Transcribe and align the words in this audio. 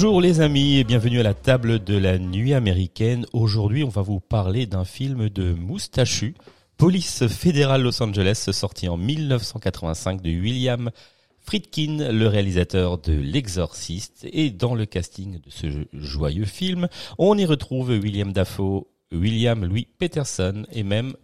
Bonjour 0.00 0.20
les 0.20 0.40
amis 0.40 0.76
et 0.76 0.84
bienvenue 0.84 1.18
à 1.18 1.24
la 1.24 1.34
table 1.34 1.82
de 1.82 1.98
la 1.98 2.20
nuit 2.20 2.54
américaine. 2.54 3.26
Aujourd'hui, 3.32 3.82
on 3.82 3.88
va 3.88 4.00
vous 4.00 4.20
parler 4.20 4.64
d'un 4.64 4.84
film 4.84 5.28
de 5.28 5.52
moustachu, 5.52 6.36
Police 6.76 7.26
fédérale 7.26 7.82
Los 7.82 8.00
Angeles, 8.00 8.48
sorti 8.52 8.88
en 8.88 8.96
1985 8.96 10.22
de 10.22 10.30
William 10.30 10.92
Friedkin, 11.40 12.12
le 12.12 12.28
réalisateur 12.28 12.98
de 12.98 13.12
L'Exorciste. 13.12 14.24
Et 14.32 14.50
dans 14.50 14.76
le 14.76 14.86
casting 14.86 15.40
de 15.40 15.50
ce 15.50 15.66
joyeux 15.92 16.44
film, 16.44 16.86
on 17.18 17.36
y 17.36 17.44
retrouve 17.44 17.88
William 17.88 18.32
Dafoe, 18.32 18.86
William 19.10 19.64
Louis 19.64 19.88
Peterson 19.98 20.64
et 20.70 20.84
même, 20.84 21.14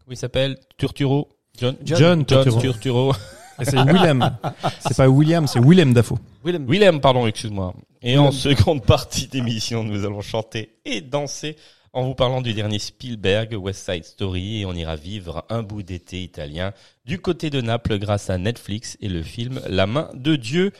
comment 0.00 0.10
il 0.10 0.18
s'appelle? 0.18 0.58
Turturro? 0.76 1.30
John, 1.58 1.74
John 1.82 2.26
Turturro. 2.26 2.60
Turturro. 2.60 3.12
Et 3.62 3.64
C'est 3.64 3.82
Willem. 3.82 4.36
C'est 4.80 4.96
pas 4.98 5.08
William, 5.08 5.46
c'est 5.46 5.60
Willem 5.60 5.94
Dafoe. 5.94 6.18
Willem. 6.44 6.66
Willem, 6.68 7.00
pardon, 7.00 7.26
excuse-moi. 7.26 7.74
Et 8.02 8.16
en 8.16 8.32
seconde 8.32 8.82
partie 8.82 9.26
d'émission, 9.26 9.84
nous 9.84 10.06
allons 10.06 10.22
chanter 10.22 10.78
et 10.86 11.02
danser 11.02 11.56
en 11.92 12.04
vous 12.04 12.14
parlant 12.14 12.40
du 12.40 12.54
dernier 12.54 12.78
Spielberg, 12.78 13.52
West 13.52 13.84
Side 13.84 14.04
Story, 14.04 14.60
et 14.60 14.64
on 14.64 14.72
ira 14.72 14.96
vivre 14.96 15.44
un 15.50 15.62
bout 15.62 15.82
d'été 15.82 16.22
italien 16.22 16.72
du 17.04 17.18
côté 17.18 17.50
de 17.50 17.60
Naples 17.60 17.98
grâce 17.98 18.30
à 18.30 18.38
Netflix 18.38 18.96
et 19.02 19.08
le 19.10 19.22
film 19.22 19.60
La 19.68 19.86
main 19.86 20.08
de 20.14 20.36
Dieu. 20.36 20.72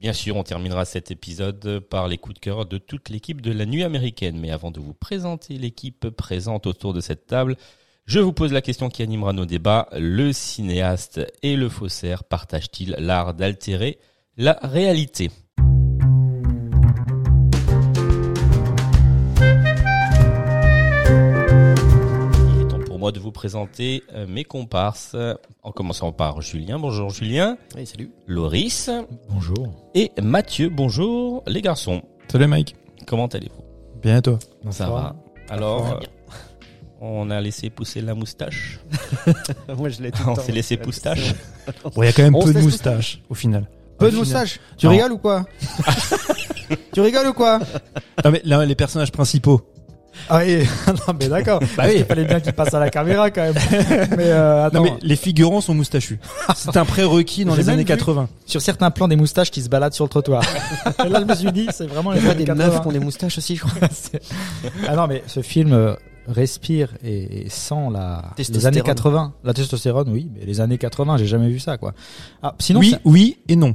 Bien 0.00 0.12
sûr, 0.12 0.34
on 0.34 0.42
terminera 0.42 0.84
cet 0.84 1.12
épisode 1.12 1.78
par 1.78 2.08
les 2.08 2.18
coups 2.18 2.34
de 2.34 2.40
cœur 2.40 2.66
de 2.66 2.78
toute 2.78 3.08
l'équipe 3.08 3.40
de 3.40 3.52
la 3.52 3.66
nuit 3.66 3.84
américaine. 3.84 4.40
Mais 4.40 4.50
avant 4.50 4.72
de 4.72 4.80
vous 4.80 4.94
présenter 4.94 5.58
l'équipe 5.58 6.10
présente 6.10 6.66
autour 6.66 6.92
de 6.92 7.00
cette 7.00 7.28
table, 7.28 7.54
je 8.04 8.18
vous 8.18 8.32
pose 8.32 8.52
la 8.52 8.62
question 8.62 8.88
qui 8.88 9.04
animera 9.04 9.32
nos 9.32 9.46
débats. 9.46 9.88
Le 9.92 10.32
cinéaste 10.32 11.20
et 11.44 11.54
le 11.54 11.68
faussaire 11.68 12.24
partagent-ils 12.24 12.96
l'art 12.98 13.32
d'altérer 13.32 13.98
la 14.36 14.58
réalité? 14.60 15.30
Moi 23.04 23.12
de 23.12 23.20
vous 23.20 23.32
présenter 23.32 24.02
euh, 24.14 24.26
mes 24.26 24.44
comparses, 24.44 25.14
en 25.62 25.72
commençant 25.72 26.10
par 26.10 26.40
Julien. 26.40 26.78
Bonjour 26.78 27.10
Julien. 27.10 27.58
Oui, 27.76 27.84
salut. 27.84 28.10
Loris 28.26 28.88
Bonjour. 29.28 29.90
et 29.94 30.10
Mathieu. 30.22 30.70
Bonjour 30.70 31.42
les 31.46 31.60
garçons. 31.60 32.00
Salut 32.32 32.46
Mike. 32.46 32.76
Comment 33.06 33.26
allez-vous? 33.26 33.62
Bien 34.00 34.16
et 34.16 34.22
toi? 34.22 34.38
Ça 34.70 34.88
va. 34.88 35.16
Alors, 35.50 36.00
euh, 36.00 36.06
on 37.02 37.28
a 37.28 37.42
laissé 37.42 37.68
pousser 37.68 38.00
la 38.00 38.14
moustache. 38.14 38.80
Moi, 39.76 39.90
je 39.90 40.00
l'ai 40.00 40.10
tout 40.10 40.22
le 40.24 40.30
On 40.30 40.36
s'est 40.36 40.52
laissé 40.52 40.78
poustache. 40.78 41.34
Bon, 41.94 42.02
il 42.02 42.06
y 42.06 42.08
a 42.08 42.12
quand 42.14 42.22
même 42.22 42.34
On 42.34 42.42
peu 42.42 42.54
de 42.54 42.60
moustache 42.60 43.20
au 43.28 43.34
final. 43.34 43.68
Peu 43.98 44.06
Au 44.06 44.10
de 44.12 44.16
moustache. 44.16 44.60
Tu 44.78 44.86
Non. 44.86 44.92
rigoles 44.92 45.12
ou 45.12 45.18
quoi? 45.18 45.44
Tu 46.94 47.02
rigoles 47.02 47.26
ou 47.26 47.34
quoi? 47.34 47.58
Non 48.24 48.30
mais 48.30 48.40
là, 48.44 48.64
les 48.64 48.74
personnages 48.74 49.12
principaux. 49.12 49.60
Ah 50.28 50.38
oui, 50.44 50.64
non 50.88 51.14
mais 51.18 51.28
d'accord. 51.28 51.60
Bah 51.76 51.84
oui, 51.86 51.94
il 51.98 52.04
fallait 52.04 52.24
bien 52.24 52.40
qu'il 52.40 52.52
passe 52.52 52.72
à 52.74 52.78
la 52.80 52.90
caméra 52.90 53.30
quand 53.30 53.42
même. 53.42 53.54
Mais 54.16 54.24
euh, 54.30 54.66
attends, 54.66 54.78
Non 54.78 54.84
mais 54.84 54.92
les 55.02 55.16
figurants 55.16 55.60
sont 55.60 55.74
moustachus. 55.74 56.18
C'est 56.56 56.76
un 56.76 56.84
prérequis 56.84 57.44
dans 57.44 57.54
les 57.54 57.68
années 57.68 57.82
vu. 57.82 57.88
80. 57.88 58.28
sur 58.46 58.60
certains 58.60 58.90
plans 58.90 59.08
des 59.08 59.16
moustaches 59.16 59.50
qui 59.50 59.62
se 59.62 59.68
baladent 59.68 59.92
sur 59.94 60.04
le 60.04 60.08
trottoir. 60.10 60.42
Et 61.04 61.08
là, 61.08 61.20
je 61.20 61.24
me 61.26 61.34
suis 61.34 61.52
dit, 61.52 61.66
c'est 61.72 61.86
vraiment 61.86 62.12
les 62.12 62.26
années 62.28 62.44
80. 62.44 62.92
des 62.92 63.00
moustaches 63.00 63.38
aussi, 63.38 63.56
je 63.56 63.62
crois. 63.64 63.88
Ah 64.88 64.96
non, 64.96 65.06
mais 65.06 65.22
ce 65.26 65.40
film 65.42 65.72
euh, 65.72 65.94
respire 66.28 66.90
et, 67.04 67.46
et 67.46 67.48
sent 67.50 67.74
la 67.92 68.22
les 68.38 68.44
Testostérone. 68.44 68.74
années 68.74 68.82
80. 68.82 69.32
La 69.44 69.52
testostérone, 69.54 70.08
oui, 70.10 70.30
mais 70.34 70.44
les 70.46 70.60
années 70.60 70.78
80, 70.78 71.18
j'ai 71.18 71.26
jamais 71.26 71.48
vu 71.48 71.58
ça, 71.58 71.76
quoi. 71.76 71.92
Ah, 72.42 72.54
sinon, 72.58 72.80
oui, 72.80 72.96
oui 73.04 73.38
et 73.48 73.56
non. 73.56 73.74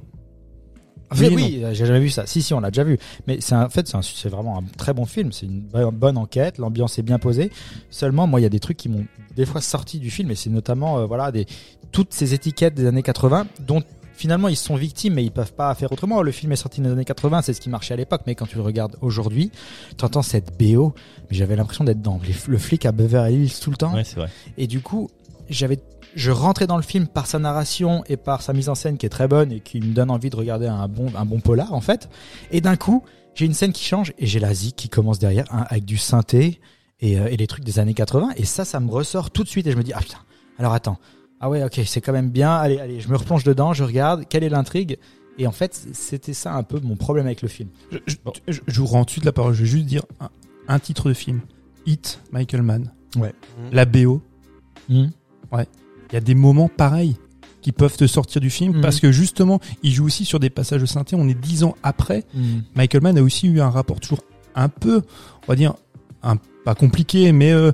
Oui, 1.17 1.29
oui 1.35 1.61
euh, 1.63 1.73
j'ai 1.73 1.85
jamais 1.85 1.99
vu 1.99 2.09
ça. 2.09 2.25
Si, 2.25 2.41
si, 2.41 2.53
on 2.53 2.59
l'a 2.59 2.71
déjà 2.71 2.83
vu. 2.83 2.97
Mais 3.27 3.37
c'est 3.41 3.55
un- 3.55 3.65
en 3.65 3.69
fait, 3.69 3.87
c'est 4.01 4.29
vraiment 4.29 4.59
un 4.59 4.63
très 4.77 4.93
bon 4.93 5.05
film. 5.05 5.31
C'est 5.31 5.45
une 5.45 5.61
bo- 5.61 5.91
bonne 5.91 6.17
enquête. 6.17 6.57
L'ambiance 6.57 6.99
est 6.99 7.03
bien 7.03 7.19
posée. 7.19 7.51
Seulement, 7.89 8.27
moi, 8.27 8.39
il 8.39 8.43
y 8.43 8.45
a 8.45 8.49
des 8.49 8.59
trucs 8.59 8.77
qui 8.77 8.89
m'ont 8.89 9.05
des 9.35 9.45
fois 9.45 9.61
sorti 9.61 9.99
du 9.99 10.09
film, 10.11 10.29
et 10.31 10.35
c'est 10.35 10.49
notamment, 10.49 10.99
euh, 10.99 11.05
voilà, 11.05 11.31
des 11.31 11.45
toutes 11.91 12.13
ces 12.13 12.33
étiquettes 12.33 12.75
des 12.75 12.85
années 12.85 13.01
80 13.03 13.47
dont 13.65 13.81
finalement 14.13 14.49
ils 14.49 14.57
sont 14.57 14.75
victimes 14.75 15.13
mais 15.13 15.23
ils 15.23 15.31
peuvent 15.31 15.53
pas 15.53 15.73
faire 15.75 15.91
autrement. 15.91 16.21
Le 16.21 16.31
film 16.31 16.51
est 16.51 16.57
sorti 16.57 16.81
dans 16.81 16.87
les 16.89 16.93
années 16.93 17.05
80, 17.05 17.41
c'est 17.41 17.53
ce 17.53 17.61
qui 17.61 17.69
marchait 17.69 17.93
à 17.93 17.97
l'époque, 17.97 18.21
mais 18.27 18.35
quand 18.35 18.45
tu 18.45 18.57
le 18.57 18.61
regardes 18.61 18.95
aujourd'hui, 19.01 19.49
tu 19.97 20.03
entends 20.05 20.21
cette 20.21 20.51
BO, 20.59 20.93
mais 21.31 21.37
j'avais 21.37 21.55
l'impression 21.55 21.83
d'être 21.85 22.01
dans 22.01 22.19
le 22.47 22.57
flic 22.57 22.85
à 22.85 22.91
Beverly 22.91 23.45
Hills 23.45 23.59
tout 23.61 23.71
le 23.71 23.77
temps. 23.77 23.95
Ouais, 23.95 24.03
c'est 24.03 24.17
vrai. 24.17 24.29
Et 24.57 24.67
du 24.67 24.81
coup, 24.81 25.09
j'avais, 25.49 25.79
je 26.15 26.31
rentrais 26.31 26.67
dans 26.67 26.77
le 26.77 26.83
film 26.83 27.07
par 27.07 27.25
sa 27.27 27.39
narration 27.39 28.03
et 28.07 28.17
par 28.17 28.41
sa 28.41 28.53
mise 28.53 28.69
en 28.69 28.75
scène 28.75 28.97
qui 28.97 29.05
est 29.05 29.09
très 29.09 29.27
bonne 29.27 29.51
et 29.51 29.59
qui 29.59 29.79
me 29.79 29.93
donne 29.93 30.09
envie 30.11 30.29
de 30.29 30.35
regarder 30.35 30.67
un 30.67 30.87
bon, 30.87 31.07
un 31.15 31.25
bon 31.25 31.39
polar 31.39 31.73
en 31.73 31.81
fait. 31.81 32.09
Et 32.51 32.61
d'un 32.61 32.75
coup, 32.75 33.03
j'ai 33.35 33.45
une 33.45 33.53
scène 33.53 33.73
qui 33.73 33.83
change 33.85 34.13
et 34.17 34.25
j'ai 34.25 34.39
la 34.39 34.53
zik 34.53 34.75
qui 34.75 34.89
commence 34.89 35.19
derrière 35.19 35.45
hein, 35.51 35.65
avec 35.69 35.85
du 35.85 35.97
synthé 35.97 36.59
et, 36.99 37.19
euh, 37.19 37.27
et 37.29 37.37
les 37.37 37.47
trucs 37.47 37.63
des 37.63 37.79
années 37.79 37.93
80. 37.93 38.31
Et 38.37 38.45
ça, 38.45 38.65
ça 38.65 38.79
me 38.79 38.89
ressort 38.91 39.31
tout 39.31 39.43
de 39.43 39.49
suite 39.49 39.67
et 39.67 39.71
je 39.71 39.77
me 39.77 39.83
dis 39.83 39.93
ah 39.93 39.99
putain. 39.99 40.19
Alors 40.57 40.73
attends. 40.73 40.97
Ah 41.41 41.49
ouais, 41.49 41.63
ok, 41.63 41.79
c'est 41.85 42.01
quand 42.01 42.11
même 42.11 42.29
bien. 42.31 42.51
Allez, 42.51 42.79
allez, 42.79 42.99
je 42.99 43.07
me 43.07 43.15
replonge 43.15 43.45
dedans, 43.45 43.71
je 43.71 43.85
regarde. 43.85 44.25
Quelle 44.27 44.43
est 44.43 44.49
l'intrigue? 44.49 44.97
Et 45.37 45.47
en 45.47 45.53
fait, 45.53 45.73
c'était 45.93 46.33
ça 46.33 46.53
un 46.53 46.63
peu 46.63 46.81
mon 46.81 46.97
problème 46.97 47.27
avec 47.27 47.41
le 47.41 47.47
film. 47.47 47.69
Je, 47.93 47.97
je, 48.07 48.15
je- 48.49 48.59
je 48.67 48.79
vous 48.81 48.87
rends 48.87 49.01
tout 49.01 49.05
de 49.05 49.11
suite 49.11 49.23
la 49.25 49.31
parole. 49.31 49.53
Je 49.53 49.61
vais 49.63 49.69
juste 49.69 49.85
dire 49.85 50.03
un, 50.19 50.29
un 50.67 50.79
titre 50.79 51.07
de 51.07 51.13
film. 51.13 51.39
Hit, 51.85 52.19
Michael 52.33 52.61
Mann. 52.61 52.91
Ouais. 53.15 53.33
La 53.71 53.85
BO. 53.85 54.21
Hmm. 55.51 55.63
Il 56.11 56.13
y 56.13 56.17
a 56.17 56.21
des 56.21 56.35
moments 56.35 56.69
pareils 56.69 57.15
qui 57.61 57.71
peuvent 57.71 57.97
te 57.97 58.07
sortir 58.07 58.39
du 58.41 58.49
film 58.49 58.75
Mhm. 58.77 58.81
parce 58.81 58.99
que 58.99 59.11
justement, 59.11 59.59
il 59.83 59.91
joue 59.91 60.05
aussi 60.05 60.25
sur 60.25 60.39
des 60.39 60.49
passages 60.49 60.81
de 60.81 60.85
synthé. 60.85 61.15
On 61.15 61.27
est 61.27 61.33
dix 61.39 61.63
ans 61.63 61.75
après. 61.83 62.23
Hmm. 62.33 62.59
Michael 62.75 63.01
Mann 63.03 63.17
a 63.17 63.21
aussi 63.21 63.47
eu 63.47 63.59
un 63.61 63.69
rapport 63.69 63.99
toujours 63.99 64.21
un 64.55 64.69
peu, 64.69 65.01
on 65.43 65.47
va 65.47 65.55
dire, 65.55 65.73
un, 66.23 66.37
pas 66.65 66.73
compliqué, 66.75 67.31
mais 67.31 67.51
euh, 67.51 67.71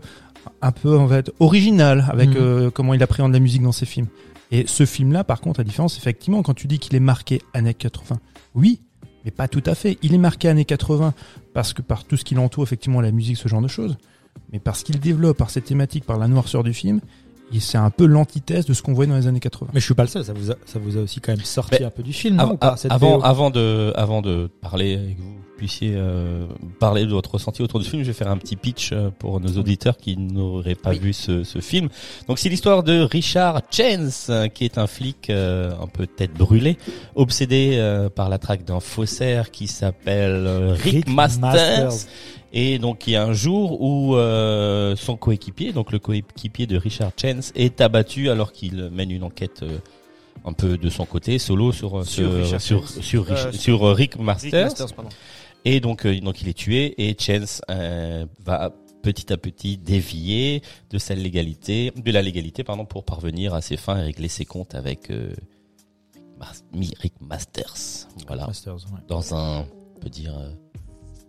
un 0.62 0.72
peu 0.72 0.97
en 0.97 1.08
fait 1.08 1.31
original 1.40 2.06
avec 2.09 2.30
Mhm. 2.30 2.35
euh, 2.38 2.72
comment 2.72 2.94
il 2.94 3.02
appréhende 3.03 3.34
la 3.34 3.40
musique 3.40 3.62
dans 3.62 3.72
ses 3.72 3.85
films. 3.85 4.08
Et 4.52 4.66
ce 4.68 4.85
film-là, 4.85 5.24
par 5.24 5.41
contre, 5.41 5.59
la 5.59 5.64
différence, 5.64 5.97
effectivement, 5.97 6.44
quand 6.44 6.53
tu 6.53 6.68
dis 6.68 6.78
qu'il 6.80 6.96
est 6.96 7.00
marqué 7.00 7.41
années 7.53 7.74
80, 7.74 8.19
oui, 8.53 8.80
mais 9.24 9.31
pas 9.31 9.47
tout 9.47 9.64
à 9.66 9.74
fait. 9.75 9.97
Il 10.03 10.14
est 10.14 10.19
marqué 10.19 10.47
années 10.50 10.66
80 10.66 11.14
parce 11.53 11.74
que 11.74 11.81
par 11.81 12.03
tout 12.03 12.16
ce 12.18 12.24
qui 12.24 12.35
l'entoure, 12.35 12.64
effectivement, 12.64 13.02
la 13.02 13.12
musique, 13.12 13.38
ce 13.38 13.47
genre 13.47 13.62
de 13.62 13.68
choses, 13.68 13.97
mais 14.52 14.59
parce 14.59 14.84
qu'il 14.84 15.00
développe 15.00 15.38
par 15.38 15.50
cette 15.50 15.66
thématique, 15.66 16.06
par 16.06 16.18
la 16.19 16.28
noirceur 16.28 16.64
du 16.64 16.74
film, 16.74 17.02
c'est 17.60 17.78
un 17.78 17.90
peu 17.90 18.06
l'antithèse 18.06 18.66
de 18.66 18.74
ce 18.74 18.82
qu'on 18.82 18.94
voyait 18.94 19.10
dans 19.12 19.18
les 19.18 19.28
années 19.28 19.40
80. 19.40 19.72
Mais 19.74 19.80
je 19.80 19.86
suis 19.86 19.94
pas 19.94 20.03
le 20.03 20.09
seul. 20.09 20.24
Ça 20.26 20.34
vous 20.34 20.52
a, 20.52 20.56
ça 20.66 20.80
vous 20.80 20.97
a 20.97 21.02
aussi 21.02 21.22
quand 21.22 21.32
même 21.32 21.46
sorti 21.46 21.78
Mais 21.80 21.86
un 21.86 21.90
peu 21.90 22.03
du 22.03 22.14
film, 22.14 22.36
non 22.36 22.44
Avant, 22.44 22.53
ou 22.53 22.58
pas, 22.58 22.78
cette 22.78 22.92
avant, 22.92 23.22
avant 23.22 23.50
de, 23.50 23.94
avant 23.96 24.22
de 24.22 24.50
parler 24.62 24.96
avec 24.96 25.18
vous, 25.20 25.36
puissiez 25.58 25.94
euh, 25.96 26.47
parler 26.80 27.06
de 27.06 27.12
votre 27.12 27.32
ressenti 27.36 27.62
autour 27.62 27.80
du 27.80 27.86
film, 27.86 28.02
je 28.03 28.08
vais 28.08 28.14
faire 28.14 28.30
un 28.30 28.36
petit 28.38 28.58
pitch 28.58 28.92
euh, 28.92 29.09
pour 29.20 29.40
nos 29.40 29.58
auditeurs 29.58 29.96
qui 29.96 30.18
n'auraient 30.18 30.76
pas 30.76 30.90
Oui. 30.90 31.00
vu 31.00 31.14
ce, 31.14 31.46
ce 31.46 31.59
film. 31.59 31.88
Donc 32.28 32.40
c'est 32.40 32.50
l'histoire 32.50 32.84
de 32.84 33.00
Richard 33.00 33.62
Chance, 33.72 34.28
euh, 34.30 34.48
qui 34.48 34.66
est 34.66 34.78
un 34.78 34.88
flic 34.88 35.30
euh, 35.30 35.72
un 35.82 35.88
peu 35.88 36.08
tête 36.08 36.34
brûlée, 36.34 36.78
obsédé 37.16 37.76
euh, 37.76 38.09
par 38.09 38.28
la 38.28 38.38
traque 38.38 38.66
d'un 38.66 38.82
faussaire 38.82 39.50
qui 39.52 39.68
s'appelle 39.68 40.46
euh, 40.46 40.74
Rick, 40.74 40.94
Rick 41.06 41.08
Masters. 41.14 41.40
Masters. 41.86 42.09
Et 42.57 42.79
donc 42.79 43.05
il 43.05 43.11
y 43.11 43.16
a 43.17 43.23
un 43.25 43.34
jour 43.34 43.81
où 43.81 44.16
euh, 44.16 44.96
son 44.96 45.17
coéquipier, 45.17 45.73
donc 45.73 45.91
le 45.91 45.99
coéquipier 45.99 46.66
de 46.67 46.78
Richard 46.78 47.11
Chance, 47.22 47.52
est 47.53 47.81
abattu 47.81 48.29
alors 48.29 48.53
qu'il 48.53 48.90
mène 48.91 49.11
une 49.11 49.23
enquête 49.23 49.61
euh, 49.61 49.78
un 50.46 50.53
peu 50.53 50.78
de 50.78 50.90
son 50.90 51.05
côté, 51.05 51.37
solo 51.37 51.73
sur 51.73 52.05
Sur 52.05 52.46
sur 52.47 52.61
sur, 52.61 52.87
sur, 52.87 53.25
Rich- 53.25 53.46
Euh, 53.47 53.52
sur, 53.52 53.84
euh, 53.85 53.91
Rick 53.93 54.13
Rick 54.13 54.23
Masters. 54.23 54.72
Et 55.66 55.81
donc 55.81 56.05
euh, 56.05 56.17
donc 56.22 56.41
il 56.41 56.47
est 56.47 56.53
tué 56.53 56.93
et 56.97 57.17
Chance 57.19 57.61
euh, 57.69 58.25
va 58.46 58.72
petit 59.02 59.34
à 59.34 59.37
petit 59.37 59.78
dévier 59.78 60.61
de 60.91 60.97
sa 60.97 61.13
légalité, 61.13 61.91
de 61.93 62.11
la 62.11 62.22
légalité 62.22 62.63
pardon 62.63 62.85
pour 62.85 63.03
parvenir 63.03 63.53
à 63.53 63.61
ses 63.61 63.75
fins 63.75 63.97
et 63.97 64.02
régler 64.03 64.29
ses 64.29 64.46
comptes 64.46 64.75
avec 64.75 65.11
euh, 65.11 65.34
Rick 67.02 67.13
Masters. 67.19 68.07
Voilà, 68.28 68.47
Masters, 68.47 68.75
ouais. 68.75 68.99
dans 69.09 69.35
un 69.35 69.66
on 69.96 69.99
peut 69.99 70.09
dire 70.09 70.37
euh, 70.37 70.49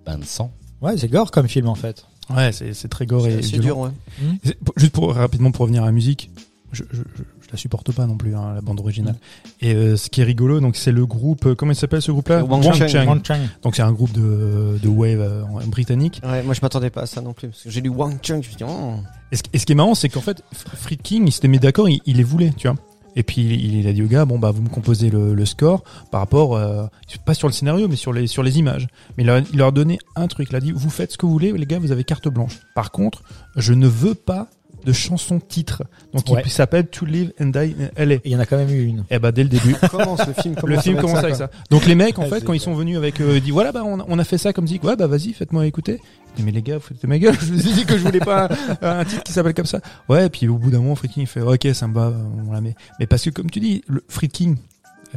bain 0.05 0.19
de 0.19 0.25
sang. 0.25 0.53
Ouais, 0.83 0.97
c'est 0.97 1.09
gore 1.09 1.31
comme 1.31 1.49
film 1.49 1.69
en 1.69 1.75
fait. 1.75 2.05
Ouais, 2.35 2.53
c'est 2.53 2.75
c'est 2.75 2.89
très 2.89 3.07
gore 3.07 3.27
et 3.27 3.43
C'est 3.43 3.59
violent. 3.59 3.91
dur, 4.21 4.33
ouais. 4.45 4.55
Pour- 4.65 4.75
Juste 4.77 4.93
pour 4.93 5.15
rapidement 5.15 5.51
pour 5.53 5.63
revenir 5.63 5.83
à 5.83 5.87
la 5.87 5.93
musique, 5.93 6.31
je, 6.73 6.83
je, 6.91 6.97
je, 6.97 7.23
je 7.43 7.51
la 7.53 7.57
supporte 7.57 7.93
pas 7.93 8.07
non 8.07 8.17
plus, 8.17 8.35
hein, 8.35 8.53
la 8.55 8.61
bande 8.61 8.81
originale. 8.81 9.15
Et 9.61 9.73
euh, 9.75 9.97
ce 9.97 10.11
qui 10.11 10.21
est 10.21 10.25
rigolo, 10.25 10.61
donc 10.61 10.75
c'est 10.77 10.91
le 10.93 11.07
groupe, 11.07 11.47
euh, 11.47 11.55
comment 11.55 11.71
il 11.73 11.77
s'appelle 11.77 12.03
ce 12.03 12.11
groupe-là? 12.11 12.43
Wang 12.45 12.65
Wang 12.65 12.75
Chang. 12.75 12.89
Chang. 12.89 13.07
Wang 13.07 13.21
Chang. 13.25 13.39
Donc 13.63 13.77
c'est 13.77 13.83
un 13.83 13.93
groupe 13.93 14.13
de, 14.13 14.77
de 14.83 14.89
wave 14.89 15.21
euh, 15.21 15.43
britannique. 15.67 16.21
Ouais, 16.25 16.43
moi 16.43 16.53
je 16.55 16.61
m'attendais 16.61 16.91
pas 16.91 17.03
à 17.03 17.07
ça 17.07 17.21
non 17.21 17.33
plus. 17.33 17.49
Parce 17.49 17.63
que 17.63 17.71
j'ai 17.71 17.81
lu 17.81 17.89
Wang 17.89 18.19
Chung, 18.21 18.43
je 18.43 18.49
me 18.49 18.55
suis 18.55 18.57
dit, 18.57 18.65
oh. 18.69 18.95
Et 19.33 19.37
ce, 19.37 19.43
et 19.53 19.59
ce 19.59 19.65
qui 19.67 19.73
est 19.73 19.77
marrant, 19.77 19.95
c'est 19.95 20.09
qu'en 20.09 20.21
fait, 20.21 20.39
F- 20.55 20.77
Freak 20.77 21.03
King, 21.03 21.25
il 21.27 21.33
s'était 21.33 21.49
mis 21.49 21.59
d'accord, 21.61 21.89
il, 21.89 22.01
il 22.07 22.17
les 22.17 22.25
voulait, 22.25 22.53
tu 22.57 22.67
vois. 22.69 22.77
Et 23.17 23.23
puis 23.23 23.43
il, 23.43 23.89
a 23.89 23.93
dit 23.93 24.03
au 24.03 24.07
gars, 24.07 24.25
bon 24.27 24.39
bah 24.39 24.51
vous 24.51 24.63
me 24.63 24.69
composez 24.69 25.11
le, 25.11 25.45
score 25.47 25.83
par 26.11 26.21
rapport, 26.21 26.55
euh, 26.55 26.87
pas 27.25 27.35
sur 27.35 27.49
le 27.49 27.53
scénario, 27.53 27.89
mais 27.89 27.97
sur 27.97 28.13
les 28.13 28.27
sur 28.27 28.43
les 28.43 28.59
images. 28.59 28.89
Mais 29.17 29.25
il 29.25 29.27
leur, 29.27 29.39
il 29.39 29.59
leur 29.59 29.73
donné 29.73 29.99
un 30.15 30.29
truc, 30.29 30.49
il 30.51 30.57
a 30.57 30.61
dit, 30.61 30.73
vous 30.73 30.91
faites 30.91 31.13
ce 31.13 31.19
que 31.19 31.25
vous 31.25 31.33
voulez, 31.33 31.53
les 31.53 31.67
gars, 31.67 31.79
vous 31.79 31.93
avez 31.93 32.05
carte 32.05 32.29
blanche. 32.29 32.61
Par 32.75 32.93
contre, 32.93 33.23
je 33.57 33.73
ne 33.73 33.89
veux 33.89 34.15
pas 34.15 34.49
de 34.87 34.93
chanson 34.93 35.39
titre. 35.41 35.83
Donc 36.15 36.29
Ouais. 36.31 36.41
il 36.45 36.51
s'appelle 36.51 36.87
To 36.87 37.05
Live 37.05 37.33
and 37.41 37.47
Die 37.49 37.59
in 37.79 38.05
LA. 38.05 38.15
Et 38.15 38.21
il 38.25 38.31
y 38.33 38.37
en 38.37 38.39
a 38.39 38.47
quand 38.47 38.57
même 38.57 38.71
eu 38.71 38.85
une. 38.85 39.05
Et 39.11 39.19
bah 39.19 39.33
dès 39.33 39.43
le 39.43 39.49
début. 39.51 39.75
Commence 39.91 40.27
le 40.27 40.33
film 40.33 40.55
commence 40.55 40.77
le 40.77 40.81
film 40.81 40.95
avec 40.97 41.01
commence 41.07 41.21
ça, 41.21 41.27
avec 41.27 41.37
quoi. 41.37 41.47
ça. 41.49 41.51
Donc 41.71 41.85
les 41.87 41.95
mecs, 41.95 42.19
en 42.19 42.23
Ouais, 42.23 42.29
fait, 42.31 42.45
quand 42.45 42.53
ils 42.55 42.61
sont 42.61 42.75
venus 42.75 42.97
avec, 42.97 43.21
euh, 43.21 43.37
ils 43.37 43.43
disent 43.43 43.53
voilà, 43.53 43.73
bah 43.73 43.83
on, 43.85 44.01
a- 44.01 44.05
on 44.09 44.19
a 44.19 44.25
fait 44.25 44.39
ça 44.39 44.53
comme 44.55 44.67
ça. 44.67 44.75
Ouais, 44.83 44.97
bah 44.97 45.07
vas-y, 45.09 45.33
faites-moi 45.33 45.67
écouter. 45.67 46.01
Dis, 46.37 46.43
mais 46.43 46.53
les 46.53 46.63
gars, 46.63 46.77
vous 46.77 46.83
foutez 46.85 47.07
ma 47.07 47.19
gueule. 47.19 47.35
Je 47.41 47.47
vous 47.53 47.69
ai 47.69 47.73
dit 47.73 47.85
que 47.85 47.99
je 47.99 48.05
voulais 48.05 48.21
pas 48.21 48.49
un, 48.81 49.01
un 49.01 49.05
titre 49.05 49.23
qui 49.25 49.33
s'appelle 49.33 49.55
comme 49.55 49.67
ça. 49.67 49.81
Ouais, 50.09 50.27
et 50.27 50.31
puis 50.31 50.47
au 50.49 50.57
bout 50.57 50.71
d'un 50.71 50.79
moment, 50.79 50.95
Freaking 50.95 51.25
il 51.25 51.27
fait 51.27 51.41
ok, 51.41 51.67
ça 51.75 51.89
me 51.89 51.95
va, 51.95 52.13
on 52.49 52.53
la 52.53 52.61
met. 52.61 52.75
Mais 53.01 53.07
parce 53.07 53.25
que 53.25 53.31
comme 53.31 53.51
tu 53.51 53.59
dis, 53.61 53.83
le 53.89 54.03
Freaking 54.09 54.57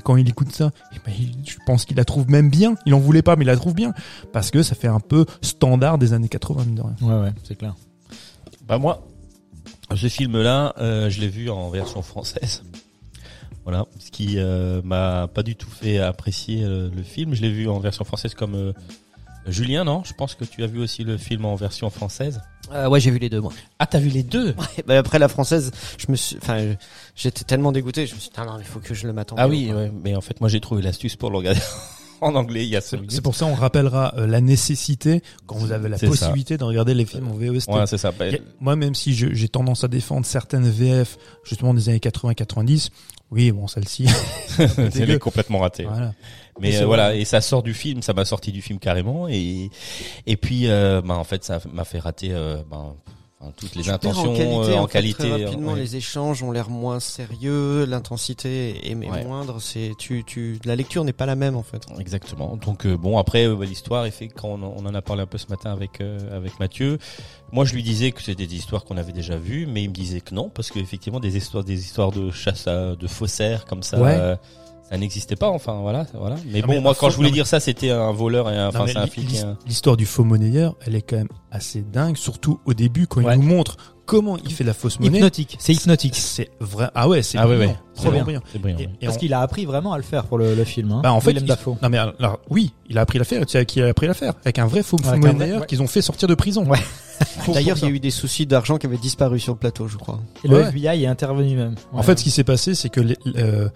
quand 0.04 0.16
il 0.16 0.30
écoute 0.30 0.52
ça, 0.54 0.72
eh 0.94 0.98
ben, 1.06 1.14
je 1.46 1.56
pense 1.66 1.84
qu'il 1.84 1.98
la 1.98 2.06
trouve 2.06 2.30
même 2.30 2.50
bien. 2.50 2.76
Il 2.86 2.94
en 2.94 3.00
voulait 3.00 3.22
pas, 3.22 3.36
mais 3.36 3.44
il 3.44 3.48
la 3.48 3.58
trouve 3.58 3.74
bien 3.74 3.94
parce 4.32 4.50
que 4.50 4.64
ça 4.64 4.74
fait 4.76 4.88
un 4.88 5.00
peu 5.02 5.26
standard 5.42 5.98
des 5.98 6.14
années 6.14 6.30
80 6.30 6.64
mine 6.66 6.76
de 6.76 6.82
rien. 6.82 6.96
Ouais, 7.02 7.22
ouais, 7.26 7.34
c'est 7.44 7.56
clair. 7.58 7.76
Bah 8.68 8.78
moi, 8.78 9.06
ce 9.96 10.08
film-là, 10.08 10.74
euh, 10.78 11.10
je 11.10 11.20
l'ai 11.22 11.28
vu 11.28 11.50
en 11.50 11.70
version 11.70 12.02
française. 12.02 12.64
Voilà, 13.64 13.86
ce 14.00 14.10
qui 14.10 14.36
euh, 14.38 14.82
m'a 14.84 15.28
pas 15.28 15.44
du 15.44 15.56
tout 15.56 15.70
fait 15.70 16.00
apprécier 16.00 16.64
euh, 16.64 16.90
le 16.96 17.04
film. 17.04 17.36
Je 17.36 17.42
l'ai 17.42 17.52
vu 17.52 17.70
en 17.70 17.80
version 17.80 18.04
française 18.04 18.34
comme 18.34 18.56
euh, 18.56 18.74
Julien, 19.48 19.84
non? 19.84 20.04
Je 20.06 20.14
pense 20.14 20.36
que 20.36 20.44
tu 20.44 20.64
as 20.64 20.68
vu 20.68 20.80
aussi 20.80 21.04
le 21.04 21.18
film 21.18 21.46
en 21.46 21.56
version 21.56 21.90
française. 21.90 22.42
Euh, 22.72 22.88
ouais, 22.88 23.00
j'ai 23.00 23.12
vu 23.12 23.20
les 23.20 23.30
deux, 23.30 23.42
moi. 23.42 23.52
Ah, 23.80 23.86
t'as 23.86 24.00
vu 24.00 24.10
les 24.10 24.24
deux? 24.24 24.50
Ouais, 24.58 24.84
bah, 24.86 24.98
après 24.98 25.20
la 25.20 25.28
française, 25.28 25.72
je 25.98 26.06
me 26.12 26.16
suis, 26.16 26.38
enfin, 26.38 26.76
j'étais 27.16 27.44
tellement 27.44 27.72
dégoûté, 27.72 28.06
je 28.06 28.16
me 28.16 28.20
suis 28.20 28.30
dit, 28.30 28.40
non, 28.40 28.46
non, 28.46 28.60
il 28.60 28.66
faut 28.66 28.80
que 28.80 28.94
je 28.94 29.08
le 29.08 29.14
mette 29.14 29.34
en 29.34 29.36
Ah 29.38 29.48
oui, 29.48 29.72
ouais, 29.74 29.92
mais 30.04 30.16
en 30.16 30.22
fait, 30.22 30.40
moi 30.40 30.50
j'ai 30.50 30.60
trouvé 30.60 30.82
l'astuce 30.82 31.16
pour 31.16 31.32
le 31.32 31.38
regarder 31.38 31.62
en 32.22 32.36
anglais 32.36 32.64
il 32.66 32.70
y 32.70 32.76
a 32.76 32.82
C'est 32.82 33.22
pour 33.22 33.36
ça 33.36 33.46
on 33.46 33.54
rappellera 33.54 34.14
euh, 34.18 34.28
la 34.28 34.42
nécessité 34.42 35.22
quand 35.46 35.56
vous 35.56 35.72
avez 35.72 35.90
la 35.90 35.98
ça. 35.98 36.08
possibilité 36.08 36.58
de 36.58 36.64
regarder 36.64 36.94
les 36.94 37.06
films 37.06 37.28
en 37.28 37.34
VOST. 37.34 37.70
Ouais, 37.70 37.86
c'est 37.88 37.98
ça. 37.98 38.10
A- 38.10 38.24
Moi, 38.60 38.76
même 38.76 38.96
si 38.96 39.14
j'ai 39.14 39.48
tendance 39.50 39.84
à 39.84 39.88
défendre 39.88 40.26
certaines 40.26 40.70
VF, 40.70 41.18
justement 41.44 41.74
des 41.74 41.90
années 41.90 42.00
80-90, 42.00 42.90
oui, 43.32 43.52
bon, 43.52 43.68
celle-ci. 43.68 44.08
Elle 44.96 45.12
est 45.12 45.20
complètement 45.20 45.60
ratée. 45.60 45.84
voilà. 45.84 46.14
Mais 46.60 46.82
euh, 46.82 46.86
voilà, 46.86 47.16
et 47.16 47.24
ça 47.26 47.40
sort 47.42 47.64
du 47.64 47.74
film, 47.74 48.02
ça 48.02 48.14
m'a 48.14 48.26
sorti 48.26 48.52
du 48.52 48.62
film 48.62 48.80
carrément, 48.80 49.28
et 49.30 49.70
et 50.26 50.36
puis 50.36 50.68
euh, 50.68 51.02
bah, 51.02 51.16
en 51.16 51.24
fait 51.24 51.44
ça 51.46 51.62
m'a 51.72 51.86
fait 51.86 52.00
rater 52.00 52.34
euh, 52.34 52.58
bah, 52.70 52.96
enfin, 53.40 53.52
toutes 53.56 53.76
les 53.76 53.84
Tu 53.84 53.90
intentions 53.90 54.32
en 54.32 54.36
qualité, 54.36 54.54
euh, 54.54 54.76
en 54.76 54.84
en 54.84 54.88
fait, 54.88 54.94
qualité. 54.94 55.30
très 55.30 55.44
rapidement, 55.46 55.74
ouais. 55.74 55.80
les 55.80 55.96
échanges 55.96 56.44
ont 56.44 56.52
l'air 56.52 56.70
moins 56.70 57.00
sérieux, 57.00 57.86
l'intensité 57.86 58.88
est 58.88 58.92
est 58.92 58.96
Ouais. 58.96 59.24
moindre. 59.24 59.62
C'est 59.62 59.92
tu, 59.98 60.24
tu, 60.26 60.60
la 60.66 60.76
lecture 60.76 61.04
n'est 61.04 61.14
pas 61.14 61.26
la 61.26 61.36
même 61.36 61.56
en 61.56 61.64
fait. 61.64 61.82
Exactement. 62.00 62.58
Donc 62.58 62.86
euh, 62.86 62.98
bon 62.98 63.18
après 63.18 63.46
euh, 63.48 63.64
l'histoire 63.66 64.06
est 64.06 64.12
fait 64.12 64.28
quand 64.28 64.50
on, 64.50 64.62
en- 64.64 64.74
on 64.78 64.86
en 64.86 64.94
a 64.94 65.02
parlé 65.02 65.22
un 65.24 65.28
peu 65.28 65.38
ce 65.38 65.48
matin 65.50 65.72
avec 65.72 66.02
euh, 66.02 66.36
avec 66.36 66.60
Mathieu. 66.60 66.98
Moi 67.52 67.66
je 67.66 67.74
lui 67.74 67.84
disais 67.84 68.12
que 68.12 68.22
c'était 68.22 68.46
des 68.46 68.56
histoires 68.56 68.84
qu'on 68.84 68.98
avait 68.98 69.14
déjà 69.14 69.38
vues, 69.38 69.66
mais 69.66 69.84
il 69.84 69.90
me 69.90 69.94
disait 69.96 70.22
que 70.22 70.36
non 70.36 70.50
parce 70.50 70.70
qu'effectivement 70.72 71.20
des 71.20 71.38
histoires 71.38 71.64
des 71.64 71.80
histoires 71.80 72.12
de 72.12 72.32
chasse 72.32 72.68
à, 72.68 72.96
de 72.96 73.08
faussaires 73.08 73.66
comme 73.66 73.84
ça. 73.84 74.00
Ouais. 74.00 74.36
Ça 74.90 74.98
n'existait 74.98 75.36
pas, 75.36 75.50
enfin 75.50 75.80
voilà, 75.82 76.06
voilà. 76.14 76.36
Mais 76.48 76.62
Non, 76.62 76.68
bon, 76.68 76.74
mais 76.74 76.80
moi 76.82 76.96
quand 76.96 77.08
faux- 77.08 77.12
je 77.12 77.16
voulais 77.18 77.32
dire 77.32 77.46
ça, 77.48 77.60
c'était 77.60 77.92
un 77.92 78.12
voleur 78.12 78.50
et 78.50 78.58
un, 78.58 78.70
enfin 78.70 78.86
c'est 78.88 78.98
un 78.98 79.08
flic. 79.08 79.36
un- 79.38 79.58
L'histoire 79.68 79.98
du 79.98 80.06
faux 80.06 80.24
monnayeur, 80.24 80.76
elle 80.86 80.96
est 80.96 81.02
quand 81.02 81.18
même 81.18 81.30
assez 81.52 81.82
dingue, 81.82 82.18
surtout 82.18 82.60
au 82.66 82.74
début 82.74 83.06
quand 83.08 83.22
Ouais. 83.22 83.36
il 83.36 83.42
nous 83.42 83.48
montre 83.48 83.78
comment 84.06 84.38
il 84.44 84.52
fait 84.52 84.64
la 84.64 84.74
fausse 84.74 85.00
monnaie. 85.00 85.18
Hypnotique. 85.18 85.56
C'est 85.60 85.74
hypnotique. 85.74 86.16
C'est 86.16 86.50
vrai. 86.60 86.90
Ah 86.96 87.08
ouais, 87.08 87.22
c'est 87.22 87.38
Ah 87.38 87.48
ouais, 87.48 87.58
brillant. 87.58 87.72
ouais. 87.74 87.78
C'est 87.94 88.10
brillant. 88.10 88.42
C'est 88.52 88.60
brillant. 88.60 88.78
Et- 88.80 88.86
ouais. 88.88 88.92
et 89.02 89.06
Parce 89.06 89.18
on- 89.18 89.20
qu'il 89.20 89.34
a 89.36 89.42
appris 89.42 89.66
vraiment 89.66 89.94
à 89.94 89.98
le 89.98 90.04
faire 90.04 90.24
pour 90.26 90.40
le, 90.40 90.56
le 90.56 90.64
film. 90.64 90.92
Hein. 90.92 91.02
Bah 91.04 91.14
en 91.14 91.20
fait, 91.22 91.32
il- 91.34 91.46
non 91.46 91.90
mais 91.90 91.98
alors 92.00 92.40
oui, 92.50 92.74
il 92.90 92.98
a 92.98 93.02
appris 93.02 93.20
l'affaire. 93.20 93.46
Tu 93.46 93.52
sais 93.52 93.66
qui 93.68 93.80
il 93.80 93.84
a 93.84 93.90
appris 93.90 94.08
l'affaire 94.08 94.34
Avec 94.44 94.58
un 94.58 94.66
vrai 94.66 94.82
faux, 94.82 94.98
monnayeur 95.18 95.62
ouais. 95.62 95.68
qu'ils 95.68 95.84
ont 95.84 95.88
fait 95.88 96.02
sortir 96.02 96.28
de 96.28 96.34
prison. 96.34 96.66
Ouais. 96.66 96.80
D'ailleurs, 97.54 97.78
il 97.78 97.84
y 97.84 97.88
a 97.88 97.90
eu 97.90 98.00
des 98.00 98.12
soucis 98.12 98.46
d'argent 98.48 98.78
qui 98.78 98.88
avaient 98.88 98.98
disparu 98.98 99.40
sur 99.40 99.54
le 99.54 99.60
plateau, 99.60 99.88
je 99.88 99.98
crois. 99.98 100.20
Et 100.44 100.48
le 100.48 100.56
Ouais. 100.56 100.70
FBI 100.70 101.04
est 101.04 101.08
intervenu 101.08 101.56
même. 101.56 101.76
En 101.92 101.98
Ouais. 101.98 102.04
fait, 102.04 102.18
ce 102.18 102.24
qui 102.24 102.32
s'est 102.32 102.44
passé, 102.46 102.74
c'est 102.76 102.90
que 102.90 103.02
les, 103.02 103.18
euh, 103.36 103.68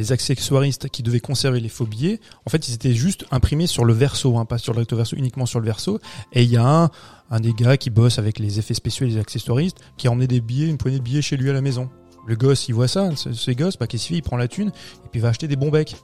les 0.00 0.12
accessoiristes 0.12 0.88
qui 0.88 1.02
devaient 1.02 1.20
conserver 1.20 1.60
les 1.60 1.68
faux 1.68 1.84
billets, 1.84 2.20
en 2.46 2.50
fait, 2.50 2.68
ils 2.68 2.74
étaient 2.74 2.94
juste 2.94 3.26
imprimés 3.30 3.66
sur 3.66 3.84
le 3.84 3.92
verso, 3.92 4.38
hein, 4.38 4.46
pas 4.46 4.56
sur 4.58 4.72
le 4.72 4.78
recto 4.78 4.96
verso, 4.96 5.14
uniquement 5.14 5.44
sur 5.46 5.60
le 5.60 5.66
verso. 5.66 6.00
Et 6.32 6.42
il 6.42 6.50
y 6.50 6.56
a 6.56 6.90
un, 7.30 7.40
des 7.40 7.52
gars 7.52 7.76
qui 7.76 7.90
bosse 7.90 8.18
avec 8.18 8.38
les 8.38 8.58
effets 8.58 8.74
spéciaux 8.74 9.06
et 9.06 9.10
les 9.10 9.18
accessoiristes 9.18 9.76
qui 9.98 10.08
a 10.08 10.10
emmené 10.10 10.26
des 10.26 10.40
billets, 10.40 10.68
une 10.68 10.78
poignée 10.78 10.98
de 10.98 11.02
billets 11.04 11.22
chez 11.22 11.36
lui 11.36 11.50
à 11.50 11.52
la 11.52 11.60
maison. 11.60 11.90
Le 12.26 12.34
gosse, 12.34 12.68
il 12.68 12.74
voit 12.74 12.88
ça, 12.88 13.14
ce- 13.14 13.32
ces 13.32 13.54
gosses, 13.54 13.76
bah, 13.78 13.86
qu'est-ce 13.86 14.06
qu'il 14.06 14.16
fait? 14.16 14.18
Il 14.20 14.22
prend 14.22 14.36
la 14.38 14.48
thune 14.48 14.68
et 14.68 15.08
puis 15.10 15.20
il 15.20 15.22
va 15.22 15.28
acheter 15.28 15.48
des 15.48 15.56
bons 15.56 15.70
becs. 15.70 15.94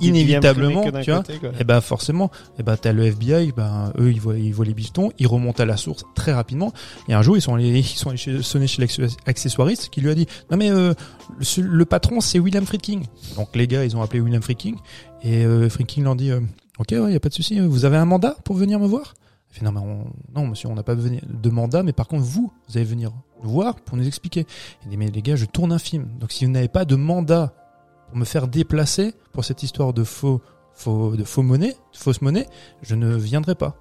Inévitablement, 0.00 0.82
tu 1.02 1.10
vois. 1.10 1.22
Et 1.60 1.64
ben 1.64 1.80
forcément, 1.80 2.30
et 2.58 2.62
ben 2.62 2.76
t'as 2.76 2.92
le 2.92 3.04
FBI, 3.06 3.52
ben 3.56 3.92
eux 3.98 4.10
ils 4.10 4.20
voient 4.20 4.36
ils 4.38 4.52
voient 4.54 4.64
les 4.64 4.74
bifetons, 4.74 5.10
ils 5.18 5.26
remontent 5.26 5.62
à 5.62 5.66
la 5.66 5.76
source 5.76 6.04
très 6.14 6.32
rapidement. 6.32 6.72
Et 7.08 7.14
un 7.14 7.22
jour 7.22 7.36
ils 7.36 7.40
sont 7.42 7.54
allés 7.54 7.70
ils 7.78 7.84
sont 7.84 8.08
allés 8.10 8.18
chez, 8.18 8.42
sonner 8.42 8.66
chez 8.66 8.86
l'accessoiriste 9.26 9.88
qui 9.90 10.00
lui 10.00 10.10
a 10.10 10.14
dit 10.14 10.26
non 10.50 10.56
mais 10.56 10.70
euh, 10.70 10.94
le, 11.38 11.62
le 11.62 11.84
patron 11.84 12.20
c'est 12.20 12.38
William 12.38 12.64
Friedking. 12.66 13.04
Donc 13.36 13.54
les 13.54 13.66
gars 13.66 13.84
ils 13.84 13.96
ont 13.96 14.02
appelé 14.02 14.20
William 14.20 14.42
Friedking 14.42 14.76
et 15.22 15.44
euh, 15.44 15.68
Friedking 15.68 16.04
leur 16.04 16.16
dit 16.16 16.30
euh, 16.30 16.40
ok 16.78 16.88
ouais 16.92 17.12
y 17.12 17.16
a 17.16 17.20
pas 17.20 17.28
de 17.28 17.34
souci, 17.34 17.58
vous 17.60 17.84
avez 17.84 17.96
un 17.96 18.04
mandat 18.06 18.36
pour 18.44 18.56
venir 18.56 18.78
me 18.78 18.86
voir? 18.86 19.14
Il 19.52 19.58
fait 19.60 19.64
non 19.64 19.72
mais 19.72 19.80
on- 19.80 20.06
non 20.38 20.46
monsieur 20.48 20.68
on 20.68 20.74
n'a 20.74 20.82
pas 20.82 20.94
de 20.96 21.50
mandat 21.50 21.82
mais 21.82 21.92
par 21.92 22.08
contre 22.08 22.24
vous 22.24 22.52
vous 22.68 22.76
allez 22.76 22.84
venir 22.84 23.10
nous 23.42 23.50
voir 23.50 23.76
pour 23.76 23.96
nous 23.96 24.06
expliquer. 24.06 24.46
Il 24.84 24.90
dit 24.90 24.96
mais 24.96 25.06
les 25.10 25.22
gars 25.22 25.36
je 25.36 25.46
tourne 25.46 25.72
un 25.72 25.78
film 25.78 26.08
donc 26.20 26.32
si 26.32 26.44
vous 26.44 26.50
n'avez 26.50 26.68
pas 26.68 26.84
de 26.84 26.96
mandat 26.96 27.54
pour 28.08 28.16
me 28.16 28.24
faire 28.24 28.48
déplacer 28.48 29.14
pour 29.32 29.44
cette 29.44 29.62
histoire 29.62 29.92
de 29.92 30.04
faux, 30.04 30.40
faux 30.72 31.16
de 31.16 31.24
faux 31.24 31.42
monnaie, 31.42 31.76
de 31.92 31.96
fausse 31.98 32.20
monnaie, 32.22 32.46
je 32.82 32.94
ne 32.94 33.14
viendrai 33.16 33.54
pas. 33.54 33.76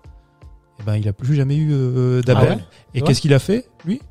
Et 0.79 0.84
ben, 0.84 0.96
il 0.96 1.08
a 1.08 1.13
plus 1.13 1.36
jamais 1.36 1.55
eu 1.55 1.70
euh, 1.72 2.22
d'appel. 2.22 2.48
Ah 2.51 2.55
ouais? 2.55 2.63
Et 2.94 3.01
Ouais. 3.01 3.08
qu'est-ce 3.08 3.22
qu'il 3.22 3.34
a 3.34 3.39
fait, 3.39 3.70
lui? 3.86 4.01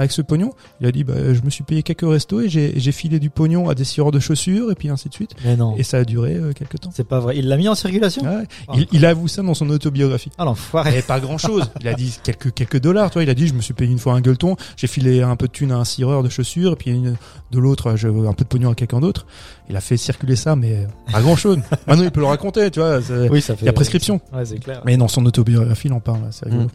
Avec 0.00 0.12
ce 0.12 0.22
pognon, 0.22 0.54
il 0.80 0.86
a 0.86 0.92
dit, 0.92 1.04
bah, 1.04 1.12
je 1.34 1.42
me 1.42 1.50
suis 1.50 1.62
payé 1.62 1.82
quelques 1.82 2.08
restos 2.08 2.40
et 2.40 2.48
j'ai 2.48 2.92
filé 2.92 3.20
du 3.20 3.28
pognon 3.28 3.68
à 3.68 3.74
des 3.74 3.84
scieurs 3.84 4.10
de 4.10 4.18
chaussures 4.18 4.72
et 4.72 4.74
puis 4.74 4.88
ainsi 4.88 5.10
de 5.10 5.14
suite. 5.14 5.32
Mais 5.44 5.56
non. 5.56 5.76
Et 5.76 5.82
ça 5.82 5.98
a 5.98 6.04
duré 6.04 6.36
euh, 6.36 6.52
quelques 6.54 6.80
temps. 6.80 6.90
C'est 6.94 7.06
pas 7.06 7.20
vrai. 7.20 7.36
Il 7.36 7.48
l'a 7.48 7.58
mis 7.58 7.68
en 7.68 7.74
circulation. 7.74 8.22
Ouais. 8.22 8.44
Ah. 8.68 8.72
Il, 8.76 8.86
il 8.92 9.04
avoue 9.04 9.28
ça 9.28 9.42
dans 9.42 9.52
son 9.52 9.68
autobiographie. 9.68 10.30
Ah 10.38 10.46
l'enfoiré. 10.46 10.96
Et 10.98 11.02
pas 11.02 11.20
grand 11.20 11.36
chose. 11.36 11.70
Il 11.82 11.86
a 11.88 11.92
dit 11.92 12.18
quelques 12.24 12.54
quelques 12.54 12.80
dollars, 12.80 13.10
toi. 13.10 13.22
Il 13.22 13.28
a 13.28 13.34
dit 13.34 13.46
je 13.46 13.52
me 13.52 13.60
suis 13.60 13.74
payé 13.74 13.92
une 13.92 13.98
fois 13.98 14.14
un 14.14 14.22
gueuleton, 14.22 14.56
j'ai 14.78 14.86
filé 14.86 15.20
un 15.22 15.36
peu 15.36 15.46
de 15.48 15.52
thune 15.52 15.70
à 15.72 15.76
un 15.76 15.84
cireur 15.84 16.22
de 16.22 16.30
chaussures, 16.30 16.72
et 16.72 16.76
puis 16.76 16.92
une, 16.92 17.16
de 17.50 17.58
l'autre, 17.58 17.96
je- 17.96 18.08
un 18.08 18.32
peu 18.32 18.44
de 18.44 18.48
pognon 18.48 18.70
à 18.70 18.74
quelqu'un 18.74 19.00
d'autre. 19.00 19.26
Il 19.68 19.76
a 19.76 19.80
fait 19.82 19.98
circuler 19.98 20.34
ça, 20.36 20.56
mais 20.56 20.86
pas 21.12 21.20
grand 21.20 21.36
chose. 21.36 21.58
Maintenant, 21.86 22.04
il 22.04 22.10
peut 22.10 22.20
le 22.20 22.26
raconter, 22.26 22.70
tu 22.70 22.80
vois. 22.80 23.00
Oui, 23.30 23.42
ça 23.42 23.54
fait. 23.54 23.64
Il 23.64 23.66
y 23.66 23.68
a 23.68 23.72
prescription. 23.74 24.20
Ouais, 24.32 24.46
c'est 24.46 24.58
clair. 24.58 24.80
Mais 24.86 24.96
dans 24.96 25.08
son 25.08 25.26
autobiographie, 25.26 25.88
il 25.88 25.92
en 25.92 26.00
parle, 26.00 26.20
c'est 26.30 26.46
rigolo. 26.46 26.64
Mm. 26.64 26.68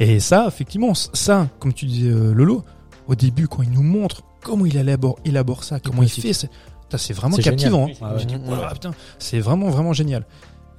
Et 0.00 0.20
ça, 0.20 0.44
effectivement, 0.46 0.94
ça, 0.94 1.48
comme 1.58 1.72
tu 1.72 1.86
disais, 1.86 2.10
euh, 2.10 2.32
Lolo, 2.32 2.64
au 3.08 3.14
début, 3.14 3.48
quand 3.48 3.62
il 3.62 3.70
nous 3.70 3.82
montre 3.82 4.22
comment 4.42 4.64
il 4.66 4.76
élabore, 4.76 5.18
élabore 5.24 5.64
ça, 5.64 5.80
comment 5.80 6.02
il 6.02 6.08
fait, 6.08 6.32
c'est 6.32 6.50
c'est 6.96 7.12
vraiment 7.12 7.36
captivant. 7.36 7.86
hein. 7.90 7.92
Ah 8.00 8.12
ouais. 8.14 8.20
Je 8.20 8.24
dis, 8.24 8.36
voilà, 8.46 8.70
putain, 8.72 8.92
c'est 9.18 9.40
vraiment, 9.40 9.68
vraiment 9.68 9.92
génial. 9.92 10.24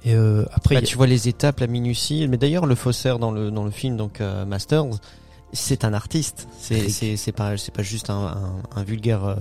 Et 0.04 0.14
euh, 0.14 0.44
après, 0.52 0.74
Bah, 0.76 0.80
a- 0.80 0.84
tu 0.84 0.96
vois 0.96 1.06
les 1.06 1.28
étapes, 1.28 1.60
la 1.60 1.66
minutie. 1.68 2.26
Mais 2.28 2.36
d'ailleurs, 2.36 2.66
le 2.66 2.74
faussaire 2.74 3.18
dans 3.18 3.30
le 3.30 3.50
dans 3.50 3.64
le 3.64 3.70
film, 3.70 3.96
donc 3.96 4.20
euh, 4.20 4.44
Masters, 4.46 4.86
c'est 5.52 5.84
un 5.84 5.92
artiste. 5.92 6.48
C'est 6.58 6.88
c'est 6.88 7.16
c'est 7.16 7.32
pas 7.32 7.56
c'est 7.58 7.72
pas 7.72 7.82
juste 7.82 8.08
un 8.10 8.26
un, 8.74 8.80
un 8.80 8.82
vulgaire. 8.82 9.24
euh, 9.24 9.34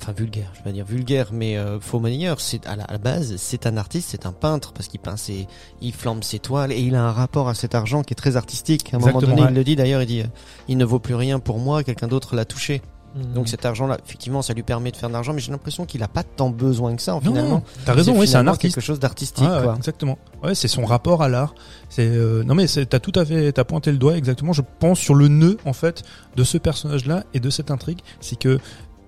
Enfin 0.00 0.12
vulgaire, 0.12 0.50
je 0.54 0.62
vais 0.62 0.72
dire 0.72 0.84
vulgaire, 0.84 1.30
mais 1.32 1.56
euh, 1.56 1.80
faux. 1.80 2.02
C'est 2.38 2.66
à 2.66 2.76
la, 2.76 2.84
à 2.84 2.92
la 2.92 2.98
base, 2.98 3.36
c'est 3.36 3.66
un 3.66 3.76
artiste, 3.76 4.08
c'est 4.10 4.26
un 4.26 4.32
peintre 4.32 4.72
parce 4.72 4.88
qu'il 4.88 5.00
peint 5.00 5.16
ses, 5.16 5.46
il 5.80 5.92
flambe 5.92 6.22
ses 6.22 6.40
toiles 6.40 6.72
et 6.72 6.80
il 6.80 6.94
a 6.94 7.02
un 7.02 7.12
rapport 7.12 7.48
à 7.48 7.54
cet 7.54 7.74
argent 7.74 8.02
qui 8.02 8.12
est 8.12 8.16
très 8.16 8.36
artistique. 8.36 8.92
À 8.92 8.96
un 8.96 9.00
moment 9.00 9.20
donné, 9.20 9.42
ouais. 9.42 9.48
il 9.48 9.54
le 9.54 9.64
dit 9.64 9.76
d'ailleurs, 9.76 10.02
il 10.02 10.06
dit, 10.06 10.20
euh, 10.20 10.26
il 10.68 10.76
ne 10.76 10.84
vaut 10.84 10.98
plus 10.98 11.14
rien 11.14 11.38
pour 11.38 11.58
moi, 11.58 11.84
quelqu'un 11.84 12.08
d'autre 12.08 12.36
l'a 12.36 12.44
touché. 12.44 12.82
Mm. 13.14 13.32
Donc 13.32 13.48
cet 13.48 13.64
argent-là, 13.64 13.98
effectivement, 14.04 14.42
ça 14.42 14.52
lui 14.52 14.62
permet 14.62 14.90
de 14.90 14.96
faire 14.96 15.08
de 15.08 15.14
l'argent, 15.14 15.32
mais 15.32 15.40
j'ai 15.40 15.52
l'impression 15.52 15.84
qu'il 15.84 16.02
a 16.02 16.08
pas 16.08 16.22
tant 16.22 16.50
besoin 16.50 16.94
que 16.96 17.02
ça. 17.02 17.18
Finalement, 17.22 17.62
t'as 17.84 17.94
raison, 17.94 18.18
oui, 18.18 18.26
c'est 18.26 18.36
un 18.36 18.46
artiste. 18.46 18.74
quelque 18.74 18.84
chose 18.84 18.98
d'artistique, 18.98 19.48
ouais, 19.48 19.62
quoi. 19.62 19.74
exactement. 19.76 20.18
Ouais, 20.42 20.54
c'est 20.54 20.68
son 20.68 20.84
rapport 20.84 21.22
à 21.22 21.28
l'art. 21.28 21.54
C'est 21.88 22.06
euh, 22.06 22.42
non 22.44 22.54
mais 22.54 22.66
t'as 22.66 22.98
tout 22.98 23.12
à 23.14 23.24
fait, 23.24 23.52
t'as 23.52 23.64
pointé 23.64 23.92
le 23.92 23.98
doigt 23.98 24.16
exactement. 24.16 24.52
Je 24.52 24.62
pense 24.80 24.98
sur 24.98 25.14
le 25.14 25.28
nœud 25.28 25.58
en 25.64 25.72
fait 25.72 26.02
de 26.36 26.44
ce 26.44 26.58
personnage-là 26.58 27.24
et 27.32 27.40
de 27.40 27.50
cette 27.50 27.70
intrigue, 27.70 28.00
c'est 28.20 28.38
que 28.38 28.58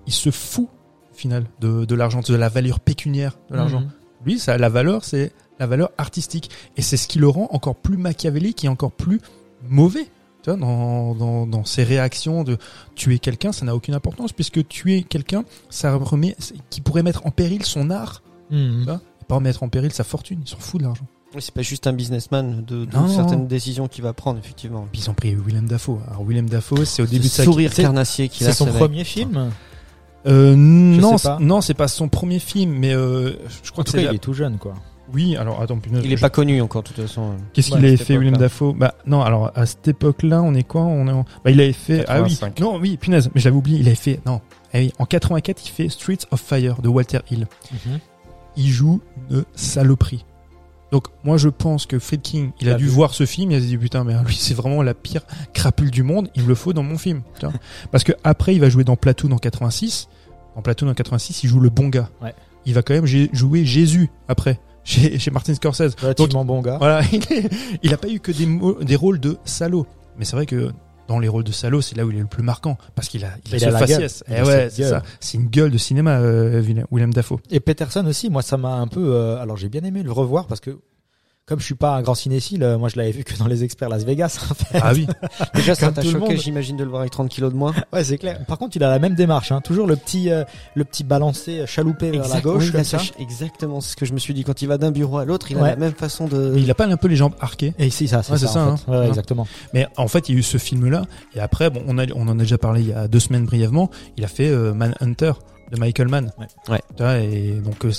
il 0.07 0.13
se 0.13 0.31
fout 0.31 0.69
au 1.17 1.19
final 1.19 1.45
de, 1.61 1.85
de 1.85 1.95
l'argent, 1.95 2.19
de 2.21 2.35
la 2.35 2.47
valeur 2.47 2.79
pécuniaire 2.79 3.37
de 3.49 3.55
l'argent. 3.55 3.81
Mhm. 3.81 3.89
Lui, 4.25 4.37
ça, 4.39 4.57
la 4.57 4.69
valeur, 4.69 5.03
c'est 5.03 5.31
la 5.59 5.65
valeur 5.65 5.89
artistique 5.97 6.51
et 6.75 6.83
c'est 6.83 6.97
ce 6.97 7.07
qui 7.07 7.17
le 7.17 7.27
rend 7.27 7.47
encore 7.51 7.75
plus 7.75 7.97
machiavélique 7.97 8.63
et 8.63 8.67
encore 8.67 8.91
plus 8.91 9.19
mauvais. 9.67 10.05
Tu 10.43 10.51
vois, 10.51 10.59
dans, 10.59 11.15
dans, 11.15 11.47
dans 11.47 11.65
ses 11.65 11.83
réactions 11.83 12.43
de 12.43 12.57
tuer 12.95 13.17
quelqu'un, 13.17 13.51
ça 13.51 13.65
n'a 13.65 13.75
aucune 13.75 13.95
importance 13.95 14.31
puisque 14.31 14.67
tuer 14.67 15.01
quelqu'un, 15.03 15.43
ça 15.69 15.95
remet, 15.95 16.35
qui 16.69 16.81
pourrait 16.81 17.01
mettre 17.03 17.25
en 17.25 17.31
péril 17.31 17.63
son 17.65 17.89
art, 17.89 18.21
Mhm. 18.49 18.85
Et 19.21 19.25
pas 19.27 19.39
mettre 19.41 19.63
en 19.63 19.67
péril 19.69 19.91
sa 19.91 20.05
fortune. 20.05 20.39
Ils 20.45 20.49
s'en 20.49 20.57
foutent 20.57 20.79
de 20.81 20.85
l'argent. 20.85 21.05
Oui, 21.35 21.41
C'est 21.41 21.53
pas 21.53 21.61
juste 21.63 21.85
un 21.87 21.91
businessman 21.93 22.63
de, 22.65 22.85
de 22.85 22.95
Non. 22.95 23.09
certaines 23.09 23.45
décisions 23.47 23.87
qu'il 23.89 24.03
va 24.03 24.13
prendre, 24.13 24.39
effectivement. 24.39 24.87
Puis 24.91 25.01
ils 25.01 25.09
ont 25.09 25.13
pris 25.13 25.35
Willem 25.35 25.67
Dafoe. 25.67 25.99
Alors 26.09 26.23
Willem 26.25 26.47
Dafoe, 26.47 26.85
c'est 26.85 27.01
au 27.01 27.05
début 27.07 27.25
de 27.25 27.29
sa 27.29 27.43
sourire 27.43 27.73
c'est- 27.73 27.81
carnassier 27.81 28.29
qu'il 28.29 28.47
a. 28.47 28.51
C'est 28.51 28.57
son 28.63 28.67
premier 28.67 29.03
film? 29.03 29.51
Euh, 30.27 30.55
non, 30.55 31.15
non, 31.39 31.61
c'est 31.61 31.73
pas 31.73 31.87
son 31.87 32.09
premier 32.09 32.39
film, 32.39 32.71
mais 32.71 32.93
euh, 32.93 33.33
je 33.63 33.71
crois 33.71 33.81
En 33.81 33.85
que 33.85 33.91
c'est 33.91 33.97
cas, 33.99 34.03
la- 34.05 34.11
il 34.11 34.15
est 34.15 34.19
tout 34.19 34.33
jeune, 34.33 34.57
quoi. 34.57 34.73
Oui, 35.13 35.37
alors 35.37 35.61
attends, 35.61 35.77
punaise, 35.79 36.01
Il 36.03 36.11
est 36.11 36.17
je- 36.17 36.21
pas 36.21 36.29
connu 36.29 36.59
encore, 36.61 36.83
de 36.83 36.89
toute 36.89 36.97
façon. 36.99 37.35
Qu'est-ce 37.53 37.71
Ouais, 37.71 37.77
qu'il 37.77 37.85
avait 37.85 37.95
fait, 37.95 38.15
époque-là. 38.15 38.37
Dafoe? 38.37 38.73
Bah 38.73 38.93
non, 39.05 39.21
alors 39.21 39.51
à 39.55 39.65
cette 39.65 39.87
époque-là, 39.87 40.41
on 40.41 40.53
est 40.53 40.63
quoi? 40.65 40.81
On 40.81 41.07
est 41.07 41.11
en... 41.13 41.23
bah, 41.45 41.51
il 41.51 41.61
avait 41.61 41.71
fait 41.71 42.03
ah 42.09 42.21
oui, 42.21 42.31
85. 42.31 42.59
non 42.59 42.77
oui, 42.77 42.97
punaise, 42.97 43.29
mais 43.33 43.39
j'avais 43.39 43.55
oublié, 43.55 43.79
il 43.79 43.87
avait 43.87 43.95
fait 43.95 44.19
non, 44.25 44.41
ah 44.73 44.79
oui, 44.79 44.91
en 44.99 45.05
84, 45.05 45.61
il 45.65 45.69
fait 45.69 45.87
Streets 45.87 46.25
of 46.31 46.41
Fire 46.41 46.81
de 46.81 46.89
Walter 46.89 47.19
Hill. 47.31 47.47
Il 48.57 48.67
joue 48.67 48.99
une 49.29 49.45
saloperie. 49.55 50.25
Donc 50.91 51.07
moi 51.23 51.37
je 51.37 51.49
pense 51.49 51.85
que 51.85 51.99
Friedkin, 51.99 52.51
il 52.59 52.67
Il 52.67 52.69
a 52.69 52.75
a 52.75 52.77
dû 52.77 52.85
vu. 52.85 52.89
voir 52.89 53.13
ce 53.13 53.25
film, 53.25 53.51
il 53.51 53.57
a 53.57 53.59
dit 53.59 53.77
putain 53.77 54.03
mais 54.05 54.13
lui 54.25 54.35
c'est 54.35 54.53
vraiment 54.53 54.81
la 54.81 54.93
pire 54.93 55.21
crapule 55.53 55.91
du 55.91 56.01
monde, 56.03 56.29
il 56.35 56.43
me 56.43 56.47
le 56.49 56.55
faut 56.55 56.71
dans 56.73 56.83
mon 56.83 56.97
film. 56.97 57.21
Parce 57.91 58.03
que 58.05 58.13
après 58.23 58.55
il 58.55 58.61
va 58.61 58.69
jouer 58.69 58.83
dans 58.85 58.95
Platoon 58.95 59.31
en 59.31 59.37
86. 59.37 60.07
En 60.57 60.61
Platoon 60.61 60.89
en 60.89 60.93
86, 60.93 61.43
il 61.43 61.47
joue 61.49 61.59
le 61.61 61.69
bon 61.69 61.87
gars. 61.87 62.09
Ouais. 62.21 62.33
Il 62.65 62.73
va 62.73 62.81
quand 62.81 62.93
même 62.93 63.05
jouer 63.05 63.63
Jésus 63.63 64.09
après 64.27 64.59
chez, 64.83 65.17
chez 65.19 65.31
Martin 65.31 65.53
Scorsese. 65.53 65.95
Relativement 66.01 66.43
bon 66.43 66.61
gars. 66.61 66.77
Voilà, 66.79 67.01
il, 67.13 67.21
est- 67.31 67.49
il 67.83 67.93
a 67.93 67.97
pas 67.97 68.09
eu 68.09 68.19
que 68.19 68.31
des, 68.83 68.95
rôles 68.95 69.19
de 69.19 69.37
salaud. 69.45 69.85
Mais 70.17 70.25
c'est 70.25 70.35
vrai 70.35 70.45
que 70.45 70.71
dans 71.07 71.19
les 71.19 71.27
rôles 71.29 71.43
de 71.45 71.51
salaud, 71.53 71.79
c'est 71.79 71.95
là 71.95 72.05
où 72.05 72.11
il 72.11 72.17
est 72.17 72.21
le 72.21 72.25
plus 72.25 72.43
marquant. 72.43 72.77
Parce 72.95 73.07
qu'il 73.07 73.23
a, 73.23 73.29
il 73.45 73.53
a 73.53 73.57
Il 73.57 73.59
ce 73.61 73.65
a 73.67 73.69
la 73.71 73.79
faciès. 73.79 74.23
Eh 74.27 74.41
ouais, 74.41 74.67
c'est 74.69 74.81
gueule. 74.81 74.89
ça. 74.89 75.03
C'est 75.21 75.37
une 75.37 75.47
gueule 75.47 75.71
de 75.71 75.77
cinéma, 75.77 76.17
euh, 76.19 76.61
Willem- 76.61 76.87
Willem 76.91 77.13
Dafoe. 77.13 77.37
Et 77.51 77.59
Peterson 77.61 78.05
aussi, 78.07 78.29
moi, 78.29 78.41
ça 78.41 78.57
m'a 78.57 78.73
un 78.75 78.87
peu. 78.87 79.13
euh, 79.13 79.37
alors, 79.41 79.55
j'ai 79.55 79.69
bien 79.69 79.83
aimé 79.83 80.03
le 80.03 80.11
revoir 80.11 80.47
parce 80.47 80.59
que. 80.59 80.79
Comme 81.47 81.61
je 81.61 81.65
suis 81.65 81.75
pas 81.75 81.95
un 81.95 82.01
grand 82.01 82.13
cinéphile, 82.13 82.61
euh, 82.61 82.77
moi 82.77 82.89
je 82.89 82.97
l'avais 82.97 83.11
vu 83.11 83.23
que 83.23 83.33
dans 83.37 83.47
les 83.47 83.63
experts 83.63 83.87
Las 83.87 84.03
Vegas. 84.03 84.37
En 84.51 84.53
fait. 84.53 84.79
Ah 84.83 84.91
oui. 84.93 85.07
Déjà, 85.55 85.75
ça 85.75 85.85
Comme 85.85 85.95
t'a 85.95 86.01
tout 86.01 86.07
le 86.09 86.19
choqué, 86.19 86.33
monde. 86.33 86.41
j'imagine, 86.41 86.75
de 86.75 86.83
le 86.83 86.89
voir 86.89 86.99
avec 87.01 87.13
30 87.13 87.29
kilos 87.29 87.53
de 87.53 87.57
moins. 87.57 87.73
Ouais, 87.93 88.03
c'est 88.03 88.17
clair. 88.17 88.43
Par 88.45 88.57
contre, 88.57 88.75
il 88.75 88.83
a 88.83 88.89
la 88.89 88.99
même 88.99 89.15
démarche, 89.15 89.53
hein. 89.53 89.61
toujours 89.61 89.87
le 89.87 89.95
petit, 89.95 90.29
euh, 90.29 90.43
le 90.75 90.83
petit 90.83 91.05
balancé 91.05 91.65
chaloupé 91.65 92.11
vers 92.11 92.27
la 92.27 92.41
gauche 92.41 92.65
oui, 92.65 92.71
comme 92.73 92.83
ça. 92.83 92.97
Exactement, 93.17 93.79
c'est 93.79 93.91
ce 93.91 93.95
que 93.95 94.05
je 94.05 94.11
me 94.11 94.19
suis 94.19 94.33
dit. 94.33 94.43
Quand 94.43 94.61
il 94.61 94.67
va 94.67 94.77
d'un 94.77 94.91
bureau 94.91 95.19
à 95.19 95.25
l'autre, 95.25 95.49
il 95.49 95.57
a 95.57 95.61
la 95.61 95.75
même 95.77 95.93
façon 95.93 96.27
de. 96.27 96.51
Mais 96.53 96.61
il 96.61 96.69
a 96.69 96.75
pas 96.75 96.85
un 96.85 96.97
peu 96.97 97.07
les 97.07 97.15
jambes 97.15 97.35
arquées? 97.39 97.73
Et 97.79 97.89
si 97.91 98.09
ça, 98.09 98.23
c'est 98.23 98.33
Ouais, 98.33 98.37
c'est 98.39 98.47
ça, 98.47 98.53
ça, 98.53 98.67
en 98.67 98.75
fait. 98.75 98.83
hein. 98.89 98.91
Ouais, 98.91 98.99
Ouais. 98.99 99.07
exactement. 99.07 99.47
Mais 99.73 99.87
en 99.95 100.09
fait, 100.09 100.27
il 100.27 100.33
y 100.33 100.35
a 100.35 100.39
eu 100.39 100.43
ce 100.43 100.57
film-là. 100.57 101.03
Et 101.33 101.39
après, 101.39 101.69
bon, 101.69 101.81
on, 101.87 101.97
a, 101.97 102.05
on 102.13 102.27
en 102.27 102.37
a 102.37 102.41
déjà 102.41 102.57
parlé 102.57 102.81
il 102.81 102.89
y 102.89 102.93
a 102.93 103.07
deux 103.07 103.21
semaines 103.21 103.45
brièvement. 103.45 103.89
Il 104.17 104.25
a 104.25 104.27
fait 104.27 104.49
euh, 104.49 104.73
Manhunter 104.73 105.31
de 105.71 105.77
Michael 105.79 106.07
Mann. 106.07 106.31
Ouais. 106.37 106.47
Ouais. 106.69 106.81
Tu 106.95 107.03
vois, 107.03 107.17
et 107.19 107.51
donc, 107.63 107.83
euh, 107.85 107.91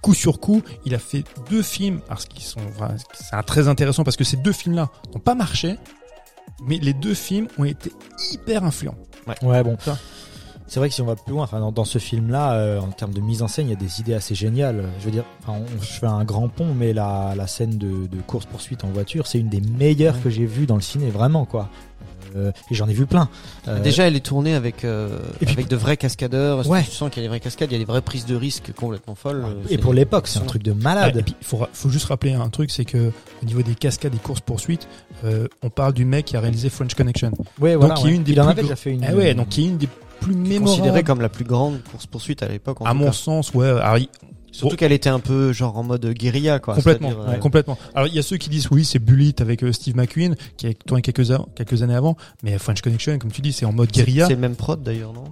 coup 0.00 0.14
sur 0.14 0.38
coup, 0.40 0.62
il 0.84 0.94
a 0.94 0.98
fait 0.98 1.24
deux 1.50 1.62
films. 1.62 2.00
Alors, 2.08 2.20
ce 2.20 2.26
qui 2.26 2.42
sont, 2.44 2.60
enfin, 2.68 2.94
c'est 3.14 3.34
un- 3.34 3.42
très 3.42 3.68
intéressant 3.68 4.04
parce 4.04 4.16
que 4.16 4.24
ces 4.24 4.36
deux 4.36 4.52
films-là 4.52 4.88
n'ont 5.12 5.20
pas 5.20 5.34
marché. 5.34 5.76
Mais 6.62 6.78
les 6.78 6.94
deux 6.94 7.14
films 7.14 7.48
ont 7.58 7.64
été 7.64 7.92
hyper 8.32 8.64
influents. 8.64 8.94
Ouais, 9.42 9.62
bon. 9.62 9.76
Ça. 9.80 9.98
C'est 10.68 10.80
vrai 10.80 10.88
que 10.88 10.94
si 10.94 11.02
on 11.02 11.06
va 11.06 11.14
plus 11.14 11.32
loin, 11.32 11.44
enfin, 11.44 11.60
dans, 11.60 11.70
dans 11.70 11.84
ce 11.84 11.98
film-là, 11.98 12.54
euh, 12.54 12.80
en 12.80 12.88
termes 12.88 13.12
de 13.12 13.20
mise 13.20 13.42
en 13.42 13.46
scène, 13.48 13.66
il 13.68 13.70
y 13.70 13.72
a 13.72 13.76
des 13.76 14.00
idées 14.00 14.14
assez 14.14 14.34
géniales. 14.34 14.84
Je 15.00 15.04
veux 15.04 15.10
dire, 15.10 15.24
enfin, 15.42 15.58
on, 15.60 15.82
je 15.82 15.86
fais 15.92 16.06
un 16.06 16.24
grand 16.24 16.48
pont, 16.48 16.72
mais 16.74 16.92
la, 16.92 17.34
la 17.36 17.46
scène 17.46 17.76
de, 17.78 18.06
de 18.06 18.20
course-poursuite 18.26 18.82
en 18.84 18.88
voiture, 18.88 19.26
c'est 19.26 19.38
une 19.38 19.48
des 19.48 19.60
meilleures 19.60 20.14
Ouais. 20.16 20.20
que 20.22 20.30
j'ai 20.30 20.46
vues 20.46 20.66
dans 20.66 20.74
le 20.76 20.80
ciné, 20.80 21.10
vraiment, 21.10 21.44
quoi. 21.44 21.68
Euh, 22.34 22.50
et 22.70 22.74
j'en 22.74 22.88
ai 22.88 22.92
vu 22.94 23.06
plein. 23.06 23.28
Euh, 23.68 23.80
Déjà, 23.80 24.06
elle 24.08 24.16
est 24.16 24.20
tournée 24.24 24.54
avec 24.54 24.84
euh, 24.84 25.18
Et 25.40 25.46
puis- 25.46 25.54
avec 25.54 25.68
de 25.68 25.76
vrais 25.76 25.96
cascadeurs. 25.96 26.66
Ouais. 26.68 26.82
Tu 26.82 26.90
sens 26.90 27.10
qu'il 27.10 27.22
y 27.22 27.24
a 27.24 27.26
des 27.26 27.28
vraies 27.28 27.40
cascades, 27.40 27.70
il 27.70 27.74
y 27.74 27.76
a 27.76 27.78
des 27.78 27.84
vraies 27.84 28.00
prises 28.00 28.26
de 28.26 28.34
risques 28.34 28.72
complètement 28.74 29.14
folles. 29.14 29.44
Euh, 29.44 29.62
et 29.70 29.78
pour 29.78 29.92
l'époque, 29.94 30.26
c'est 30.28 30.38
un 30.38 30.44
truc 30.44 30.62
de 30.62 30.72
Ah, 30.72 30.82
malade. 30.82 31.16
et 31.18 31.22
puis, 31.22 31.34
il 31.40 31.46
faut, 31.46 31.60
faut 31.72 31.88
juste 31.90 32.06
rappeler 32.06 32.32
un 32.32 32.48
truc, 32.48 32.70
c'est 32.70 32.84
que 32.84 33.12
au 33.42 33.46
niveau 33.46 33.62
des 33.62 33.74
cascades 33.74 34.14
et 34.14 34.18
courses 34.18 34.40
poursuites, 34.40 34.88
euh, 35.24 35.46
on 35.62 35.70
parle 35.70 35.92
du 35.92 36.04
mec 36.04 36.24
qui 36.26 36.36
a 36.36 36.40
réalisé 36.40 36.68
French 36.70 36.94
Connection. 36.94 37.30
ouais, 37.60 37.76
voilà, 37.76 37.94
donc, 37.94 38.04
il 38.04 38.06
y 38.06 38.08
a 38.08 38.10
ouais. 38.10 38.16
une 38.16 38.22
des 38.24 38.32
il 38.32 38.40
en 38.40 38.48
avait 38.48 38.62
déjà 38.62 38.76
fait 38.76 38.90
une. 38.92 39.04
Ah 39.04 39.14
ouais, 39.14 39.34
donc 39.34 39.56
il 39.56 39.64
y 39.64 39.66
a 39.66 39.70
une 39.70 39.78
des 39.78 39.88
plus 40.20 40.34
considérée 40.34 40.58
mémorables. 40.60 41.04
comme 41.04 41.20
la 41.20 41.28
plus 41.28 41.44
grande 41.44 41.82
course 41.90 42.06
poursuite 42.06 42.42
à 42.42 42.48
l'époque. 42.48 42.80
en 42.80 42.86
À 42.86 42.94
mon 42.94 43.06
cas. 43.06 43.12
sens, 43.12 43.52
ouais. 43.54 43.68
Alors, 43.68 43.98
Surtout 44.56 44.76
qu'elle 44.76 44.92
était 44.92 45.08
un 45.08 45.20
peu 45.20 45.52
genre 45.52 45.76
en 45.76 45.82
mode 45.82 46.06
guérilla, 46.12 46.58
quoi. 46.58 46.74
complètement, 46.74 47.10
euh, 47.28 47.36
complètement. 47.38 47.78
Alors 47.94 48.08
il 48.08 48.14
y 48.14 48.18
a 48.18 48.22
ceux 48.22 48.36
qui 48.36 48.48
disent 48.48 48.68
oui, 48.70 48.84
c'est 48.84 48.98
Bullet 48.98 49.34
avec 49.40 49.62
euh, 49.62 49.72
Steve 49.72 49.96
McQueen 49.96 50.34
qui 50.56 50.66
a 50.66 50.74
tourné 50.74 51.02
quelques 51.02 51.30
a- 51.30 51.44
quelques 51.54 51.82
années 51.82 51.94
avant, 51.94 52.16
mais 52.42 52.56
French 52.58 52.80
Connection, 52.80 53.18
comme 53.18 53.30
tu 53.32 53.40
dis, 53.42 53.52
c'est 53.52 53.66
en 53.66 53.72
mode 53.72 53.90
guérilla. 53.90 54.26
C'est 54.26 54.34
le 54.34 54.40
même 54.40 54.56
prod 54.56 54.82
d'ailleurs, 54.82 55.12
non? 55.12 55.24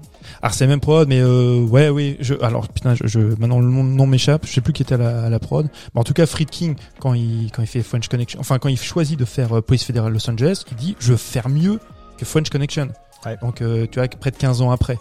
Alors 0.43 0.55
c'est 0.55 0.67
même 0.67 0.81
prod, 0.81 1.09
mais 1.09 1.21
euh, 1.21 1.61
ouais, 1.63 1.89
oui. 1.89 2.17
Je, 2.21 2.35
alors 2.43 2.69
putain, 2.69 2.95
je, 2.95 3.07
je- 3.07 3.19
maintenant 3.21 3.61
le 3.61 3.67
nom, 3.67 3.83
nom 3.85 4.07
m'échappe. 4.07 4.47
Je 4.47 4.53
sais 4.53 4.61
plus 4.61 4.73
qui 4.73 4.83
était 4.83 4.95
à 4.95 4.99
la, 4.99 5.25
à 5.25 5.31
la 5.31 5.39
prod. 5.39 5.69
Mais 5.95 6.01
en 6.01 6.05
tout 6.05 6.15
cas, 6.15 6.27
Friedkin, 6.27 6.75
quand 7.01 7.15
il 7.15 7.51
quand 7.53 7.63
il 7.63 7.67
fait 7.69 7.83
French 7.83 8.09
Connection, 8.09 8.41
enfin 8.41 8.59
quand 8.59 8.69
il 8.69 8.79
choisit 8.79 9.19
de 9.19 9.25
faire 9.25 9.57
euh, 9.57 9.61
Police 9.63 9.85
Fédérale 9.85 10.13
Los 10.13 10.29
Angeles, 10.31 10.65
il 10.71 10.77
dit 10.77 10.97
je 10.99 11.13
veux 11.13 11.17
faire 11.19 11.49
mieux 11.49 11.79
que 12.19 12.25
French 12.25 12.51
Connection. 12.51 12.89
Ouais. 13.27 13.37
Donc 13.41 13.63
euh, 13.63 13.87
tu 13.91 13.99
vois, 13.99 14.09
près 14.09 14.31
de 14.31 14.37
15 14.37 14.61
ans 14.61 14.71
après. 14.71 14.99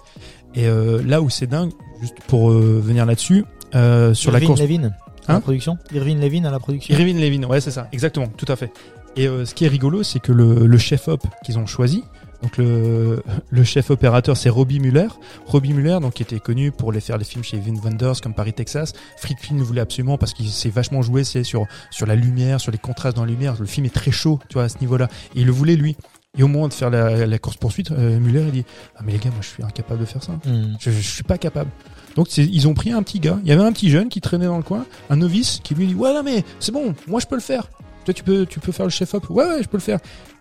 Et 0.55 0.67
euh, 0.67 1.01
là 1.05 1.21
où 1.21 1.29
c'est 1.29 1.47
dingue, 1.47 1.71
juste 1.99 2.15
pour 2.27 2.51
euh, 2.51 2.79
venir 2.83 3.05
là-dessus, 3.05 3.43
euh, 3.75 4.13
sur 4.13 4.31
la 4.31 4.39
course. 4.41 4.59
Levin 4.61 4.85
à 4.85 5.31
Hein 5.31 5.35
la 5.35 5.39
production. 5.39 5.77
Irving 5.93 6.19
Levin 6.19 6.43
à 6.45 6.51
la 6.51 6.59
production. 6.59 6.93
Irvin 6.93 7.13
Levin, 7.19 7.43
ouais, 7.47 7.61
c'est 7.61 7.71
ça, 7.71 7.87
exactement, 7.93 8.27
tout 8.27 8.45
à 8.49 8.55
fait. 8.57 8.71
Et 9.15 9.27
euh, 9.27 9.45
ce 9.45 9.53
qui 9.55 9.63
est 9.63 9.69
rigolo, 9.69 10.03
c'est 10.03 10.19
que 10.19 10.31
le, 10.31 10.65
le 10.67 10.77
chef 10.77 11.07
op 11.07 11.21
qu'ils 11.45 11.57
ont 11.57 11.65
choisi, 11.65 12.03
donc 12.41 12.57
le, 12.57 13.23
le 13.49 13.63
chef 13.63 13.89
opérateur, 13.89 14.35
c'est 14.35 14.49
Robbie 14.49 14.81
Muller. 14.81 15.07
Robbie 15.45 15.71
Muller, 15.71 15.99
donc 16.01 16.15
qui 16.15 16.23
était 16.23 16.41
connu 16.41 16.71
pour 16.71 16.91
les 16.91 16.99
faire 16.99 17.17
les 17.17 17.23
films 17.23 17.43
chez 17.43 17.57
Vin 17.57 17.75
Wenders 17.81 18.19
comme 18.21 18.33
Paris 18.33 18.51
Texas. 18.51 18.91
Friedkin 19.15 19.55
le 19.55 19.63
voulait 19.63 19.79
absolument 19.79 20.17
parce 20.17 20.33
qu'il 20.33 20.49
s'est 20.49 20.69
vachement 20.69 21.01
joué, 21.01 21.23
c'est 21.23 21.45
sur 21.45 21.65
sur 21.89 22.05
la 22.05 22.15
lumière, 22.15 22.59
sur 22.59 22.73
les 22.73 22.77
contrastes 22.77 23.15
dans 23.15 23.23
la 23.23 23.31
lumière. 23.31 23.55
Le 23.57 23.65
film 23.65 23.85
est 23.85 23.93
très 23.93 24.11
chaud, 24.11 24.39
tu 24.49 24.55
vois, 24.55 24.63
à 24.63 24.69
ce 24.69 24.79
niveau-là. 24.79 25.07
Et 25.35 25.41
il 25.41 25.45
le 25.45 25.53
voulait 25.53 25.77
lui. 25.77 25.95
Et 26.37 26.43
au 26.43 26.47
moment 26.49 26.67
de 26.67 26.73
faire 26.73 26.89
la, 26.89 27.25
la 27.27 27.39
course 27.39 27.55
poursuite, 27.55 27.91
Muller 27.91 28.43
il 28.47 28.51
dit 28.51 28.65
ah 28.97 29.01
mais 29.05 29.13
les 29.13 29.19
gars, 29.19 29.29
moi 29.29 29.39
je 29.39 29.47
suis 29.47 29.63
incapable 29.63 30.01
de 30.01 30.05
faire 30.05 30.21
ça. 30.21 30.33
Hmm. 30.45 30.73
Je, 30.81 30.91
je 30.91 30.99
suis 30.99 31.23
pas 31.23 31.37
capable. 31.37 31.69
Donc 32.15 32.27
c'est- 32.29 32.45
ils 32.45 32.67
ont 32.67 32.73
pris 32.73 32.91
un 32.91 33.01
petit 33.03 33.19
gars. 33.19 33.39
Il 33.43 33.49
y 33.49 33.51
avait 33.51 33.63
un 33.63 33.71
petit 33.71 33.89
jeune 33.89 34.09
qui 34.09 34.21
traînait 34.21 34.45
dans 34.45 34.57
le 34.57 34.63
coin, 34.63 34.85
un 35.09 35.15
novice 35.15 35.59
qui 35.63 35.73
lui 35.75 35.87
dit 35.87 35.95
ouais 35.95 36.13
non 36.13 36.21
mais 36.23 36.43
c'est 36.59 36.71
bon, 36.71 36.93
moi 37.07 37.19
je 37.19 37.25
peux 37.27 37.35
le 37.35 37.41
faire. 37.41 37.69
Toi 38.05 38.13
tu 38.13 38.23
peux 38.23 38.45
tu 38.45 38.59
peux 38.59 38.71
faire 38.71 38.85
le 38.85 38.91
chef 38.91 39.13
op. 39.13 39.29
Ouais 39.29 39.45
ouais 39.45 39.63
je 39.63 39.67
peux 39.67 39.77
le 39.77 39.81
faire. 39.83 39.99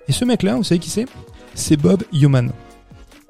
Et 0.09 0.13
ce 0.13 0.25
mec 0.25 0.43
là, 0.43 0.57
vous 0.57 0.65
savez 0.65 0.79
qui 0.81 0.91
c'est? 0.91 1.07
C'est 1.55 1.77
Bob 1.77 2.03
Yeoman. 2.13 2.51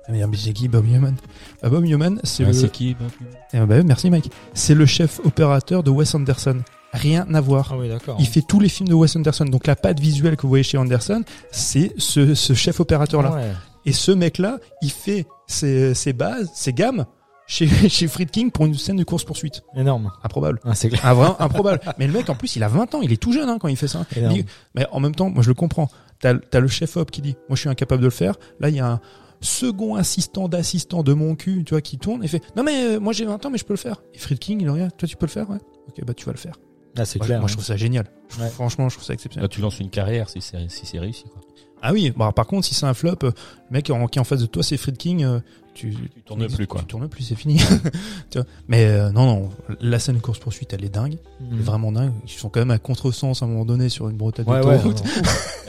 Ah 0.09 0.13
mais 0.13 0.37
c'est 0.37 0.53
qui 0.53 0.67
Bob 0.69 0.87
Yeoman? 0.89 1.15
Bah, 1.63 1.69
Bob 1.69 1.85
Yeoman 1.87 2.21
c'est 2.25 2.43
Ah, 2.45 2.49
le. 2.49 2.53
C'est 2.53 2.71
qui 2.73 2.95
Bob 2.95 3.09
Eh 3.53 3.59
ben, 3.59 3.67
bah, 3.67 3.83
merci 3.85 4.11
Mike. 4.11 4.31
C'est 4.55 4.75
le 4.75 4.87
chef 4.87 5.21
opérateur 5.25 5.83
de 5.83 5.91
Wes 5.91 6.13
Anderson. 6.15 6.59
Rien 6.93 7.27
à 7.33 7.41
voir. 7.41 7.71
Ah 7.73 7.79
oui, 7.79 7.89
d'accord. 7.89 8.17
Il 8.19 8.27
fait 8.27 8.43
tous 8.43 8.59
les 8.61 8.69
films 8.69 8.89
de 8.89 8.95
Wes 8.95 9.15
Anderson. 9.17 9.45
Donc 9.45 9.67
la 9.67 9.77
patte 9.77 10.01
visuelle 10.01 10.37
que 10.37 10.43
vous 10.43 10.49
voyez 10.49 10.65
chez 10.65 10.77
Anderson, 10.77 11.23
c'est 11.53 11.93
ce, 11.97 12.35
ce 12.35 12.53
chef 12.53 12.81
opérateur 12.81 13.23
là. 13.23 13.33
Ouais. 13.35 13.53
Et 13.87 13.93
ce 13.93 14.13
mec-là, 14.13 14.59
il 14.83 14.91
fait 14.91 15.27
ses, 15.47 15.95
ses 15.95 16.13
bases, 16.13 16.51
ses 16.55 16.73
gammes 16.73 17.07
chez, 17.53 17.69
chez 17.89 18.09
Friedkin 18.09 18.49
pour 18.49 18.65
une 18.65 18.75
scène 18.75 18.97
de 18.97 19.05
course-poursuite. 19.05 19.63
Énorme. 19.77 20.11
Improbable. 20.23 20.59
Ah, 20.65 20.75
c'est 20.75 20.89
clair. 20.89 21.03
Ah, 21.05 21.13
vraiment 21.13 21.41
improbable. 21.41 21.81
Mais 21.99 22.07
le 22.07 22.13
mec, 22.13 22.29
en 22.31 22.35
plus, 22.35 22.57
il 22.57 22.63
a 22.63 22.69
20 22.69 22.95
ans. 22.95 23.03
Il 23.03 23.13
est 23.13 23.19
tout 23.19 23.33
jeune 23.33 23.49
hein, 23.49 23.59
quand 23.61 23.69
il 23.69 23.77
fait 23.77 23.89
ça. 23.89 24.07
Énorme. 24.17 24.43
Mais 24.75 24.87
en 24.91 25.01
même 25.01 25.15
temps, 25.15 25.29
moi, 25.29 25.43
je 25.43 25.49
le 25.49 25.55
comprends. 25.55 25.89
T'as 26.21 26.35
as 26.53 26.61
le 26.61 26.69
chef-op 26.69 27.11
qui 27.11 27.21
dit, 27.21 27.37
moi, 27.49 27.57
je 27.57 27.61
suis 27.61 27.69
incapable 27.69 28.01
de 28.01 28.07
le 28.07 28.13
faire. 28.13 28.37
Là, 28.61 28.71
il 28.71 28.77
y 28.77 28.81
a 28.81 28.91
un 28.91 29.01
second 29.41 29.97
assistant 29.97 30.49
d'assistant 30.49 31.03
de 31.03 31.13
mon 31.13 31.35
cul, 31.35 31.65
tu 31.65 31.71
vois, 31.75 31.81
qui 31.81 31.99
tourne 31.99 32.23
et 32.23 32.29
fait, 32.29 32.41
non, 32.57 32.63
mais 32.63 32.85
euh, 32.85 33.01
moi, 33.01 33.13
j'ai 33.13 33.25
20 33.25 33.45
ans, 33.45 33.51
mais 33.51 33.59
je 33.59 33.65
peux 33.65 33.73
le 33.73 33.79
faire. 33.79 34.01
Et 34.15 34.19
Friedkin, 34.19 34.57
il 34.61 34.71
regarde, 34.71 34.97
toi, 34.97 35.09
tu 35.09 35.17
peux 35.17 35.27
le 35.27 35.33
faire, 35.33 35.51
ouais. 35.51 35.59
Ok, 35.89 36.05
bah, 36.07 36.15
tu 36.15 36.25
vas 36.25 36.33
le 36.33 36.39
faire. 36.39 36.55
Ah, 36.97 37.05
c'est 37.05 37.19
Moi, 37.19 37.27
clair. 37.27 37.41
moi, 37.41 37.49
je 37.49 37.55
trouve 37.55 37.65
ça 37.65 37.77
génial. 37.77 38.07
Ouais. 38.39 38.49
Franchement, 38.51 38.89
je 38.89 38.95
trouve 38.97 39.07
ça 39.07 39.15
exceptionnel. 39.15 39.45
Là, 39.45 39.49
tu 39.49 39.61
lances 39.61 39.81
une 39.81 39.91
carrière 39.91 40.29
si 40.29 40.41
c'est 40.41 40.71
si 40.71 40.87
c'est 40.87 40.99
réussi. 40.99 41.25
Quoi. 41.25 41.41
Ah 41.85 41.93
oui, 41.93 42.13
bon, 42.15 42.31
par 42.31 42.47
contre, 42.47 42.67
si 42.67 42.75
c'est 42.75 42.87
un 42.87 42.95
flop, 42.95 43.17
euh, 43.25 43.33
le 43.71 43.73
mec 43.73 43.91
en, 43.91 44.07
qui 44.07 44.19
est 44.19 44.21
en 44.21 44.25
face 44.25 44.41
de 44.41 44.47
toi, 44.47 44.63
c'est 44.63 44.77
Friedkin, 44.77 45.19
euh, 45.21 45.41
tu, 45.75 45.95
Tu 46.15 46.23
tournes 46.23 46.47
plus, 46.49 46.67
quoi. 46.67 46.81
Tu 46.81 46.87
tournes 46.87 47.09
plus, 47.09 47.23
c'est 47.23 47.35
fini. 47.35 47.59
Tu 48.31 48.39
vois. 48.39 48.47
Mais 48.69 48.85
euh, 48.85 49.11
non, 49.11 49.27
non, 49.27 49.51
la 49.81 49.99
scène 49.99 50.17
de 50.17 50.21
course 50.21 50.39
poursuite, 50.39 50.73
elle 50.73 50.85
est 50.85 50.89
dingue, 50.89 51.17
Mhm. 51.41 51.59
est 51.59 51.63
vraiment 51.63 51.93
dingue. 51.93 52.13
Ils 52.25 52.31
sont 52.31 52.49
quand 52.49 52.61
même 52.61 52.71
à 52.71 52.79
contresens 52.79 53.43
à 53.43 53.47
un 53.47 53.49
moment 53.49 53.65
donné 53.65 53.89
sur 53.89 54.09
une 54.09 54.17
bretelle 54.17 54.47
Ouais, 54.49 54.65
ouais. 54.65 54.77
d'autoroute. 54.79 55.03
non. 55.17 55.23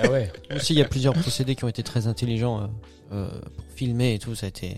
Ah 0.03 0.09
ouais. 0.09 0.31
Aussi, 0.55 0.73
il 0.73 0.79
y 0.79 0.81
a 0.81 0.85
plusieurs 0.85 1.13
procédés 1.13 1.55
qui 1.55 1.63
ont 1.65 1.69
été 1.69 1.83
très 1.83 2.07
intelligents 2.07 2.61
euh, 2.61 2.67
euh, 3.13 3.27
pour 3.55 3.65
filmer 3.75 4.13
et 4.15 4.19
tout. 4.19 4.35
Ça 4.35 4.45
a 4.45 4.49
été, 4.49 4.77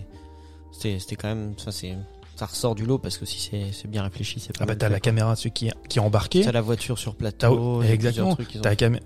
c'était, 0.72 1.00
c'était 1.00 1.16
quand 1.16 1.28
même, 1.30 1.54
ça 1.58 1.72
c'est, 1.72 1.96
ça 2.36 2.46
ressort 2.46 2.76
du 2.76 2.86
lot 2.86 2.98
parce 2.98 3.18
que 3.18 3.26
si 3.26 3.40
c'est, 3.40 3.72
c'est 3.72 3.88
bien 3.90 4.04
réfléchi, 4.04 4.40
c'est 4.40 4.56
pas. 4.58 4.64
Ah 4.64 4.68
bah 4.68 4.76
t'as 4.76 4.88
la 4.90 4.96
quoi. 4.96 5.00
caméra 5.02 5.36
celui 5.36 5.52
qui, 5.52 5.70
qui 5.90 6.00
est 6.00 6.02
embarqué. 6.02 6.42
T'as 6.42 6.52
la 6.52 6.62
voiture 6.62 6.98
sur 7.00 7.16
plateau. 7.16 7.82
il 7.82 7.88
y 7.88 7.92
a 7.92 7.94
exactement. 7.94 8.36
plusieurs 8.36 8.36
trucs 8.36 8.48
qu'ils 8.50 8.60
ont 8.60 8.64
T'as 8.64 8.70
la 8.72 8.76
c'est 8.76 9.00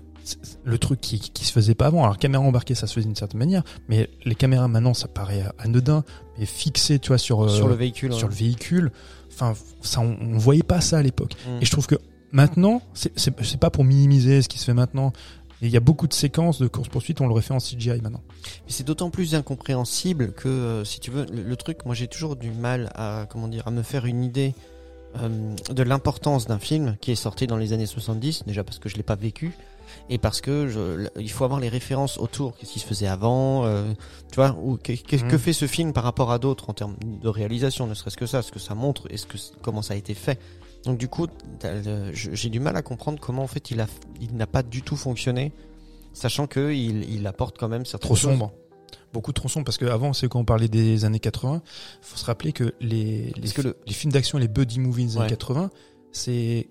le 0.64 0.78
truc 0.78 1.00
qui, 1.00 1.18
qui 1.18 1.44
se 1.44 1.52
faisait 1.52 1.74
pas 1.74 1.86
avant. 1.86 2.02
Alors 2.04 2.18
caméra 2.18 2.42
embarquée, 2.42 2.74
ça 2.74 2.86
se 2.86 2.94
faisait 2.94 3.06
d'une 3.06 3.16
certaine 3.16 3.38
manière, 3.38 3.62
mais 3.88 4.08
les 4.24 4.34
caméras 4.34 4.68
maintenant, 4.68 4.94
ça 4.94 5.08
paraît 5.08 5.44
anodin, 5.58 6.04
mais 6.38 6.46
fixé, 6.46 6.98
tu 6.98 7.08
vois, 7.08 7.18
sur 7.18 7.44
euh, 7.44 7.48
sur 7.48 7.68
le 7.68 7.74
véhicule. 7.74 8.12
sur 8.12 8.28
ouais. 8.28 8.34
le 8.34 8.38
véhicule. 8.38 8.92
Enfin, 9.32 9.54
ça, 9.80 10.00
on, 10.00 10.16
on 10.20 10.38
voyait 10.38 10.62
pas 10.62 10.80
ça 10.80 10.98
à 10.98 11.02
l'époque. 11.02 11.34
Mm. 11.46 11.62
Et 11.62 11.64
je 11.64 11.70
trouve 11.70 11.86
que 11.86 11.96
maintenant, 12.32 12.82
c'est- 12.94 13.10
pas 13.58 13.70
pour 13.70 13.84
minimiser 13.84 14.42
ce 14.42 14.48
qui 14.48 14.58
se 14.58 14.64
fait 14.66 14.74
maintenant. 14.74 15.12
Il 15.62 15.68
y 15.68 15.76
a 15.76 15.80
beaucoup 15.80 16.06
de 16.06 16.14
séquences 16.14 16.58
de 16.58 16.68
course-poursuite, 16.68 17.20
on 17.20 17.26
le 17.26 17.34
refait 17.34 17.52
en 17.52 17.58
CGI 17.58 18.00
maintenant. 18.00 18.22
Mais 18.66 18.72
c'est 18.72 18.84
d'autant 18.84 19.10
plus 19.10 19.34
incompréhensible 19.34 20.32
que, 20.32 20.48
euh, 20.48 20.84
si 20.84 21.00
tu 21.00 21.10
veux, 21.10 21.26
le, 21.30 21.42
le 21.42 21.56
truc, 21.56 21.84
moi 21.84 21.94
j'ai 21.94 22.06
toujours 22.08 22.36
du 22.36 22.50
mal 22.50 22.90
à, 22.94 23.26
comment 23.28 23.46
dire, 23.46 23.66
à 23.68 23.70
me 23.70 23.82
faire 23.82 24.06
une 24.06 24.24
idée 24.24 24.54
euh, 25.20 25.28
de 25.70 25.82
l'importance 25.82 26.46
d'un 26.46 26.58
film 26.58 26.96
qui 27.02 27.10
est 27.12 27.16
sorti 27.16 27.46
dans 27.46 27.58
les 27.58 27.74
années 27.74 27.84
70, 27.84 28.44
déjà 28.46 28.64
parce 28.64 28.78
que 28.78 28.88
je 28.88 28.96
l'ai 28.96 29.02
pas 29.02 29.16
vécu, 29.16 29.52
et 30.12 30.18
parce 30.18 30.40
que 30.42 30.68
je, 30.68 31.06
il 31.18 31.30
faut 31.30 31.44
avoir 31.44 31.60
les 31.60 31.68
références 31.70 32.18
autour, 32.18 32.56
qu'est-ce 32.56 32.72
qui 32.72 32.80
se 32.80 32.86
faisait 32.86 33.06
avant, 33.06 33.64
euh, 33.64 33.92
tu 34.30 34.34
vois, 34.36 34.56
ou 34.62 34.76
que, 34.76 34.92
que- 34.92 35.16
que 35.16 35.36
Mm. 35.36 35.38
fait 35.38 35.52
ce 35.54 35.66
film 35.66 35.92
par 35.94 36.04
rapport 36.04 36.30
à 36.32 36.38
d'autres 36.38 36.68
en 36.68 36.74
termes 36.74 36.96
de 37.00 37.28
réalisation, 37.28 37.86
ne 37.86 37.94
serait-ce 37.94 38.16
que 38.18 38.26
ça, 38.26 38.42
ce 38.42 38.50
que 38.52 38.58
ça 38.58 38.74
montre, 38.74 39.06
est-ce 39.10 39.26
que 39.26 39.38
comment 39.62 39.82
ça 39.82 39.94
a 39.94 39.96
été 39.96 40.12
fait. 40.14 40.38
Donc 40.84 40.98
du 40.98 41.08
coup, 41.08 41.26
j'ai 42.12 42.48
du 42.50 42.60
mal 42.60 42.76
à 42.76 42.82
comprendre 42.82 43.18
comment 43.20 43.42
en 43.42 43.46
fait 43.46 43.70
il 43.70 43.80
a, 43.80 43.86
il 44.20 44.34
n'a 44.36 44.46
pas 44.46 44.62
du 44.62 44.82
tout 44.82 44.96
fonctionné, 44.96 45.52
sachant 46.12 46.46
que 46.46 46.72
il, 46.72 47.08
il 47.12 47.26
apporte 47.26 47.56
quand 47.58 47.68
même 47.68 47.84
certaines 47.86 48.08
Trop 48.08 48.16
sombre. 48.16 48.52
Beaucoup 49.12 49.32
trop 49.32 49.48
sombre, 49.48 49.64
parce 49.64 49.76
qu'avant, 49.78 50.12
c'est 50.12 50.28
quand 50.28 50.38
on 50.40 50.44
parlait 50.44 50.68
des 50.68 51.04
années 51.04 51.18
80, 51.20 51.62
faut 52.00 52.16
se 52.16 52.24
rappeler 52.24 52.52
que 52.52 52.74
les, 52.80 53.32
les, 53.36 53.42
Est-ce 53.44 53.54
que 53.54 53.62
le- 53.62 53.76
les 53.86 53.92
films 53.92 54.12
d'action, 54.12 54.38
les 54.38 54.46
buddy 54.48 54.78
movies 54.80 55.06
des 55.06 55.12
années 55.16 55.24
Ouais. 55.24 55.30
80, 55.30 55.70
c'est 56.12 56.68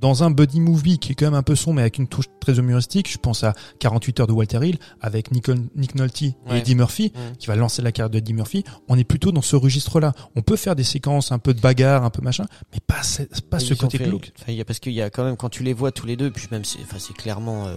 dans 0.00 0.22
un 0.24 0.30
buddy 0.30 0.60
movie 0.60 0.98
qui 0.98 1.12
est 1.12 1.14
quand 1.14 1.26
même 1.26 1.34
un 1.34 1.42
peu 1.42 1.54
sombre 1.54 1.76
mais 1.76 1.82
avec 1.82 1.98
une 1.98 2.08
touche 2.08 2.26
très 2.40 2.58
humoristique. 2.58 3.10
Je 3.10 3.18
pense 3.18 3.44
à 3.44 3.54
48 3.80 4.20
heures 4.20 4.26
de 4.26 4.32
Walter 4.32 4.58
Hill 4.66 4.78
avec 5.00 5.30
Nick, 5.32 5.48
Nick 5.76 5.94
Nolte 5.94 6.22
et 6.22 6.34
Ouais. 6.48 6.58
Eddie 6.60 6.74
Murphy 6.74 7.12
qui 7.38 7.46
va 7.46 7.56
lancer 7.56 7.82
la 7.82 7.92
carrière 7.92 8.10
de 8.10 8.18
Eddie 8.18 8.32
Murphy. 8.34 8.64
On 8.88 8.96
est 8.98 9.04
plutôt 9.04 9.30
dans 9.32 9.42
ce 9.42 9.56
registre-là. 9.56 10.12
On 10.36 10.42
peut 10.42 10.56
faire 10.56 10.74
des 10.76 10.84
séquences 10.84 11.32
un 11.32 11.38
peu 11.38 11.54
de 11.54 11.60
bagarre, 11.60 12.04
un 12.04 12.10
peu 12.10 12.22
machin, 12.22 12.44
mais 12.72 12.80
pas, 12.86 13.02
ce- 13.02 13.22
pas 13.50 13.58
ce 13.58 13.74
côté 13.74 13.98
glauque. 13.98 14.32
parce 14.66 14.78
qu'il 14.80 14.92
y 14.92 15.02
a 15.02 15.10
quand 15.10 15.24
même 15.24 15.36
quand 15.36 15.48
tu 15.50 15.62
les 15.62 15.72
vois 15.72 15.92
tous 15.92 16.06
les 16.06 16.16
deux, 16.16 16.30
puis 16.30 16.46
même 16.50 16.64
c'est, 16.64 16.78
enfin 16.82 16.96
c'est 16.98 17.14
clairement, 17.14 17.66
euh, 17.66 17.76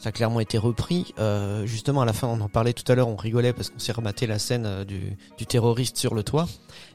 ça 0.00 0.08
a 0.08 0.12
clairement 0.12 0.40
été 0.40 0.56
repris. 0.56 1.14
Euh, 1.18 1.66
justement 1.66 2.00
à 2.00 2.06
la 2.06 2.14
fin, 2.14 2.26
on 2.26 2.40
en 2.40 2.48
parlait 2.48 2.72
tout 2.72 2.90
à 2.90 2.94
l'heure, 2.94 3.08
on 3.08 3.16
rigolait 3.16 3.52
parce 3.52 3.68
qu'on 3.68 3.78
s'est 3.78 3.92
rematé 3.92 4.26
la 4.26 4.38
scène 4.38 4.64
euh, 4.64 4.84
du, 4.84 5.16
du 5.36 5.46
terroriste 5.46 5.98
sur 5.98 6.14
le 6.14 6.22
toit. 6.22 6.48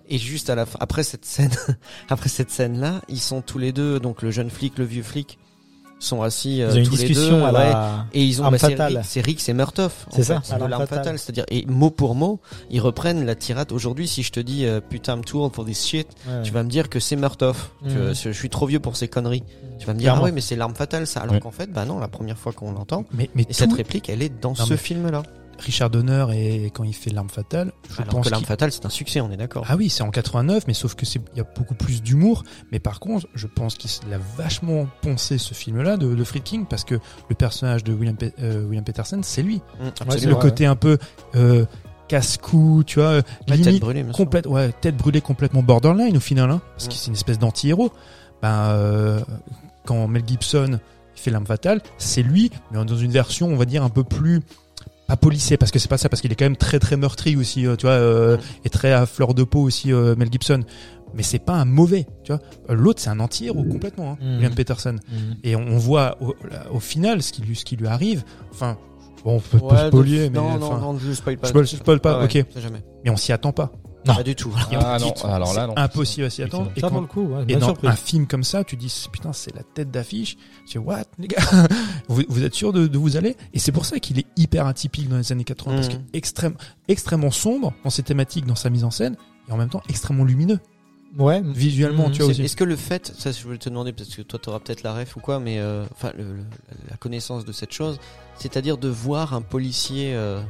Et 0.10 0.18
juste 0.18 0.50
à 0.50 0.56
la 0.56 0.66
fin, 0.66 0.78
après 0.82 1.04
cette 1.04 1.24
scène, 1.24 1.52
après 2.10 2.30
cette 2.30 2.50
scène 2.50 2.80
là, 2.80 3.02
ils 3.08 3.20
sont 3.20 3.42
tous 3.42 3.60
les 3.60 3.72
deux, 3.72 4.00
donc 4.00 4.24
le 4.24 4.32
jeune 4.32 4.50
flic, 4.50 4.80
le 4.80 4.86
vieux 4.86 5.04
flic, 5.04 5.38
sont 6.06 6.22
assis 6.22 6.62
euh, 6.62 6.70
Ils 6.70 6.74
ont 6.74 6.78
une 6.78 6.86
tous 6.86 6.92
les 6.98 6.98
discussion 7.08 7.38
deux, 7.40 7.44
à 7.44 7.46
ouais. 7.54 7.70
la. 7.72 8.06
Et 8.14 8.24
ils 8.24 8.42
ont 8.42 8.50
bah, 8.50 8.58
c'est. 8.58 9.22
Rick, 9.22 9.40
c'est 9.42 9.52
et 9.52 9.54
Murtoff. 9.54 10.06
en 10.12 10.16
C'est 10.16 10.24
ça, 10.24 10.42
de 10.60 10.66
l'arme 10.66 10.88
fatale. 10.88 11.18
C'est-à-dire 11.20 11.46
et 11.50 11.66
mot 11.66 11.90
pour 11.90 12.16
mot, 12.16 12.40
ils 12.70 12.80
reprennent 12.82 13.26
la 13.26 13.36
tirade. 13.36 13.72
Aujourd'hui, 13.72 14.08
si 14.08 14.24
je 14.24 14.32
te 14.32 14.40
dis 14.40 14.66
euh, 14.66 14.80
putain, 14.82 15.16
I'm 15.18 15.24
too 15.26 15.44
old 15.44 15.54
for 15.54 15.66
this 15.66 15.86
shit, 15.86 16.08
Ouais. 16.28 16.42
tu 16.44 16.52
vas 16.52 16.64
me 16.64 16.70
dire 16.70 16.90
que 16.90 17.00
c'est 17.00 17.16
Murtoff. 17.16 17.72
Tu 17.88 17.96
vois, 17.98 18.14
je 18.14 18.30
suis 18.32 18.50
trop 18.50 18.66
vieux 18.68 18.80
pour 18.80 18.96
ces 18.96 19.08
conneries. 19.08 19.44
Tu 19.80 19.86
vas 19.88 19.94
me 19.94 20.00
dire 20.00 20.06
Clairement. 20.12 20.22
ah 20.24 20.26
oui, 20.26 20.32
mais 20.34 20.42
c'est 20.42 20.56
l'arme 20.56 20.76
fatale 20.76 21.08
ça. 21.08 21.22
Alors 21.22 21.34
Ouais. 21.36 21.40
qu'en 21.42 21.52
fait, 21.52 21.72
bah 21.72 21.86
non, 21.86 22.00
la 22.00 22.08
première 22.08 22.38
fois 22.38 22.54
qu'on 22.54 22.72
l'entend. 22.72 23.06
Mais, 23.14 23.30
mais 23.36 23.46
Et 23.50 23.54
cette 23.54 23.74
réplique, 23.74 24.10
elle 24.10 24.22
est 24.22 24.30
dans 24.42 24.50
Non, 24.50 24.56
ce 24.56 24.70
mais- 24.72 24.78
film-là. 24.78 25.24
Richard 25.60 25.90
Donner 25.90 26.26
et 26.34 26.70
quand 26.72 26.84
il 26.84 26.94
fait 26.94 27.10
l'arme 27.12 27.30
fatale, 27.30 27.72
je 27.90 28.02
Alors 28.02 28.10
pense 28.16 28.26
que 28.26 28.32
l'arme 28.32 28.44
fatale, 28.46 28.72
c'est 28.72 28.86
un 28.86 28.90
succès, 28.90 29.22
on 29.22 29.32
est 29.32 29.38
d'accord. 29.38 29.66
Ah 29.70 29.76
oui, 29.76 29.90
c'est 29.90 30.04
en 30.04 30.10
89, 30.12 30.66
mais 30.68 30.74
sauf 30.74 30.96
que 30.96 31.06
c'est 31.06 31.22
il 31.34 31.38
y 31.38 31.42
a 31.42 31.46
beaucoup 31.56 31.76
plus 31.76 32.02
d'humour. 32.04 32.44
Mais 32.72 32.80
par 32.80 33.00
contre, 33.00 33.28
je 33.36 33.48
pense 33.48 33.76
qu'il 33.76 33.90
a 34.14 34.18
vachement 34.38 34.88
poncé 35.02 35.38
ce 35.38 35.54
film-là 35.54 35.98
de, 35.98 36.14
de 36.14 36.24
Friedkin 36.24 36.66
parce 36.70 36.84
que 36.84 36.96
le 37.30 37.36
personnage 37.36 37.84
de 37.84 37.94
William, 37.94 38.16
Pe- 38.18 38.34
euh, 38.42 38.66
William 38.66 38.84
Peterson, 38.84 39.20
c'est 39.24 39.42
lui. 39.44 39.58
Mmh, 39.58 39.86
C'est 39.98 40.02
absolument. 40.04 40.36
le 40.38 40.42
côté 40.42 40.66
un 40.66 40.76
peu 40.76 40.98
euh, 41.36 41.66
casse-cou, 42.08 42.84
tu 42.86 43.00
vois, 43.00 43.22
Ouais, 43.50 43.58
tête 43.58 43.80
brûlée, 43.80 44.06
complète, 44.14 44.46
ouais, 44.48 44.72
tête 44.82 44.96
brûlée 44.98 45.22
complètement 45.22 45.64
borderline 45.64 46.16
au 46.18 46.20
final, 46.20 46.52
hein, 46.52 46.62
parce 46.74 46.86
Mm. 46.86 46.90
que 46.90 46.96
c'est 46.96 47.08
une 47.08 47.14
espèce 47.14 47.40
d'anti-héros. 47.40 47.92
Ben, 48.42 48.50
euh, 48.70 49.20
quand 49.86 50.08
Mel 50.08 50.24
Gibson 50.26 50.80
il 51.18 51.22
fait 51.22 51.32
l'arme 51.32 51.46
fatale, 51.46 51.82
c'est 51.98 52.22
lui, 52.22 52.52
mais 52.72 52.84
dans 52.84 52.98
une 52.98 53.12
version, 53.12 53.48
on 53.48 53.56
va 53.56 53.66
dire 53.66 53.84
un 53.84 53.90
peu 53.90 54.04
plus 54.04 54.42
pas 55.08 55.18
policé, 55.18 55.58
parce 55.58 55.72
que 55.72 55.80
c'est 55.80 55.88
pas 55.90 55.98
ça, 55.98 56.10
parce 56.10 56.22
qu'il 56.22 56.32
est 56.32 56.36
quand 56.36 56.46
même 56.46 56.58
très 56.58 56.80
très 56.80 56.98
meurtri 56.98 57.36
aussi, 57.36 57.66
euh, 57.68 57.76
tu 57.76 57.86
vois, 57.86 57.94
euh, 57.96 58.38
Mm. 58.38 58.40
et 58.66 58.70
très 58.70 58.92
à 58.92 59.06
fleur 59.06 59.34
de 59.34 59.44
peau 59.44 59.62
aussi 59.62 59.92
euh, 59.94 60.16
Mel 60.16 60.30
Gibson. 60.32 60.62
Mais 61.14 61.24
c'est 61.24 61.40
pas 61.40 61.54
un 61.54 61.66
mauvais, 61.66 62.06
tu 62.24 62.34
vois. 62.34 62.42
L'autre 62.76 63.02
c'est 63.02 63.10
un 63.10 63.20
anti-héros 63.20 63.64
complètement, 63.64 64.12
hein, 64.14 64.18
Mm. 64.22 64.34
William 64.36 64.54
Peterson. 64.56 64.96
Mhm. 65.12 65.36
Et 65.44 65.56
on, 65.56 65.62
on 65.68 65.78
voit 65.78 66.18
au, 66.22 66.36
au 66.74 66.80
final 66.80 67.22
ce 67.22 67.32
qui 67.32 67.42
lui, 67.42 67.56
ce 67.56 67.64
qui 67.66 67.76
lui 67.78 67.88
arrive. 67.88 68.24
Enfin, 68.52 68.78
bon, 69.24 69.36
on 69.38 69.40
peut 69.40 69.58
Ouais, 69.64 69.70
pas 69.70 69.88
spoiler, 69.88 70.30
mais 70.30 70.40
non, 70.40 70.48
enfin, 70.62 70.80
non, 70.80 70.94
non, 70.94 71.00
je 71.00 71.12
spoil 71.14 71.38
pas. 71.38 71.48
je 71.48 71.76
spoil- 71.78 72.00
pas, 72.00 72.16
Ah 72.22 72.26
ouais, 72.26 72.42
ok. 72.44 72.46
mais 73.04 73.10
on 73.12 73.16
s'y 73.18 73.32
attend 73.32 73.52
pas. 73.54 73.72
Non. 74.08 74.16
Pas 74.16 74.24
du 74.24 74.36
tout. 74.36 74.54
Ah 74.72 74.98
non, 75.00 75.12
alors 75.24 75.54
là, 75.54 75.68
non. 75.68 75.74
Impossible 75.78 76.26
à 76.28 76.30
s'y 76.30 76.44
attendre. 76.44 76.72
Et 76.76 76.80
Ça 76.82 76.90
quand- 76.90 77.02
le 77.02 77.08
coup, 77.08 77.22
ouais, 77.24 77.44
Et 77.48 77.56
dans 77.56 77.68
surprise. 77.68 77.90
un 77.90 77.96
film 77.96 78.28
comme 78.28 78.44
ça, 78.44 78.64
tu 78.64 78.76
dis 78.78 79.08
putain, 79.12 79.34
c'est 79.34 79.54
la 79.56 79.64
tête 79.64 79.90
d'affiche. 79.90 80.38
Tu 80.68 80.74
dis 80.74 80.78
what, 80.78 81.04
les 81.18 81.28
gars? 81.28 81.38
Vous, 82.08 82.22
vous 82.30 82.44
êtes 82.44 82.54
sûr 82.54 82.72
de, 82.72 82.86
de 82.88 82.98
vous 82.98 83.18
aller? 83.18 83.36
Et 83.54 83.60
c'est 83.60 83.72
pour 83.72 83.86
ça 83.86 84.00
qu'il 84.00 84.20
est 84.20 84.28
hyper 84.38 84.68
atypique 84.68 85.10
dans 85.10 85.18
les 85.18 85.32
années 85.32 85.44
80 85.44 85.76
parce 85.76 85.88
Mhm. 85.90 85.94
que 85.96 86.00
extrême, 86.18 86.54
extrêmement 86.88 87.32
sombre 87.32 87.74
dans 87.84 87.90
ses 87.90 88.04
thématiques, 88.04 88.46
dans 88.46 88.56
sa 88.56 88.70
mise 88.70 88.84
en 88.84 88.92
scène, 88.92 89.16
et 89.50 89.52
en 89.52 89.58
même 89.58 89.70
temps 89.70 89.82
extrêmement 89.90 90.24
lumineux 90.24 90.60
Ouais. 91.18 91.42
visuellement. 91.44 92.10
Tu 92.12 92.22
vois 92.22 92.32
aussi. 92.32 92.44
Est-ce 92.44 92.56
que 92.58 92.64
le 92.66 92.76
fait, 92.76 93.12
ça 93.18 93.32
je 93.32 93.42
voulais 93.44 93.58
te 93.58 93.70
demander 93.70 93.94
parce 93.94 94.10
que 94.14 94.22
toi 94.22 94.38
t'auras 94.38 94.60
peut-être 94.60 94.84
la 94.84 94.94
ref 94.94 95.16
ou 95.16 95.20
quoi, 95.22 95.40
mais 95.40 95.60
euh, 95.60 95.86
enfin 95.94 96.12
la 96.90 96.98
connaissance 96.98 97.46
de 97.46 97.52
cette 97.54 97.72
chose, 97.72 98.00
c'est-à-dire 98.38 98.78
de 98.78 98.90
voir 98.90 99.34
un 99.34 99.42
policier, 99.42 100.14
euh, 100.14 100.42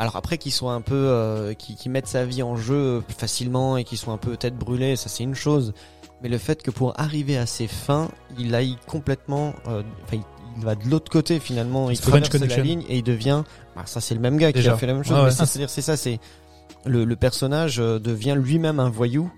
alors 0.00 0.16
après 0.16 0.38
qu'il 0.38 0.50
soit 0.50 0.72
un 0.72 0.80
peu, 0.80 0.94
euh, 0.94 1.52
qui, 1.52 1.76
qui 1.76 1.90
mette 1.90 2.06
sa 2.06 2.24
vie 2.24 2.42
en 2.42 2.56
jeu 2.56 3.02
facilement 3.18 3.76
et 3.76 3.84
qu'il 3.84 3.98
soit 3.98 4.14
un 4.14 4.16
peu 4.16 4.34
tête 4.38 4.56
brûlée, 4.56 4.96
ça 4.96 5.10
c'est 5.10 5.24
une 5.24 5.34
chose, 5.34 5.74
mais 6.22 6.30
le 6.30 6.38
fait 6.38 6.62
que 6.62 6.70
pour 6.70 6.98
arriver 6.98 7.36
à 7.36 7.44
ses 7.44 7.66
fins, 7.66 8.08
il 8.38 8.54
aille 8.54 8.78
complètement, 8.86 9.52
euh, 9.68 9.82
enfin 10.04 10.16
il, 10.56 10.64
va 10.64 10.74
de 10.74 10.88
l'autre 10.88 11.12
côté 11.12 11.38
finalement, 11.38 11.90
il 11.90 12.00
traverse 12.00 12.32
la 12.32 12.56
ligne 12.56 12.82
et 12.88 12.96
il 12.96 13.02
devient, 13.02 13.44
bah, 13.76 13.82
ça 13.84 14.00
c'est 14.00 14.14
le 14.14 14.20
même 14.20 14.38
gars 14.38 14.54
qui 14.54 14.66
a 14.66 14.76
fait 14.78 14.86
la 14.86 14.94
même 14.94 15.04
chose, 15.04 15.18
Ah 15.20 15.24
ouais. 15.24 15.30
c'est-à-dire 15.32 15.68
c'est 15.68 15.82
ça, 15.82 15.98
c'est 15.98 16.18
le, 16.86 17.04
le 17.04 17.16
personnage 17.16 17.78
euh, 17.78 17.98
devient 17.98 18.36
lui-même 18.38 18.80
un 18.80 18.88
voyou 18.88 19.30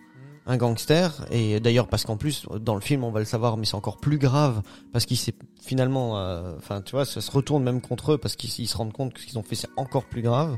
un 0.47 0.57
gangster. 0.57 1.25
Et 1.31 1.61
d'ailleurs 1.61 1.89
parce 1.89 2.05
qu'en 2.05 2.17
plus 2.17 2.47
dans 2.61 2.75
le 2.75 2.81
film 2.81 3.05
on 3.05 3.11
va 3.11 3.21
le 3.21 3.27
savoir 3.27 3.57
mais 3.57 3.65
c'est 3.67 3.75
encore 3.77 3.99
plus 3.99 4.19
grave 4.19 4.63
parce 4.93 5.07
qu'il 5.07 5.17
s'est 5.17 5.35
finalement 5.61 6.19
euh, 6.19 6.55
enfin 6.59 6.83
tu 6.83 6.93
vois 6.93 7.05
ça 7.05 7.21
se 7.21 7.31
retourne 7.31 7.63
même 7.63 7.81
contre 7.81 8.13
eux 8.13 8.19
parce 8.19 8.35
qu'ils 8.37 8.51
ils 8.59 8.67
se 8.67 8.77
rendent 8.77 8.93
compte 8.93 9.13
que 9.15 9.21
ce 9.21 9.27
qu'ils 9.27 9.39
ont 9.39 9.43
fait 9.43 9.55
c'est 9.55 9.71
encore 9.77 10.05
plus 10.05 10.23
grave. 10.23 10.57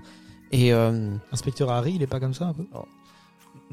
Et 0.52 0.72
euh, 0.72 1.14
Inspecteur 1.32 1.70
Harry, 1.70 1.94
il 1.94 2.02
est 2.02 2.06
pas 2.06 2.20
comme 2.20 2.34
ça 2.34 2.46
un 2.46 2.52
peu? 2.52 2.64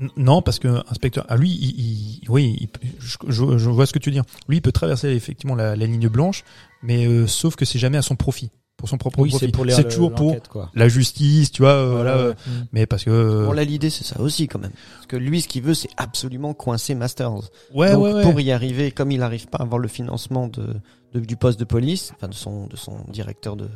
N- 0.01 0.09
Non, 0.15 0.41
parce 0.41 0.57
que 0.57 0.81
inspecteur, 0.89 1.25
ah, 1.29 1.35
lui, 1.37 1.51
il, 1.51 1.79
il- 2.23 2.29
oui, 2.29 2.57
il 2.59 2.67
peut- 2.69 2.79
je, 2.99 3.17
je- 3.27 3.57
je 3.57 3.69
vois 3.69 3.85
ce 3.85 3.93
que 3.93 3.99
tu 3.99 4.09
veux 4.09 4.13
dire. 4.13 4.23
Lui, 4.47 4.57
il 4.57 4.61
peut 4.61 4.71
traverser 4.71 5.09
effectivement 5.09 5.53
la, 5.53 5.75
la 5.75 5.85
ligne 5.85 6.07
blanche, 6.07 6.43
mais 6.81 7.05
euh, 7.05 7.27
sauf 7.27 7.55
que 7.55 7.65
c'est 7.65 7.77
jamais 7.77 7.97
à 7.97 8.01
son 8.01 8.15
profit, 8.15 8.49
pour 8.81 8.89
son 8.89 8.97
propre 8.97 9.15
profit. 9.17 9.37
c'est 9.37 9.47
pour 9.47 9.63
les 9.63 9.73
C'est 9.73 9.87
toujours 9.87 10.11
pour 10.13 10.35
quoi. 10.49 10.69
la 10.75 10.89
justice, 10.89 11.51
tu 11.51 11.61
vois. 11.61 11.71
euh, 11.71 11.91
voilà, 11.93 12.15
euh, 12.17 12.29
ouais. 12.31 12.35
Mhm. 12.47 12.65
mais 12.73 12.85
parce 12.85 13.05
que 13.05 13.09
euh, 13.11 13.45
bon 13.45 13.53
là 13.53 13.63
l'idée 13.63 13.89
c'est 13.89 14.03
ça 14.03 14.19
aussi 14.19 14.47
quand 14.49 14.59
même 14.59 14.71
parce 14.95 15.07
que 15.07 15.15
lui 15.15 15.39
ce 15.41 15.47
qu'il 15.47 15.61
veut 15.61 15.73
c'est 15.73 15.89
absolument 15.97 16.53
coincer 16.53 16.93
Masters 16.95 17.31
ouais, 17.73 17.91
donc 17.93 18.03
ouais, 18.03 18.13
ouais. 18.13 18.21
pour 18.23 18.39
y 18.41 18.51
arriver 18.51 18.91
comme 18.91 19.11
il 19.11 19.19
n'arrive 19.19 19.47
pas 19.47 19.59
à 19.59 19.61
avoir 19.63 19.79
le 19.79 19.87
financement 19.87 20.47
de, 20.47 20.65
de- 21.13 21.19
du 21.21 21.37
poste 21.37 21.59
de 21.59 21.65
police 21.65 22.11
enfin 22.17 22.27
de 22.27 22.33
son 22.33 22.67
de 22.67 22.75
son 22.75 22.97
directeur 23.11 23.55
de, 23.55 23.69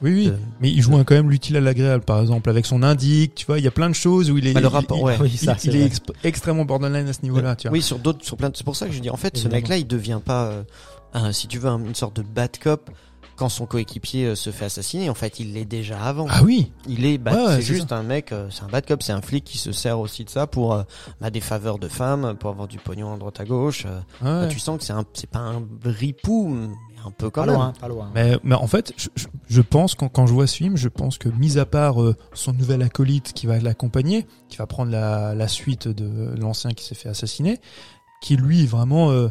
Oui, 0.00 0.12
oui. 0.14 0.26
de- 0.28 0.36
Mais 0.60 0.70
il 0.70 0.80
joue 0.82 0.92
quand 1.04 1.14
même 1.14 1.30
l'utile 1.30 1.56
à 1.56 1.60
l'agréable, 1.60 2.04
par 2.04 2.20
exemple, 2.20 2.50
avec 2.50 2.66
son 2.66 2.82
indique, 2.82 3.34
tu 3.36 3.46
vois, 3.46 3.58
il 3.58 3.64
y 3.64 3.68
a 3.68 3.70
plein 3.70 3.88
de 3.88 3.94
choses 3.94 4.30
où 4.32 4.38
il 4.38 4.46
est, 4.48 4.52
Bah, 4.52 4.60
le 4.60 4.66
rapport, 4.66 4.98
il, 4.98 5.04
ouais. 5.04 5.14
il- 5.16 5.22
Oui, 5.22 5.36
ça, 5.36 5.56
il 5.64 5.76
est 5.76 5.90
extrêmement 6.24 6.64
borderline 6.64 7.06
à 7.08 7.12
ce 7.12 7.22
niveau-là, 7.22 7.54
tu 7.56 7.68
vois. 7.68 7.72
Oui, 7.74 7.82
sur 7.82 7.98
d'autres, 8.00 8.24
sur 8.24 8.36
plein. 8.36 8.50
de- 8.50 8.56
C'est 8.56 8.64
pour 8.64 8.74
ça 8.76 8.86
que 8.86 8.92
je 8.92 8.98
dis, 9.00 9.10
en 9.10 9.16
fait, 9.16 9.36
ce 9.36 9.46
mec-là, 9.48 9.76
il 9.78 9.86
devient 9.86 10.20
pas, 10.24 10.46
euh, 10.46 10.62
un- 11.14 11.30
si 11.32 11.46
tu 11.46 11.58
veux, 11.58 11.68
un- 11.68 11.78
une 11.84 11.94
sorte 11.94 12.16
de 12.16 12.22
bad 12.22 12.50
cop 12.60 12.90
quand 13.42 13.48
son 13.48 13.66
coéquipier 13.66 14.26
euh, 14.26 14.34
se 14.34 14.50
fait 14.50 14.66
assassiner. 14.66 15.10
En 15.10 15.14
fait, 15.14 15.40
il 15.40 15.52
l'est 15.54 15.64
déjà 15.64 16.00
avant. 16.00 16.26
Ah 16.30 16.42
oui, 16.44 16.70
Il 16.88 17.04
est, 17.04 17.18
Ouais, 17.20 17.32
c'est 17.48 17.54
c'est 17.56 17.62
juste 17.62 17.92
un 17.92 18.02
mec, 18.02 18.32
euh, 18.32 18.48
c'est 18.50 18.62
un 18.62 18.68
bad 18.68 18.86
cop, 18.86 19.02
c'est 19.02 19.12
un 19.12 19.20
flic 19.20 19.44
qui 19.44 19.58
se 19.58 19.72
sert 19.72 19.98
aussi 19.98 20.24
de 20.24 20.30
ça 20.30 20.46
pour 20.46 20.72
euh, 20.74 20.82
bah, 21.20 21.30
des 21.30 21.40
faveurs 21.40 21.78
de 21.78 21.88
femmes, 21.88 22.36
pour 22.38 22.50
avoir 22.50 22.68
du 22.68 22.78
pognon 22.78 23.14
à 23.14 23.16
droite 23.18 23.40
à 23.40 23.44
gauche. 23.44 23.84
ouais. 23.84 23.90
Bah, 24.22 24.46
tu 24.46 24.58
sens 24.58 24.78
que 24.78 24.84
c'est 24.84 24.92
un, 24.92 25.04
c'est 25.14 25.28
pas 25.28 25.40
un 25.40 25.62
ripou, 25.84 26.48
mais 26.48 26.68
un 27.04 27.10
peu 27.10 27.30
quand 27.30 27.40
Pas 27.42 27.46
même. 27.48 27.56
loin, 27.56 27.72
pas 27.80 27.88
loin. 27.88 28.10
Mais, 28.14 28.38
mais 28.44 28.54
en 28.54 28.66
fait, 28.68 28.92
je, 28.96 29.08
je- 29.16 29.26
je 29.48 29.60
pense 29.60 29.96
quand, 29.96 30.08
quand 30.08 30.26
je 30.28 30.32
vois 30.32 30.46
ce 30.46 30.56
film, 30.56 30.76
je 30.76 30.88
pense 30.88 31.18
que 31.18 31.28
mis 31.28 31.58
à 31.58 31.66
part 31.66 32.00
euh, 32.00 32.14
son 32.32 32.52
nouvel 32.52 32.80
acolyte 32.82 33.32
qui 33.32 33.46
va 33.48 33.58
l'accompagner, 33.58 34.24
qui 34.48 34.56
va 34.58 34.66
prendre 34.66 34.90
la, 34.92 35.34
la 35.34 35.48
suite 35.48 35.88
de 35.88 36.32
l'ancien 36.38 36.70
qui 36.70 36.84
s'est 36.84 36.94
fait 36.94 37.08
assassiner, 37.08 37.58
qui 38.22 38.36
lui 38.36 38.66
vraiment 38.66 39.10
euh, 39.10 39.28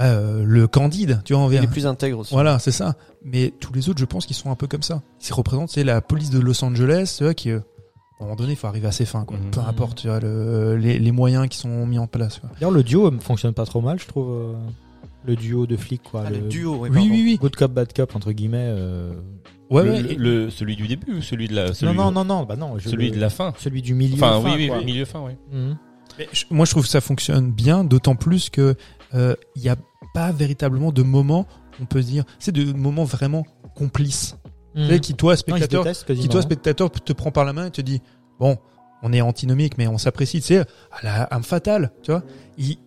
euh, 0.00 0.42
le 0.44 0.66
candide, 0.66 1.20
tu 1.24 1.32
vois 1.32 1.42
Il 1.42 1.46
envers. 1.46 1.62
est 1.64 1.66
plus 1.66 1.86
intègre 1.86 2.20
aussi. 2.20 2.32
Voilà, 2.32 2.58
c'est 2.58 2.70
ça. 2.72 2.94
Mais 3.24 3.52
tous 3.60 3.72
les 3.72 3.88
autres, 3.88 3.98
je 3.98 4.04
pense 4.04 4.26
qu'ils 4.26 4.36
sont 4.36 4.50
un 4.50 4.54
peu 4.54 4.66
comme 4.66 4.82
ça. 4.82 5.02
Ils 5.28 5.32
représentent, 5.32 5.70
c'est 5.70 5.84
la 5.84 6.00
police 6.00 6.30
de 6.30 6.38
Los 6.38 6.62
Angeles, 6.64 7.14
tu 7.18 7.24
vois, 7.24 7.34
qui, 7.34 7.50
euh, 7.50 7.58
à 8.20 8.22
un 8.22 8.24
moment 8.26 8.36
donné, 8.36 8.52
il 8.52 8.56
faut 8.56 8.66
arriver 8.68 8.86
à 8.88 8.92
ses 8.92 9.04
fins, 9.04 9.24
quoi. 9.24 9.36
Mhm. 9.36 9.50
Peu 9.50 9.60
importe, 9.60 9.98
tu 9.98 10.08
vois, 10.08 10.20
le- 10.20 10.76
les, 10.76 10.98
les 10.98 11.12
moyens 11.12 11.48
qui 11.48 11.58
sont 11.58 11.86
mis 11.86 11.98
en 11.98 12.06
place, 12.06 12.38
quoi. 12.38 12.50
D'ailleurs, 12.54 12.70
le 12.70 12.82
duo 12.82 13.06
euh, 13.08 13.18
fonctionne 13.20 13.54
pas 13.54 13.64
trop 13.66 13.80
mal, 13.80 13.98
je 13.98 14.06
trouve. 14.06 14.30
euh, 14.30 14.52
Le 15.24 15.34
duo 15.36 15.66
de 15.66 15.76
flics, 15.76 16.02
quoi. 16.04 16.22
Ah, 16.26 16.30
le, 16.30 16.38
duo, 16.38 16.76
Oui, 16.82 16.90
pardon. 16.90 17.00
oui, 17.10 17.22
oui. 17.24 17.38
Good 17.40 17.56
cop, 17.56 17.72
bad 17.72 17.92
cop, 17.92 18.14
entre 18.14 18.30
guillemets. 18.32 18.66
euh, 18.68 19.12
Ouais, 19.70 19.82
le, 19.84 19.90
ouais. 19.90 20.14
le- 20.14 20.48
celui 20.50 20.76
du 20.76 20.86
début 20.86 21.16
ou 21.18 21.22
celui 21.22 21.48
de 21.48 21.54
la 21.54 21.74
celui, 21.74 21.92
Non, 21.94 22.04
non, 22.04 22.24
non, 22.24 22.24
non, 22.24 22.44
bah 22.44 22.56
non. 22.56 22.78
je- 22.78 22.88
celui 22.88 23.10
le- 23.10 23.16
de 23.16 23.20
la 23.20 23.28
fin. 23.28 23.52
Celui 23.58 23.82
du 23.82 23.92
milieu. 23.94 24.14
Enfin, 24.14 24.40
fin, 24.40 24.48
oui, 24.48 24.54
oui, 24.56 24.68
quoi. 24.68 24.78
oui, 24.78 24.84
milieu 24.86 25.04
fin, 25.04 25.20
oui. 25.20 25.32
Mais 26.18 26.28
je- 26.32 26.44
moi, 26.50 26.64
je 26.64 26.70
trouve 26.70 26.84
que 26.84 26.88
ça 26.88 27.00
fonctionne 27.02 27.50
bien, 27.52 27.84
d'autant 27.84 28.14
plus 28.16 28.48
que 28.48 28.60
euh, 28.60 28.74
il 29.14 29.62
n'y 29.62 29.68
a 29.68 29.76
pas 30.14 30.32
véritablement 30.32 30.92
de 30.92 31.02
moment 31.02 31.46
on 31.80 31.86
peut 31.86 32.02
dire, 32.02 32.24
c'est 32.38 32.52
de 32.52 32.72
moments 32.72 33.04
vraiment 33.04 33.46
complices. 33.74 34.36
Mm. 34.74 34.82
Tu 34.86 34.86
sais, 34.88 35.00
qui 35.00 35.14
toi 35.14 35.32
Non, 35.32 35.36
spectateur, 35.36 35.84
détestent 35.84 36.14
qui 36.14 36.28
toi 36.28 36.40
hein. 36.40 36.42
spectateur 36.42 36.90
te 36.90 37.12
prend 37.12 37.30
par 37.30 37.44
la 37.44 37.52
main 37.52 37.66
et 37.66 37.70
te 37.70 37.80
dit, 37.80 38.02
bon, 38.38 38.58
on 39.02 39.12
est 39.12 39.20
antinomique, 39.20 39.78
mais 39.78 39.86
on 39.86 39.98
s'apprécie. 39.98 40.40
Tu 40.40 40.46
sais, 40.48 40.58
à 40.58 41.02
la 41.04 41.22
âme 41.24 41.42
fatale, 41.44 41.92
tu 42.02 42.10
vois. 42.10 42.22
Ils, 42.56 42.78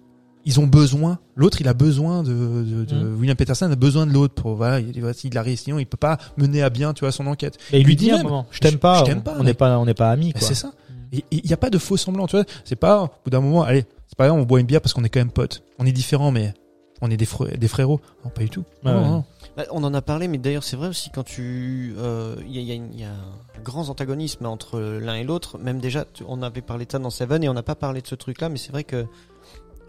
ils 0.43 0.59
ont 0.59 0.67
besoin. 0.67 1.19
L'autre, 1.35 1.61
il 1.61 1.67
a 1.67 1.73
besoin 1.73 2.23
de, 2.23 2.29
de, 2.33 2.85
de- 2.85 2.95
Mm. 2.95 3.19
William 3.19 3.37
Peterson 3.37 3.71
a 3.71 3.75
besoin 3.75 4.05
de 4.07 4.11
l'autre 4.11 4.33
pour 4.33 4.55
voilà. 4.55 4.79
Il, 4.79 4.97
il 5.23 5.37
arrive, 5.37 5.57
sinon 5.59 5.79
il 5.79 5.85
peut 5.85 5.97
pas 5.97 6.17
mener 6.37 6.61
à 6.63 6.69
bien, 6.69 6.93
tu 6.93 7.01
vois, 7.01 7.11
son 7.11 7.27
enquête. 7.27 7.57
Et 7.71 7.79
il 7.79 7.85
lui 7.85 7.95
dit 7.95 8.11
même, 8.11 8.23
moment, 8.23 8.47
je 8.51 8.59
t'aime 8.59 8.77
pas, 8.77 9.03
je 9.05 9.13
pas, 9.13 9.35
on 9.39 9.43
n'est 9.43 9.53
pas, 9.53 9.77
on 9.77 9.85
n'est 9.85 9.93
pas 9.93 10.11
amis, 10.11 10.31
Mais 10.33 10.39
quoi. 10.39 10.47
C'est 10.47 10.55
ça. 10.55 10.71
Il 11.11 11.45
y 11.45 11.53
a 11.53 11.57
pas 11.57 11.69
de 11.69 11.77
faux 11.77 11.97
semblant, 11.97 12.25
tu 12.25 12.37
vois. 12.37 12.45
C'est 12.63 12.75
pas 12.77 13.03
au 13.03 13.07
bout 13.23 13.29
d'un 13.29 13.41
moment, 13.41 13.63
allez, 13.63 13.85
on 14.29 14.43
boit 14.43 14.59
une 14.59 14.65
bière 14.67 14.81
parce 14.81 14.93
qu'on 14.93 15.03
est 15.03 15.09
quand 15.09 15.19
même 15.19 15.31
potes. 15.31 15.63
On 15.79 15.85
est 15.85 15.91
différents, 15.91 16.31
mais 16.31 16.53
on 17.01 17.09
est 17.09 17.17
des, 17.17 17.25
frères, 17.25 17.57
des 17.57 17.67
frérots. 17.67 17.99
Non, 18.23 18.29
pas 18.29 18.41
du 18.41 18.49
tout. 18.49 18.63
Ouais, 18.83 18.91
Non, 18.91 19.01
ouais. 19.01 19.07
non. 19.07 19.25
Bah, 19.57 19.63
on 19.71 19.83
en 19.83 19.93
a 19.93 20.01
parlé, 20.01 20.27
mais 20.27 20.37
d'ailleurs 20.37 20.63
c'est 20.63 20.75
vrai 20.77 20.87
aussi 20.87 21.09
quand 21.09 21.23
tu, 21.23 21.93
euh, 21.97 22.35
il 22.45 22.51
y, 22.55 22.57
a, 22.59 22.61
il 22.61 22.67
y 22.67 22.71
a 22.71 22.75
une- 22.75 22.93
il 22.93 22.99
y 22.99 23.03
a 23.03 23.09
un 23.11 23.61
grand 23.63 23.89
antagonisme 23.89 24.45
entre 24.45 24.79
l'un 24.79 25.15
et 25.15 25.23
l'autre. 25.23 25.57
Même 25.57 25.79
déjà, 25.79 26.05
tu- 26.05 26.23
on 26.27 26.41
avait 26.41 26.61
parlé 26.61 26.85
de 26.85 26.91
ça 26.91 26.99
dans 26.99 27.09
Seven 27.09 27.43
et 27.43 27.49
on 27.49 27.53
n'a 27.53 27.63
pas 27.63 27.75
parlé 27.75 28.01
de 28.01 28.07
ce 28.07 28.15
truc-là, 28.15 28.49
mais 28.49 28.57
c'est 28.57 28.71
vrai 28.71 28.83
que 28.83 29.05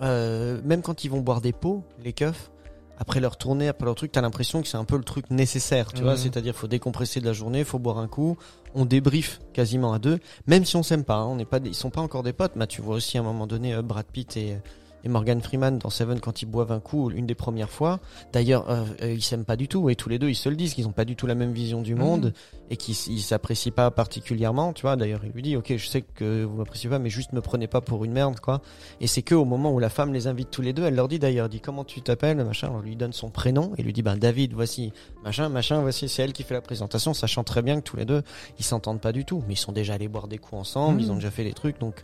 euh, 0.01 0.61
même 0.65 0.83
quand 0.83 1.05
ils 1.05 1.09
vont 1.11 1.21
boire 1.21 1.41
des 1.41 1.53
pots, 1.53 1.85
les 2.03 2.13
keufs, 2.13 2.51
après 2.99 3.21
leur 3.21 3.37
tournée, 3.37 3.69
après 3.69 3.85
leur 3.85 3.95
truc, 3.95 4.13
t'as 4.13 4.21
l'impression 4.21 4.63
que 4.63 4.69
c'est 4.69 4.77
un 4.77 4.85
peu 4.85 4.97
le 4.97 5.05
truc 5.05 5.31
nécessaire, 5.31 5.93
tu 5.93 6.03
vois. 6.03 6.13
Mhm. 6.13 6.19
C'est-à-dire, 6.19 6.55
faut 6.55 6.67
décompresser 6.69 7.21
de 7.21 7.27
la 7.27 7.33
journée, 7.33 7.65
faut 7.65 7.79
boire 7.79 7.99
un 7.99 8.09
coup. 8.09 8.37
On 8.75 8.85
débrief 8.85 9.41
quasiment 9.53 9.93
à 9.93 9.99
deux, 9.99 10.19
même 10.47 10.65
si 10.65 10.77
on 10.77 10.83
s'aime 10.83 11.05
pas. 11.05 11.17
hein, 11.17 11.27
on 11.27 11.37
n'est 11.37 11.45
pas, 11.45 11.59
ils 11.65 11.75
sont 11.75 11.91
pas 11.91 12.01
encore 12.01 12.23
des 12.23 12.33
potes. 12.33 12.53
Mais 12.57 12.67
tu 12.67 12.81
vois 12.81 12.97
aussi 12.97 13.19
à 13.19 13.21
un 13.21 13.25
moment 13.25 13.47
donné 13.47 13.75
euh, 13.75 13.83
Brad 13.83 14.07
Pitt 14.07 14.37
et 14.37 14.57
et 15.05 15.09
Morgan 15.09 15.41
Freeman 15.41 15.79
dans 15.79 15.91
Seven 15.91 16.21
quand 16.21 16.43
ils 16.43 16.47
boivent 16.47 16.73
un 16.73 16.81
coup 16.81 17.11
une 17.11 17.27
des 17.27 17.35
premières 17.35 17.71
fois. 17.71 18.01
D'ailleurs, 18.33 18.69
euh, 18.71 18.85
euh, 19.03 19.13
ils 19.13 19.23
s'aiment 19.23 19.45
pas 19.45 19.57
du 19.57 19.69
tout 19.69 19.91
et 19.91 19.97
tous 19.97 20.09
les 20.09 20.19
deux 20.19 20.29
ils 20.29 20.35
se 20.35 20.49
le 20.49 20.57
disent 20.57 20.75
qu'ils 20.75 20.87
ont 20.87 20.93
pas 20.93 21.05
du 21.05 21.17
tout 21.17 21.27
la 21.27 21.35
même 21.35 21.53
vision 21.53 21.83
du 21.83 21.95
monde 21.95 22.33
et 22.71 22.77
qu'ils 22.77 22.95
s'apprécient 23.21 23.73
pas 23.73 23.91
particulièrement. 23.91 24.73
Tu 24.73 24.83
vois, 24.83 24.97
d'ailleurs 24.97 25.21
il 25.25 25.33
lui 25.33 25.43
dit 25.43 25.57
ok 25.57 25.77
je 25.77 25.89
sais 25.89 26.03
que 26.03 26.45
vous 26.45 26.57
m'appréciez 26.57 26.89
pas 26.91 26.99
mais 26.99 27.11
juste 27.11 27.33
me 27.33 27.41
prenez 27.41 27.67
pas 27.67 27.81
pour 27.81 28.05
une 28.05 28.13
merde 28.13 28.41
quoi. 28.41 28.61
Et 29.01 29.07
c'est 29.07 29.23
que 29.23 29.35
au 29.35 29.45
moment 29.45 29.73
où 29.73 29.79
la 29.79 29.89
femme 29.89 30.13
les 30.13 30.27
invite 30.27 30.51
tous 30.51 30.63
les 30.63 30.73
deux, 30.73 30.85
elle 30.85 30.95
leur 30.95 31.09
dit 31.09 31.19
d'ailleurs 31.19 31.49
dit 31.49 31.61
comment 31.61 31.85
tu 31.85 32.01
t'appelles? 32.03 32.37
Machin. 32.45 32.71
On 32.75 32.81
lui 32.81 32.97
donne 32.97 33.13
son 33.13 33.31
prénom 33.31 33.73
et 33.79 33.83
lui 33.83 33.93
dit 33.93 34.03
ben 34.03 34.17
David 34.17 34.53
voici 34.53 34.93
machin 35.25 35.49
machin 35.49 35.81
voici 35.81 36.09
c'est 36.09 36.23
elle 36.23 36.33
qui 36.33 36.43
fait 36.43 36.55
la 36.55 36.61
présentation 36.61 37.15
sachant 37.15 37.45
très 37.45 37.63
bien 37.63 37.77
que 37.81 37.85
tous 37.85 37.97
les 37.97 38.05
deux 38.05 38.23
ils 38.59 38.65
s'entendent 38.65 39.01
pas 39.01 39.13
du 39.13 39.25
tout 39.25 39.43
mais 39.47 39.55
ils 39.55 39.59
sont 39.59 39.73
déjà 39.73 39.95
allés 39.95 40.09
boire 40.09 40.29
des 40.29 40.39
coups 40.39 40.61
ensemble, 40.61 40.97
Mhm. 40.99 41.01
ils 41.01 41.13
ont 41.13 41.15
déjà 41.17 41.31
fait 41.31 41.45
des 41.45 41.53
trucs 41.53 41.79
donc 41.79 42.03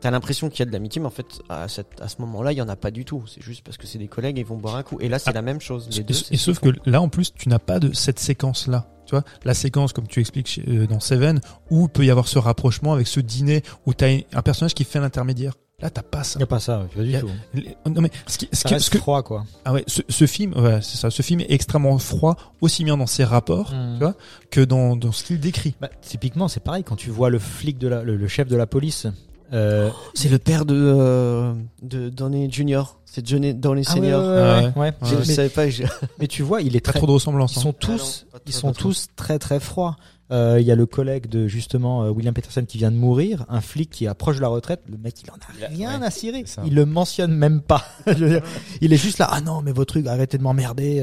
T'as 0.00 0.10
l'impression 0.10 0.48
qu'il 0.48 0.60
y 0.60 0.62
a 0.62 0.66
de 0.66 0.72
l'amitié, 0.72 1.00
mais 1.00 1.08
en 1.08 1.10
fait, 1.10 1.26
à, 1.48 1.66
cette, 1.68 2.00
à 2.00 2.08
ce 2.08 2.20
moment-là, 2.20 2.52
il 2.52 2.58
y 2.58 2.62
en 2.62 2.68
a 2.68 2.76
pas 2.76 2.90
du 2.90 3.04
tout. 3.04 3.24
C'est 3.26 3.42
juste 3.42 3.64
parce 3.64 3.76
que 3.76 3.86
c'est 3.86 3.98
des 3.98 4.06
collègues 4.08 4.38
et 4.38 4.42
ils 4.42 4.46
vont 4.46 4.56
boire 4.56 4.76
un 4.76 4.82
coup. 4.84 4.98
Et 5.00 5.08
là, 5.08 5.18
c'est 5.18 5.30
Ah. 5.30 5.32
la 5.32 5.42
même 5.42 5.60
chose. 5.60 5.88
Les 5.90 6.00
Et, 6.00 6.02
deux, 6.04 6.14
et 6.30 6.36
sauf 6.36 6.60
que 6.60 6.68
là, 6.86 7.00
en 7.00 7.08
plus, 7.08 7.32
tu 7.34 7.48
n'as 7.48 7.58
pas 7.58 7.80
de 7.80 7.92
cette 7.92 8.18
séquence-là. 8.20 8.86
Tu 9.06 9.12
vois, 9.14 9.24
la 9.44 9.54
séquence, 9.54 9.92
comme 9.92 10.06
tu 10.06 10.20
expliques 10.20 10.46
chez- 10.48 10.64
euh, 10.68 10.86
dans 10.86 11.00
Seven, 11.00 11.40
où 11.70 11.84
il 11.84 11.88
peut 11.88 12.04
y 12.04 12.10
avoir 12.10 12.28
ce 12.28 12.38
rapprochement 12.38 12.92
avec 12.92 13.06
ce 13.08 13.20
dîner 13.20 13.62
où 13.86 13.94
tu 13.94 14.04
as 14.04 14.08
un 14.34 14.42
personnage 14.42 14.74
qui 14.74 14.84
fait 14.84 15.00
l'intermédiaire. 15.00 15.54
Là, 15.80 15.90
t'as 15.90 16.02
pas 16.02 16.24
ça. 16.24 16.34
Il 16.36 16.38
n'y 16.38 16.42
a 16.42 16.46
pas 16.48 16.58
ça, 16.60 16.86
pas 16.94 17.02
y 17.02 17.08
du 17.08 17.16
a- 17.16 17.20
tout. 17.20 17.30
Les- 17.54 17.76
Non 17.86 18.00
mais 18.02 18.10
ce 18.26 18.36
qui, 18.36 18.48
ce 18.52 18.60
Ça 18.62 18.68
qui- 18.68 18.74
reste 18.74 18.86
ce 18.86 18.90
que- 18.90 18.98
froid, 18.98 19.22
quoi. 19.22 19.44
ah 19.64 19.72
ouais, 19.72 19.84
ce, 19.86 20.02
ce 20.08 20.26
film, 20.26 20.52
ouais, 20.54 20.80
c'est 20.82 20.96
ça. 20.98 21.08
Ce 21.10 21.22
film 21.22 21.38
est 21.40 21.50
extrêmement 21.52 21.96
froid, 21.98 22.36
aussi 22.60 22.82
bien 22.84 22.96
dans 22.96 23.06
ses 23.06 23.22
rapports 23.24 23.72
Mm. 23.72 23.92
tu 23.94 23.98
vois, 24.00 24.14
que 24.50 24.60
dans, 24.60 24.96
dans 24.96 25.12
ce 25.12 25.22
qu'il 25.24 25.38
décrit. 25.38 25.74
Bah, 25.80 25.88
typiquement, 26.02 26.48
c'est 26.48 26.58
pareil 26.60 26.82
quand 26.84 26.96
tu 26.96 27.10
vois 27.10 27.30
le 27.30 27.38
flic 27.38 27.78
de 27.78 27.86
la, 27.88 28.02
le, 28.02 28.16
le 28.16 28.28
chef 28.28 28.48
de 28.48 28.56
la 28.56 28.66
police. 28.66 29.06
Euh, 29.52 29.90
C'est 30.14 30.28
le 30.28 30.38
père 30.38 30.64
de, 30.66 30.74
euh, 30.76 31.54
de 31.82 32.08
Downey 32.10 32.50
Junior. 32.50 32.98
C'est 33.06 33.26
Johnny 33.26 33.54
Downey 33.54 33.82
ah 33.86 33.92
Senior. 33.92 34.20
ouais, 34.22 34.28
Ah 34.38 34.60
ouais, 34.60 34.64
ouais. 34.66 34.72
ouais. 34.80 34.92
Je 35.02 35.14
Mais- 35.16 35.24
je 35.24 35.32
savais 35.32 35.48
pas. 35.48 35.68
je- 35.70 35.84
Mais 36.18 36.26
tu 36.26 36.42
vois, 36.42 36.60
il 36.60 36.76
est 36.76 36.80
Pas 36.80 36.90
très, 36.92 37.00
trop 37.00 37.06
de 37.06 37.12
ressemblance. 37.12 37.54
ils 37.54 37.58
hein. 37.60 37.62
sont 37.62 37.74
Ah 37.82 37.86
non, 37.88 37.96
tous, 37.96 38.26
trop, 38.30 38.40
ils 38.46 38.52
sont 38.52 38.72
tous 38.72 39.06
très 39.16 39.38
très 39.38 39.58
froids. 39.60 39.96
Euh, 40.30 40.58
Il 40.60 40.66
y 40.66 40.70
a 40.70 40.74
le 40.74 40.84
collègue 40.84 41.26
de 41.28 41.48
justement 41.48 42.02
euh, 42.04 42.10
William 42.10 42.34
Peterson 42.34 42.62
qui 42.68 42.76
vient 42.76 42.90
de 42.90 42.96
mourir, 42.98 43.46
un 43.48 43.62
flic 43.62 43.88
qui 43.88 44.06
approche 44.06 44.36
de 44.36 44.42
la 44.42 44.48
retraite. 44.48 44.82
Le 44.90 44.98
mec, 44.98 45.14
il 45.24 45.30
en 45.30 45.34
a 45.36 45.68
rien 45.68 45.98
ouais, 46.00 46.06
à 46.06 46.10
cirer. 46.10 46.44
Il 46.66 46.74
le 46.74 46.84
mentionne 46.84 47.32
même 47.32 47.62
pas. 47.62 47.82
Dire, 48.14 48.42
il 48.82 48.92
est 48.92 48.96
juste 48.98 49.16
là. 49.18 49.28
Ah 49.30 49.40
non, 49.40 49.62
mais 49.62 49.72
votre 49.72 49.94
truc, 49.94 50.06
arrêtez 50.06 50.36
de 50.36 50.42
m'emmerder. 50.42 51.02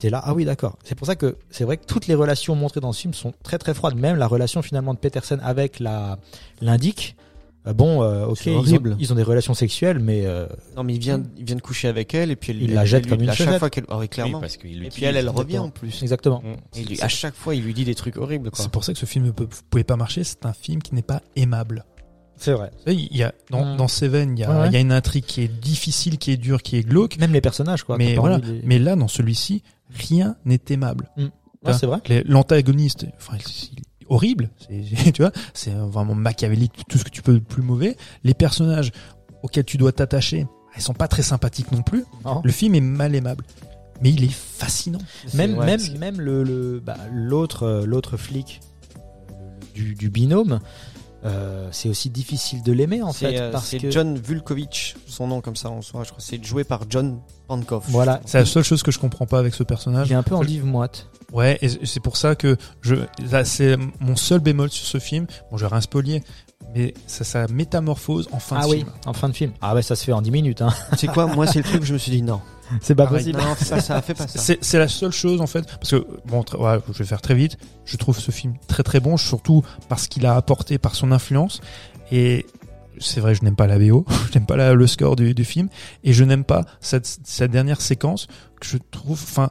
T'es 0.00 0.10
là. 0.10 0.20
Ah 0.24 0.34
oui, 0.34 0.44
d'accord. 0.44 0.76
C'est 0.82 0.96
pour 0.96 1.06
ça 1.06 1.14
que 1.14 1.36
c'est 1.50 1.62
vrai 1.62 1.76
que 1.76 1.84
toutes 1.86 2.08
les 2.08 2.16
relations 2.16 2.56
montrées 2.56 2.80
dans 2.80 2.92
ce 2.92 3.02
film 3.02 3.14
sont 3.14 3.32
très 3.44 3.58
très 3.58 3.72
froides. 3.74 3.94
Même 3.94 4.16
la 4.16 4.26
relation 4.26 4.60
finalement 4.62 4.92
de 4.94 4.98
Peterson 4.98 5.38
avec 5.40 5.78
la 5.78 6.18
l'indique. 6.60 7.14
Euh, 7.66 7.72
bon, 7.72 8.02
euh, 8.02 8.26
ok, 8.26 8.44
ils 8.46 8.52
ont, 8.52 8.58
horrible. 8.58 8.96
ils 9.00 9.10
ont 9.12 9.16
des 9.16 9.22
relations 9.22 9.54
sexuelles, 9.54 9.98
mais 9.98 10.26
euh, 10.26 10.46
Non, 10.76 10.84
mais 10.84 10.94
il 10.94 10.98
vient, 11.00 11.22
il 11.38 11.44
vient 11.46 11.56
de 11.56 11.62
coucher 11.62 11.88
avec 11.88 12.12
elle 12.14 12.30
et 12.30 12.36
puis 12.36 12.50
elle, 12.52 12.62
Il 12.62 12.68
elle- 12.70 12.74
la 12.74 12.84
jette 12.84 13.04
elle 13.04 13.10
comme 13.10 13.18
lui- 13.20 13.24
une 13.24 13.30
à 13.30 13.34
chaque 13.34 13.58
fois 13.58 13.70
qu'elle, 13.70 13.84
ah 13.88 13.94
oui, 13.96 14.00
Oui, 14.02 14.08
clairement. 14.08 14.40
parce 14.40 14.56
qu'il 14.58 14.84
et 14.84 14.88
puis 14.90 15.04
elle, 15.04 15.16
elle 15.16 15.28
revient 15.30 15.58
en 15.58 15.70
plus. 15.70 16.02
exactement. 16.02 16.42
Mm. 16.44 16.78
Et 16.78 16.84
lui, 16.84 17.00
à 17.00 17.08
chaque 17.08 17.34
fois, 17.34 17.54
il 17.54 17.62
lui 17.62 17.72
dit 17.72 17.84
des 17.86 17.94
trucs 17.94 18.16
horribles. 18.18 18.50
Quoi. 18.50 18.62
C'est 18.62 18.70
pour 18.70 18.84
ça 18.84 18.92
que 18.92 18.98
ce 18.98 19.06
film 19.06 19.24
ne 19.24 19.30
peut- 19.30 19.48
pouvait 19.70 19.82
pas 19.84 19.96
marcher. 19.96 20.24
C'est 20.24 20.44
un 20.44 20.52
film 20.52 20.82
qui 20.82 20.94
n'est 20.94 21.02
pas 21.02 21.22
aimable. 21.36 21.86
C'est 22.36 22.52
vrai. 22.52 22.70
Il 22.86 23.16
y 23.16 23.22
a 23.22 23.32
dans, 23.50 23.64
Mm. 23.64 23.76
dans 23.78 23.88
Seven, 23.88 24.36
il 24.36 24.40
y, 24.40 24.44
a, 24.44 24.50
Ouais, 24.50 24.60
ouais. 24.62 24.66
il 24.68 24.72
y 24.74 24.76
a 24.76 24.80
une 24.80 24.92
intrigue 24.92 25.24
qui 25.24 25.40
est 25.40 25.48
difficile, 25.48 26.18
qui 26.18 26.32
est 26.32 26.36
dure, 26.36 26.62
qui 26.62 26.76
est 26.76 26.82
glauque. 26.82 27.16
Même 27.18 27.32
les 27.32 27.40
personnages, 27.40 27.84
quoi. 27.84 27.96
mais 27.96 28.16
voilà. 28.16 28.38
les- 28.38 28.60
Mais 28.64 28.78
là, 28.78 28.94
dans 28.96 29.08
celui-ci, 29.08 29.62
rien 29.90 30.36
n'est 30.44 30.60
aimable. 30.68 31.08
Ouais, 31.16 31.72
c'est 31.72 31.86
vrai. 31.86 32.00
Les- 32.08 32.24
L'antagoniste, 32.24 33.06
enfin, 33.16 33.38
il 33.70 33.82
horrible. 34.08 34.50
C'est, 34.58 35.12
tu 35.12 35.22
vois, 35.22 35.32
c'est 35.52 35.70
vraiment 35.70 36.14
machiavélique, 36.14 36.84
tout 36.88 36.98
ce 36.98 37.04
que 37.04 37.10
tu 37.10 37.22
peux 37.22 37.34
de 37.34 37.38
plus 37.38 37.62
mauvais. 37.62 37.96
Les 38.24 38.34
personnages 38.34 38.92
auxquels 39.42 39.64
tu 39.64 39.76
dois 39.76 39.92
t'attacher, 39.92 40.46
ils 40.76 40.82
sont 40.82 40.94
pas 40.94 41.08
très 41.08 41.22
sympathiques 41.22 41.70
non 41.72 41.82
plus. 41.82 42.04
Non. 42.24 42.40
Le 42.44 42.52
film 42.52 42.74
est 42.74 42.80
mal 42.80 43.14
aimable, 43.14 43.44
mais 44.02 44.10
il 44.10 44.24
est 44.24 44.32
fascinant. 44.32 44.98
Même, 45.34 45.56
Ouais, 45.58 45.66
même, 45.66 45.80
même 45.98 46.20
le, 46.20 46.42
le 46.42 46.80
bah, 46.80 46.96
l'autre, 47.12 47.62
euh, 47.64 47.86
l'autre 47.86 48.16
flic 48.16 48.60
euh, 48.96 49.34
du, 49.74 49.94
du 49.94 50.10
binôme, 50.10 50.60
euh, 51.24 51.68
c'est 51.72 51.88
aussi 51.88 52.10
difficile 52.10 52.62
de 52.62 52.70
l'aimer 52.72 53.02
en 53.02 53.12
fait 53.14 53.38
euh, 53.38 53.50
parce 53.50 53.68
c'est 53.68 53.78
que 53.78 53.90
John 53.90 54.18
Vulkovich, 54.18 54.94
son 55.06 55.28
nom 55.28 55.40
comme 55.40 55.56
ça 55.56 55.70
en 55.70 55.80
soi, 55.80 56.04
je 56.04 56.10
crois. 56.10 56.22
C'est 56.22 56.44
joué 56.44 56.64
par 56.64 56.82
John 56.90 57.18
Voilà, 57.88 58.20
C'est 58.24 58.38
la 58.38 58.44
seule 58.46 58.64
chose 58.64 58.82
que 58.82 58.90
je 58.90 58.98
comprends 58.98 59.26
pas 59.26 59.38
avec 59.38 59.54
ce 59.54 59.62
personnage. 59.62 60.08
il 60.08 60.12
est 60.12 60.16
un 60.16 60.22
peu 60.22 60.34
en 60.34 60.42
livre 60.42 60.66
moite. 60.66 61.08
Ouais, 61.32 61.58
et 61.62 61.68
c'est 61.86 62.00
pour 62.00 62.16
ça 62.16 62.34
que 62.36 62.56
je, 62.80 62.94
là, 63.30 63.44
c'est 63.44 63.76
mon 64.00 64.16
seul 64.16 64.40
bémol 64.40 64.70
sur 64.70 64.86
ce 64.86 64.98
film. 64.98 65.26
Bon, 65.50 65.56
je 65.56 65.64
vais 65.64 65.70
rien 65.70 65.80
spolier, 65.80 66.22
mais 66.74 66.94
ça, 67.06 67.24
ça 67.24 67.46
métamorphose 67.48 68.28
en 68.32 68.38
fin 68.38 68.56
Ah 68.60 68.64
de 68.64 68.70
oui, 68.70 68.76
film. 68.78 68.90
en 69.06 69.12
fin 69.12 69.28
de 69.28 69.34
film. 69.34 69.52
Ah 69.60 69.74
ouais, 69.74 69.82
ça 69.82 69.96
se 69.96 70.04
fait 70.04 70.12
en 70.12 70.22
10 70.22 70.30
minutes. 70.30 70.62
Hein. 70.62 70.72
Tu 70.92 70.98
sais 70.98 71.06
quoi, 71.08 71.26
moi 71.26 71.46
c'est 71.46 71.58
le 71.58 71.64
truc 71.64 71.82
je 71.84 71.92
me 71.92 71.98
suis 71.98 72.12
dit 72.12 72.22
non. 72.22 72.40
C'est 72.80 72.94
pas 72.94 73.04
Pareil. 73.04 73.18
possible. 73.32 73.38
Non, 73.40 73.54
ça, 73.56 73.80
ça 73.80 74.00
fait 74.00 74.14
pas 74.14 74.26
ça. 74.26 74.38
C'est 74.38 74.58
c'est 74.64 74.78
la 74.78 74.88
seule 74.88 75.12
chose 75.12 75.40
en 75.42 75.46
fait, 75.46 75.66
parce 75.66 75.90
que 75.90 76.06
bon, 76.24 76.40
tr- 76.42 76.56
ouais, 76.58 76.80
je 76.92 76.98
vais 76.98 77.04
faire 77.04 77.20
très 77.20 77.34
vite. 77.34 77.58
Je 77.84 77.96
trouve 77.98 78.18
ce 78.18 78.30
film 78.30 78.54
très 78.68 78.82
très 78.82 79.00
bon, 79.00 79.16
surtout 79.18 79.62
parce 79.88 80.06
qu'il 80.08 80.24
a 80.24 80.34
apporté 80.36 80.78
par 80.78 80.94
son 80.94 81.12
influence. 81.12 81.60
Et 82.10 82.46
c'est 82.98 83.20
vrai, 83.20 83.34
je 83.34 83.42
n'aime 83.44 83.56
pas 83.56 83.66
la 83.66 83.78
BO, 83.78 84.04
je 84.32 84.38
n'aime 84.38 84.46
pas 84.46 84.56
la- 84.56 84.74
le 84.74 84.86
score 84.86 85.16
du, 85.16 85.34
du 85.34 85.44
film, 85.44 85.68
et 86.02 86.12
je 86.12 86.24
n'aime 86.24 86.44
pas 86.44 86.64
cette, 86.80 87.06
cette 87.24 87.50
dernière 87.50 87.80
séquence 87.80 88.26
que 88.60 88.66
je 88.66 88.78
trouve, 88.90 89.20
enfin, 89.22 89.50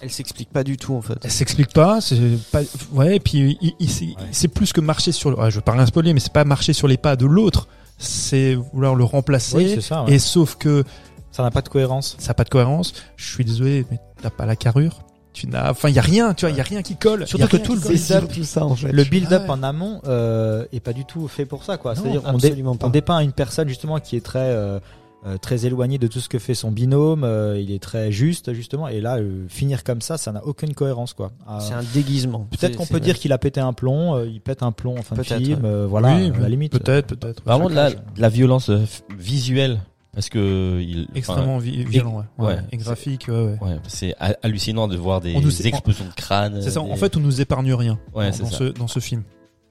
Elle 0.00 0.10
s'explique 0.10 0.50
pas 0.50 0.64
du 0.64 0.76
tout 0.76 0.94
en 0.94 1.00
fait. 1.02 1.18
elle 1.22 1.30
s'explique 1.30 1.72
pas, 1.72 2.00
c'est 2.00 2.16
pas, 2.52 2.60
ouais, 2.92 3.16
et 3.16 3.20
puis 3.20 3.56
il- 3.60 3.72
il- 3.80 3.90
c'est 3.90 4.08
c'est 4.32 4.48
plus 4.48 4.72
que 4.72 4.80
marcher 4.80 5.12
sur, 5.12 5.30
le, 5.30 5.38
ouais, 5.38 5.50
je 5.50 5.56
veux 5.56 5.62
pas 5.62 5.72
rien 5.72 5.86
spoiler, 5.86 6.12
mais 6.12 6.20
c'est 6.20 6.32
pas 6.32 6.44
marcher 6.44 6.72
sur 6.72 6.88
les 6.88 6.96
pas 6.98 7.16
de 7.16 7.26
l'autre, 7.26 7.68
c'est 7.98 8.54
vouloir 8.54 8.94
le 8.94 9.04
remplacer. 9.04 9.56
Oui, 9.56 9.72
c'est 9.74 9.80
ça. 9.80 10.04
ouais. 10.04 10.14
et 10.14 10.18
sauf 10.18 10.56
que 10.56 10.84
Ça 11.30 11.42
n'a 11.42 11.50
pas 11.50 11.62
de 11.62 11.68
cohérence. 11.68 12.16
ça 12.18 12.28
n'a 12.28 12.34
pas 12.34 12.44
de 12.44 12.48
cohérence. 12.50 12.92
Je 13.16 13.32
suis 13.32 13.44
désolé, 13.44 13.84
mais 13.90 13.98
t'as 14.22 14.30
pas 14.30 14.46
la 14.46 14.56
carrure. 14.56 15.00
Tu 15.34 15.46
n'as, 15.48 15.70
enfin, 15.72 15.88
il 15.90 15.94
y 15.94 15.98
a 15.98 16.02
rien, 16.02 16.32
tu 16.32 16.46
vois, 16.46 16.50
il 16.52 16.56
y 16.56 16.60
a 16.60 16.64
rien 16.64 16.80
qui 16.80 16.96
colle. 16.96 17.26
Surtout 17.26 17.48
que 17.48 17.56
tout 17.58 17.74
le 17.74 17.80
build-up, 17.80 18.24
tout 18.32 18.44
ça 18.44 18.64
en 18.64 18.74
fait. 18.76 18.90
Le 18.92 19.04
build-up 19.04 19.42
Ouais. 19.42 19.50
en 19.50 19.62
amont 19.62 20.00
euh, 20.06 20.64
est 20.72 20.80
pas 20.80 20.92
du 20.94 21.04
tout 21.04 21.28
fait 21.28 21.44
pour 21.44 21.64
ça, 21.64 21.76
quoi. 21.76 21.94
C'est-à-dire 21.96 22.22
on, 22.24 22.38
dé- 22.38 22.46
absolument 22.46 22.76
pas. 22.76 22.86
on 22.86 22.90
dépeint 22.90 23.18
une 23.18 23.32
personne 23.32 23.68
justement 23.68 23.98
qui 24.00 24.16
est 24.16 24.24
très 24.24 24.38
euh, 24.38 24.78
euh, 25.26 25.36
très 25.38 25.64
éloignée 25.66 25.96
de 25.98 26.06
tout 26.06 26.20
ce 26.20 26.28
que 26.28 26.38
fait 26.38 26.54
son 26.54 26.70
binôme. 26.70 27.24
euh, 27.24 27.58
il 27.58 27.72
est 27.72 27.82
très 27.82 28.12
juste 28.12 28.52
justement, 28.52 28.86
et 28.88 29.00
là 29.00 29.16
euh, 29.16 29.46
finir 29.48 29.82
comme 29.82 30.02
ça, 30.02 30.18
ça 30.18 30.30
n'a 30.32 30.44
aucune 30.44 30.72
cohérence, 30.74 31.14
quoi. 31.14 31.32
Ah, 31.48 31.58
C'est 31.60 31.74
un 31.74 31.82
déguisement. 31.94 32.46
Peut-être 32.50 32.76
qu'on 32.76 32.86
peut 32.86 33.00
dire 33.00 33.18
qu'il 33.18 33.32
a 33.32 33.38
pété 33.38 33.58
un 33.58 33.72
plomb, 33.72 34.14
euh, 34.14 34.26
il 34.26 34.40
pète 34.40 34.62
un 34.62 34.70
plomb 34.70 34.96
en 34.98 35.02
fin 35.02 35.16
de 35.16 35.22
film, 35.24 35.64
euh, 35.64 35.86
voilà, 35.88 36.14
Oui, 36.14 36.30
à 36.36 36.38
la 36.40 36.48
limite. 36.48 36.72
Peut-être, 36.78 37.16
peut-être. 37.16 37.42
Vraiment 37.44 37.68
de 37.68 37.74
la, 37.74 37.88
Chacun, 37.88 38.02
de 38.14 38.20
la 38.20 38.28
violence 38.28 38.70
euh, 38.70 38.78
visuelle. 39.18 39.80
Parce 40.14 40.28
que 40.28 40.80
il, 40.80 41.08
Extrêmement 41.14 41.58
vi- 41.58 41.84
violent, 41.84 42.18
ouais. 42.38 42.44
ouais. 42.46 42.54
ouais. 42.54 42.60
Et 42.72 42.76
graphique, 42.76 43.26
ouais, 43.28 43.34
ouais. 43.34 43.58
ouais, 43.60 43.76
c'est 43.88 44.14
ha- 44.20 44.36
hallucinant 44.42 44.86
de 44.88 44.96
voir 44.96 45.20
des 45.20 45.34
nous- 45.34 45.66
explosions 45.66 46.04
de 46.04 46.12
crâne. 46.14 46.60
C'est 46.62 46.70
ça. 46.70 46.80
des- 46.80 46.90
En 46.90 46.96
fait, 46.96 47.16
on 47.16 47.20
nous 47.20 47.40
épargne 47.40 47.72
rien 47.74 47.98
Ouais, 48.14 48.30
dans, 48.30 48.38
dans 48.38 48.50
ça. 48.50 48.56
ce, 48.58 48.64
dans 48.64 48.86
ce 48.86 49.00
film. 49.00 49.22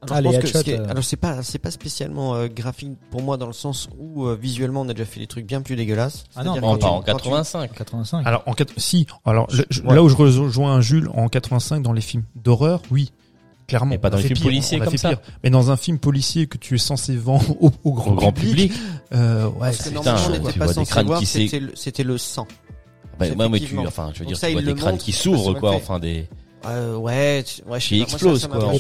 Alors, 0.01 0.17
Ah, 0.17 0.19
je 0.19 0.23
les 0.23 0.29
pense 0.29 0.33
que 0.33 0.47
headshots, 0.47 0.59
ce 0.59 0.63
qui 0.65 0.71
est- 0.71 0.79
euh. 0.79 0.89
alors 0.89 1.03
c'est 1.05 1.15
pas 1.15 1.43
c'est 1.43 1.59
pas 1.59 1.71
spécialement 1.71 2.35
euh, 2.35 2.49
graphique 2.53 2.91
pour 3.09 3.21
moi 3.21 3.37
dans 3.37 3.47
le 3.47 3.53
sens 3.53 3.87
où 3.97 4.25
euh, 4.25 4.35
visuellement 4.35 4.81
on 4.81 4.89
a 4.89 4.93
déjà 4.93 5.05
fait 5.05 5.21
des 5.21 5.27
trucs 5.27 5.45
bien 5.45 5.61
plus 5.61 5.77
dégueulasses. 5.77 6.25
Ah 6.35 6.43
non, 6.43 6.55
quand 6.59 6.77
tu- 6.77 6.85
en 6.85 7.01
quand 7.01 7.03
tu- 7.03 7.29
85. 7.29 7.71
85. 7.73 8.27
Alors, 8.27 8.43
en 8.45 8.51
quatre- 8.51 8.73
si, 8.75 9.07
alors, 9.23 9.47
le- 9.53 9.63
je- 9.69 9.81
Ouais. 9.81 9.95
là 9.95 10.03
où 10.03 10.09
je 10.09 10.15
rejoins 10.17 10.81
Jules, 10.81 11.07
en 11.13 11.29
85, 11.29 11.81
dans 11.83 11.93
les 11.93 12.01
films 12.01 12.23
d'horreur, 12.35 12.81
oui. 12.91 13.13
Clairement. 13.67 13.89
Mais 13.91 13.97
pas 13.97 14.09
dans 14.09 14.17
fait 14.17 14.27
films 14.27 14.39
pire, 14.39 14.81
a 14.81 14.85
comme 14.85 14.97
ça. 14.97 15.09
pire. 15.09 15.19
Mais 15.43 15.49
dans 15.49 15.71
un 15.71 15.77
film 15.77 15.97
policier 15.99 16.47
que 16.47 16.57
tu 16.57 16.75
es 16.75 16.77
censé 16.77 17.15
vendre 17.15 17.55
au, 17.61 17.71
au 17.83 17.93
grand, 17.93 18.11
Au 18.11 18.15
grand 18.15 18.31
public. 18.31 18.71
euh, 19.13 19.47
ouais, 19.47 19.53
Parce 19.59 19.77
que 19.77 19.83
c'est- 19.85 19.91
normalement 19.91 20.19
on 20.27 20.31
n'était 20.31 20.59
pas 20.59 20.67
censé 20.73 21.03
voir, 21.03 21.21
c'était 21.25 21.59
le, 21.59 21.71
c'était 21.75 22.03
le 22.03 22.17
sang. 22.17 22.47
Bah, 23.19 23.27
ouais, 23.27 23.49
mais 23.49 23.59
tu, 23.59 23.77
enfin, 23.79 24.11
je 24.13 24.19
veux 24.19 24.25
dire, 24.25 24.37
ça, 24.37 24.47
tu 24.47 24.53
vois 24.53 24.61
des 24.63 24.73
crânes 24.73 24.93
montre, 24.93 25.03
qui 25.03 25.11
s'ouvrent, 25.11 25.53
quoi, 25.59 25.71
enfin 25.75 25.99
des. 25.99 26.27
Euh, 26.65 26.95
ouais, 26.97 27.43
ouais, 27.67 27.79
je 27.79 27.87
Qui 27.87 27.99
sais 27.99 28.05
pas. 28.05 28.11
Explose, 28.11 28.47
quoi, 28.47 28.73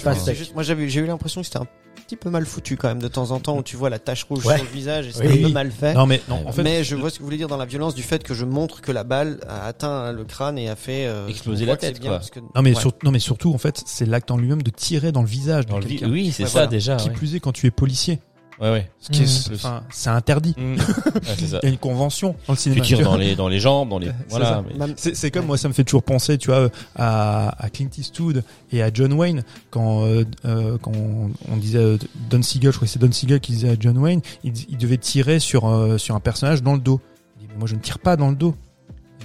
Moi, 0.55 0.63
j'avais, 0.63 0.89
j'ai 0.89 1.01
eu 1.01 1.05
l'impression 1.05 1.41
que 1.41 1.47
c'était 1.47 1.59
un 1.59 1.67
petit 2.05 2.15
peu 2.15 2.29
mal 2.29 2.45
foutu 2.45 2.77
quand 2.77 2.87
même 2.87 3.01
de 3.01 3.07
temps 3.07 3.31
en 3.31 3.39
temps 3.39 3.57
où 3.57 3.63
tu 3.63 3.75
vois 3.75 3.89
la 3.89 3.99
tache 3.99 4.23
rouge 4.23 4.45
Ouais. 4.45 4.55
sur 4.57 4.63
le 4.65 4.69
visage 4.71 5.07
et 5.07 5.11
c'est 5.11 5.27
Oui. 5.27 5.39
un 5.43 5.47
peu 5.47 5.53
mal 5.53 5.71
fait. 5.71 5.93
Non 5.93 6.05
mais 6.05 6.21
non, 6.29 6.43
en 6.47 6.51
fait, 6.51 6.63
mais 6.63 6.83
je 6.83 6.95
vois 6.95 7.09
ce 7.09 7.15
que 7.15 7.19
vous 7.19 7.25
voulez 7.27 7.37
dire 7.37 7.47
dans 7.47 7.57
la 7.57 7.65
violence 7.65 7.95
du 7.95 8.03
fait 8.03 8.23
que 8.23 8.33
je 8.33 8.45
montre 8.45 8.81
que 8.81 8.91
la 8.91 9.03
balle 9.03 9.39
a 9.47 9.65
atteint 9.65 10.11
le 10.11 10.23
crâne 10.23 10.57
et 10.57 10.69
a 10.69 10.75
fait 10.75 11.05
euh, 11.07 11.27
Exploser 11.27 11.65
la 11.65 11.77
tête, 11.77 11.99
quoi. 11.99 12.11
parce 12.11 12.29
que- 12.29 12.39
non 12.39 12.61
mais 12.61 12.73
ouais. 12.75 12.79
sur- 12.81 12.93
non 13.03 13.11
mais 13.11 13.19
surtout 13.19 13.53
en 13.53 13.57
fait, 13.57 13.81
c'est 13.85 14.05
l'acte 14.05 14.31
en 14.31 14.37
lui-même 14.37 14.61
de 14.63 14.69
tirer 14.71 15.11
dans 15.11 15.21
le 15.21 15.27
visage 15.27 15.65
Dans 15.65 15.77
de 15.79 15.83
le 15.83 15.87
vi-. 15.89 16.05
Oui, 16.05 16.31
c'est 16.31 16.43
Ouais, 16.43 16.49
ça 16.49 16.53
voilà. 16.53 16.67
déjà. 16.67 16.95
Qui 16.97 17.09
ouais. 17.09 17.15
plus 17.15 17.35
est 17.35 17.39
quand 17.39 17.51
tu 17.53 17.67
es 17.67 17.71
policier. 17.71 18.19
Ouais, 18.59 18.71
ouais. 18.71 18.89
Ce 18.99 19.09
qui 19.11 19.23
est, 19.23 19.49
Mmh. 19.49 19.53
enfin, 19.55 19.83
c'est 19.91 20.09
interdit. 20.09 20.53
Mm. 20.57 20.75
Ouais, 21.15 21.35
ça. 21.47 21.59
Il 21.63 21.65
y 21.65 21.65
a 21.65 21.69
une 21.69 21.77
convention 21.77 22.35
dans 22.47 22.53
le 22.53 22.57
Tu 22.57 22.63
cinéma. 22.63 22.81
tires 22.81 23.01
dans 23.01 23.17
les 23.17 23.35
dans 23.37 23.47
les 23.47 23.59
jambes, 23.59 23.89
dans 23.89 23.99
les. 23.99 24.07
C'est 24.07 24.13
Voilà. 24.29 24.63
mais- 24.77 24.93
C'est, 24.97 25.31
comme 25.31 25.45
moi, 25.45 25.57
ça 25.57 25.67
me 25.67 25.73
fait 25.73 25.83
toujours 25.83 26.03
penser, 26.03 26.37
tu 26.37 26.49
vois, 26.49 26.69
à, 26.95 27.63
à 27.63 27.69
Clint 27.69 27.89
Eastwood 27.97 28.43
et 28.71 28.81
à 28.83 28.91
John 28.93 29.13
Wayne 29.13 29.43
quand 29.71 30.05
euh, 30.05 30.23
euh, 30.45 30.77
quand 30.81 30.91
on, 30.95 31.31
on 31.51 31.57
disait 31.57 31.79
euh, 31.79 31.97
Don 32.29 32.41
Siegel, 32.41 32.71
je 32.71 32.77
crois 32.77 32.85
que 32.87 32.91
c'est 32.91 32.99
Don 32.99 33.11
Siegel 33.11 33.39
qui 33.39 33.53
disait 33.53 33.69
à 33.69 33.75
John 33.79 33.97
Wayne, 33.97 34.21
il, 34.43 34.53
il 34.69 34.77
devait 34.77 34.97
tirer 34.97 35.39
sur 35.39 35.67
euh, 35.67 35.97
sur 35.97 36.15
un 36.15 36.19
personnage 36.19 36.61
dans 36.63 36.73
le 36.73 36.79
dos. 36.79 37.01
Il 37.39 37.47
dit, 37.47 37.53
mais 37.53 37.59
moi 37.59 37.67
je 37.67 37.75
ne 37.75 37.79
tire 37.79 37.99
pas 37.99 38.15
dans 38.15 38.29
le 38.29 38.35
dos. 38.35 38.55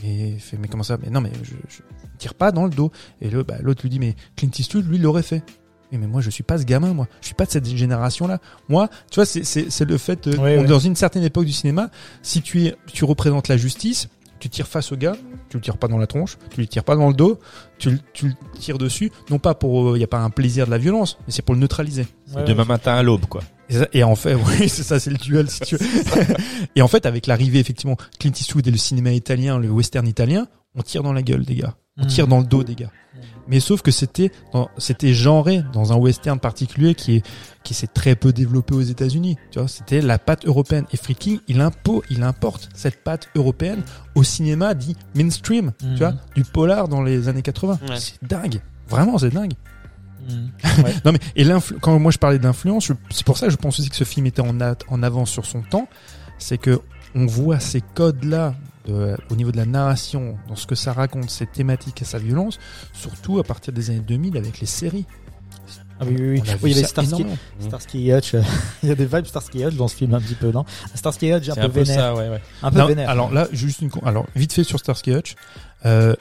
Et 0.05 0.29
il 0.29 0.41
fait 0.41 0.57
mais 0.59 0.69
comment 0.69 0.83
ça? 0.85 0.97
Mais 1.03 1.11
non 1.11 1.21
mais 1.21 1.33
je, 1.43 1.51
je 1.51 1.83
ne 1.83 2.19
tire 2.19 2.35
pas 2.35 2.53
dans 2.53 2.65
le 2.65 2.71
dos. 2.71 2.91
Et 3.21 3.31
le, 3.31 3.43
bah, 3.43 3.57
l'autre 3.61 3.83
lui 3.83 3.91
dit 3.91 3.99
mais 3.99 4.15
Clint 4.37 4.51
Eastwood 4.59 4.87
lui 4.87 4.97
il 4.97 5.03
l'aurait 5.03 5.23
fait. 5.23 5.43
Oui, 5.91 5.99
mais 5.99 6.07
moi 6.07 6.21
je 6.21 6.31
suis 6.31 6.43
pas 6.43 6.59
ce 6.59 6.65
gamin 6.65 6.93
moi. 6.93 7.07
Je 7.21 7.27
suis 7.27 7.35
pas 7.35 7.47
de 7.47 7.51
cette 7.51 7.67
génération 7.67 8.27
là. 8.27 8.39
Moi, 8.69 8.89
tu 9.11 9.17
vois, 9.17 9.27
c'est 9.27 9.45
c'est 9.45 9.71
c'est 9.71 9.85
le 9.87 9.97
fait 9.99 10.27
euh, 10.27 10.33
Ouais, 10.37 10.59
on- 10.59 10.61
ouais. 10.63 10.67
dans 10.67 10.79
une 10.79 10.97
certaine 10.97 11.23
époque 11.25 11.47
du 11.47 11.53
cinéma, 11.53 11.91
si 12.23 12.43
tu 12.43 12.67
es 12.67 12.77
tu 12.93 13.05
représentes 13.05 13.49
la 13.49 13.57
justice, 13.57 14.09
tu 14.39 14.49
tires 14.51 14.69
face 14.69 14.93
au 14.93 14.97
gars, 14.97 15.17
tu 15.49 15.57
le 15.57 15.63
tires 15.63 15.79
pas 15.79 15.89
dans 15.89 15.99
la 15.99 16.07
tronche, 16.07 16.37
tu 16.51 16.61
le 16.61 16.67
tires 16.67 16.85
pas 16.85 16.95
dans 16.95 17.09
le 17.09 17.15
dos, 17.15 17.41
tu, 17.79 17.91
le- 17.91 17.99
tu 18.13 18.29
le 18.29 18.35
tires 18.61 18.79
dessus, 18.79 19.11
non 19.31 19.39
pas 19.39 19.55
pour, 19.55 19.97
il 19.97 20.01
y 20.01 20.05
a 20.05 20.07
pas 20.07 20.19
un 20.21 20.31
plaisir 20.31 20.67
de 20.67 20.71
la 20.71 20.79
violence, 20.79 21.19
mais 21.27 21.33
c'est 21.33 21.43
pour 21.43 21.55
le 21.55 21.61
neutraliser. 21.61 22.07
Ouais, 22.37 22.45
Demain 22.45 22.65
matin 22.65 22.93
à 22.95 23.03
l'aube, 23.03 23.27
quoi. 23.27 23.43
Et, 23.69 23.75
ça- 23.75 23.89
et 23.93 24.05
en 24.05 24.15
fait, 24.15 24.35
oui, 24.61 24.69
c'est 24.69 24.85
ça, 24.85 25.01
c'est 25.01 25.11
le 25.11 25.17
duel, 25.17 25.51
si 25.51 25.61
tu 25.61 25.77
veux. 25.77 25.87
et 26.77 26.83
en 26.83 26.89
fait, 26.89 27.05
avec 27.07 27.27
l'arrivée, 27.27 27.59
effectivement, 27.59 27.97
Clint 28.21 28.31
Eastwood 28.39 28.67
et 28.69 28.71
le 28.71 28.77
cinéma 28.77 29.11
italien, 29.13 29.59
le 29.59 29.71
western 29.71 30.07
italien, 30.07 30.47
on 30.77 30.83
tire 30.83 31.03
dans 31.03 31.13
la 31.13 31.23
gueule 31.23 31.45
des 31.45 31.57
gars. 31.57 31.75
On 31.97 32.05
Mm. 32.05 32.07
tire 32.09 32.29
dans 32.29 32.39
le 32.39 32.45
dos 32.47 32.63
des 32.63 32.77
gars. 32.77 32.93
Mais 33.49 33.61
sauf 33.61 33.83
que 33.83 33.91
c'était, 33.91 34.31
c'était 34.77 35.15
genré 35.15 35.63
dans 35.73 35.93
un 35.93 35.97
western 35.97 36.39
particulier 36.39 36.95
qui 36.95 37.17
est, 37.17 37.27
qui 37.65 37.75
s'est 37.75 37.87
très 37.87 38.15
peu 38.15 38.33
développé 38.33 38.75
aux 38.75 38.83
États-Unis. 38.83 39.37
Tu 39.51 39.59
vois, 39.59 39.69
c'était 39.69 40.01
la 40.01 40.19
patte 40.19 40.47
européenne. 40.47 40.85
Et 40.93 40.97
Freaking, 40.97 41.41
il 41.49 41.61
impo, 41.61 42.03
il 42.11 42.23
importe 42.23 42.69
cette 42.75 43.03
patte 43.03 43.29
européenne 43.35 43.83
au 44.15 44.23
cinéma 44.23 44.75
dit 44.75 44.97
mainstream. 45.15 45.73
Mhm. 45.83 45.93
Tu 45.95 45.99
vois, 45.99 46.15
du 46.35 46.45
polar 46.45 46.89
dans 46.89 47.03
les 47.03 47.29
années 47.29 47.43
80. 47.43 47.79
Ouais. 47.89 47.97
C'est 47.97 48.23
dingue. 48.23 48.61
Vraiment, 48.89 49.19
c'est 49.19 49.31
dingue. 49.31 49.55
Ouais. 50.29 50.95
Non 51.05 51.13
mais 51.13 51.19
et 51.37 51.47
quand 51.81 51.99
moi 51.99 52.13
je 52.13 52.19
parlais 52.19 52.39
d'influence, 52.39 52.93
c'est 53.11 53.25
pour 53.25 53.39
ça 53.39 53.47
que 53.47 53.53
je 53.53 53.57
pense 53.57 53.81
aussi 53.81 53.89
que 53.89 53.97
ce 53.97 54.05
film 54.05 54.27
était 54.27 54.43
en, 54.43 54.59
en 54.89 55.03
avance 55.03 55.31
sur 55.31 55.47
son 55.47 55.63
temps, 55.63 55.89
c'est 56.39 56.59
que 56.59 56.81
on 57.15 57.25
voit 57.25 57.61
ces 57.61 57.81
codes 57.81 58.25
là 58.25 58.55
au 58.87 59.35
niveau 59.37 59.53
de 59.53 59.57
la 59.57 59.67
narration, 59.67 60.37
dans 60.49 60.57
ce 60.57 60.67
que 60.67 60.75
ça 60.75 60.93
raconte, 60.93 61.31
ses 61.31 61.47
thématiques 61.47 62.03
et 62.03 62.05
sa 62.05 62.19
violence, 62.19 62.59
surtout 62.93 63.39
à 63.39 63.45
partir 63.45 63.73
des 63.73 63.91
années 63.91 64.01
2000 64.01 64.37
avec 64.37 64.61
les 64.61 64.67
séries. 64.67 65.07
Ah 66.01 66.05
oui, 66.07 66.15
oui, 66.17 66.29
oui. 66.31 66.43
Il 66.63 66.69
y 66.69 66.73
avait 66.79 66.85
Starsky, 66.85 67.15
énormément. 67.17 67.39
Starsky 67.61 68.13
Hutch. 68.13 68.35
euh, 68.35 68.43
il 68.85 68.89
y 68.89 68.93
a 68.93 68.95
des 68.95 69.05
vibes 69.07 69.27
Starsky 69.27 69.65
Hutch 69.65 69.75
dans 69.75 69.89
ce 69.89 69.97
film 69.97 70.15
un 70.15 70.21
petit 70.21 70.37
peu, 70.37 70.53
non? 70.53 70.65
Starsky 70.95 71.33
Hutch, 71.33 71.49
un 71.49 71.55
peu 71.57 71.61
un 71.63 71.69
peu 71.69 71.81
vénère. 71.81 71.97
ça, 72.01 72.15
ouais, 72.15 72.29
ouais. 72.29 72.41
Un 72.63 72.71
peu 72.71 72.79
Non, 72.79 72.87
vénère. 72.87 73.11
alors 73.11 73.33
là, 73.33 73.49
juste 73.51 73.81
une 73.81 73.91
alors 74.05 74.27
vite 74.37 74.53
fait 74.53 74.63
sur 74.63 74.79
Starsky 74.79 75.11
Hutch. 75.13 75.35
Euh, 75.87 76.15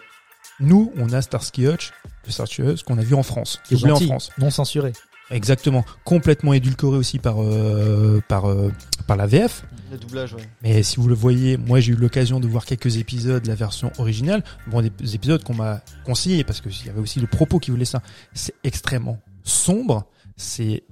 nous, 0.60 0.92
on 0.98 1.14
a 1.14 1.22
Starsky 1.22 1.68
Hutch, 1.68 1.92
le 2.26 2.32
Starsky 2.32 2.64
Hutch 2.64 2.84
qu'on 2.84 2.98
a 2.98 3.04
vu 3.04 3.14
en 3.14 3.22
France, 3.22 3.62
Qui 3.66 3.76
est 3.76 3.92
en 3.92 4.00
France. 4.00 4.32
non 4.40 4.50
censuré. 4.50 4.94
Exactement, 5.30 5.86
complètement 6.06 6.54
édulcoré 6.54 6.98
aussi 6.98 7.20
par 7.20 7.44
euh, 7.44 8.22
par 8.28 8.50
euh, 8.50 8.72
par 9.06 9.16
la 9.18 9.28
VF. 9.28 9.64
Le 9.92 9.98
doublage. 9.98 10.36
Mais 10.62 10.84
si 10.84 10.98
vous 10.98 11.08
le 11.08 11.16
voyez, 11.16 11.58
moi 11.58 11.80
j'ai 11.80 11.94
eu 11.94 11.96
l'occasion 11.96 12.40
de 12.40 12.48
voir 12.48 12.66
quelques 12.66 12.98
épisodes 12.98 13.42
de 13.42 13.48
la 13.48 13.56
version 13.56 13.92
originale. 14.00 14.44
Bon, 14.68 14.82
des 14.82 15.16
épisodes 15.16 15.42
qu'on 15.44 15.54
m'a 15.54 15.82
conseillé 16.04 16.44
parce 16.44 16.60
que 16.60 16.70
il 16.70 16.88
y 16.88 16.90
avait 16.90 17.00
aussi 17.00 17.20
le 17.20 17.28
propos 17.28 17.60
qui 17.60 17.72
voulait 17.72 17.86
ça. 17.86 18.02
C'est 18.34 18.54
extrêmement 18.64 19.20
sombre. 19.44 20.06
C'est 20.36 20.84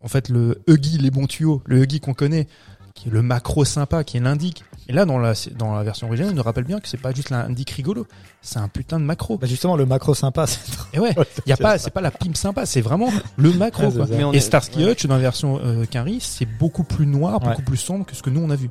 en 0.00 0.08
fait 0.08 0.28
le 0.28 0.62
Huggy, 0.68 0.98
les 0.98 1.10
bons 1.10 1.26
tuyaux, 1.26 1.62
le 1.64 1.82
Huggy 1.82 2.00
qu'on 2.00 2.12
connaît, 2.12 2.46
qui 3.04 3.10
est 3.10 3.12
le 3.12 3.22
macro 3.22 3.64
sympa, 3.66 4.02
qui 4.02 4.16
est 4.16 4.20
l'indique. 4.20 4.64
Et 4.88 4.92
là, 4.92 5.04
dans 5.04 5.18
la 5.18 5.34
dans 5.56 5.74
la 5.74 5.82
version 5.82 6.06
originale, 6.08 6.32
on 6.32 6.36
nous 6.36 6.42
rappelle 6.42 6.64
bien 6.64 6.80
que 6.80 6.88
c'est 6.88 6.96
pas 7.00 7.12
juste 7.12 7.30
l'indique 7.30 7.70
rigolo, 7.70 8.06
c'est 8.42 8.58
un 8.58 8.68
putain 8.68 8.98
de 8.98 9.04
macro. 9.04 9.36
Bah 9.38 9.46
justement, 9.46 9.76
le 9.76 9.86
macro 9.86 10.14
sympa, 10.14 10.46
c'est 10.48 10.70
trop. 10.72 10.86
Et 10.92 10.98
ouais, 10.98 11.14
il 11.46 11.50
y 11.50 11.52
a 11.52 11.56
pas, 11.56 11.78
c'est 11.78 11.90
pas 11.90 12.00
la 12.00 12.10
pime 12.10 12.34
sympa, 12.34 12.66
c'est 12.66 12.80
vraiment 12.80 13.10
le 13.36 13.52
macro. 13.52 13.84
Ah, 13.86 13.90
c'est 13.90 13.96
quoi. 13.98 14.06
ça. 14.06 14.14
Mais 14.16 14.24
on 14.24 14.32
Et 14.32 14.36
est- 14.38 14.40
Starsky 14.40 14.84
ouais. 14.84 14.92
Hutch 14.92 15.06
dans 15.06 15.14
la 15.14 15.20
version 15.20 15.60
euh, 15.62 15.84
Quinry, 15.86 16.18
c'est 16.20 16.46
beaucoup 16.46 16.84
plus 16.84 17.06
noir, 17.06 17.42
Ouais. 17.42 17.50
beaucoup 17.50 17.62
plus 17.62 17.76
sombre 17.76 18.04
que 18.06 18.14
ce 18.16 18.22
que 18.22 18.30
nous 18.30 18.40
on 18.42 18.50
a 18.50 18.56
vu. 18.56 18.68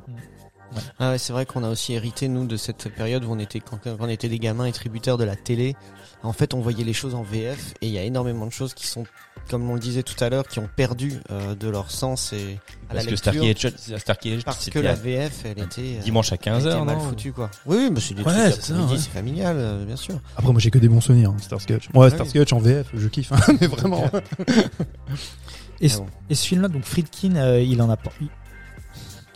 Ah 0.98 1.10
ouais, 1.12 1.18
c'est 1.18 1.32
vrai 1.32 1.46
qu'on 1.46 1.64
a 1.64 1.68
aussi 1.70 1.92
hérité 1.94 2.28
nous 2.28 2.46
de 2.46 2.56
cette 2.56 2.88
période 2.94 3.24
où 3.24 3.30
on 3.30 3.38
était 3.38 3.60
quand, 3.60 3.78
quand 3.82 3.96
on 4.00 4.08
était 4.08 4.28
des 4.28 4.38
gamins 4.38 4.64
et 4.66 4.72
tributaires 4.72 5.18
de 5.18 5.24
la 5.24 5.36
télé. 5.36 5.76
En 6.22 6.32
fait, 6.32 6.54
on 6.54 6.60
voyait 6.60 6.84
les 6.84 6.94
choses 6.94 7.14
en 7.14 7.22
VF 7.22 7.74
et 7.82 7.86
il 7.88 7.92
y 7.92 7.98
a 7.98 8.02
énormément 8.02 8.46
de 8.46 8.50
choses 8.52 8.72
qui 8.72 8.86
sont, 8.86 9.04
comme 9.50 9.68
on 9.68 9.74
le 9.74 9.80
disait 9.80 10.02
tout 10.02 10.22
à 10.24 10.30
l'heure, 10.30 10.48
qui 10.48 10.58
ont 10.58 10.70
perdu 10.74 11.20
euh, 11.30 11.54
de 11.54 11.68
leur 11.68 11.90
sens 11.90 12.32
et 12.32 12.58
à 12.88 12.94
Parce 12.94 13.04
la 13.04 13.04
que 13.04 13.10
lecture 13.10 13.70
Starkey 13.98 14.38
parce 14.42 14.56
que 14.56 14.64
c'était 14.64 14.80
la 14.82 14.94
VF, 14.94 15.44
elle 15.44 15.58
était 15.62 15.98
euh, 15.98 16.00
dimanche 16.02 16.32
à 16.32 16.36
elle 16.42 16.54
était 16.60 16.68
15h, 16.70 16.84
mal 16.84 16.96
non 16.96 17.08
foutue 17.10 17.32
quoi. 17.32 17.50
Oui, 17.66 17.76
oui, 17.78 17.90
mais 17.92 18.00
c'est 18.00 18.14
des 18.14 18.22
Ouais, 18.22 18.50
trucs 18.50 18.62
c'est 18.64 18.72
ouais. 18.72 18.80
c'est 18.96 19.10
familial, 19.10 19.56
euh, 19.58 19.84
bien 19.84 19.96
sûr. 19.96 20.18
Après, 20.36 20.50
moi, 20.50 20.60
j'ai 20.62 20.70
que 20.70 20.78
des 20.78 20.88
bons 20.88 21.02
souvenirs, 21.02 21.28
hein, 21.30 21.36
Starsky 21.42 21.74
Hutch. 21.74 21.90
Moi, 21.92 22.06
Ah 22.06 22.10
Starsky 22.10 22.38
Hutch 22.38 22.52
en 22.54 22.58
VF, 22.58 22.86
je 22.94 23.08
kiffe, 23.08 23.32
hein, 23.32 23.40
mais 23.60 23.66
vraiment. 23.66 24.04
Et, 25.80 25.88
Ah 25.92 25.98
bon. 25.98 26.06
et 26.30 26.34
ce 26.34 26.46
film-là, 26.46 26.68
donc 26.68 26.84
Friedkin, 26.84 27.36
euh, 27.36 27.60
il 27.60 27.82
en 27.82 27.90
a 27.90 27.96
pas. 27.98 28.12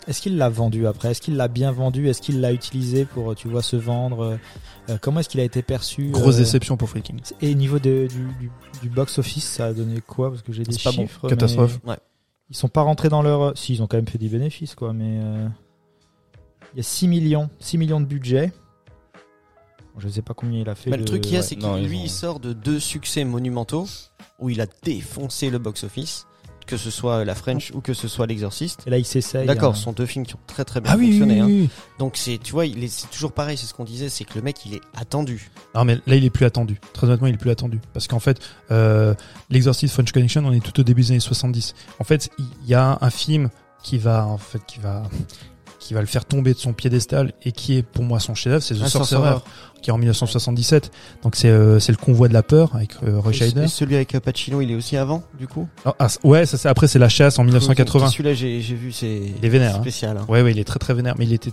Est-ce 0.08 0.22
qu'il 0.22 0.36
l'a 0.38 0.48
vendu 0.48 0.86
après? 0.86 1.10
Est-ce 1.10 1.20
qu'il 1.20 1.36
l'a 1.36 1.48
bien 1.48 1.70
vendu? 1.70 2.08
Est-ce 2.08 2.20
qu'il 2.22 2.40
l'a 2.40 2.52
utilisé 2.52 3.04
pour, 3.04 3.32
euh, 3.32 3.34
tu 3.34 3.46
vois, 3.48 3.62
se 3.62 3.76
vendre? 3.76 4.20
Euh, 4.22 4.36
euh, 4.90 4.98
Comment 5.00 5.20
est-ce 5.20 5.28
qu'il 5.28 5.40
a 5.40 5.44
été 5.44 5.60
perçu 5.62 6.08
Grosse 6.10 6.36
euh, 6.36 6.38
déception 6.38 6.76
pour 6.78 6.88
Freaking. 6.88 7.20
Et 7.42 7.54
niveau 7.54 7.78
de, 7.78 8.08
du, 8.08 8.26
du, 8.40 8.50
du 8.82 8.88
box-office, 8.88 9.44
ça 9.46 9.66
a 9.66 9.72
donné 9.74 10.00
quoi? 10.00 10.30
Parce 10.30 10.42
que 10.42 10.52
j'ai 10.52 10.62
des 10.62 10.72
bon. 10.72 10.90
chiffres. 10.90 11.28
Catastrophe. 11.28 11.78
mais 11.84 11.90
Ouais. 11.92 11.98
Ils 12.50 12.56
sont 12.56 12.68
pas 12.68 12.80
rentrés 12.80 13.10
dans 13.10 13.20
leur. 13.20 13.56
Si, 13.58 13.74
ils 13.74 13.82
ont 13.82 13.86
quand 13.86 13.98
même 13.98 14.08
fait 14.08 14.16
des 14.16 14.30
bénéfices, 14.30 14.74
quoi. 14.74 14.94
Mais 14.94 15.20
euh, 15.22 15.46
il 16.72 16.78
y 16.78 16.80
a 16.80 16.82
6 16.82 17.06
millions, 17.08 17.50
6 17.60 17.76
millions 17.76 18.00
de 18.00 18.06
budget. 18.06 18.52
Bon, 19.94 20.00
je 20.00 20.08
sais 20.08 20.22
pas 20.22 20.32
combien 20.32 20.60
il 20.60 20.68
a 20.70 20.74
fait. 20.74 20.88
Mais 20.90 20.96
le 20.96 21.04
truc 21.04 21.20
qu'il 21.20 21.32
y 21.32 21.36
a, 21.36 21.40
ouais. 21.40 21.46
c'est 21.46 21.56
que 21.56 21.60
Non, 21.60 21.76
ils 21.76 21.86
lui, 21.86 21.98
ont- 21.98 22.02
il 22.04 22.10
sort 22.10 22.40
de 22.40 22.54
deux 22.54 22.80
succès 22.80 23.24
monumentaux 23.24 23.86
où 24.38 24.48
il 24.48 24.60
a 24.62 24.66
défoncé 24.82 25.50
le 25.50 25.58
box-office, 25.58 26.26
que 26.68 26.76
ce 26.76 26.90
soit 26.90 27.24
La 27.24 27.34
French 27.34 27.72
ou 27.74 27.80
que 27.80 27.94
ce 27.94 28.06
soit 28.06 28.26
L'Exorciste. 28.26 28.82
Et 28.86 28.90
là, 28.90 28.98
il 28.98 29.04
s'essaye. 29.04 29.46
D'accord, 29.46 29.72
hein. 29.72 29.74
ce 29.74 29.82
sont 29.82 29.92
deux 29.92 30.06
films 30.06 30.24
qui 30.26 30.34
ont 30.34 30.40
très 30.46 30.64
très 30.64 30.80
bien 30.80 30.92
Ah 30.92 30.96
oui, 30.96 31.06
oui, 31.06 31.18
fonctionné. 31.18 31.34
oui, 31.34 31.40
hein. 31.40 31.46
oui. 31.62 31.70
Donc 31.98 32.16
c'est, 32.16 32.38
tu 32.38 32.52
vois, 32.52 32.66
il 32.66 32.84
est, 32.84 32.88
c'est 32.88 33.08
toujours 33.10 33.32
pareil, 33.32 33.56
c'est 33.56 33.66
ce 33.66 33.74
qu'on 33.74 33.84
disait, 33.84 34.08
c'est 34.08 34.24
que 34.24 34.34
le 34.36 34.42
mec, 34.42 34.64
il 34.66 34.74
est 34.74 34.80
attendu. 34.94 35.50
Non, 35.74 35.84
mais 35.84 35.96
là, 36.06 36.14
il 36.14 36.24
est 36.24 36.30
plus 36.30 36.44
attendu. 36.44 36.78
Très 36.92 37.06
honnêtement, 37.06 37.26
il 37.26 37.34
est 37.34 37.38
plus 37.38 37.50
attendu. 37.50 37.80
Parce 37.92 38.06
qu'en 38.06 38.20
fait, 38.20 38.38
euh, 38.70 39.14
l'Exorcist 39.50 39.94
French 39.94 40.12
Connection, 40.12 40.44
on 40.44 40.52
est 40.52 40.60
tout 40.64 40.78
au 40.78 40.84
début 40.84 41.02
des 41.02 41.10
années 41.12 41.20
70. 41.20 41.74
En 41.98 42.04
fait, 42.04 42.30
il 42.38 42.68
y 42.68 42.74
a 42.74 42.98
un 43.00 43.10
film 43.10 43.48
qui 43.82 43.98
va, 43.98 44.26
en 44.26 44.38
fait, 44.38 44.60
qui 44.66 44.78
va, 44.80 45.04
qui 45.88 45.94
va 45.94 46.00
le 46.00 46.06
faire 46.06 46.26
tomber 46.26 46.52
de 46.52 46.58
son 46.58 46.74
piédestal 46.74 47.32
et 47.44 47.50
qui 47.52 47.78
est 47.78 47.82
pour 47.82 48.04
moi 48.04 48.20
son 48.20 48.34
chef-d'œuvre, 48.34 48.62
c'est 48.62 48.74
The 48.74 48.82
Un 48.82 48.88
Sorcerer, 48.88 49.36
qui 49.80 49.88
est 49.88 49.92
en 49.94 49.96
1977. 49.96 50.90
Donc 51.22 51.34
c'est 51.34 51.48
euh, 51.48 51.78
c'est 51.80 51.92
le 51.92 51.96
convoi 51.96 52.28
de 52.28 52.34
la 52.34 52.42
peur 52.42 52.74
avec 52.74 52.90
euh, 53.06 53.18
Roy 53.18 53.30
Et- 53.30 53.34
Scheider. 53.34 53.62
et 53.64 53.68
celui 53.68 53.94
avec 53.94 54.14
euh, 54.14 54.20
Pacino, 54.20 54.60
il 54.60 54.70
est 54.70 54.74
aussi 54.74 54.98
avant, 54.98 55.22
du 55.38 55.46
coup? 55.46 55.66
Ah, 55.86 55.94
ah, 55.98 56.08
ouais, 56.24 56.44
ça 56.44 56.58
c'est 56.58 56.68
après 56.68 56.88
c'est 56.88 56.98
la 56.98 57.08
chasse 57.08 57.38
en 57.38 57.44
1980. 57.44 58.10
Celui-là, 58.10 58.34
j'ai, 58.34 58.60
j'ai 58.60 58.74
vu, 58.74 58.92
c'est 58.92 59.22
vénère. 59.42 59.76
hein. 59.76 59.80
spécial. 59.80 60.18
hein. 60.18 60.26
Ouais, 60.28 60.42
ouais, 60.42 60.50
il 60.52 60.58
est 60.58 60.64
très 60.64 60.78
très 60.78 60.92
vénère, 60.92 61.14
mais 61.18 61.24
il 61.24 61.32
était 61.32 61.52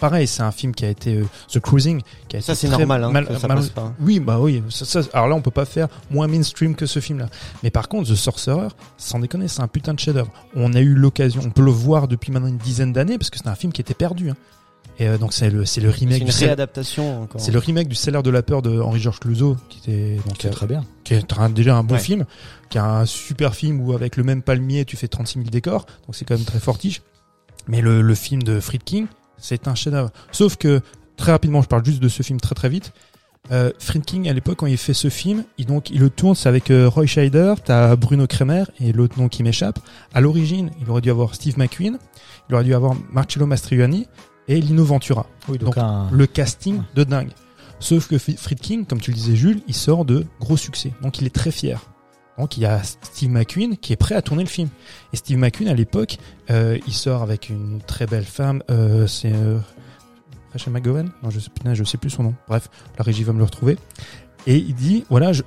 pareil. 0.00 0.26
C'est 0.26 0.42
un 0.42 0.50
film 0.52 0.74
qui 0.74 0.84
a 0.84 0.88
été 0.88 1.14
euh, 1.16 1.24
The 1.52 1.60
Cruising, 1.60 2.02
qui 2.28 2.36
a 2.36 2.40
Ça, 2.40 2.52
été 2.52 2.60
c'est 2.62 2.68
normal, 2.68 3.04
hein, 3.04 3.10
mal- 3.10 3.26
que 3.26 3.36
ça 3.38 3.48
mal- 3.48 3.58
passe 3.58 3.68
pas. 3.70 3.92
Oui, 4.00 4.20
bah 4.20 4.38
oui. 4.40 4.62
Ça, 4.70 4.84
ça- 4.84 5.08
alors 5.12 5.28
là, 5.28 5.34
on 5.34 5.40
peut 5.42 5.50
pas 5.50 5.64
faire 5.64 5.88
moins 6.10 6.26
mainstream 6.28 6.74
que 6.74 6.86
ce 6.86 7.00
film-là. 7.00 7.28
Mais 7.62 7.70
par 7.70 7.88
contre, 7.88 8.10
The 8.10 8.14
Sorcerer, 8.14 8.68
sans 8.96 9.18
déconner, 9.18 9.48
c'est 9.48 9.62
un 9.62 9.68
putain 9.68 9.94
de 9.94 10.00
chef-d'œuvre. 10.00 10.30
On 10.54 10.72
a 10.74 10.80
eu 10.80 10.94
l'occasion, 10.94 11.40
on 11.44 11.50
peut 11.50 11.62
le 11.64 11.70
voir 11.70 12.08
depuis 12.08 12.32
maintenant 12.32 12.48
une 12.48 12.58
dizaine 12.58 12.92
d'années 12.92 13.18
parce 13.18 13.30
que 13.30 13.38
c'est 13.38 13.48
un 13.48 13.54
film 13.54 13.72
qui 13.72 13.80
était 13.80 13.94
perdu. 13.94 14.30
hein. 14.30 14.36
Et 14.98 15.08
euh, 15.08 15.18
donc 15.18 15.34
c'est 15.34 15.50
le 15.50 15.66
c'est 15.66 15.82
le 15.82 15.90
C'est 15.92 15.98
remake 15.98 16.20
une 16.22 16.28
du 16.28 16.32
réadaptation 16.44 17.24
encore. 17.24 17.38
c'est 17.38 17.52
le 17.52 17.58
remake 17.58 17.86
du 17.86 17.94
Cellar 17.94 18.22
de 18.22 18.30
la 18.30 18.42
peur 18.42 18.62
de 18.62 18.80
Henri-Georges 18.80 19.20
Clouzot 19.20 19.58
qui 19.68 19.78
était 19.80 20.16
donc 20.26 20.36
C'est 20.40 20.48
euh, 20.48 20.52
très 20.52 20.66
bien. 20.66 20.86
qui 21.04 21.12
est 21.12 21.32
un- 21.38 21.50
déjà 21.50 21.76
un 21.76 21.82
bon 21.82 21.96
Ouais. 21.96 22.00
film, 22.00 22.24
qui 22.70 22.78
a 22.78 22.84
un 23.00 23.04
super 23.04 23.54
film 23.54 23.78
où 23.82 23.92
avec 23.92 24.16
le 24.16 24.24
même 24.24 24.40
palmier 24.40 24.86
tu 24.86 24.96
fais 24.96 25.06
36 25.08 25.40
000 25.40 25.50
décors, 25.50 25.84
donc 26.06 26.14
c'est 26.16 26.24
quand 26.24 26.34
même 26.36 26.46
très 26.46 26.60
fortiche. 26.60 27.02
Mais 27.68 27.82
le, 27.82 28.00
le 28.00 28.14
film 28.14 28.42
de 28.42 28.58
Friedkin, 28.58 29.04
c'est 29.38 29.68
un 29.68 29.74
chef-d'œuvre. 29.74 30.10
Sauf 30.32 30.56
que 30.56 30.80
très 31.16 31.32
rapidement, 31.32 31.62
je 31.62 31.68
parle 31.68 31.84
juste 31.84 32.02
de 32.02 32.08
ce 32.08 32.22
film 32.22 32.40
très 32.40 32.54
très 32.54 32.68
vite. 32.68 32.92
Euh, 33.52 33.70
Friedkin 33.78 34.24
à 34.24 34.32
l'époque 34.32 34.58
quand 34.58 34.66
il 34.66 34.76
fait 34.76 34.94
ce 34.94 35.08
film, 35.08 35.44
il 35.56 35.66
donc 35.66 35.90
il 35.90 36.00
le 36.00 36.10
tourne, 36.10 36.34
c'est 36.34 36.48
avec 36.48 36.70
euh, 36.70 36.88
Roy 36.88 37.06
Scheider, 37.06 37.54
t'as 37.64 37.94
Bruno 37.94 38.26
Kremer 38.26 38.64
et 38.80 38.92
l'autre 38.92 39.20
nom 39.20 39.28
qui 39.28 39.42
m'échappe. 39.42 39.78
À 40.12 40.20
l'origine, 40.20 40.70
il 40.80 40.90
aurait 40.90 41.00
dû 41.00 41.10
avoir 41.10 41.34
Steve 41.34 41.56
McQueen, 41.58 41.98
il 42.48 42.54
aurait 42.54 42.64
dû 42.64 42.74
avoir 42.74 42.94
Marcello 43.12 43.46
Mastroianni 43.46 44.08
et 44.48 44.60
Lino 44.60 44.84
Ventura. 44.84 45.26
Oui, 45.48 45.58
donc, 45.58 45.76
Donc, 45.76 45.78
un... 45.78 46.08
Le 46.10 46.26
casting 46.26 46.82
de 46.94 47.04
dingue. 47.04 47.30
Sauf 47.78 48.08
que 48.08 48.18
Friedkin, 48.18 48.84
comme 48.84 49.00
tu 49.00 49.10
le 49.10 49.16
disais 49.16 49.36
Jules, 49.36 49.60
il 49.68 49.74
sort 49.74 50.04
de 50.04 50.24
gros 50.40 50.56
succès. 50.56 50.92
Donc 51.02 51.20
il 51.20 51.26
est 51.26 51.34
très 51.34 51.50
fier. 51.50 51.80
Donc 52.38 52.56
il 52.56 52.60
y 52.60 52.66
a 52.66 52.82
Steve 52.82 53.30
McQueen 53.30 53.76
qui 53.76 53.92
est 53.92 53.96
prêt 53.96 54.14
à 54.14 54.22
tourner 54.22 54.42
le 54.42 54.48
film. 54.48 54.68
Et 55.12 55.16
Steve 55.16 55.38
McQueen 55.38 55.68
à 55.68 55.74
l'époque, 55.74 56.18
euh, 56.50 56.78
il 56.86 56.92
sort 56.92 57.22
avec 57.22 57.48
une 57.48 57.80
très 57.80 58.06
belle 58.06 58.24
femme. 58.24 58.62
Euh, 58.70 59.06
c'est 59.06 59.32
euh, 59.32 59.58
Rachel 60.52 60.72
McGowan? 60.72 61.10
Non, 61.22 61.30
je 61.30 61.40
sais, 61.40 61.50
sais 61.84 61.98
plus 61.98 62.10
son 62.10 62.24
nom. 62.24 62.34
Bref, 62.48 62.68
la 62.98 63.04
régie 63.04 63.24
va 63.24 63.32
me 63.32 63.38
le 63.38 63.44
retrouver. 63.44 63.78
Et 64.46 64.56
il 64.56 64.74
dit 64.74 65.04
voilà, 65.08 65.32
je, 65.32 65.42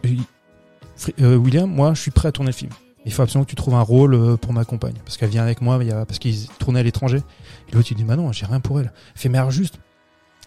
euh, 1.21 1.35
William, 1.35 1.69
moi, 1.69 1.93
je 1.93 2.01
suis 2.01 2.11
prêt 2.11 2.27
à 2.27 2.31
tourner 2.31 2.51
le 2.51 2.55
film. 2.55 2.71
Il 3.05 3.13
faut 3.13 3.21
absolument 3.21 3.45
que 3.45 3.49
tu 3.49 3.55
trouves 3.55 3.75
un 3.75 3.81
rôle 3.81 4.37
pour 4.37 4.51
ma 4.51 4.65
compagne, 4.65 4.95
parce 5.05 5.15
qu'elle 5.15 5.29
vient 5.29 5.41
avec 5.41 5.61
moi, 5.61 5.79
parce 6.05 6.19
qu'ils 6.19 6.47
tournaient 6.59 6.81
à 6.81 6.83
l'étranger. 6.83 7.21
Et 7.69 7.75
l'autre 7.75 7.87
il 7.91 7.95
dit 7.95 8.03
bah 8.03 8.17
non, 8.17 8.33
j'ai 8.33 8.45
rien 8.45 8.59
pour 8.59 8.79
elle. 8.79 8.91
Mais 9.25 9.37
alors 9.37 9.51
juste 9.51 9.79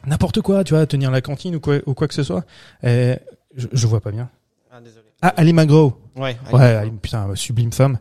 n'importe 0.07 0.43
quoi, 0.43 0.63
tu 0.63 0.75
vois, 0.75 0.85
tenir 0.87 1.11
la 1.11 1.23
cantine 1.23 1.57
ou 1.57 1.61
quoi, 1.61 1.79
ou 1.87 1.95
quoi 1.95 2.09
que 2.09 2.15
ce 2.15 2.23
soit. 2.23 2.45
Et 2.83 3.15
je, 3.57 3.69
je 3.73 3.87
vois 3.87 4.01
pas 4.01 4.11
bien. 4.11 4.29
Ah, 4.71 4.81
désolé. 4.81 5.07
Ah, 5.23 5.29
Ali 5.37 5.53
McGraw. 5.53 5.93
Ouais. 6.17 6.37
Ouais, 6.53 6.63
Ali, 6.65 6.91
putain, 6.91 7.35
sublime 7.35 7.73
femme. 7.73 7.99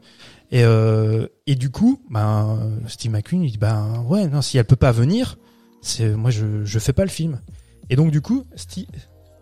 Et, 0.52 0.64
euh, 0.64 1.28
et 1.48 1.56
du 1.56 1.70
coup, 1.70 2.02
ben, 2.10 2.60
Steve 2.88 3.12
McQueen, 3.12 3.44
il 3.44 3.52
dit, 3.52 3.58
ben, 3.58 4.04
ouais, 4.10 4.28
non, 4.28 4.42
si 4.42 4.58
elle 4.58 4.66
peut 4.66 4.76
pas 4.76 4.92
venir, 4.92 5.38
c'est, 5.82 6.10
moi, 6.10 6.30
je, 6.32 6.66
je 6.66 6.80
fais 6.80 6.94
pas 6.94 7.04
le 7.04 7.10
film. 7.10 7.40
Et 7.90 7.96
donc, 7.96 8.12
du 8.12 8.20
coup, 8.22 8.44
Steve, 8.56 8.88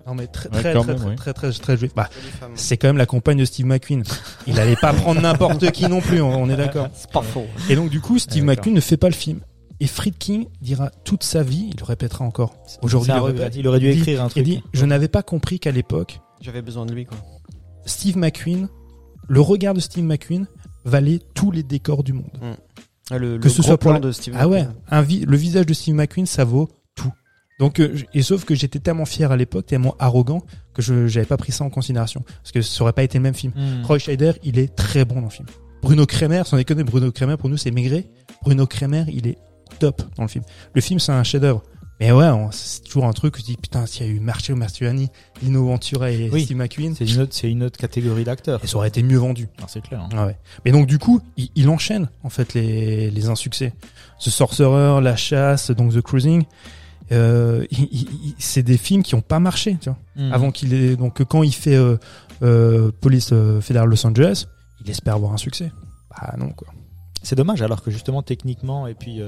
non, 0.05 0.13
mais 0.13 0.27
très, 0.27 0.49
Ouais, 0.49 0.59
très, 0.59 0.73
quand 0.73 0.83
très, 0.83 0.91
même, 0.93 1.01
très, 1.01 1.09
oui. 1.09 1.15
très, 1.15 1.33
très, 1.33 1.51
très, 1.51 1.77
joué. 1.77 1.89
Bah, 1.95 2.09
c'est 2.53 2.77
quand 2.77 2.87
même 2.89 2.97
la 2.97 3.05
compagne 3.07 3.37
de 3.39 3.45
Steve 3.45 3.65
McQueen. 3.65 4.03
Il 4.45 4.59
allait 4.59 4.75
pas 4.75 4.93
prendre 4.93 5.19
n'importe 5.21 5.71
qui 5.71 5.87
non 5.87 6.01
plus, 6.01 6.21
on, 6.21 6.29
on 6.43 6.49
est 6.49 6.55
d'accord. 6.57 6.89
C'est 6.93 7.11
pas 7.11 7.21
faux. 7.23 7.45
Et 7.69 7.75
donc, 7.75 7.89
du 7.89 8.01
coup, 8.01 8.19
Steve 8.19 8.43
Ouais. 8.45 8.55
McQueen 8.55 8.75
ne 8.75 8.81
fait 8.81 8.97
pas 8.97 9.07
le 9.09 9.13
film. 9.15 9.39
Et 9.79 9.87
Friedkin 9.87 10.43
dira 10.61 10.91
toute 11.05 11.23
sa 11.23 11.41
vie, 11.41 11.69
il 11.71 11.79
le 11.79 11.85
répétera 11.85 12.25
encore. 12.25 12.53
Aujourd'hui, 12.81 13.13
il. 13.13 13.59
Il 13.59 13.67
aurait 13.67 13.79
dû 13.79 13.87
Il 13.87 13.93
dit- 13.95 13.99
écrire 14.01 14.21
un 14.23 14.27
Il 14.27 14.31
truc. 14.31 14.43
dit, 14.43 14.63
je 14.73 14.85
n'avais 14.85 15.07
pas 15.07 15.23
compris 15.23 15.59
qu'à 15.59 15.71
l'époque, 15.71 16.19
J'avais 16.41 16.61
besoin 16.61 16.85
de 16.85 16.93
lui, 16.93 17.05
quoi. 17.05 17.17
Steve 17.85 18.17
McQueen, 18.17 18.67
le 19.27 19.41
regard 19.41 19.73
de 19.73 19.79
Steve 19.79 20.03
McQueen 20.03 20.47
valait 20.85 21.19
tous 21.33 21.51
les 21.51 21.63
décors 21.63 22.03
du 22.03 22.13
monde. 22.13 22.31
Ah, 23.11 23.17
le, 23.17 23.37
Que 23.37 23.43
le 23.45 23.49
ce 23.49 23.55
gros 23.61 23.63
soit 23.67 23.77
pour 23.77 23.91
plan 23.91 23.93
la- 23.93 23.99
de 23.99 24.11
Steve 24.11 24.35
Ah 24.37 24.47
ouais, 24.47 24.61
McQueen. 24.63 24.75
un 24.91 25.01
vi- 25.01 25.25
le 25.25 25.37
visage 25.37 25.65
de 25.65 25.73
Steve 25.73 25.95
McQueen, 25.95 26.25
ça 26.25 26.43
vaut 26.43 26.69
tout. 26.95 27.11
Donc, 27.59 27.79
euh, 27.79 27.95
et 28.13 28.21
sauf 28.21 28.45
que 28.45 28.55
j'étais 28.55 28.79
tellement 28.79 29.05
fier 29.05 29.31
à 29.31 29.37
l'époque, 29.37 29.65
tellement 29.65 29.95
arrogant, 29.99 30.41
que 30.73 30.81
je 30.81 31.07
j'avais 31.07 31.25
pas 31.25 31.37
pris 31.37 31.51
ça 31.51 31.63
en 31.63 31.69
considération. 31.69 32.23
Parce 32.41 32.51
que 32.51 32.61
ça 32.61 32.83
aurait 32.83 32.93
pas 32.93 33.03
été 33.03 33.17
le 33.17 33.23
même 33.23 33.33
film. 33.33 33.51
Hmm. 33.55 33.83
Roy 33.85 33.97
Scheider, 33.99 34.33
il 34.43 34.57
est 34.59 34.73
très 34.75 35.05
bon 35.05 35.15
dans 35.15 35.21
le 35.23 35.29
film. 35.29 35.47
Bruno 35.81 36.05
Kremer, 36.05 36.43
sans 36.45 36.57
déconner, 36.57 36.83
Bruno 36.83 37.11
Kremer, 37.11 37.37
pour 37.37 37.49
nous, 37.49 37.57
c'est 37.57 37.71
Maigret. 37.71 38.09
Bruno 38.43 38.65
Kremer, 38.67 39.05
il 39.07 39.27
est 39.27 39.37
top 39.79 40.01
dans 40.15 40.23
le 40.23 40.29
film. 40.29 40.43
Le 40.73 40.81
film, 40.81 40.99
c'est 40.99 41.11
un 41.11 41.23
chef-d'œuvre. 41.23 41.63
Mais 41.99 42.11
ouais, 42.13 42.27
c'est 42.51 42.83
toujours 42.85 43.05
un 43.05 43.11
truc 43.13 43.35
où 43.35 43.39
je 43.39 43.43
dis, 43.43 43.57
putain, 43.57 43.85
s'il 43.85 44.05
y 44.05 44.09
a 44.09 44.11
eu 44.13 44.19
Marcello 44.21 44.57
Mastroianni, 44.57 45.09
Lino 45.41 45.65
Ventura 45.65 46.11
et 46.11 46.29
Oui. 46.31 46.45
Steve 46.45 46.55
McQueen, 46.57 46.95
C'est 46.95 47.05
une 47.05 47.19
autre, 47.21 47.33
c'est 47.33 47.51
une 47.51 47.61
autre 47.63 47.77
catégorie 47.77 48.23
d'acteurs. 48.23 48.61
et 48.63 48.67
ça 48.67 48.77
aurait 48.77 48.87
été 48.87 49.03
mieux 49.03 49.17
vendu. 49.17 49.49
Non, 49.59 49.65
C'est 49.67 49.81
clair. 49.81 49.99
hein. 50.01 50.09
Ah 50.13 50.25
ouais. 50.27 50.37
Mais 50.63 50.71
donc 50.71 50.87
du 50.87 50.97
coup, 50.97 51.21
il, 51.35 51.49
il 51.55 51.67
enchaîne 51.69 52.07
en 52.23 52.29
fait 52.29 52.53
les, 52.53 53.11
les 53.11 53.27
insuccès. 53.27 53.73
The 54.23 54.29
Sorcerer, 54.29 55.01
La 55.01 55.15
Chasse, 55.17 55.71
donc 55.71 55.93
The 55.93 56.01
Cruising. 56.01 56.43
Euh, 57.11 57.65
c'est 58.37 58.63
des 58.63 58.77
films 58.77 59.03
qui 59.03 59.15
ont 59.15 59.21
pas 59.21 59.39
marché, 59.39 59.77
tu 59.81 59.89
vois. 59.89 59.97
Hmm. 60.15 60.31
Avant 60.31 60.51
qu'il 60.51 60.73
ait 60.73 60.95
donc 60.95 61.23
quand 61.23 61.41
il 61.43 61.53
fait 61.53 61.75
euh, 61.75 61.97
euh, 62.43 62.91
Police 63.01 63.31
euh, 63.33 63.59
Fédérale 63.61 63.89
Los 63.89 64.05
Angeles, 64.05 64.45
il 64.85 64.89
espère 64.91 65.15
avoir 65.15 65.33
un 65.33 65.37
succès. 65.37 65.71
Bah 66.11 66.35
non 66.37 66.49
quoi. 66.51 66.67
C'est 67.23 67.35
dommage 67.35 67.61
alors 67.61 67.81
que 67.81 67.91
justement 67.91 68.21
techniquement 68.21 68.85
et 68.87 68.93
puis 68.93 69.21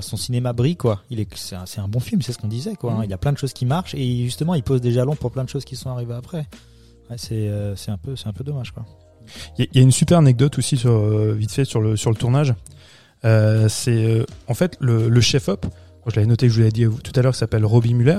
son 0.00 0.16
cinéma 0.16 0.52
brille 0.52 0.76
quoi. 0.76 1.02
Il 1.10 1.20
est 1.20 1.28
c'est 1.36 1.56
un, 1.80 1.88
bon 1.88 2.00
film, 2.00 2.22
c'est 2.22 2.32
ce 2.32 2.38
qu'on 2.38 2.48
disait 2.48 2.74
quoi. 2.76 2.92
hein. 2.92 2.98
Mhm. 2.98 3.04
Il 3.04 3.10
y 3.10 3.14
a 3.14 3.18
plein 3.18 3.32
de 3.32 3.38
choses 3.38 3.52
qui 3.52 3.66
marchent 3.66 3.94
et 3.94 4.24
justement 4.24 4.54
il 4.54 4.62
pose 4.62 4.80
des 4.80 4.92
jalons 4.92 5.16
pour 5.16 5.30
plein 5.32 5.44
de 5.44 5.48
choses 5.48 5.64
qui 5.64 5.76
sont 5.76 5.90
arrivées 5.90 6.14
après. 6.14 6.46
Ouais, 7.10 7.16
c'est 7.18 7.48
euh, 7.48 7.74
c'est 7.76 7.90
un 7.90 7.98
peu 7.98 8.14
c'est 8.16 8.28
un 8.28 8.32
peu 8.32 8.44
dommage 8.44 8.70
quoi. 8.72 8.84
Il 9.58 9.64
y, 9.64 9.66
a- 9.66 9.70
il 9.72 9.76
y 9.76 9.80
a 9.80 9.82
une 9.82 9.92
super 9.92 10.18
anecdote 10.18 10.58
aussi 10.58 10.76
sur 10.76 10.90
euh, 10.92 11.34
vite 11.34 11.52
fait 11.52 11.64
sur 11.64 11.80
le 11.80 11.96
sur 11.96 12.10
le 12.10 12.16
tournage. 12.16 12.54
Euh, 13.24 13.68
c'est 13.68 14.24
en 14.48 14.54
fait 14.54 14.76
le, 14.80 15.08
le 15.08 15.20
chef 15.20 15.48
op. 15.48 15.66
Je 16.06 16.16
l'avais 16.16 16.26
noté, 16.26 16.48
je 16.48 16.54
vous 16.54 16.60
l'ai 16.62 16.70
dit 16.72 16.86
tout 17.04 17.12
à 17.14 17.20
l'heure, 17.22 17.34
s'appelle 17.34 17.64
Robbie 17.66 17.92
Muller. 17.94 18.18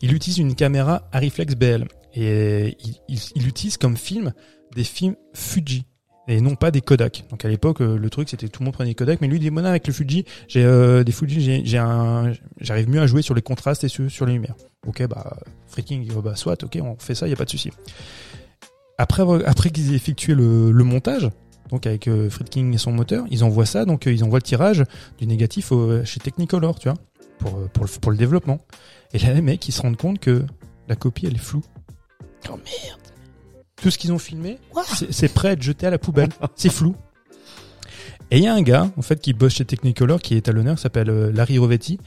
Il 0.00 0.14
utilise 0.14 0.38
une 0.38 0.54
caméra 0.54 1.02
Ariflex 1.12 1.54
BL 1.56 1.86
et 2.14 2.76
il, 2.84 2.94
il, 3.08 3.20
il 3.34 3.48
utilise 3.48 3.76
comme 3.76 3.96
film 3.96 4.32
des 4.74 4.84
films 4.84 5.16
Fuji 5.34 5.86
et 6.28 6.40
non 6.40 6.54
pas 6.56 6.70
des 6.70 6.80
Kodak. 6.80 7.24
Donc 7.30 7.44
à 7.44 7.48
l'époque, 7.48 7.80
euh, 7.80 7.96
le 7.98 8.10
truc 8.10 8.28
c'était 8.28 8.48
tout 8.48 8.62
le 8.62 8.66
monde 8.66 8.74
prenait 8.74 8.90
des 8.90 8.94
Kodak, 8.94 9.20
mais 9.20 9.28
lui 9.28 9.38
dit 9.38 9.50
moi 9.50 9.62
avec 9.64 9.86
le 9.86 9.92
Fuji, 9.92 10.24
j'ai 10.48 10.64
euh, 10.64 11.04
des 11.04 11.12
Fuji, 11.12 11.40
j'ai 11.40 11.62
j'ai 11.64 11.78
un, 11.78 12.32
j'arrive 12.60 12.88
mieux 12.88 13.00
à 13.00 13.06
jouer 13.06 13.22
sur 13.22 13.34
les 13.34 13.42
contrastes 13.42 13.84
et 13.84 13.88
sur, 13.88 14.10
sur 14.10 14.26
les 14.26 14.32
lumières. 14.34 14.56
Ok, 14.86 15.06
bah 15.08 15.36
freaking, 15.66 16.08
oh, 16.16 16.22
bah 16.22 16.36
soit, 16.36 16.62
ok, 16.62 16.78
on 16.82 16.96
fait 16.98 17.14
ça, 17.14 17.26
y 17.28 17.32
a 17.32 17.36
pas 17.36 17.44
de 17.44 17.50
souci. 17.50 17.70
Après, 18.98 19.22
après 19.44 19.70
qu'ils 19.70 19.92
aient 19.92 19.96
effectué 19.96 20.34
le, 20.34 20.70
le 20.70 20.84
montage, 20.84 21.28
donc 21.70 21.86
avec 21.86 22.08
euh, 22.08 22.30
et 22.54 22.78
son 22.78 22.92
moteur, 22.92 23.24
ils 23.30 23.42
envoient 23.44 23.66
ça, 23.66 23.84
donc 23.84 24.06
euh, 24.06 24.12
ils 24.12 24.22
envoient 24.24 24.38
le 24.38 24.42
tirage 24.42 24.84
du 25.18 25.26
négatif 25.26 25.72
au- 25.72 26.04
chez 26.04 26.20
Technicolor, 26.20 26.78
tu 26.78 26.88
vois, 26.88 26.96
pour, 27.40 27.58
euh, 27.58 27.68
pour, 27.72 27.84
le, 27.84 27.90
pour 28.00 28.10
le 28.12 28.16
développement. 28.16 28.58
Et 29.12 29.18
là, 29.18 29.34
les 29.34 29.42
mecs, 29.42 29.68
ils 29.68 29.72
se 29.72 29.82
rendent 29.82 29.96
compte 29.96 30.18
que 30.20 30.44
la 30.88 30.96
copie, 30.96 31.26
elle 31.26 31.34
est 31.34 31.38
floue. 31.38 31.64
Oh 32.48 32.52
merde. 32.56 33.00
Tout 33.80 33.90
ce 33.90 33.98
qu'ils 33.98 34.12
ont 34.12 34.18
filmé, 34.18 34.58
c'est- 34.86 35.12
c'est 35.12 35.28
prêt 35.28 35.48
à 35.48 35.52
être 35.52 35.62
jeté 35.62 35.86
à 35.86 35.90
la 35.90 35.98
poubelle. 35.98 36.28
c'est 36.56 36.70
flou. 36.70 36.94
Et 38.32 38.38
il 38.38 38.42
y 38.44 38.48
a 38.48 38.54
un 38.54 38.62
gars, 38.62 38.90
en 38.96 39.02
fait, 39.02 39.20
qui 39.20 39.32
bosse 39.34 39.54
chez 39.54 39.64
Technicolor, 39.64 40.20
qui 40.20 40.34
est 40.34 40.48
à 40.48 40.52
l'honneur, 40.52 40.74
qui 40.76 40.82
s'appelle 40.82 41.10
euh, 41.10 41.30
Larry 41.30 41.58
Rovetti. 41.58 41.98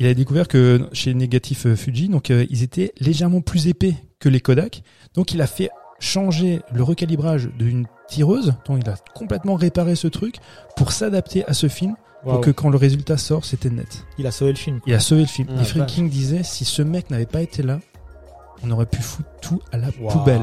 Il 0.00 0.06
a 0.06 0.14
découvert 0.14 0.48
que 0.48 0.88
chez 0.92 1.12
Négatif 1.12 1.66
euh, 1.66 1.76
Fuji, 1.76 2.08
donc 2.08 2.30
euh, 2.30 2.46
ils 2.48 2.62
étaient 2.62 2.92
légèrement 2.98 3.42
plus 3.42 3.66
épais 3.68 3.94
que 4.18 4.30
les 4.30 4.40
Kodak. 4.40 4.82
Donc 5.14 5.32
il 5.34 5.42
a 5.42 5.46
fait 5.46 5.68
changer 5.98 6.60
le 6.72 6.82
recalibrage 6.82 7.50
d'une 7.58 7.86
tireuse. 8.08 8.54
Donc 8.66 8.80
il 8.82 8.88
a 8.88 8.94
complètement 9.14 9.54
réparé 9.54 9.96
ce 9.96 10.08
truc 10.08 10.36
pour 10.76 10.92
s'adapter 10.92 11.44
à 11.46 11.52
ce 11.52 11.68
film, 11.68 11.94
pour 12.22 12.32
Waouh. 12.34 12.40
que 12.40 12.50
quand 12.52 12.70
le 12.70 12.78
résultat 12.78 13.18
sort, 13.18 13.44
c'était 13.44 13.68
net. 13.70 14.06
Il 14.16 14.26
a 14.26 14.30
sauvé 14.30 14.52
le 14.52 14.56
film. 14.56 14.80
quoi. 14.80 14.90
Il 14.90 14.94
a 14.94 15.00
sauvé 15.00 15.22
le 15.22 15.26
film. 15.28 15.48
Ah, 15.50 15.60
et 15.60 15.64
Friedkin 15.64 16.04
disait, 16.04 16.42
si 16.42 16.64
ce 16.64 16.80
mec 16.80 17.10
n'avait 17.10 17.26
pas 17.26 17.42
été 17.42 17.62
là, 17.62 17.80
on 18.62 18.70
aurait 18.70 18.86
pu 18.86 19.02
foutre 19.02 19.28
tout 19.42 19.60
à 19.72 19.76
la 19.76 19.92
poubelle. 19.92 20.40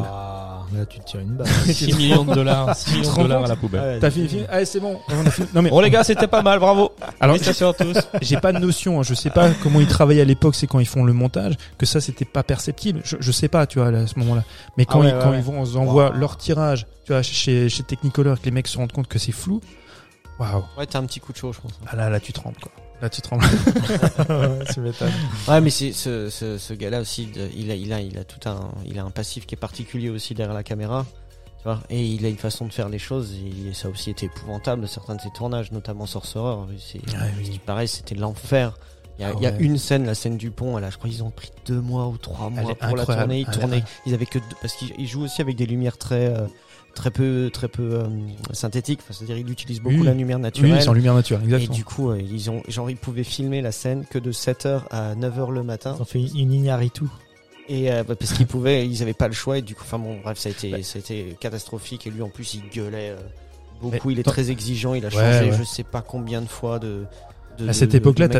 Là 0.73 0.85
tu 0.85 0.99
te 0.99 1.05
tires 1.05 1.19
une 1.19 1.35
balle. 1.35 1.47
6 1.65 1.93
millions 1.95 2.23
de 2.23 2.33
dollars, 2.33 2.75
6 2.75 2.91
millions 2.97 3.13
de 3.13 3.21
dollars 3.23 3.43
à 3.45 3.47
la 3.47 3.55
poubelle. 3.55 3.81
Ah 3.83 3.87
ouais, 3.93 3.99
T'as 3.99 4.11
fini, 4.11 4.27
fini 4.27 4.43
Allez, 4.49 4.65
c'est 4.65 4.79
bon. 4.79 4.99
On 5.09 5.25
a 5.25 5.29
fini. 5.31 5.47
Non 5.53 5.61
mais 5.61 5.69
Bon 5.73 5.79
les 5.79 5.89
gars, 5.89 6.03
c'était 6.03 6.27
pas 6.27 6.41
mal, 6.41 6.59
bravo. 6.59 6.91
alors 7.19 7.35
Félicitations 7.35 7.69
à 7.69 7.73
tous. 7.73 7.97
j'ai 8.21 8.37
pas 8.37 8.51
de 8.53 8.59
notion. 8.59 8.99
hein. 8.99 9.03
Je 9.03 9.13
sais 9.13 9.29
pas 9.29 9.49
comment 9.61 9.79
ils 9.79 9.87
travaillaient 9.87 10.21
à 10.21 10.25
l'époque. 10.25 10.55
C'est 10.55 10.67
quand 10.67 10.79
ils 10.79 10.87
font 10.87 11.03
le 11.03 11.13
montage 11.13 11.55
que 11.77 11.85
ça 11.85 12.01
c'était 12.01 12.25
pas 12.25 12.43
perceptible. 12.43 13.01
Je, 13.03 13.17
je 13.19 13.31
sais 13.31 13.47
pas, 13.47 13.65
tu 13.67 13.79
vois, 13.79 13.89
à 13.89 14.07
ce 14.07 14.17
moment-là. 14.19 14.43
Mais 14.77 14.85
quand 14.85 15.01
Ah 15.01 15.03
ouais, 15.03 15.09
ils 15.09 15.13
ouais, 15.15 15.19
quand 15.21 15.29
ouais. 15.31 15.37
ils 15.37 15.43
vont 15.43 15.61
on 15.61 15.75
envoie 15.77 16.11
leur 16.15 16.37
tirage, 16.37 16.87
tu 17.05 17.11
vois, 17.13 17.21
chez 17.21 17.69
chez 17.69 17.83
Technicolor, 17.83 18.39
que 18.39 18.45
les 18.45 18.51
mecs 18.51 18.67
se 18.67 18.77
rendent 18.77 18.91
compte 18.91 19.07
que 19.07 19.19
c'est 19.19 19.31
flou. 19.31 19.61
Waouh. 20.39 20.63
Ouais, 20.77 20.85
t'as 20.87 20.99
un 20.99 21.05
petit 21.05 21.19
coup 21.19 21.31
de 21.31 21.37
chaud, 21.37 21.53
je 21.53 21.59
pense. 21.61 21.73
Ah 21.87 21.95
là 21.95 22.09
là, 22.09 22.19
tu 22.19 22.33
trembles 22.33 22.57
quoi. 22.61 22.71
Là 23.01 23.09
tu 23.09 23.21
trembles. 23.21 23.43
tu 24.73 24.79
m'étonnes. 24.79 25.11
Ouais, 25.47 25.59
mais 25.61 25.69
c'est 25.69 25.91
ce, 25.91 26.29
ce, 26.29 26.57
ce 26.57 26.73
gars-là 26.73 27.01
aussi, 27.01 27.25
de- 27.27 27.49
il 27.55 27.69
a, 27.71 27.75
il 27.75 27.91
a, 27.91 27.99
il 27.99 28.17
a 28.17 28.23
tout 28.23 28.47
un, 28.49 28.71
il 28.85 28.97
a 28.99 29.03
un 29.03 29.11
passif 29.11 29.45
qui 29.45 29.55
est 29.55 29.57
particulier 29.57 30.09
aussi 30.09 30.33
derrière 30.33 30.53
la 30.55 30.63
caméra, 30.63 31.05
tu 31.57 31.63
vois. 31.65 31.81
Et 31.89 32.05
il 32.05 32.25
a 32.25 32.29
une 32.29 32.37
façon 32.37 32.65
de 32.65 32.71
faire 32.71 32.87
les 32.89 32.99
choses. 32.99 33.33
Et 33.33 33.73
ça 33.73 33.87
a 33.89 33.91
aussi 33.91 34.09
été 34.09 34.27
épouvantable 34.27 34.87
certains 34.87 35.15
de 35.15 35.21
ses 35.21 35.31
tournages, 35.31 35.71
notamment 35.73 36.05
Sorcerer. 36.05 36.55
C'est, 36.79 37.01
Ah 37.17 37.25
oui. 37.37 37.45
ce 37.45 37.51
qui 37.51 37.59
paraît, 37.59 37.87
c'était 37.87 38.15
l'enfer. 38.15 38.77
Il 39.19 39.21
y, 39.21 39.25
a, 39.25 39.29
Ah 39.29 39.33
il 39.37 39.43
y 39.43 39.47
a 39.47 39.51
ouais. 39.51 39.57
une 39.59 39.77
scène, 39.77 40.05
la 40.05 40.15
scène 40.15 40.37
du 40.37 40.49
pont. 40.49 40.77
A, 40.77 40.89
je 40.89 40.97
crois, 40.97 41.09
ils 41.09 41.23
ont 41.23 41.29
pris 41.31 41.51
deux 41.65 41.81
mois 41.81 42.07
ou 42.07 42.17
trois 42.17 42.49
mois 42.49 42.73
pour 42.73 42.95
la 42.95 43.05
tourner. 43.05 43.39
Ils 43.41 43.49
est 43.49 43.51
tournaient, 43.51 43.83
ils 44.05 44.13
avaient 44.13 44.25
que 44.25 44.39
deux, 44.39 44.45
parce 44.61 44.75
qu'ils 44.75 44.93
ils 44.97 45.07
jouent 45.07 45.23
aussi 45.23 45.41
avec 45.41 45.55
des 45.57 45.65
lumières 45.65 45.97
très, 45.97 46.27
euh, 46.27 46.47
très 46.95 47.11
peu, 47.11 47.49
très 47.51 47.67
peu 47.67 47.95
euh, 47.95 48.03
synthétiques. 48.51 48.99
Enfin, 49.03 49.13
c'est-à-dire, 49.13 49.37
il 49.37 49.49
utilise 49.49 49.79
beaucoup 49.81 49.97
Oui. 49.99 50.05
la 50.05 50.13
lumière 50.13 50.37
Oui, 50.37 50.43
naturelle. 50.43 50.81
c'est 50.81 50.89
en 50.89 50.93
lumière 50.93 51.13
naturelle, 51.15 51.43
Et 51.43 51.45
exactement. 51.45 51.75
du 51.75 51.83
coup, 51.85 52.09
euh, 52.11 52.21
ils 52.21 52.49
ont, 52.51 52.61
genre, 52.67 52.89
ils 52.89 52.97
pouvaient 52.97 53.23
filmer 53.23 53.61
la 53.61 53.71
scène 53.71 54.05
que 54.09 54.19
de 54.19 54.31
7h 54.31 54.81
à 54.91 55.15
9h 55.15 55.51
le 55.51 55.63
matin. 55.63 55.95
Ils 55.97 56.01
ont 56.01 56.05
fait 56.05 56.19
une, 56.21 56.51
Iñárritu. 56.53 57.05
Et 57.69 57.91
euh, 57.91 58.03
bah, 58.03 58.15
parce 58.15 58.33
qu'ils 58.33 58.47
pouvaient, 58.47 58.87
ils 58.87 59.01
avaient 59.01 59.13
pas 59.13 59.27
le 59.27 59.33
choix. 59.33 59.57
Et 59.57 59.61
du 59.61 59.73
coup, 59.75 59.83
enfin 59.85 59.97
bon, 59.99 60.19
bref, 60.23 60.37
ça 60.37 60.49
a 60.49 60.51
été, 60.51 60.71
Ouais. 60.71 60.83
ça 60.83 60.97
a 60.97 60.99
été 60.99 61.35
catastrophique. 61.39 62.05
Et 62.07 62.09
lui, 62.11 62.21
en 62.21 62.29
plus, 62.29 62.53
il 62.55 62.61
gueulait 62.69 63.11
euh, 63.11 63.17
beaucoup. 63.81 64.09
il 64.11 64.19
est 64.19 64.23
très 64.23 64.51
exigeant. 64.51 64.93
Il 64.93 65.05
a 65.05 65.09
Ouais, 65.09 65.13
changé, 65.13 65.51
ouais. 65.51 65.57
je 65.57 65.63
sais 65.63 65.83
pas 65.83 66.01
combien 66.01 66.41
de 66.41 66.47
fois 66.49 66.79
de. 66.79 67.05
De 67.57 67.69
À 67.69 67.73
cette 67.73 67.93
époque-là, 67.93 68.27
t'as- 68.29 68.39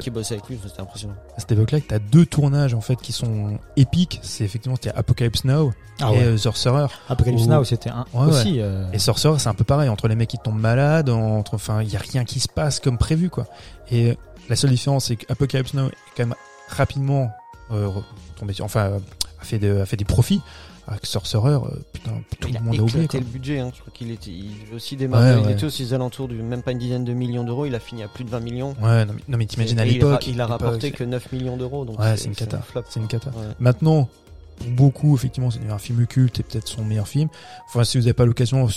impressionnant. 0.80 1.14
À 1.36 1.40
cette 1.40 1.52
époque-là, 1.52 1.80
deux 2.00 2.26
tournages 2.26 2.74
en 2.74 2.82
fait 2.82 2.96
qui 2.96 3.12
sont 3.12 3.60
épiques. 3.76 4.20
C'est 4.24 4.44
effectivement 4.44 4.78
Apocalypse 4.96 5.44
Now 5.46 5.72
Ah 6.02 6.12
et 6.12 6.18
ouais. 6.18 6.24
euh, 6.24 6.38
Sorcerer. 6.38 6.88
Apocalypse 7.10 7.46
Now 7.48 7.64
c'était 7.64 7.90
un 7.90 8.06
Ouais, 8.14 8.26
aussi. 8.28 8.60
euh, 8.60 8.86
Et 8.92 9.00
Sorcerer, 9.00 9.38
c'est 9.40 9.50
un 9.50 9.54
peu 9.54 9.64
pareil. 9.64 9.90
Entre 9.90 10.08
les 10.08 10.16
mecs 10.16 10.30
qui 10.30 10.38
tombent 10.38 10.60
malades, 10.60 11.10
entre, 11.10 11.54
enfin, 11.56 11.82
il 11.84 11.90
y 11.92 11.96
a 11.96 12.00
rien 12.00 12.26
qui 12.26 12.40
se 12.40 12.48
passe 12.48 12.80
comme 12.80 12.98
prévu, 12.98 13.30
quoi. 13.30 13.46
Et 13.92 14.12
euh, 14.12 14.16
la 14.50 14.56
seule 14.56 14.72
différence, 14.72 15.06
c'est 15.06 15.16
qu'Apocalypse 15.16 15.74
Now 15.74 15.88
est 15.88 15.92
quand 16.18 16.26
même 16.26 16.36
rapidement 16.70 17.32
euh, 17.72 17.90
tombé, 18.36 18.54
sur- 18.54 18.66
enfin, 18.66 18.94
a 19.42 19.46
fait, 19.46 19.60
de- 19.60 19.80
a 19.82 19.86
fait 19.86 19.98
des 19.98 20.06
profits. 20.06 20.42
Avec 20.88 21.06
Sorcerer, 21.06 21.54
euh, 21.54 21.60
putain, 21.94 22.12
tout 22.40 22.48
il 22.50 22.54
le 22.54 22.60
a 22.60 22.62
monde 22.62 22.76
a 22.80 22.82
oublié. 22.84 23.04
éclaté 23.04 23.08
quoi. 23.08 23.20
le 23.20 23.26
budget. 23.26 23.60
Hein. 23.60 23.72
Je 23.74 23.80
crois 23.82 23.94
qu'il 23.94 24.12
était, 24.12 24.32
il 24.32 24.52
aussi. 24.76 24.96
Ouais, 24.98 25.06
il 25.06 25.46
ouais. 25.46 25.52
était 25.54 25.64
aussi 25.66 25.86
aux 25.86 25.94
alentours 25.94 26.28
du 26.28 26.36
même 26.36 26.62
pas 26.62 26.72
une 26.72 26.80
dizaine 26.80 27.04
de 27.06 27.14
millions 27.14 27.44
d'euros. 27.44 27.66
Il 27.66 27.76
a 27.76 27.80
fini 27.80 28.04
à 28.04 28.08
plus 28.08 28.24
de 28.24 28.30
20 28.30 28.40
millions. 28.42 28.76
Ouais, 28.82 29.06
non 29.06 29.14
mais, 29.38 29.46
t'imagines 29.46 29.80
à 29.80 29.86
il 29.86 29.90
a- 29.90 29.94
l'époque. 29.94 30.28
il 30.28 30.42
a 30.42 30.46
rapporté 30.46 30.92
que 30.92 31.04
9 31.04 31.32
millions 31.32 31.58
d'euros. 31.58 31.86
donc 31.86 32.00
Ouais, 32.00 32.18
c'est 32.18 32.26
une 32.26 32.36
cata. 32.36 32.62
C'est 32.90 33.00
une 33.00 33.08
cata. 33.08 33.30
Ouais. 33.30 33.46
Maintenant, 33.60 34.10
pour 34.58 34.70
beaucoup, 34.72 35.16
effectivement, 35.16 35.50
c'est 35.52 35.60
un 35.70 35.78
film 35.78 36.06
culte 36.06 36.40
et 36.40 36.44
peut-être 36.44 36.68
son 36.68 36.84
meilleur 36.84 37.08
film. 37.08 37.30
Enfin, 37.68 37.84
si 37.84 37.98
vous 37.98 38.04
n'avez 38.04 38.14
pas 38.14 38.26
l'occasion, 38.26 38.68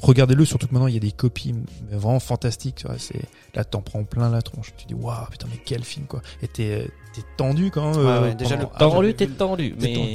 regardez-le. 0.00 0.44
Surtout 0.44 0.66
que 0.66 0.72
maintenant, 0.72 0.86
il 0.88 0.94
y 0.94 0.96
a 0.96 1.00
des 1.00 1.12
copies 1.12 1.54
vraiment 1.90 2.20
fantastiques. 2.20 2.76
Tu 2.76 2.86
vois, 2.86 2.96
c'est 2.98 3.20
là, 3.54 3.64
t'en 3.64 3.80
prends 3.82 4.04
plein 4.04 4.30
la 4.30 4.42
tronche. 4.42 4.72
Tu 4.76 4.84
te 4.84 4.88
dis, 4.88 4.94
waouh, 4.94 5.26
putain, 5.30 5.46
mais 5.50 5.60
quel 5.64 5.84
film, 5.84 6.06
quoi. 6.06 6.22
Et 6.42 6.48
t'es 6.48 6.88
t'es 7.12 7.22
tendu 7.36 7.70
quand 7.72 7.90
même. 7.90 8.00
Ouais, 8.00 8.10
euh, 8.10 8.22
ouais, 8.22 8.34
déjà, 8.36 8.56
pendant- 8.56 8.68
le 8.68 8.74
ah, 8.74 8.78
Tendu, 8.78 8.94
j'avais 9.06 9.14
t'es 9.14 9.26
tendu, 9.26 9.74
mais. 9.80 10.14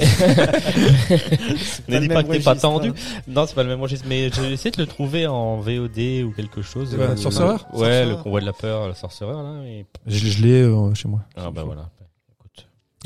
Ne 1.88 1.94
le 1.94 2.00
dis 2.00 2.08
même 2.08 2.08
pas 2.08 2.22
que 2.22 2.32
t'es 2.32 2.40
pas 2.40 2.54
tendu. 2.56 2.88
hein. 2.88 2.94
Non, 3.28 3.46
c'est 3.46 3.54
pas 3.54 3.62
le 3.62 3.68
même 3.68 3.80
registre, 3.80 4.06
mais 4.08 4.30
j'ai 4.30 4.52
essayé 4.52 4.70
de 4.70 4.80
le 4.80 4.86
trouver 4.86 5.26
en 5.26 5.58
VOD 5.60 6.24
ou 6.24 6.32
quelque 6.34 6.62
chose. 6.62 6.96
Euh, 6.98 7.16
Sorcerer? 7.16 7.52
Ouais, 7.52 7.58
Sorcerer. 7.72 8.06
le 8.06 8.16
convoi 8.16 8.40
de 8.40 8.46
la 8.46 8.52
peur, 8.52 8.88
le 8.88 8.94
sorcereur, 8.94 9.42
là. 9.42 9.62
et- 9.66 9.86
Je, 10.06 10.26
je 10.26 10.42
l'ai 10.42 10.62
euh, 10.62 10.94
chez 10.94 11.08
moi. 11.08 11.20
Ah, 11.36 11.50
bah 11.50 11.62
voilà. 11.64 11.88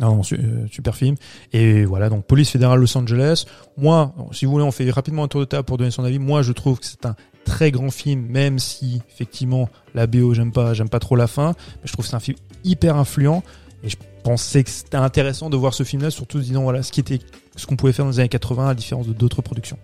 Ah 0.01 0.11
euh, 0.11 0.67
super 0.71 0.95
film. 0.95 1.17
Et 1.53 1.85
voilà, 1.85 2.11
donc 2.11 2.25
Police 2.27 2.51
fédérale 2.51 2.81
Los 2.81 2.97
Angeles. 2.97 3.47
Moi, 3.79 4.15
si 4.33 4.45
vous 4.45 4.53
voulez, 4.53 4.65
on 4.65 4.71
fait 4.71 4.91
rapidement 4.91 5.25
un 5.25 5.29
tour 5.29 5.41
de 5.41 5.47
table 5.47 5.65
pour 5.65 5.79
donner 5.79 5.91
son 5.91 6.05
avis. 6.05 6.19
Moi, 6.19 6.43
je 6.43 6.53
trouve 6.53 6.79
que 6.79 6.87
c'est 6.87 7.07
un 7.07 7.17
très 7.45 7.71
grand 7.71 7.91
film, 7.91 8.27
même 8.27 8.59
si 8.59 9.01
effectivement 9.09 9.71
la 9.95 10.07
BO, 10.07 10.35
j'aime 10.35 10.53
pas, 10.53 10.75
j'aime 10.75 10.91
pas 10.91 10.99
trop 10.99 11.17
la 11.17 11.27
fin. 11.27 11.55
Mais 11.77 11.87
je 11.87 11.93
trouve 11.93 12.05
que 12.05 12.11
c'est 12.11 12.17
un 12.17 12.21
film 12.21 12.37
hyper 12.65 12.97
influent. 12.97 13.43
Et 13.83 13.89
je 13.89 13.97
pensais 14.23 14.65
que 14.65 14.71
c'était 14.71 14.97
intéressant 14.97 15.49
de 15.49 15.57
voir 15.57 15.73
ce 15.73 15.83
film-là, 15.83 16.11
surtout 16.11 16.41
disant 16.41 16.63
voilà 16.63 16.83
ce 16.83 16.93
qui 16.93 17.01
était, 17.01 17.21
ce 17.57 17.67
qu'on 17.67 17.77
pouvait 17.77 17.93
faire 17.93 18.05
dans 18.05 18.11
les 18.11 18.21
années 18.21 18.29
80 18.29 18.69
à 18.69 18.75
différence 18.75 19.07
de 19.07 19.15
d'autres 19.15 19.41
productions. 19.41 19.79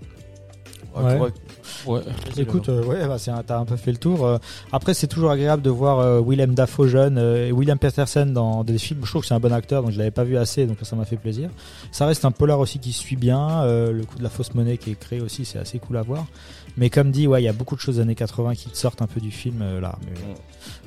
Ouais. 0.96 1.18
Ouais. 1.20 1.30
Ouais. 1.86 2.00
Écoute, 2.36 2.68
euh, 2.68 2.84
ouais, 2.84 3.06
bah, 3.06 3.18
c'est 3.18 3.30
un- 3.30 3.42
t'as 3.42 3.58
un 3.58 3.64
peu 3.64 3.76
fait 3.76 3.90
le 3.92 3.96
tour. 3.98 4.26
Euh, 4.26 4.38
après, 4.72 4.94
c'est 4.94 5.06
toujours 5.06 5.30
agréable 5.30 5.62
de 5.62 5.70
voir 5.70 5.98
euh, 6.00 6.20
Willem 6.20 6.54
Dafoe 6.54 6.86
jeune 6.86 7.18
euh, 7.18 7.48
et 7.48 7.52
William 7.52 7.78
Peterson 7.78 8.26
dans 8.26 8.62
des 8.64 8.78
films. 8.78 9.00
Je 9.04 9.10
trouve 9.10 9.22
que 9.22 9.28
c'est 9.28 9.34
un 9.34 9.40
bon 9.40 9.52
acteur, 9.52 9.82
donc 9.82 9.92
je 9.92 9.98
l'avais 9.98 10.10
pas 10.10 10.24
vu 10.24 10.36
assez, 10.36 10.66
donc 10.66 10.76
ça 10.82 10.94
m'a 10.96 11.04
fait 11.04 11.16
plaisir. 11.16 11.50
Ça 11.90 12.06
reste 12.06 12.24
un 12.24 12.30
polar 12.30 12.58
aussi 12.60 12.78
qui 12.78 12.92
suit 12.92 13.16
bien. 13.16 13.62
euh, 13.62 13.92
le 13.92 14.04
coup 14.04 14.18
de 14.18 14.22
la 14.22 14.28
fausse 14.30 14.54
monnaie 14.54 14.76
qui 14.78 14.90
est 14.90 14.98
créé 14.98 15.20
aussi, 15.20 15.44
c'est 15.44 15.58
assez 15.58 15.78
cool 15.78 15.96
à 15.96 16.02
voir. 16.02 16.26
Mais 16.76 16.88
comme 16.90 17.10
dit, 17.10 17.26
ouais, 17.26 17.42
il 17.42 17.44
y 17.44 17.48
a 17.48 17.52
beaucoup 17.52 17.74
de 17.76 17.80
choses 17.80 17.96
des 17.96 18.02
années 18.02 18.14
80 18.14 18.54
qui 18.54 18.68
sortent 18.72 19.02
un 19.02 19.06
peu 19.06 19.20
du 19.20 19.30
film 19.30 19.60
euh, 19.62 19.80
là. 19.80 19.98
Mais, 20.06 20.12
Mm. 20.12 20.34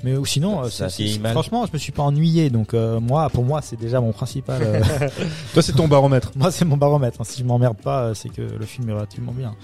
mais 0.03 0.17
ou 0.17 0.25
sinon, 0.25 0.63
euh, 0.63 0.69
Ça 0.69 0.89
c'est- 0.89 1.03
vieillit 1.03 1.17
c'est- 1.17 1.21
mal. 1.21 1.31
franchement, 1.33 1.65
je 1.67 1.71
me 1.73 1.77
suis 1.77 1.91
pas 1.91 2.03
ennuyé. 2.03 2.49
Donc 2.49 2.73
euh, 2.73 2.99
moi, 2.99 3.29
pour 3.29 3.43
moi, 3.43 3.61
c'est 3.61 3.79
déjà 3.79 4.01
mon 4.01 4.11
principal. 4.11 4.61
euh, 4.63 4.81
Toi, 5.53 5.61
c'est 5.61 5.73
ton 5.73 5.87
baromètre. 5.87 6.31
moi, 6.35 6.51
c'est 6.51 6.65
mon 6.65 6.77
baromètre. 6.77 7.21
hein. 7.21 7.25
Si 7.25 7.39
je 7.41 7.45
m'emmerde 7.45 7.77
pas, 7.77 8.05
euh, 8.05 8.13
c'est 8.13 8.29
que 8.29 8.41
le 8.41 8.65
film 8.65 8.89
est 8.89 8.93
relativement 8.93 9.31
bien. 9.31 9.49
Donc, 9.49 9.57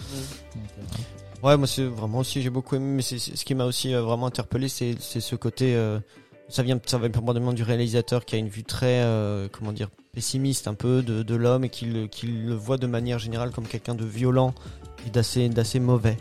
euh, 0.78 1.48
Ouais, 1.48 1.58
moi 1.58 1.66
c'est 1.66 1.86
vraiment 1.86 2.20
aussi 2.20 2.40
j'ai 2.44 2.52
beaucoup 2.52 2.76
aimé, 2.76 2.86
mais 2.98 3.02
c'est 3.02 3.18
c'est- 3.18 3.36
ce 3.36 3.44
qui 3.44 3.56
m'a 3.56 3.66
aussi 3.66 3.96
euh, 3.96 4.02
vraiment 4.04 4.28
interpellé, 4.28 4.70
c'est 4.70 4.96
c'est 5.00 5.22
ce 5.22 5.36
côté. 5.36 5.74
euh, 5.76 6.00
ça 6.50 6.62
vient, 6.64 6.78
ça 6.86 6.98
vient 7.00 7.10
probablement 7.10 7.54
du 7.54 7.64
réalisateur 7.64 8.26
qui 8.26 8.36
a 8.36 8.38
une 8.38 8.50
vue 8.50 8.64
très, 8.66 9.02
euh, 9.02 9.48
comment 9.52 9.72
dire, 9.72 9.88
pessimiste 10.14 10.68
un 10.68 10.74
peu 10.76 11.02
de, 11.02 11.24
de 11.24 11.36
l'homme 11.36 11.64
et 11.64 11.70
qui 11.70 11.86
le, 11.86 12.08
qui 12.08 12.28
le 12.28 12.54
voit 12.54 12.78
de 12.78 12.86
manière 12.88 13.18
générale 13.20 13.52
comme 13.52 13.66
quelqu'un 13.66 13.96
de 13.96 14.04
violent 14.06 14.54
d'assez 15.10 15.50
d'assez 15.50 15.80
mauvais. 15.80 16.18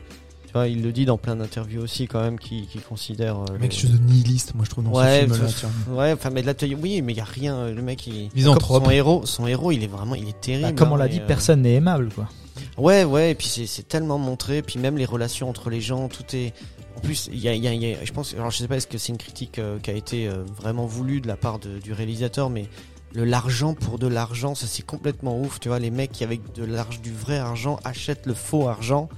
Tu 0.47 0.53
vois, 0.55 0.67
il 0.67 0.83
le 0.83 0.91
dit 0.91 1.05
dans 1.05 1.17
plein 1.17 1.37
d'interviews 1.37 1.81
aussi 1.81 2.09
quand 2.09 2.21
même, 2.21 2.37
qui, 2.39 2.67
qui 2.67 2.79
considère. 2.81 3.37
euh, 3.37 3.45
Le 3.51 3.53
le- 3.55 3.59
mec, 3.61 3.73
chose 3.73 3.93
de 3.93 3.99
nihiliste, 3.99 4.55
moi 4.57 4.65
je 4.65 4.71
trouve 4.71 4.83
dans 4.85 4.91
Ouais, 4.91 5.27
ce 5.29 5.35
tout- 5.35 5.47
tiens. 5.61 5.71
Ouais, 5.95 6.13
enfin, 6.13 6.31
mais 6.31 6.43
là, 6.43 6.55
oui, 6.83 7.03
mais 7.03 7.13
il 7.13 7.17
y 7.17 7.21
a 7.21 7.25
rien. 7.25 7.55
euh, 7.57 7.73
Le 7.75 7.83
mec, 7.83 8.05
il. 8.09 8.31
Misanthrope. 8.35 8.83
Son 8.85 8.91
héros, 8.91 9.27
son 9.27 9.47
héros, 9.47 9.71
il 9.71 9.85
est 9.85 9.87
vraiment, 9.87 10.17
il 10.17 10.29
est 10.29 10.41
terrible. 10.41 10.63
bah, 10.71 10.73
comme 10.73 10.91
on 10.91 10.97
hein, 10.97 10.99
l'a 10.99 11.09
dit, 11.09 11.21
euh, 11.21 11.27
personne 11.27 11.63
n'est 11.63 11.75
aimable, 11.75 12.09
quoi. 12.13 12.29
Ouais, 12.77 13.05
ouais, 13.05 13.31
et 13.31 13.35
puis 13.37 13.47
c'est 13.47 13.67
c'est 13.67 13.87
tellement 13.87 14.19
montré, 14.19 14.63
puis 14.63 14.81
même 14.81 14.97
les 14.99 15.05
relations 15.05 15.49
entre 15.49 15.71
les 15.71 15.81
gens, 15.81 16.09
tout 16.09 16.25
est. 16.35 16.53
En 16.97 17.01
plus, 17.01 17.31
il 17.33 17.39
y 17.39 17.47
a, 17.49 17.55
il 17.55 17.63
y 17.63 17.69
a- 17.69 17.73
il 17.73 17.81
y 17.83 17.95
a- 17.95 18.05
je 18.05 18.11
pense, 18.13 18.35
alors 18.35 18.51
je 18.51 18.59
sais 18.59 18.67
pas 18.67 18.77
est-ce 18.77 18.89
que 18.89 18.99
c'est 18.99 19.13
une 19.13 19.19
critique 19.19 19.61
euh, 19.61 19.79
qui 19.79 19.91
a 19.91 19.95
été 19.95 20.27
euh, 20.27 20.43
vraiment 20.61 20.85
voulue 20.85 21.21
de 21.21 21.29
la 21.29 21.37
part 21.37 21.61
de- 21.61 21.79
du 21.79 21.93
réalisateur, 21.93 22.51
mais 22.51 22.67
le 23.15 23.25
l'argent 23.25 23.75
pour 23.75 23.99
de 23.99 24.07
l'argent, 24.07 24.55
ça 24.55 24.67
c'est 24.67 24.85
complètement 24.85 25.41
ouf, 25.41 25.59
tu 25.61 25.69
vois, 25.69 25.79
les 25.79 25.91
mecs 25.91 26.13
qui 26.13 26.25
avec 26.25 26.53
de 26.55 26.65
l'argent, 26.65 27.01
du 27.03 27.13
vrai 27.13 27.39
argent 27.39 27.79
achètent 27.85 28.27
le 28.27 28.35
faux 28.35 28.69
argent. 28.69 29.09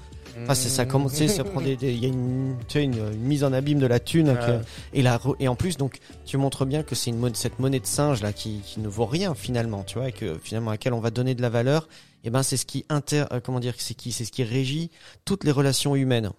Enfin, 0.44 0.54
c'est 0.54 0.70
ça, 0.70 0.86
comme, 0.86 1.10
tu 1.10 1.16
sais, 1.16 1.28
ça 1.28 1.44
prend 1.44 1.60
des, 1.60 1.76
il 1.82 1.98
y 1.98 2.06
a 2.06 2.08
une, 2.08 2.56
tu 2.66 2.72
sais, 2.72 2.84
une, 2.84 2.94
une 2.96 3.20
mise 3.20 3.44
en 3.44 3.52
abîme 3.52 3.78
de 3.78 3.86
la 3.86 4.00
thune, 4.00 4.30
Ouais. 4.30 4.36
que- 4.36 4.60
et 4.94 5.02
la, 5.02 5.20
et 5.40 5.46
en 5.46 5.54
plus, 5.56 5.76
donc, 5.76 5.98
tu 6.24 6.38
montres 6.38 6.64
bien 6.64 6.82
que 6.82 6.94
c'est 6.94 7.10
une 7.10 7.18
monnaie, 7.18 7.34
cette 7.36 7.58
monnaie 7.58 7.80
de 7.80 7.86
singe 7.86 8.22
là 8.22 8.32
qui, 8.32 8.60
qui 8.64 8.80
ne 8.80 8.88
vaut 8.88 9.04
rien 9.04 9.34
finalement, 9.34 9.84
tu 9.84 9.98
vois, 9.98 10.08
et 10.08 10.12
que 10.12 10.38
finalement 10.42 10.70
à 10.70 10.74
laquelle 10.74 10.94
on 10.94 11.00
va 11.00 11.10
donner 11.10 11.34
de 11.34 11.42
la 11.42 11.50
valeur, 11.50 11.86
et 12.24 12.30
ben 12.30 12.42
c'est 12.42 12.56
ce 12.56 12.64
qui 12.64 12.86
inter, 12.88 13.24
euh, 13.30 13.40
comment 13.44 13.60
dire, 13.60 13.74
c'est 13.76 13.92
qui, 13.92 14.10
c'est 14.10 14.24
ce 14.24 14.32
qui 14.32 14.42
régit 14.42 14.90
toutes 15.26 15.44
les 15.44 15.52
relations 15.52 15.94
humaines. 15.96 16.30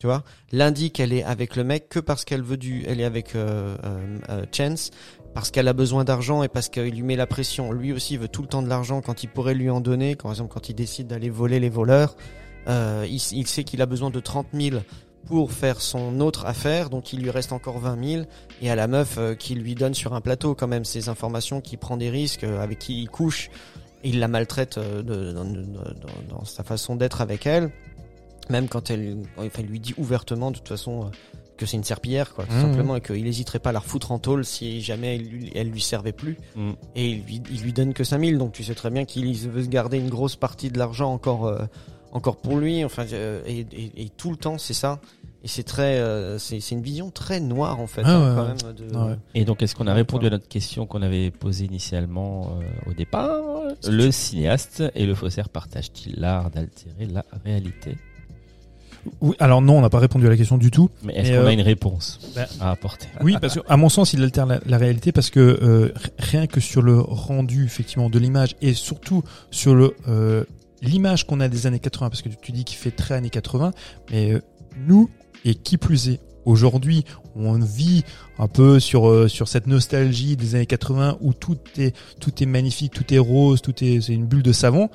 Tu 0.00 0.06
vois, 0.06 0.22
lundi 0.52 0.90
qu'elle 0.92 1.12
est 1.12 1.22
avec 1.24 1.56
le 1.56 1.64
mec 1.64 1.88
que 1.90 1.98
parce 2.00 2.24
qu'elle 2.24 2.42
veut 2.42 2.56
du, 2.56 2.84
elle 2.86 3.00
est 3.00 3.04
avec 3.04 3.34
euh, 3.36 3.76
euh, 3.84 4.18
euh, 4.30 4.44
Chance 4.50 4.90
parce 5.34 5.50
qu'elle 5.50 5.68
a 5.68 5.72
besoin 5.72 6.04
d'argent 6.04 6.42
et 6.42 6.48
parce 6.48 6.68
qu'il 6.68 6.94
lui 6.94 7.02
met 7.02 7.16
la 7.16 7.26
pression. 7.26 7.72
Lui 7.72 7.92
aussi 7.92 8.16
veut 8.16 8.28
tout 8.28 8.42
le 8.42 8.48
temps 8.48 8.62
de 8.62 8.68
l'argent 8.68 9.00
quand 9.00 9.22
il 9.22 9.28
pourrait 9.28 9.54
lui 9.54 9.70
en 9.70 9.80
donner. 9.80 10.16
Par 10.16 10.30
exemple, 10.30 10.52
quand 10.52 10.68
il 10.68 10.74
décide 10.74 11.06
d'aller 11.06 11.30
voler 11.30 11.60
les 11.60 11.68
voleurs, 11.68 12.16
euh, 12.68 13.06
il, 13.08 13.46
sait 13.46 13.64
qu'il 13.64 13.80
a 13.82 13.86
besoin 13.86 14.10
de 14.10 14.20
30 14.20 14.48
000 14.52 14.78
pour 15.26 15.52
faire 15.52 15.80
son 15.80 16.20
autre 16.20 16.46
affaire, 16.46 16.90
donc 16.90 17.12
il 17.12 17.20
lui 17.20 17.30
reste 17.30 17.52
encore 17.52 17.78
20 17.78 18.04
000. 18.04 18.22
Et 18.62 18.70
à 18.70 18.74
la 18.74 18.88
meuf 18.88 19.16
euh, 19.18 19.34
qui 19.34 19.54
lui 19.54 19.74
donne 19.74 19.94
sur 19.94 20.14
un 20.14 20.20
plateau 20.20 20.54
quand 20.54 20.68
même 20.68 20.84
ces 20.84 21.08
informations, 21.08 21.60
qui 21.60 21.76
prend 21.76 21.96
des 21.96 22.10
risques, 22.10 22.44
euh, 22.44 22.60
avec 22.60 22.78
qui 22.78 23.00
il 23.02 23.08
couche, 23.08 23.50
il 24.02 24.18
la 24.18 24.28
maltraite 24.28 24.78
dans, 24.78 26.44
sa 26.44 26.64
façon 26.64 26.96
d'être 26.96 27.20
avec 27.20 27.46
elle. 27.46 27.70
Même 28.48 28.66
quand 28.66 28.90
elle, 28.90 29.18
enfin, 29.36 29.62
lui 29.62 29.78
dit 29.78 29.94
ouvertement 29.96 30.50
de 30.50 30.56
toute 30.56 30.68
façon 30.68 31.10
que 31.60 31.66
c'est 31.66 31.76
une 31.76 31.84
serpillière, 31.84 32.34
quoi, 32.34 32.46
tout 32.46 32.54
Mhm. 32.54 32.60
simplement, 32.62 32.96
et 32.96 33.00
qu'il 33.00 33.22
n'hésiterait 33.22 33.58
pas 33.60 33.70
à 33.70 33.72
la 33.72 33.78
refoutre 33.78 34.10
en 34.10 34.18
tôle 34.18 34.44
si 34.44 34.80
jamais 34.80 35.14
elle, 35.16 35.22
lui- 35.28 35.52
elle 35.54 35.68
lui 35.70 35.80
servait 35.80 36.12
plus. 36.12 36.36
Mm. 36.56 36.70
Et 36.96 37.08
il 37.10 37.22
lui, 37.24 37.42
il 37.52 37.60
lui 37.62 37.72
donne 37.72 37.92
que 37.92 38.02
5000, 38.02 38.38
donc 38.38 38.52
tu 38.52 38.64
sais 38.64 38.74
très 38.74 38.90
bien 38.90 39.04
qu'il 39.04 39.32
veut 39.48 39.62
se 39.62 39.68
garder 39.68 39.98
une 39.98 40.08
grosse 40.10 40.34
partie 40.36 40.70
de 40.70 40.78
l'argent 40.78 41.12
encore, 41.12 41.46
euh, 41.46 41.58
encore 42.12 42.38
pour 42.38 42.56
lui. 42.56 42.84
Enfin, 42.84 43.04
euh, 43.12 43.42
et, 43.46 43.60
et- 43.72 44.02
et 44.04 44.08
tout 44.08 44.30
le 44.30 44.36
temps, 44.36 44.58
c'est 44.58 44.74
ça. 44.74 45.00
Et 45.42 45.48
c'est 45.48 45.62
très, 45.62 45.98
euh, 46.00 46.38
c'est 46.38 46.60
c'est 46.60 46.74
une 46.74 46.82
vision 46.82 47.10
très 47.10 47.40
noire 47.40 47.80
en 47.80 47.86
fait, 47.86 48.02
Ah 48.04 48.10
hein, 48.14 48.28
ouais, 48.28 48.34
quand 48.34 48.42
ouais. 48.42 48.72
même. 48.74 48.74
De, 48.90 48.94
Ah 48.94 49.06
ouais. 49.06 49.16
Et 49.34 49.44
donc, 49.46 49.62
est-ce 49.62 49.74
qu'on 49.74 49.86
a 49.86 49.94
répondu 49.94 50.26
à 50.26 50.30
notre 50.30 50.48
question 50.48 50.84
qu'on 50.86 51.00
avait 51.00 51.30
posée 51.30 51.64
initialement 51.64 52.58
euh, 52.60 52.90
au 52.90 52.92
départ? 52.92 53.40
Le 53.88 54.10
cinéaste 54.10 54.82
et 54.94 55.06
le 55.06 55.14
faussaire 55.14 55.48
partagent-ils 55.48 56.16
l'art 56.20 56.50
d'altérer 56.50 57.06
la 57.06 57.24
réalité? 57.44 57.96
Oui, 59.20 59.34
alors 59.38 59.62
non, 59.62 59.78
on 59.78 59.80
n'a 59.80 59.90
pas 59.90 59.98
répondu 59.98 60.26
à 60.26 60.30
la 60.30 60.36
question 60.36 60.58
du 60.58 60.70
tout. 60.70 60.90
Mais 61.02 61.14
est-ce 61.14 61.30
qu'on 61.30 61.44
euh, 61.44 61.46
a 61.46 61.52
une 61.52 61.60
réponse 61.60 62.20
bah, 62.34 62.46
à 62.60 62.70
apporter? 62.70 63.08
Oui, 63.22 63.36
parce 63.40 63.54
que 63.54 63.60
à 63.68 63.76
mon 63.76 63.88
sens, 63.88 64.12
il 64.12 64.22
altère 64.22 64.46
la, 64.46 64.60
la 64.66 64.78
réalité 64.78 65.12
parce 65.12 65.30
que 65.30 65.40
euh, 65.40 65.92
rien 66.18 66.46
que 66.46 66.60
sur 66.60 66.82
le 66.82 66.98
rendu 66.98 67.64
effectivement 67.64 68.10
de 68.10 68.18
l'image 68.18 68.56
et 68.60 68.74
surtout 68.74 69.22
sur 69.50 69.74
le 69.74 69.94
euh, 70.08 70.44
l'image 70.82 71.26
qu'on 71.26 71.40
a 71.40 71.48
des 71.48 71.66
années 71.66 71.78
80, 71.78 72.10
parce 72.10 72.22
que 72.22 72.28
tu, 72.28 72.36
tu 72.40 72.52
dis 72.52 72.64
qu'il 72.64 72.78
fait 72.78 72.90
très 72.90 73.14
années 73.14 73.30
80, 73.30 73.72
mais 74.10 74.32
euh, 74.32 74.42
nous 74.86 75.10
et 75.44 75.54
qui 75.54 75.78
plus 75.78 76.08
est 76.08 76.20
aujourd'hui, 76.44 77.04
on 77.36 77.58
vit 77.58 78.04
un 78.38 78.48
peu 78.48 78.80
sur 78.80 79.08
euh, 79.08 79.28
sur 79.28 79.48
cette 79.48 79.66
nostalgie 79.66 80.36
des 80.36 80.54
années 80.54 80.66
80 80.66 81.18
où 81.20 81.32
tout 81.32 81.58
est 81.78 81.94
tout 82.18 82.42
est 82.42 82.46
magnifique, 82.46 82.92
tout 82.92 83.12
est 83.12 83.18
rose, 83.18 83.62
tout 83.62 83.84
est 83.84 84.00
c'est 84.00 84.14
une 84.14 84.26
bulle 84.26 84.42
de 84.42 84.52
savon. 84.52 84.88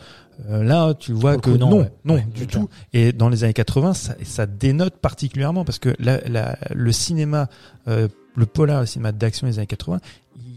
Euh, 0.49 0.63
là, 0.63 0.93
tu 0.93 1.13
vois 1.13 1.38
que 1.38 1.51
coup, 1.51 1.57
non, 1.57 1.69
non, 1.69 1.77
non, 2.03 2.13
ouais. 2.15 2.21
Ouais, 2.21 2.27
du 2.33 2.47
tout. 2.47 2.69
Et 2.93 3.13
dans 3.13 3.29
les 3.29 3.43
années 3.43 3.53
80, 3.53 3.93
ça, 3.93 4.15
ça 4.23 4.45
dénote 4.45 4.97
particulièrement 4.97 5.63
parce 5.65 5.79
que 5.79 5.95
la, 5.99 6.19
la- 6.27 6.57
le 6.73 6.91
cinéma, 6.91 7.47
euh, 7.88 8.07
le 8.36 8.45
polar, 8.45 8.81
le 8.81 8.86
cinéma 8.86 9.11
d'action 9.11 9.47
des 9.47 9.57
années 9.59 9.67
80, 9.67 9.99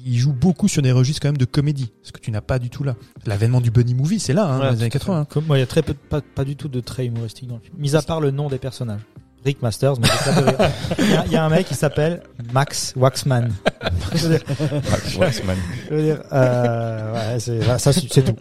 il 0.04 0.16
joue 0.18 0.32
beaucoup 0.32 0.68
sur 0.68 0.82
des 0.82 0.90
registres 0.92 1.20
quand 1.22 1.28
même 1.28 1.36
de 1.36 1.44
comédie, 1.44 1.92
ce 2.02 2.12
que 2.12 2.20
tu 2.20 2.30
n'as 2.30 2.40
pas 2.40 2.58
du 2.58 2.70
tout 2.70 2.82
là. 2.82 2.96
L'avènement 3.26 3.60
du 3.60 3.70
bunny 3.70 3.94
movie, 3.94 4.18
c'est 4.20 4.32
là, 4.32 4.46
hein, 4.46 4.58
Ouais, 4.58 4.64
dans 4.66 4.70
les 4.72 4.76
années 4.78 4.86
à 4.86 4.90
fait. 4.90 4.98
80. 4.98 5.24
Comme 5.26 5.44
moi, 5.46 5.56
il 5.58 5.60
y 5.60 5.62
a 5.62 5.66
très 5.66 5.82
peu, 5.82 5.94
pas, 5.94 6.20
pas 6.20 6.44
du 6.44 6.56
tout 6.56 6.68
de 6.68 6.80
traits 6.80 7.06
humoristiques 7.06 7.48
dans 7.48 7.56
le 7.56 7.60
film. 7.60 7.74
Mis 7.78 7.94
à 7.94 8.02
part 8.02 8.20
le 8.20 8.30
nom 8.30 8.48
des 8.48 8.58
personnages. 8.58 9.00
Rick 9.44 9.62
Masters, 9.62 9.98
mais 10.00 10.08
j'ai 10.08 10.32
pas 10.32 10.40
de 10.40 10.46
rire. 10.46 10.70
il, 10.98 11.10
y 11.10 11.14
a, 11.16 11.24
il 11.26 11.32
y 11.32 11.36
a 11.36 11.44
un 11.44 11.48
mec 11.48 11.66
qui 11.66 11.74
s'appelle 11.74 12.22
Max 12.52 12.92
Waxman. 12.96 13.52
dire, 14.14 14.40
Waxman. 15.18 15.56
je 15.88 15.94
veux 15.94 16.02
dire, 16.02 16.22
euh, 16.32 17.12
ouais, 17.34 17.40
c'est, 17.40 17.58
voilà, 17.58 17.78
ça, 17.78 17.92
c'est 17.92 18.02
tout. 18.08 18.32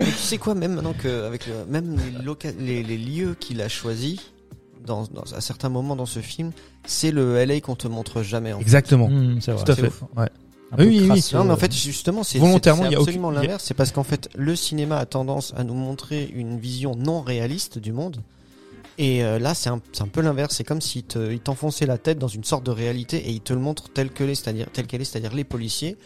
Mais 0.00 0.06
tu 0.06 0.12
sais 0.12 0.38
quoi, 0.38 0.54
même 0.54 0.74
maintenant 0.74 0.94
que 0.94 1.26
avec 1.26 1.46
le, 1.46 1.52
même 1.68 1.96
les, 1.96 2.24
loca- 2.24 2.54
les, 2.58 2.82
les 2.82 2.98
lieux 2.98 3.36
qu'il 3.38 3.60
a 3.60 3.68
choisis 3.68 4.18
dans, 4.86 5.02
dans 5.04 5.22
à 5.36 5.40
certains 5.40 5.68
moments 5.68 5.94
dans 5.96 6.06
ce 6.06 6.20
film, 6.20 6.52
c'est 6.86 7.10
le 7.10 7.44
LA 7.44 7.60
qu'on 7.60 7.76
te 7.76 7.86
montre 7.86 8.22
jamais. 8.22 8.52
En 8.52 8.56
fait. 8.58 8.62
Exactement. 8.62 9.08
Mmh, 9.08 9.38
c'est 9.40 9.52
vrai. 9.52 9.64
tout 9.64 9.72
à 9.72 9.76
fait. 9.76 9.90
Ouais. 10.16 10.28
Oui, 10.78 10.86
oui, 10.86 11.10
oui. 11.12 11.24
Non, 11.34 11.44
mais 11.44 11.52
en 11.52 11.56
fait, 11.56 11.74
justement, 11.74 12.22
c'est 12.22 12.38
Volontairement, 12.38 12.82
c'est- 12.84 12.88
il 12.88 12.92
y 12.92 12.94
c'est 12.94 12.98
a 12.98 13.00
absolument 13.02 13.28
aucune- 13.28 13.42
l'inverse. 13.42 13.64
C'est 13.66 13.74
parce 13.74 13.90
qu'en 13.92 14.04
fait, 14.04 14.28
le 14.36 14.54
cinéma 14.56 14.98
a 14.98 15.06
tendance 15.06 15.52
à 15.56 15.64
nous 15.64 15.74
montrer 15.74 16.30
une 16.34 16.58
vision 16.58 16.94
non 16.96 17.20
réaliste 17.20 17.78
du 17.78 17.92
monde. 17.92 18.18
Et 19.02 19.24
euh, 19.24 19.38
là, 19.38 19.54
c'est 19.54 19.70
un, 19.70 19.78
peu 20.12 20.20
l'inverse. 20.20 20.54
C'est 20.54 20.64
comme 20.64 20.80
s'il 20.82 21.04
te- 21.04 21.32
il 21.32 21.40
t'enfonçait 21.40 21.86
la 21.86 21.96
tête 21.96 22.18
dans 22.18 22.28
une 22.28 22.44
sorte 22.44 22.64
de 22.66 22.70
réalité 22.70 23.16
et 23.16 23.30
il 23.30 23.40
te 23.40 23.52
le 23.54 23.58
montre 23.60 23.88
tel 23.92 24.10
que 24.10 24.22
l'est, 24.24 24.34
c'est-à-dire 24.34 24.66
tel 24.72 24.86
qu'elle 24.86 25.00
est, 25.00 25.04
c'est-à-dire 25.04 25.34
les 25.34 25.44
policiers. 25.44 25.96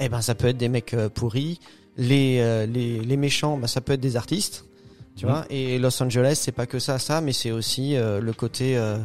Eh 0.00 0.08
ben, 0.08 0.22
ça 0.22 0.34
peut 0.34 0.46
être 0.48 0.56
des 0.56 0.68
mecs 0.70 0.94
euh, 0.94 1.08
pourris. 1.08 1.60
les, 1.98 2.38
euh, 2.40 2.64
les 2.66 3.00
les 3.00 3.16
méchants, 3.16 3.56
bah, 3.58 3.66
ça 3.66 3.80
peut 3.80 3.92
être 3.94 4.00
des 4.00 4.14
artistes, 4.16 4.64
tu 5.16 5.26
Mhm. 5.26 5.30
vois? 5.32 5.44
Et 5.50 5.78
Los 5.80 6.00
Angeles, 6.02 6.38
c'est 6.40 6.52
pas 6.52 6.66
que 6.66 6.78
ça, 6.78 6.98
ça, 7.00 7.20
mais 7.20 7.32
c'est 7.32 7.50
aussi 7.50 7.96
euh, 7.96 8.20
le 8.20 8.32
côté 8.32 8.76
euh, 8.78 8.98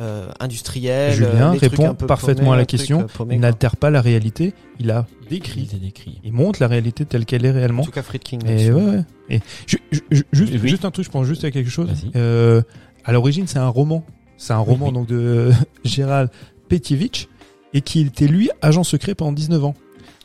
euh, 0.00 0.28
industriel. 0.40 1.12
Julien 1.14 1.54
euh, 1.54 1.58
répond 1.58 1.90
un 1.90 1.94
peu 1.94 2.06
parfaitement 2.06 2.46
paumés, 2.46 2.54
à 2.56 2.58
la 2.58 2.64
question. 2.66 3.02
euh, 3.02 3.04
paumé, 3.04 3.34
Il 3.34 3.40
n'altère 3.40 3.76
pas 3.76 3.90
la 3.90 4.00
réalité, 4.00 4.54
il 4.78 4.90
a 4.90 5.06
décrit. 5.28 5.68
Il 5.70 5.76
est 5.76 5.80
décrit. 5.80 6.20
Il 6.24 6.32
montre 6.32 6.60
la 6.60 6.66
réalité 6.68 7.04
telle 7.04 7.24
qu'elle 7.26 7.44
est 7.44 7.50
réellement. 7.50 7.82
En 7.82 7.84
tout 7.84 7.90
cas, 7.90 8.02
Friedkin. 8.02 8.38
Et 8.46 8.72
ouais, 8.72 8.82
ouais. 8.82 9.04
Et 9.28 9.40
ju- 9.66 9.78
ju- 9.92 10.02
ju- 10.10 10.24
juste, 10.32 10.52
Oui. 10.62 10.68
juste 10.68 10.84
un 10.84 10.90
truc, 10.90 11.04
je 11.04 11.10
pense 11.10 11.26
juste 11.26 11.44
à 11.44 11.50
quelque 11.50 11.70
chose. 11.70 11.90
Euh, 12.16 12.62
à 13.04 13.12
l'origine, 13.12 13.46
c'est 13.46 13.58
un 13.58 13.68
roman. 13.68 14.04
C'est 14.38 14.52
un 14.54 14.58
roman 14.58 14.86
oui. 14.88 14.92
donc 14.94 15.06
de 15.06 15.50
Gérald 15.84 16.30
Petievich 16.68 17.28
et 17.74 17.82
qui 17.82 18.00
était 18.00 18.26
lui 18.26 18.50
agent 18.62 18.82
secret 18.84 19.14
pendant 19.14 19.32
19 19.32 19.64
ans. 19.64 19.74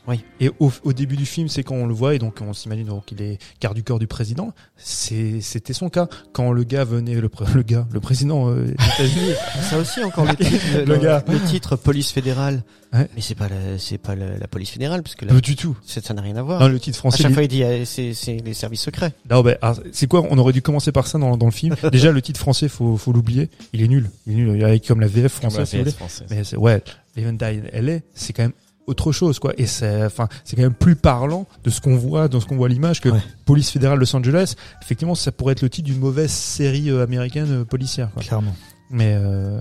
Oui. 0.08 0.22
Et 0.40 0.50
au, 0.60 0.70
au 0.84 0.92
début 0.92 1.16
du 1.16 1.26
film, 1.26 1.48
c'est 1.48 1.62
quand 1.62 1.74
on 1.74 1.86
le 1.86 1.94
voit 1.94 2.14
et 2.14 2.18
donc 2.18 2.38
on 2.40 2.52
s'imagine 2.52 2.86
donc 2.86 3.06
qu'il 3.06 3.20
est 3.22 3.38
garde 3.60 3.74
du 3.76 3.82
corps 3.82 3.98
du 3.98 4.06
président. 4.06 4.52
C'est 4.76 5.40
c'était 5.40 5.72
son 5.72 5.88
cas 5.88 6.08
quand 6.32 6.52
le 6.52 6.62
gars 6.64 6.84
venait 6.84 7.14
le, 7.14 7.30
le 7.54 7.62
gars 7.62 7.86
le 7.92 8.00
président 8.00 8.48
euh, 8.50 8.66
des 8.66 8.72
États-Unis. 8.72 9.32
Ça 9.62 9.78
aussi 9.78 10.02
encore 10.04 10.24
le 10.26 10.36
titre, 10.36 10.64
le, 10.86 10.96
gars. 10.98 11.24
le 11.28 11.40
titre 11.40 11.76
police 11.76 12.10
fédérale. 12.12 12.62
Ouais. 12.92 13.08
Mais 13.16 13.20
c'est 13.20 13.34
pas 13.34 13.48
la, 13.48 13.78
c'est 13.78 13.98
pas 13.98 14.14
la, 14.14 14.38
la 14.38 14.46
police 14.46 14.70
fédérale 14.70 15.02
parce 15.02 15.16
que 15.16 15.24
là, 15.24 15.34
Pas 15.34 15.40
du 15.40 15.56
tout. 15.56 15.76
ça 15.84 16.14
n'a 16.14 16.22
rien 16.22 16.36
à 16.36 16.42
voir. 16.42 16.60
Non, 16.60 16.68
le 16.68 16.78
titre 16.78 16.98
à 16.98 17.00
français. 17.00 17.22
chaque 17.24 17.30
il- 17.32 17.34
fois, 17.34 17.42
il 17.42 17.48
dit 17.48 17.62
euh, 17.64 17.84
c'est 17.84 18.14
c'est 18.14 18.36
les 18.36 18.54
services 18.54 18.82
secrets. 18.82 19.12
Non, 19.28 19.42
ben, 19.42 19.56
c'est 19.92 20.06
quoi? 20.06 20.24
On 20.30 20.38
aurait 20.38 20.52
dû 20.52 20.62
commencer 20.62 20.92
par 20.92 21.06
ça 21.08 21.18
dans, 21.18 21.36
dans 21.36 21.46
le 21.46 21.52
film. 21.52 21.74
Déjà, 21.90 22.12
le 22.12 22.22
titre 22.22 22.38
français, 22.38 22.68
faut, 22.68 22.96
faut 22.96 23.12
l'oublier. 23.12 23.50
Il 23.72 23.82
est 23.82 23.88
nul. 23.88 24.08
Il 24.26 24.34
est 24.34 24.36
nul. 24.36 24.64
Avec 24.64 24.86
comme 24.86 25.00
la 25.00 25.08
VF 25.08 25.32
française, 25.32 25.68
si 25.68 25.76
vous 25.78 25.82
voulez. 25.84 25.94
Mais 26.30 26.44
c'est, 26.44 26.56
ouais, 26.56 26.80
Leventine 27.16 27.64
LA, 27.72 27.98
c'est 28.14 28.32
quand 28.32 28.44
même 28.44 28.52
autre 28.86 29.12
chose, 29.12 29.38
quoi. 29.38 29.52
Et 29.58 29.66
c'est, 29.66 30.04
enfin, 30.04 30.28
c'est 30.44 30.56
quand 30.56 30.62
même 30.62 30.74
plus 30.74 30.96
parlant 30.96 31.46
de 31.64 31.70
ce 31.70 31.80
qu'on 31.80 31.96
voit, 31.96 32.28
dans 32.28 32.40
ce 32.40 32.46
qu'on 32.46 32.56
voit 32.56 32.66
à 32.66 32.70
l'image 32.70 33.00
que 33.00 33.08
Ouais. 33.08 33.20
Police 33.44 33.70
fédérale 33.70 33.98
Los 33.98 34.14
Angeles. 34.16 34.54
Effectivement, 34.82 35.14
ça 35.14 35.32
pourrait 35.32 35.52
être 35.52 35.62
le 35.62 35.70
titre 35.70 35.86
d'une 35.86 35.98
mauvaise 35.98 36.30
série 36.30 36.90
euh, 36.90 37.02
américaine 37.02 37.50
euh, 37.50 37.64
policière, 37.64 38.10
quoi. 38.12 38.22
Clairement. 38.22 38.54
Mais, 38.90 39.14
euh, 39.16 39.60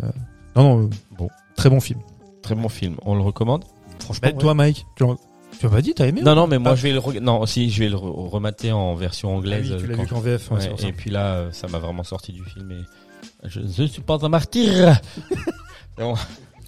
non, 0.55 0.77
non, 0.81 0.89
Bon. 1.17 1.27
Très 1.55 1.69
bon 1.69 1.79
film. 1.79 1.99
Très 2.41 2.53
bon 2.55 2.69
film. 2.69 2.95
On 3.03 3.15
le 3.15 3.21
recommande? 3.21 3.63
Bah, 4.21 4.31
Toi, 4.33 4.53
Mike, 4.53 4.85
tu, 4.95 5.03
tu 5.59 5.65
as 5.65 5.69
pas 5.69 5.81
dit, 5.81 5.93
t'as 5.95 6.05
aimé? 6.07 6.21
Non, 6.21 6.35
non, 6.35 6.47
mais 6.47 6.59
moi 6.59 6.73
Ah. 6.73 6.75
je 6.75 6.83
vais 6.83 6.91
le 6.91 6.99
reg- 6.99 7.21
non 7.21 7.39
aussi 7.39 7.69
je 7.71 7.79
vais 7.79 7.89
le 7.89 7.95
re- 7.95 8.29
remater 8.29 8.71
en 8.73 8.93
version 8.93 9.29
Ah 9.33 9.37
anglaise. 9.37 9.71
oui, 9.71 9.77
tu 9.79 9.87
l'as 9.87 9.95
vu 9.95 10.05
qu'en 10.07 10.19
VF, 10.19 10.51
ouais, 10.51 10.59
et 10.87 10.91
puis 10.91 11.09
là, 11.09 11.45
ça 11.53 11.67
m'a 11.69 11.79
vraiment 11.79 12.03
sorti 12.03 12.33
du 12.33 12.43
film 12.43 12.71
et 12.71 13.47
je 13.47 13.61
ne 13.61 13.87
suis 13.87 14.01
pas 14.01 14.17
un 14.21 14.29
martyr. 14.29 14.99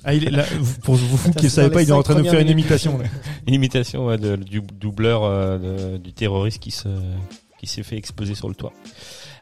Ah, 0.10 0.14
il 0.14 0.26
est 0.26 0.32
là, 0.32 0.46
vous- 0.58 0.80
pour 0.80 0.96
vous 0.96 1.18
fous 1.18 1.32
qui 1.34 1.44
ne 1.46 1.50
savez 1.50 1.70
pas, 1.70 1.82
il 1.82 1.90
est 1.90 1.92
en 1.92 2.02
train 2.02 2.16
de 2.22 2.24
faire 2.28 2.40
une 2.40 2.50
imitation. 2.50 2.98
Une 3.48 3.54
imitation 3.54 4.06
ouais, 4.08 4.18
de- 4.18 4.38
du 4.38 4.62
doubleur 4.62 5.24
euh, 5.26 5.58
de- 5.94 5.98
du 5.98 6.14
terroriste 6.14 6.60
qui 6.60 6.72
se 6.72 6.88
qui 7.60 7.68
s'est 7.68 7.84
fait 7.84 7.98
exploser 7.98 8.34
sur 8.36 8.48
le 8.48 8.56
toit. 8.56 8.72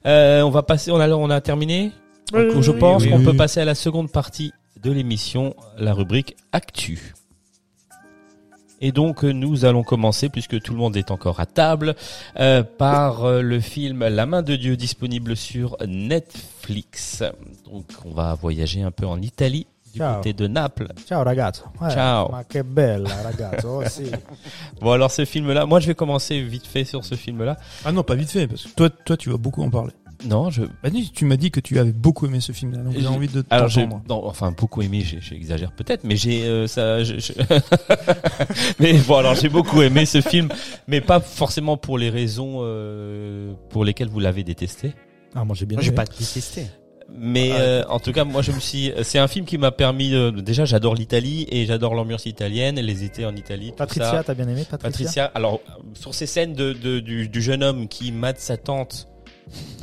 Euh, 0.08 0.42
on 0.42 0.50
va 0.50 0.64
passer, 0.64 0.90
on 0.92 1.00
a 1.00 1.08
on 1.10 1.30
a 1.30 1.40
terminé. 1.42 1.92
Donc, 2.34 2.62
je 2.62 2.72
pense 2.72 3.04
oui, 3.04 3.10
qu'on 3.12 3.20
oui. 3.20 3.26
peut 3.26 3.36
passer 3.36 3.60
à 3.60 3.66
la 3.66 3.76
seconde 3.76 4.12
partie 4.12 4.52
de 4.82 4.92
l'émission, 4.92 5.56
la 5.78 5.94
rubrique 5.94 6.36
Actu. 6.52 7.14
Et 8.82 8.92
donc 8.92 9.24
nous 9.24 9.66
allons 9.66 9.84
commencer, 9.84 10.30
puisque 10.30 10.60
tout 10.62 10.74
le 10.74 10.80
monde 10.80 10.98
est 10.98 11.10
encore 11.12 11.40
à 11.40 11.46
table, 11.46 11.96
euh, 12.40 12.62
par 12.64 13.24
euh, 13.24 13.42
le 13.42 13.60
film 13.60 14.06
La 14.08 14.26
main 14.26 14.42
de 14.42 14.56
Dieu 14.56 14.76
disponible 14.76 15.36
sur 15.38 15.78
Netflix. 15.88 17.24
Donc 17.72 17.86
on 18.06 18.12
va 18.12 18.34
voyager 18.34 18.82
un 18.82 18.92
peu 18.92 19.06
en 19.08 19.22
Italie, 19.22 19.66
du 19.96 20.00
Ciao. 20.00 20.16
côté 20.18 20.34
de 20.34 20.48
Naples. 20.48 20.88
Ciao 21.08 21.24
ragazzo. 21.24 21.64
Ouais, 21.80 21.90
Ciao. 21.90 22.30
Ma 22.30 22.44
che 22.44 22.64
bella 22.64 23.10
ragazzo. 23.24 23.82
Oh. 23.82 23.84
Bon 24.82 24.92
alors 24.92 25.10
ce 25.12 25.24
film-là, 25.26 25.66
moi 25.66 25.80
je 25.80 25.88
vais 25.88 25.96
commencer 25.96 26.42
vite 26.42 26.68
fait 26.68 26.84
sur 26.84 27.04
ce 27.06 27.16
film-là. 27.16 27.58
Ah 27.86 27.92
non, 27.92 28.04
pas 28.04 28.16
vite 28.16 28.30
fait, 28.30 28.48
parce 28.48 28.64
que 28.66 28.70
toi, 28.76 28.90
toi, 28.90 29.16
tu 29.18 29.30
vas 29.30 29.38
beaucoup 29.38 29.64
en 29.64 29.70
parler. 29.70 29.94
Non, 30.26 30.50
je 30.50 30.64
Bah, 30.64 30.90
tu 31.14 31.26
m'as 31.26 31.36
dit 31.36 31.52
que 31.52 31.60
tu 31.60 31.78
avais 31.78 31.92
beaucoup 31.92 32.26
aimé 32.26 32.40
ce 32.40 32.52
film-là, 32.54 32.80
donc 32.84 32.94
j'ai 32.98 33.08
envie 33.08 33.28
de 33.28 33.44
Alors 33.50 33.70
t'entendre. 33.72 34.02
non, 34.10 34.26
enfin 34.26 34.52
beaucoup 34.58 34.82
aimé, 34.82 35.02
j'exagère 35.02 35.72
peut-être, 35.74 36.04
mais 36.06 36.16
j'ai 36.16 36.44
euh, 36.46 36.68
ça. 36.68 37.04
je- 37.04 37.20
je- 37.20 37.34
mais 38.80 38.94
bon, 39.00 39.16
alors 39.18 39.36
j'ai 39.36 39.50
beaucoup 39.50 39.82
aimé 39.82 40.06
ce 40.06 40.22
film, 40.22 40.48
mais 40.88 41.02
pas 41.02 41.20
forcément 41.20 41.76
pour 41.78 41.98
les 41.98 42.10
raisons 42.10 42.60
euh, 42.62 43.54
pour 43.70 43.84
lesquelles 43.86 44.08
vous 44.10 44.20
l'avez 44.22 44.44
détesté. 44.44 44.94
Ah, 45.36 45.44
moi 45.44 45.56
j'ai 45.56 45.66
bien 45.66 45.78
Moi, 45.78 45.84
j'ai 45.84 45.92
pas 45.92 46.06
détesté. 46.06 46.68
Mais 47.14 47.52
Ah. 47.54 47.60
euh, 47.60 47.84
en 47.88 48.00
tout 48.00 48.12
cas, 48.12 48.24
moi 48.24 48.42
je 48.42 48.52
me 48.52 48.60
suis. 48.60 48.92
C'est 49.04 49.20
un 49.20 49.28
film 49.28 49.46
qui 49.46 49.58
m'a 49.58 49.72
permis. 49.72 50.10
de- 50.12 50.32
déjà, 50.32 50.66
j'adore 50.66 50.96
l'Italie 50.96 51.48
et 51.52 51.66
j'adore 51.66 51.94
l'ambiance 51.96 52.26
italienne, 52.26 52.76
les 52.80 53.04
étés 53.04 53.26
en 53.26 53.36
Italie. 53.36 53.70
tout 53.70 53.76
Patricia, 53.76 54.24
t'as 54.26 54.34
bien 54.34 54.48
aimé 54.48 54.66
Patricia, 54.70 54.80
Patricia, 54.90 55.26
alors 55.36 55.62
sur 55.94 56.14
ces 56.16 56.26
scènes 56.26 56.54
de, 56.54 56.74
de- 56.74 57.00
du, 57.00 57.30
du 57.30 57.42
jeune 57.42 57.64
homme 57.64 57.88
qui 57.88 58.12
mate 58.12 58.40
sa 58.40 58.58
tante 58.58 59.08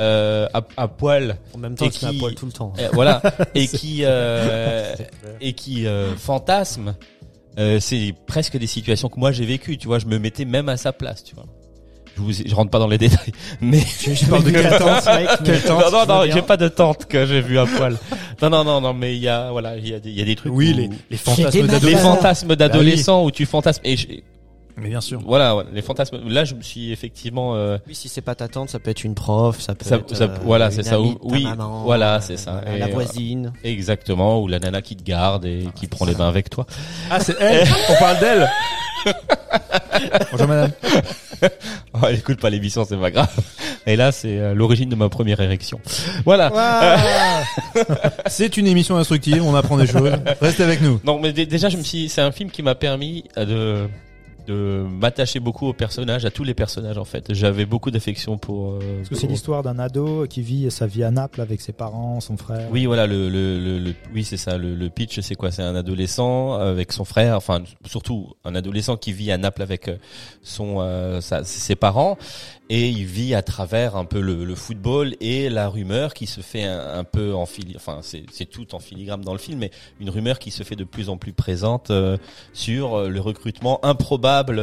euh, 0.00 0.48
à, 0.52 0.62
à 0.76 0.88
poil, 0.88 1.36
En 1.54 1.58
même 1.58 1.76
temps, 1.76 1.86
Et 1.86 1.90
qui- 1.90 2.04
à 2.06 2.12
poil 2.18 2.34
tout 2.34 2.46
le 2.46 2.52
temps. 2.52 2.72
euh, 2.80 2.88
voilà, 2.92 3.22
et 3.54 3.68
qui 3.68 4.00
euh, 4.02 4.94
et 5.40 5.52
qui 5.52 5.86
euh, 5.86 6.16
fantasme, 6.16 6.96
euh, 7.58 7.78
c'est 7.78 8.14
presque 8.26 8.56
des 8.58 8.66
situations 8.66 9.08
que 9.08 9.20
moi 9.20 9.30
j'ai 9.30 9.46
vécues. 9.46 9.78
Tu 9.78 9.86
vois, 9.86 10.00
je 10.00 10.06
me 10.06 10.18
mettais 10.18 10.44
même 10.44 10.68
à 10.68 10.76
sa 10.76 10.92
place. 10.92 11.22
Tu 11.22 11.36
vois. 11.36 11.44
Je, 12.16 12.20
vous, 12.22 12.32
je 12.32 12.54
rentre 12.54 12.70
pas 12.70 12.78
dans 12.78 12.88
les 12.88 12.98
détails, 12.98 13.32
mais 13.60 13.80
Je 13.80 14.26
parle 14.26 14.44
de 14.44 14.50
quelle 14.50 14.64
mec 14.70 15.28
Quelle 15.44 15.62
non, 15.68 15.90
non, 15.90 16.06
non, 16.06 16.22
j'ai 16.30 16.42
pas 16.42 16.56
de 16.56 16.68
tante 16.68 17.06
que 17.06 17.24
j'ai 17.26 17.40
vu 17.40 17.58
à 17.58 17.64
poil. 17.66 17.96
Non, 18.42 18.50
non, 18.50 18.64
non, 18.64 18.80
non, 18.80 18.92
mais 18.92 19.16
il 19.16 19.22
y 19.22 19.28
a, 19.28 19.50
voilà, 19.50 19.76
il 19.76 19.88
y 19.88 19.94
a 19.94 19.98
des, 20.00 20.10
il 20.10 20.18
y 20.18 20.22
a 20.22 20.24
des 20.24 20.36
trucs. 20.36 20.52
Oui, 20.54 20.72
où- 20.72 20.76
les, 20.76 20.90
les 21.10 21.16
fantasmes 21.16 21.58
nanas. 21.60 21.72
les 21.72 21.80
d'adolescents. 21.80 22.14
fantasmes 22.16 22.56
d'adolescents 22.56 23.24
où 23.24 23.30
tu 23.30 23.46
fantasmes. 23.46 23.80
Et 23.84 23.96
je- 23.96 24.08
Mais 24.76 24.88
bien 24.90 25.00
sûr. 25.00 25.20
voilà, 25.24 25.54
voilà, 25.54 25.70
les 25.72 25.80
fantasmes. 25.82 26.18
Là, 26.28 26.44
je 26.44 26.54
me 26.54 26.60
suis 26.62 26.92
effectivement. 26.92 27.54
euh, 27.56 27.78
Oui, 27.88 27.94
si 27.94 28.08
c'est 28.10 28.20
pas 28.20 28.34
ta 28.34 28.48
tante, 28.48 28.68
ça 28.68 28.78
peut 28.78 28.90
être 28.90 29.04
une 29.04 29.14
prof, 29.14 29.58
ça 29.60 29.74
peut 29.74 29.84
Ça- 29.88 29.96
être. 29.96 30.14
ça- 30.14 30.24
euh, 30.24 30.36
voilà, 30.44 30.70
c'est 30.70 30.82
ça, 30.82 30.96
amie 30.96 31.16
oui, 31.22 31.44
maman, 31.44 31.82
voilà, 31.84 32.16
euh, 32.16 32.20
c'est 32.20 32.36
ça. 32.36 32.60
Et, 32.74 32.78
la 32.78 32.86
euh, 32.86 32.90
voisine. 32.90 33.52
Exactement, 33.64 34.40
ou 34.42 34.48
la 34.48 34.58
nana 34.58 34.82
qui 34.82 34.96
te 34.96 35.02
garde 35.02 35.44
et 35.46 35.66
qui 35.74 35.86
prend 35.86 36.04
les 36.04 36.14
bains 36.14 36.28
avec 36.28 36.50
toi. 36.50 36.66
Ah, 37.10 37.20
c'est 37.20 37.36
elle 37.40 37.66
On 37.88 37.94
parle 37.98 38.18
d'elle 38.18 38.50
Bonjour 40.30 40.48
madame. 40.48 40.72
Oh, 41.94 41.98
elle 42.08 42.14
écoute 42.16 42.40
pas 42.40 42.50
l'émission, 42.50 42.84
c'est 42.88 42.96
pas 42.96 43.10
grave. 43.10 43.28
Et 43.84 43.96
là, 43.96 44.12
c'est 44.12 44.38
euh, 44.38 44.54
l'origine 44.54 44.88
de 44.88 44.94
ma 44.94 45.08
première 45.08 45.40
érection. 45.40 45.80
Voilà. 46.24 46.50
C'est 48.26 48.56
une 48.56 48.66
émission 48.68 48.96
instructive, 48.96 49.42
on 49.44 49.54
apprend 49.54 49.76
des 49.76 49.86
choses. 49.88 50.12
Reste 50.40 50.60
avec 50.60 50.80
nous. 50.80 51.00
Non, 51.04 51.18
mais 51.20 51.32
dé- 51.32 51.44
déjà, 51.46 51.68
je 51.68 51.76
me 51.76 51.82
suis, 51.82 52.08
c'est 52.08 52.20
un 52.22 52.30
film 52.32 52.50
qui 52.50 52.62
m'a 52.62 52.74
permis 52.76 53.24
euh, 53.36 53.44
de 53.84 53.88
de 54.46 54.84
m'attacher 54.90 55.40
beaucoup 55.40 55.66
aux 55.68 55.72
personnages, 55.72 56.24
à 56.24 56.30
tous 56.30 56.44
les 56.44 56.54
personnages 56.54 56.98
en 56.98 57.04
fait. 57.04 57.32
J'avais 57.34 57.64
beaucoup 57.66 57.90
d'affection 57.90 58.38
pour. 58.38 58.72
euh, 58.72 58.96
Parce 58.98 59.08
que 59.10 59.14
c'est 59.14 59.26
l'histoire 59.26 59.62
d'un 59.62 59.78
ado 59.78 60.26
qui 60.28 60.42
vit 60.42 60.70
sa 60.70 60.86
vie 60.86 61.04
à 61.04 61.10
Naples 61.10 61.40
avec 61.40 61.60
ses 61.60 61.72
parents, 61.72 62.20
son 62.20 62.36
frère. 62.36 62.68
Oui, 62.70 62.86
voilà, 62.86 63.06
le, 63.06 63.28
le, 63.28 63.58
le, 63.58 63.78
le- 63.78 63.94
oui, 64.14 64.24
c'est 64.24 64.36
ça. 64.36 64.58
Le, 64.58 64.74
le 64.74 64.88
pitch, 64.90 65.20
c'est 65.20 65.34
quoi? 65.34 65.50
C'est 65.50 65.62
un 65.62 65.74
adolescent 65.74 66.54
avec 66.54 66.92
son 66.92 67.04
frère, 67.04 67.36
enfin 67.36 67.62
surtout 67.86 68.32
un 68.44 68.54
adolescent 68.54 68.96
qui 68.96 69.12
vit 69.12 69.30
à 69.32 69.38
Naples 69.38 69.62
avec 69.62 69.88
euh, 69.88 69.96
son, 70.42 70.76
euh, 70.80 71.20
sa- 71.20 71.44
ses 71.44 71.76
parents, 71.76 72.16
et 72.72 72.88
il 72.88 73.04
vit 73.04 73.34
à 73.34 73.42
travers 73.42 73.96
un 73.96 74.06
peu 74.06 74.18
le, 74.18 74.54
football 74.54 75.14
et 75.20 75.50
la 75.50 75.68
rumeur 75.68 76.14
qui 76.14 76.26
se 76.26 76.40
fait 76.40 76.64
un, 76.64 77.04
peu 77.04 77.34
en 77.34 77.44
fili, 77.44 77.74
enfin 77.76 78.00
c'est 78.00 78.46
tout 78.46 78.74
en 78.74 78.78
filigrane 78.78 79.20
dans 79.20 79.34
le 79.34 79.38
film, 79.38 79.58
mais 79.58 79.70
une 80.00 80.08
rumeur 80.08 80.38
qui 80.38 80.50
se 80.50 80.62
fait 80.62 80.74
de 80.74 80.84
plus 80.84 81.10
en 81.10 81.18
plus 81.18 81.34
présente 81.34 81.90
euh, 81.90 82.16
sur 82.54 82.94
euh, 82.94 83.08
le 83.10 83.20
recrutement 83.20 83.84
improbable. 83.84 84.58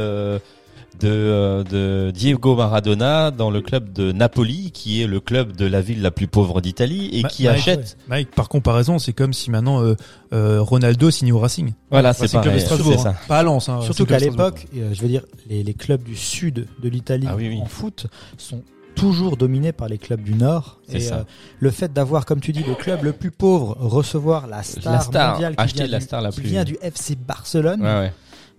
De, 0.98 1.08
euh, 1.08 1.64
de 1.64 2.10
Diego 2.10 2.56
Maradona 2.56 3.30
dans 3.30 3.50
le 3.50 3.60
club 3.60 3.92
de 3.92 4.12
Napoli, 4.12 4.70
qui 4.72 5.02
est 5.02 5.06
le 5.06 5.20
club 5.20 5.56
de 5.56 5.64
la 5.66 5.80
ville 5.80 6.02
la 6.02 6.10
plus 6.10 6.26
pauvre 6.26 6.60
d'Italie 6.60 7.08
et 7.12 7.22
Ma- 7.22 7.28
qui 7.28 7.44
Mike, 7.44 7.56
achète. 7.58 7.96
Mike, 8.08 8.30
par 8.32 8.48
comparaison, 8.48 8.98
c'est 8.98 9.12
comme 9.12 9.32
si 9.32 9.50
maintenant 9.50 9.82
euh, 9.82 9.94
euh, 10.32 10.60
Ronaldo 10.60 11.10
signe 11.10 11.32
au 11.32 11.38
Racing. 11.38 11.72
Voilà, 11.90 12.12
c'est 12.12 12.28
c'est 12.28 12.36
hein. 12.36 12.98
ça. 12.98 13.14
Pas 13.28 13.38
à 13.38 13.42
Lens. 13.42 13.68
hein, 13.68 13.80
Surtout 13.82 14.04
qu'à 14.06 14.18
l'époque, 14.18 14.66
euh, 14.76 14.90
je 14.92 15.00
veux 15.02 15.08
dire, 15.08 15.22
les, 15.48 15.62
les 15.62 15.74
clubs 15.74 16.02
du 16.02 16.16
sud 16.16 16.66
de 16.82 16.88
l'Italie 16.88 17.26
Ah 17.30 17.34
oui, 17.36 17.48
oui. 17.48 17.60
en 17.62 17.66
foot 17.66 18.06
sont 18.36 18.62
toujours 18.96 19.36
dominés 19.38 19.72
par 19.72 19.88
les 19.88 19.96
clubs 19.96 20.22
du 20.22 20.34
nord. 20.34 20.80
Et 20.92 21.00
ça. 21.00 21.14
euh, 21.18 21.22
le 21.60 21.70
fait 21.70 21.92
d'avoir, 21.92 22.26
comme 22.26 22.40
tu 22.40 22.52
dis, 22.52 22.62
le 22.64 22.74
club 22.74 23.04
le 23.04 23.12
plus 23.12 23.30
pauvre 23.30 23.76
recevoir 23.80 24.46
la 24.48 24.62
star, 24.62 24.92
La 24.92 25.00
star, 25.00 25.32
mondiale 25.34 25.56
qui, 25.56 25.62
acheter 25.62 25.78
vient, 25.84 25.86
la 25.92 25.98
du, 25.98 26.04
star 26.04 26.20
la 26.20 26.30
qui 26.30 26.40
plus- 26.40 26.50
vient 26.50 26.64
du 26.64 26.76
FC 26.82 27.14
Barcelone, 27.16 27.80
Ouais, 27.80 27.86
ouais. 28.00 28.12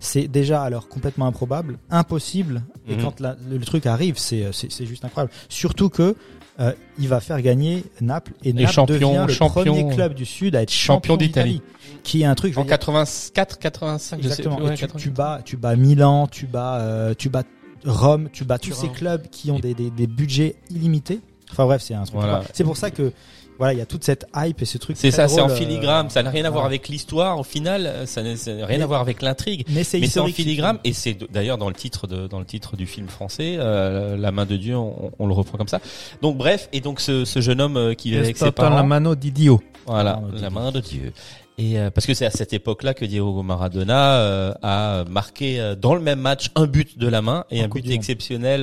C'est 0.04 0.26
déjà 0.28 0.62
alors 0.62 0.88
complètement 0.88 1.26
improbable, 1.26 1.78
impossible. 1.90 2.62
Et 2.88 2.96
Mhm. 2.96 3.02
quand 3.02 3.20
la- 3.20 3.36
le, 3.48 3.56
le 3.58 3.64
truc 3.64 3.86
arrive, 3.86 4.18
c'est 4.18 4.50
c'est 4.52 4.86
juste 4.86 5.04
incroyable. 5.04 5.32
Surtout 5.48 5.88
que 5.88 6.16
euh, 6.60 6.72
il 6.98 7.08
va 7.08 7.20
faire 7.20 7.40
gagner 7.40 7.84
Naples 8.00 8.32
et 8.44 8.52
Naples 8.52 8.72
champion- 8.72 8.94
devient 8.94 9.24
le 9.26 9.32
champion- 9.32 9.62
premier 9.74 9.94
club 9.94 10.12
du 10.14 10.26
sud 10.26 10.54
à 10.54 10.62
être 10.62 10.70
champion 10.70 11.14
champion 11.14 11.16
d'Italie. 11.16 11.62
qui 12.02 12.22
est 12.22 12.24
un 12.26 12.34
truc. 12.34 12.56
En 12.58 12.62
dire, 12.62 12.70
84, 12.70 13.58
85, 13.58 14.20
je 14.22 14.28
sais 14.28 14.42
plus. 14.42 14.50
Et 14.50 14.54
ouais, 14.54 14.74
tu, 14.74 14.80
84. 14.82 14.96
tu 14.98 15.10
bats, 15.10 15.40
tu 15.44 15.56
bats 15.56 15.76
Milan, 15.76 16.26
tu 16.26 16.46
bats, 16.46 16.78
euh, 16.80 17.14
tu 17.16 17.28
bats 17.30 17.44
Rome, 17.86 18.28
tu 18.32 18.44
bats 18.44 18.58
tous 18.58 18.70
Turin. 18.70 18.80
ces 18.80 18.88
clubs 18.88 19.26
qui 19.30 19.50
ont 19.50 19.58
des, 19.60 19.72
des, 19.74 19.90
des 19.90 20.06
budgets 20.06 20.56
illimités. 20.70 21.20
Enfin 21.50 21.64
bref, 21.64 21.82
c'est 21.82 21.94
un 21.94 22.02
truc. 22.04 22.16
Voilà. 22.16 22.42
C'est 22.52 22.64
pour 22.64 22.76
ça 22.76 22.90
que 22.90 23.12
voilà, 23.58 23.72
il 23.74 23.78
y 23.78 23.82
a 23.82 23.86
toute 23.86 24.02
cette 24.04 24.26
hype 24.34 24.60
et 24.60 24.64
ce 24.64 24.78
truc. 24.78 24.96
C'est 24.98 25.10
ça, 25.10 25.28
c'est 25.28 25.40
en 25.40 25.48
euh, 25.50 25.54
filigrane. 25.54 26.10
Ça 26.10 26.22
n'a 26.22 26.30
rien 26.30 26.44
à 26.44 26.50
voir 26.50 26.64
avec 26.64 26.88
l'histoire. 26.88 27.38
Au 27.38 27.44
final, 27.44 27.86
euh, 27.86 28.06
ça 28.06 28.22
n'a 28.22 28.30
rien 28.66 28.78
Mais- 28.78 28.82
à 28.82 28.86
voir 28.86 29.00
avec 29.00 29.22
l'intrigue. 29.22 29.64
Mais 29.68 29.84
c'est 29.84 30.00
Mais 30.00 30.06
c'est 30.08 30.20
en 30.20 30.26
filigrane 30.26 30.78
et 30.84 30.92
c'est 30.92 31.16
d'ailleurs 31.30 31.58
dans 31.58 31.68
le 31.68 31.74
titre 31.74 32.06
de 32.06 32.26
dans 32.26 32.38
le 32.40 32.44
titre 32.44 32.76
du 32.76 32.86
film 32.86 33.08
français, 33.08 33.56
euh, 33.58 34.16
La 34.16 34.32
main 34.32 34.46
de 34.46 34.56
Dieu, 34.56 34.76
on, 34.76 35.12
on 35.18 35.26
le 35.26 35.32
reprend 35.34 35.58
comme 35.58 35.68
ça. 35.68 35.80
Donc 36.22 36.36
bref, 36.36 36.68
et 36.72 36.80
donc 36.80 37.00
ce, 37.00 37.24
ce 37.24 37.40
jeune 37.40 37.60
homme 37.60 37.94
qui 37.96 38.10
vit 38.10 38.16
avec 38.18 38.36
ses 38.36 38.46
Stop 38.46 38.58
la 38.58 38.68
parents, 38.70 38.84
mano 38.86 39.14
di 39.14 39.30
Dio. 39.30 39.60
Voilà, 39.86 40.12
La 40.12 40.20
main 40.20 40.28
de 40.28 40.32
la 40.32 40.38
Dieu. 40.40 40.50
main 40.50 40.72
de 40.72 40.80
Dieu. 40.80 41.12
Et 41.58 41.78
euh, 41.78 41.90
parce 41.90 42.06
que 42.06 42.14
c'est 42.14 42.24
à 42.24 42.30
cette 42.30 42.54
époque-là 42.54 42.94
que 42.94 43.04
Diego 43.04 43.42
Maradona 43.42 44.16
euh, 44.20 44.54
a 44.62 45.04
marqué 45.08 45.60
euh, 45.60 45.74
dans 45.74 45.94
le 45.94 46.00
même 46.00 46.18
match 46.18 46.50
un 46.54 46.66
but 46.66 46.98
de 46.98 47.06
la 47.06 47.20
main 47.20 47.44
et 47.50 47.60
En 47.60 47.66
un 47.66 47.68
but 47.68 47.88
exceptionnel 47.90 48.62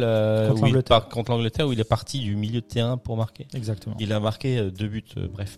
Contre 0.49 1.29
l'Angleterre. 1.31 1.67
où 1.67 1.71
il 1.73 1.79
est 1.79 1.83
parti 1.83 2.19
du 2.19 2.35
milieu 2.35 2.61
de 2.61 2.65
terrain 2.65 2.97
pour 2.97 3.15
marquer. 3.15 3.45
Exactement. 3.53 3.95
Il 3.99 4.11
a 4.11 4.19
marqué 4.19 4.69
deux 4.71 4.87
buts, 4.87 5.03
bref. 5.31 5.55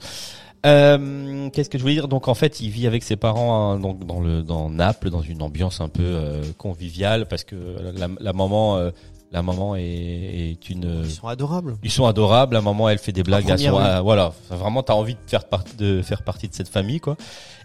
Qu'est-ce 0.64 1.70
que 1.70 1.78
je 1.78 1.84
voulais 1.84 1.95
dire? 1.95 2.07
Donc 2.09 2.28
en 2.28 2.36
fait, 2.36 2.59
il 2.59 2.70
vit 2.70 2.86
avec 2.86 3.01
ses 3.01 3.16
parents 3.16 3.72
hein, 3.72 3.80
donc 3.80 4.05
dans 4.05 4.20
le 4.20 4.43
dans 4.43 4.70
Naples, 4.70 5.09
dans 5.09 5.22
une 5.22 5.41
ambiance 5.41 5.80
un 5.82 5.89
peu 5.89 6.20
conviviale, 6.57 7.26
parce 7.28 7.43
que 7.45 7.55
la, 7.95 8.07
la 8.20 8.34
maman, 8.34 8.91
la 9.32 9.42
maman 9.42 9.76
est, 9.76 9.82
est 9.84 10.70
une. 10.70 11.02
Ils 11.06 11.10
sont 11.12 11.28
adorables. 11.28 11.76
Ils 11.84 11.92
sont 11.92 12.06
adorables. 12.06 12.54
La 12.54 12.62
maman, 12.62 12.90
elle 12.90 12.98
fait 13.00 13.12
des 13.14 13.24
blagues 13.24 13.50
à 13.52 13.58
son. 13.58 14.02
voilà, 14.04 14.34
vraiment, 14.50 14.84
t'as 14.84 14.94
envie 14.94 15.14
de 15.16 15.20
faire 15.28 15.46
partie 15.46 15.76
de 15.78 16.02
faire 16.02 16.24
partie 16.24 16.48
de 16.50 16.54
cette 16.54 16.70
famille, 16.70 17.00
quoi. 17.00 17.16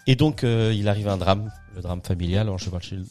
Et 0.06 0.14
donc, 0.14 0.44
euh, 0.44 0.72
il 0.76 0.88
arrive 0.88 1.08
un 1.08 1.16
drame, 1.16 1.50
le 1.74 1.82
drame 1.82 2.00
familial. 2.02 2.42
Alors, 2.46 2.58
je 2.58 2.64
sais 2.66 2.70
pas, 2.70 2.78
chez 2.80 2.96
le- 2.96 3.02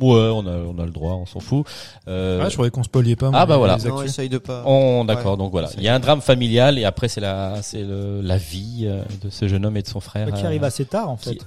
Ouais, 0.00 0.30
on 0.34 0.44
a 0.46 0.50
on 0.52 0.78
a 0.80 0.84
le 0.84 0.90
droit, 0.90 1.12
on 1.12 1.26
s'en 1.26 1.38
fout. 1.38 1.64
Euh, 2.08 2.40
Ah, 2.44 2.48
je 2.48 2.54
croyais 2.54 2.70
qu'on 2.72 2.82
spoiliait 2.82 3.14
pas. 3.14 3.30
Ah, 3.32 3.46
bah 3.46 3.56
voilà. 3.56 3.76
Non, 3.86 4.02
essaye 4.02 4.28
de 4.28 4.38
pas. 4.38 4.62
on 4.66 5.04
d'accord, 5.04 5.32
Ouais. 5.32 5.36
donc 5.38 5.52
voilà. 5.52 5.68
Il 5.76 5.82
y 5.84 5.88
a 5.88 5.94
un 5.94 6.00
drame 6.00 6.20
familial 6.22 6.76
et 6.78 6.84
après 6.84 7.06
c'est 7.08 7.20
la 7.20 7.62
c'est 7.62 7.82
le- 7.84 8.20
la 8.20 8.36
vie 8.36 8.84
euh, 8.86 9.02
de 9.22 9.30
ce 9.30 9.46
jeune 9.46 9.64
homme 9.64 9.76
et 9.76 9.82
de 9.82 9.86
son 9.86 10.00
frère. 10.00 10.32
Qui 10.32 10.42
euh, 10.42 10.46
arrive 10.46 10.64
assez 10.64 10.86
tard 10.86 11.08
en 11.10 11.16
fait. 11.16 11.36
qui- 11.36 11.46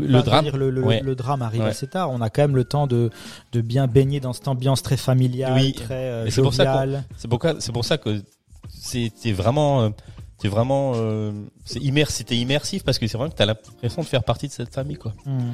le 0.00 0.22
drame. 0.22 0.44
dire, 0.44 0.56
le, 0.56 0.70
le- 0.70 0.82
ouais. 0.82 1.00
le 1.00 1.14
drame 1.14 1.42
arrive 1.42 1.62
Ouais. 1.62 1.68
assez 1.68 1.86
tard. 1.86 2.10
On 2.10 2.20
a 2.20 2.30
quand 2.30 2.42
même 2.42 2.56
le 2.56 2.64
temps 2.64 2.86
de, 2.86 3.10
de 3.52 3.60
bien 3.60 3.86
baigner 3.86 4.20
dans 4.20 4.32
cette 4.32 4.48
ambiance 4.48 4.82
très 4.82 4.96
familiale, 4.96 5.54
Oui. 5.54 5.72
très 5.72 5.94
euh, 5.94 6.30
c'est 6.30 6.42
pour 6.42 6.54
ça. 6.54 6.84
C'est 7.16 7.28
pour, 7.72 7.84
ça 7.84 7.98
que 7.98 8.22
c'est 8.68 9.10
c'est 9.16 9.32
vraiment 9.32 9.82
euh, 9.82 9.88
c'est 10.38 10.48
vraiment 10.48 10.92
euh, 10.96 11.32
c'est 11.64 11.80
immer, 11.80 12.04
c'était 12.08 12.36
immersif 12.36 12.84
parce 12.84 12.98
que 12.98 13.06
c'est 13.06 13.18
vrai 13.18 13.30
que 13.30 13.34
t'as 13.34 13.46
l'impression 13.46 14.02
de 14.02 14.06
faire 14.06 14.24
partie 14.24 14.48
de 14.48 14.52
cette 14.52 14.74
famille 14.74 14.96
quoi. 14.96 15.14
Mhm. 15.24 15.52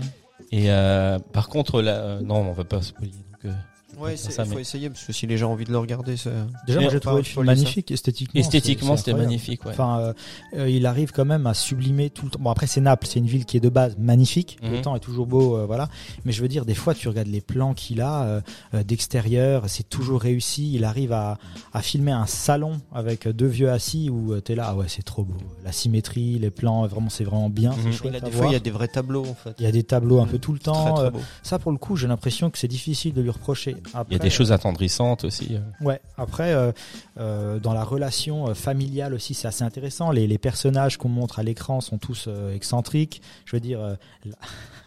Et 0.50 0.70
euh, 0.70 1.18
par 1.32 1.48
contre 1.48 1.80
là, 1.82 1.92
euh, 1.96 2.20
non, 2.20 2.36
on 2.36 2.52
va 2.52 2.64
pas 2.64 2.82
spoiler. 2.82 3.12
Donc, 3.12 3.44
euh, 3.44 3.52
Ouais, 3.98 4.14
il 4.14 4.18
faut 4.32 4.54
mais- 4.54 4.60
essayer 4.60 4.90
parce 4.90 5.04
que 5.04 5.12
si 5.12 5.26
les 5.26 5.36
gens 5.36 5.50
ont 5.50 5.52
envie 5.52 5.64
de 5.64 5.70
le 5.72 5.78
regarder, 5.78 6.16
c'est. 6.16 6.30
Déjà, 6.66 6.88
j'ai 6.88 7.00
trouvé 7.00 7.18
le 7.18 7.22
film 7.22 7.44
ça. 7.46 7.52
magnifique 7.52 7.90
esthétiquement. 7.90 8.40
esthétiquement, 8.40 8.96
c'était 8.96 9.14
magnifique. 9.14 9.64
Ouais. 9.64 9.72
Enfin, 9.72 9.98
euh, 10.00 10.12
euh, 10.56 10.68
il 10.70 10.86
arrive 10.86 11.12
quand 11.12 11.24
même 11.24 11.46
à 11.46 11.54
sublimer 11.54 12.10
tout 12.10 12.24
le 12.26 12.30
temps. 12.30 12.38
Bon, 12.40 12.50
après, 12.50 12.66
c'est 12.66 12.80
Naples, 12.80 13.06
c'est 13.08 13.18
une 13.18 13.26
ville 13.26 13.44
qui 13.44 13.56
est 13.56 13.60
de 13.60 13.68
base 13.68 13.96
magnifique. 13.98 14.58
Mhm. 14.62 14.72
Le 14.72 14.80
temps 14.80 14.96
est 14.96 15.00
toujours 15.00 15.26
beau, 15.26 15.56
euh, 15.56 15.66
voilà. 15.66 15.88
Mais 16.24 16.32
je 16.32 16.42
veux 16.42 16.48
dire, 16.48 16.64
des 16.64 16.74
fois, 16.74 16.94
tu 16.94 17.08
regardes 17.08 17.28
les 17.28 17.40
plans 17.40 17.74
qu'il 17.74 18.00
a 18.00 18.42
euh, 18.74 18.82
d'extérieur, 18.82 19.64
c'est 19.68 19.88
toujours 19.88 20.20
réussi. 20.20 20.72
Il 20.74 20.84
arrive 20.84 21.12
à, 21.12 21.38
à 21.72 21.82
filmer 21.82 22.12
un 22.12 22.26
salon 22.26 22.80
avec 22.92 23.28
deux 23.28 23.46
vieux 23.46 23.70
assis 23.70 24.10
où 24.10 24.38
tu 24.40 24.52
es 24.52 24.54
là, 24.54 24.66
ah 24.68 24.76
ouais, 24.76 24.86
c'est 24.88 25.02
trop 25.02 25.24
beau. 25.24 25.36
La 25.64 25.72
symétrie, 25.72 26.38
les 26.38 26.50
plans, 26.50 26.86
vraiment, 26.86 27.08
c'est 27.10 27.24
vraiment 27.24 27.48
bien. 27.50 27.72
Mhm. 27.72 27.92
Chouette 27.92 28.14
a 28.14 28.16
à 28.18 28.20
des 28.20 28.30
fois, 28.30 28.46
il 28.46 28.52
y 28.52 28.56
a 28.56 28.60
des 28.60 28.70
vrais 28.70 28.88
tableaux 28.88 29.26
en 29.26 29.34
fait. 29.34 29.54
Il 29.58 29.64
y 29.64 29.68
a 29.68 29.72
des 29.72 29.82
tableaux 29.82 30.20
un 30.20 30.26
peu 30.26 30.38
tout 30.38 30.52
le 30.52 30.58
temps. 30.58 30.94
très 30.94 31.04
Euh. 31.06 31.10
Ça, 31.42 31.58
pour 31.58 31.72
le 31.72 31.78
coup, 31.78 31.96
j'ai 31.96 32.06
l'impression 32.06 32.50
que 32.50 32.58
c'est 32.58 32.68
difficile 32.68 33.12
de 33.14 33.20
lui 33.22 33.30
reprocher. 33.30 33.76
Après, 33.94 34.04
Il 34.10 34.12
y 34.12 34.16
a 34.16 34.18
des 34.22 34.30
choses 34.30 34.52
attendrissantes 34.52 35.24
aussi. 35.24 35.56
euh. 35.56 35.84
Ouais. 35.84 36.00
Après, 36.16 36.52
euh, 36.52 36.72
euh, 37.18 37.58
dans 37.58 37.72
la 37.74 37.84
relation 37.84 38.48
euh, 38.48 38.54
familiale 38.54 39.14
aussi, 39.14 39.34
c'est 39.34 39.48
assez 39.48 39.64
intéressant. 39.64 40.10
Les, 40.10 40.26
les 40.26 40.38
personnages 40.38 40.96
qu'on 40.98 41.08
montre 41.08 41.38
à 41.38 41.42
l'écran 41.42 41.80
sont 41.80 41.98
tous 41.98 42.26
euh, 42.28 42.54
excentriques. 42.54 43.22
Je 43.44 43.56
veux 43.56 43.60
dire, 43.60 43.80
euh, 43.80 43.94
la, 44.24 44.36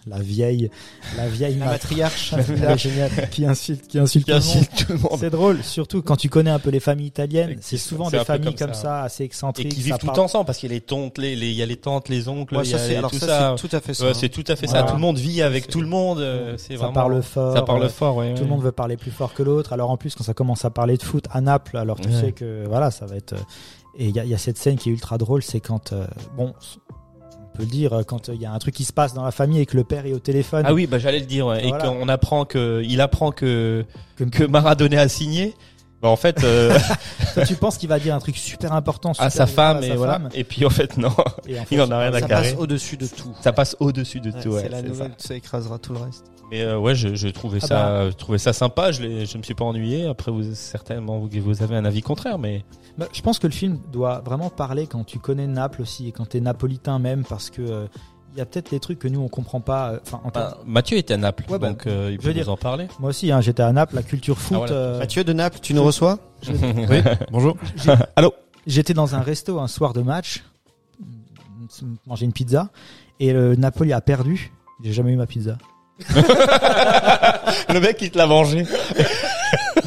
la 0.08 0.20
vieille, 0.20 0.70
la 1.18 1.28
vieille 1.28 1.56
La 1.58 1.66
matriarche. 1.66 2.34
qui 3.32 3.45
insulte, 3.45 3.88
qui 3.88 3.99
insulte 3.99 4.26
tout 4.28 4.32
le 4.34 4.39
monde. 4.39 4.66
tout 4.78 4.86
le 4.93 4.97
monde. 4.97 5.20
C'est 5.20 5.30
drôle, 5.30 5.64
surtout 5.64 6.01
quand 6.01 6.16
tu 6.16 6.30
connais 6.30 6.51
un 6.51 6.60
peu 6.60 6.70
les 6.70 6.80
familles 6.80 7.06
Et 7.08 7.10
italiennes. 7.10 7.56
qui 7.56 7.64
C'est 7.64 7.78
souvent 7.78 8.10
des 8.10 8.20
familles 8.24 8.56
comme 8.56 8.68
comme 8.68 8.74
ça. 8.74 8.82
ça, 8.82 9.01
assez 9.03 9.24
Et 9.24 9.26
excentriques. 9.26 9.70
qui 9.70 9.82
ça 9.82 9.97
vivent 9.97 9.97
tout 10.14 10.20
ensemble 10.20 10.45
parce 10.45 10.58
qu'il 10.60 10.70
y 10.70 10.74
a 10.74 10.76
les 10.76 10.82
tantes, 10.82 11.18
les, 11.18 11.36
les- 11.36 11.49
il 11.49 11.56
y 11.56 11.64
a 11.64 11.66
les 11.66 11.78
tantes, 11.78 12.10
les 12.10 12.28
oncles, 12.28 12.56
Ouais, 12.56 12.64
il 12.64 12.68
y 12.68 12.72
ça, 12.72 12.78
a 12.78 12.80
c'est- 12.80 12.89
les- 12.89 12.95
alors 12.97 13.12
tout 13.12 13.18
ça, 13.20 13.28
ça. 13.28 13.56
c'est 13.58 13.68
tout 13.68 13.76
à 13.76 13.80
fait 13.80 13.93
ça. 13.93 14.06
Ouais, 14.06 14.14
c'est 14.14 14.30
tout 14.30 14.43
à 14.47 14.56
fait 14.56 14.68
ça. 14.68 14.74
Voilà. 14.74 14.88
Tout 14.88 14.95
le 14.95 15.01
monde 15.01 15.18
vit 15.18 15.41
avec 15.41 15.68
tout 15.68 15.82
le 15.82 15.88
monde. 15.88 16.20
euh, 16.20 16.56
C'est 16.58 16.78
Ça 16.78 16.89
parle 16.93 17.22
fort. 17.24 17.53
Ça 17.56 17.62
parle 17.64 17.89
fort, 17.89 18.18
ouais. 18.18 18.34
Tout 18.36 18.43
le 18.43 18.49
monde 18.49 18.62
veut 18.64 18.72
parler 18.72 18.97
plus 18.97 19.12
fort 19.12 19.34
que 19.34 19.43
l'autre. 19.43 19.74
Alors 19.74 19.89
en 19.89 19.97
plus, 19.97 20.16
quand 20.16 20.24
ça 20.24 20.34
commence 20.34 20.66
à 20.66 20.70
parler 20.70 20.97
de 20.97 21.03
foot 21.03 21.26
à 21.32 21.41
Naples, 21.41 21.78
alors 21.78 21.99
tu 21.99 22.12
sais 22.12 22.32
que 22.32 22.66
voilà, 22.68 22.91
ça 22.91 23.06
va 23.06 23.16
être. 23.16 23.34
euh, 23.34 23.38
Et 23.97 24.08
il 24.10 24.16
y 24.16 24.20
a, 24.20 24.26
il 24.26 24.30
y 24.30 24.34
a 24.34 24.38
cette 24.38 24.58
scène 24.58 24.76
qui 24.78 24.89
est 24.89 24.91
ultra 24.91 25.18
drôle, 25.18 25.41
c'est 25.41 25.62
quand 25.62 25.93
euh, 25.93 26.06
bon, 26.36 26.53
on 26.85 26.85
peut 27.56 27.64
le 27.64 27.70
dire, 27.70 27.93
euh, 27.93 28.03
quand 28.03 28.30
euh, 28.30 28.36
il 28.36 28.41
y 28.41 28.45
a 28.45 28.51
un 28.51 28.60
truc 28.60 28.76
qui 28.76 28.84
se 28.84 28.93
passe 28.93 29.14
dans 29.14 29.24
la 29.24 29.32
famille 29.32 29.60
et 29.62 29.66
que 29.66 29.76
le 29.78 29.84
père 29.84 30.06
est 30.06 30.14
au 30.14 30.20
téléphone. 30.20 30.64
Ah 30.68 30.74
oui, 30.74 30.86
bah 30.88 30.99
j'allais 30.99 31.20
le 31.20 31.26
dire. 31.26 31.47
ouais. 31.47 31.66
Et 31.66 31.70
Voilà. 31.70 31.88
qu'on 31.89 32.08
apprend 32.10 32.45
que, 32.45 32.84
il 32.86 33.01
apprend 33.01 33.32
que 33.32 33.86
que, 34.18 34.24
que 34.26 34.43
Maradona 34.43 35.01
a 35.01 35.08
signé. 35.08 35.53
Bah 36.01 36.10
en 36.10 36.18
fait, 36.18 36.43
euh, 36.43 36.78
toi, 37.34 37.45
tu 37.45 37.56
penses 37.56 37.78
qu'il 37.78 37.89
va 37.89 37.97
dire 37.99 38.14
un 38.14 38.20
truc 38.20 38.38
super 38.38 38.74
important 38.74 39.14
à 39.18 39.30
sa 39.30 39.47
femme 39.47 39.78
à 39.78 39.82
et 39.86 39.89
sa 39.89 39.95
voilà. 39.95 40.14
femme, 40.14 40.30
Et 40.34 40.43
puis 40.43 40.66
en 40.66 40.70
fait 40.70 40.97
non, 40.97 41.10
et 41.47 41.58
en 41.60 41.64
fait, 41.64 41.76
il 41.76 41.82
en 41.82 41.89
a 41.89 41.97
rien 41.99 42.14
à 42.14 42.20
Ça 42.20 42.28
carrer. 42.28 42.51
passe 42.51 42.60
au-dessus 42.60 42.97
de 42.97 43.08
tout. 43.08 43.34
Ça 43.41 43.53
passe 43.53 43.76
au-dessus 43.80 44.20
de 44.20 44.30
Ouais, 44.32 44.41
tout. 44.43 44.49
Ouais, 44.49 44.62
c'est 44.64 44.70
la 44.70 44.82
nouvelle, 44.82 45.14
ça. 45.18 45.30
ça 45.30 45.36
écrasera 45.36 45.80
tout 45.80 45.93
le 45.93 45.99
reste. 45.99 46.26
Mais 46.52 46.62
euh, 46.62 46.78
ouais, 46.78 46.93
je, 46.96 47.16
je 47.16 47.28
trouvais 47.28 47.60
Ah 47.64 47.68
ça, 47.68 48.10
je 48.10 48.16
trouvais 48.16 48.38
ça 48.38 48.54
sympa. 48.54 48.91
Je, 48.91 49.26
je 49.26 49.38
me 49.38 49.43
suis 49.43 49.56
pas 49.56 49.66
ennuyé. 49.66 50.06
Après, 50.08 50.32
vous 50.32 50.43
certainement 50.54 51.18
vous, 51.20 51.30
vous 51.41 51.64
avez 51.64 51.76
un 51.76 51.86
avis 51.86 52.02
contraire, 52.02 52.38
mais 52.38 52.64
Bah, 52.98 53.08
je 53.14 53.22
pense 53.22 53.39
que 53.39 53.48
le 53.48 53.54
film 53.54 53.80
doit 53.91 54.22
vraiment 54.24 54.50
parler 54.50 54.86
quand 54.88 55.04
tu 55.04 55.18
connais 55.20 55.48
Naples 55.48 55.82
aussi 55.82 56.08
et 56.08 56.12
quand 56.12 56.30
tu 56.30 56.38
es 56.38 56.41
napolitain 56.41 57.00
même 57.00 57.24
parce 57.26 57.50
que 57.50 57.62
euh, 57.64 57.88
il 58.34 58.38
y 58.38 58.41
a 58.41 58.46
peut-être 58.46 58.72
des 58.72 58.80
trucs 58.82 59.00
que 59.00 59.08
nous 59.08 59.22
on 59.22 59.28
comprend 59.30 59.60
pas. 59.62 59.91
euh, 59.93 60.00
Enfin, 60.06 60.22
en 60.24 60.30
termes- 60.30 60.52
bah, 60.52 60.58
Mathieu 60.66 60.98
était 60.98 61.14
à 61.14 61.18
Naples, 61.18 61.46
Ouais, 61.50 61.58
bah, 61.58 61.70
donc 61.70 61.88
euh, 61.88 62.10
il 62.12 62.18
je 62.18 62.18
veux 62.18 62.34
peut 62.34 62.38
nous 62.38 62.43
dire- 62.43 62.50
en 62.52 62.58
parler. 62.58 62.88
moi 63.00 63.10
aussi, 63.10 63.32
hein, 63.32 63.41
j'étais 63.41 63.64
à 63.64 63.72
Naples, 63.72 63.96
la 63.96 64.04
culture 64.04 64.38
foot. 64.38 64.54
Ah, 64.56 64.58
voilà. 64.60 64.74
euh, 64.74 65.00
Mathieu 65.00 65.24
de 65.24 65.34
Naples, 65.34 65.60
tu 65.62 65.74
nous 65.74 65.84
reçois 65.84 66.20
Oui, 66.52 67.02
bonjour. 67.32 67.56
J'étais 68.68 68.93
dans 68.96 69.14
un 69.16 69.22
resto 69.22 69.60
un 69.60 69.68
soir 69.68 69.93
de 69.93 70.02
match, 70.02 70.43
manger 72.08 72.26
une 72.26 72.34
pizza, 72.34 72.70
et 73.20 73.32
le 73.32 73.56
Napoli 73.56 73.93
a 73.93 74.02
perdu. 74.02 74.52
J'ai 74.84 74.91
jamais 74.91 75.12
eu 75.14 75.16
ma 75.16 75.28
pizza. 75.28 75.58
Le 77.74 77.80
mec 77.80 77.98
il 78.02 78.12
te 78.12 78.18
l'a 78.18 78.26
vengé. 78.26 78.66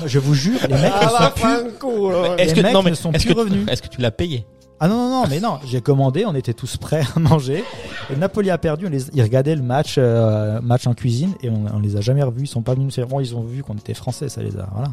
Je 0.07 0.19
vous 0.19 0.35
jure, 0.35 0.59
les 0.69 0.75
mecs 0.75 0.93
ne 0.95 1.09
sont 1.09 1.31
plus. 1.35 2.39
Est-ce 2.39 2.55
les 2.55 2.61
que 2.61 2.61
mecs 2.67 2.73
non 2.73 2.83
mais 2.83 2.91
ne 2.91 2.95
sont 2.97 3.13
est-ce 3.13 3.25
plus 3.27 3.35
que 3.35 3.39
revenus. 3.41 3.69
est-ce 3.69 3.83
que 3.83 3.89
tu 3.89 4.01
l'as 4.01 4.11
payé 4.11 4.47
Ah 4.81 4.89
non 4.89 4.97
non 4.97 5.23
non, 5.23 5.29
mais 5.29 5.41
non, 5.41 5.59
j'ai 5.67 5.81
commandé, 5.81 6.25
on 6.27 6.35
était 6.35 6.55
tous 6.55 6.77
prêts 6.77 7.03
à 7.17 7.19
manger. 7.19 7.65
Et 8.11 8.17
Napoli 8.17 8.51
a 8.51 8.57
perdu, 8.59 8.87
on 8.87 8.91
les, 8.91 9.07
ils 9.13 9.23
regardaient 9.23 9.55
le 9.57 9.63
match, 9.63 9.97
euh, 9.99 10.61
match 10.63 10.87
en 10.87 10.95
cuisine, 10.95 11.35
et 11.43 11.51
on, 11.51 11.65
on 11.75 11.79
les 11.81 11.97
a 11.97 12.01
jamais 12.01 12.23
revus. 12.23 12.45
Ils 12.45 12.47
sont 12.47 12.63
pas 12.63 12.75
venus. 12.75 12.95
C'est 12.95 13.05
bon, 13.05 13.21
ils 13.21 13.35
ont 13.37 13.43
vu 13.43 13.63
qu'on 13.63 13.75
était 13.75 13.93
français, 13.95 14.29
ça 14.31 14.43
les 14.43 14.57
a. 14.57 14.67
Voilà. 14.73 14.89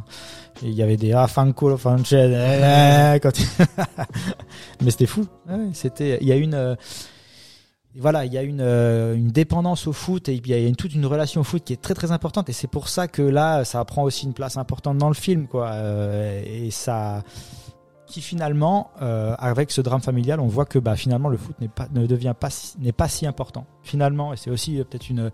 Et 0.63 0.67
il 0.67 0.73
y 0.73 0.81
avait 0.83 0.97
des 0.97 1.13
ah 1.13 1.27
fancel, 1.27 2.33
eh, 2.33 3.19
quand 3.21 3.39
ils- 3.39 3.47
mais 4.83 4.91
c'était 4.91 5.05
fou. 5.05 5.25
Ouais, 5.47 5.55
c'était. 5.73 6.17
Il 6.21 6.27
y 6.27 6.31
a 6.33 6.35
une. 6.35 6.55
euh, 6.55 6.75
voilà, 7.97 8.25
il 8.25 8.33
y 8.33 8.37
a 8.37 8.41
une, 8.41 8.61
euh, 8.61 9.15
une 9.15 9.29
dépendance 9.29 9.87
au 9.87 9.93
foot 9.93 10.27
et 10.27 10.33
il 10.33 10.47
y 10.47 10.53
a 10.53 10.71
toute 10.73 10.93
une 10.93 11.05
relation 11.05 11.41
au 11.41 11.43
foot 11.43 11.63
qui 11.63 11.73
est 11.73 11.81
très 11.81 11.93
très 11.93 12.11
importante. 12.11 12.49
Et 12.49 12.53
c'est 12.53 12.67
pour 12.67 12.89
ça 12.89 13.07
que 13.07 13.21
là 13.21 13.63
ça 13.63 13.83
prend 13.85 14.03
aussi 14.03 14.25
une 14.25 14.33
place 14.33 14.57
importante 14.57 14.97
dans 14.97 15.07
le 15.07 15.13
film 15.13 15.47
quoi. 15.47 15.69
Euh, 15.69 16.43
et 16.45 16.71
ça 16.71 17.23
qui 18.05 18.21
finalement 18.21 18.91
euh, 19.01 19.33
avec 19.39 19.71
ce 19.71 19.81
drame 19.81 20.01
familial 20.01 20.39
on 20.39 20.45
voit 20.45 20.65
que 20.65 20.77
bah 20.77 20.95
finalement 20.95 21.27
le 21.27 21.37
foot 21.37 21.59
n'est 21.59 21.67
pas 21.69 21.87
ne 21.91 22.05
devient 22.05 22.35
pas 22.37 22.49
n'est 22.79 22.91
pas 22.91 23.07
si 23.07 23.25
important. 23.25 23.65
Finalement 23.81 24.33
et 24.33 24.37
c'est 24.37 24.49
aussi 24.49 24.75
peut-être 24.75 25.09
une 25.09 25.31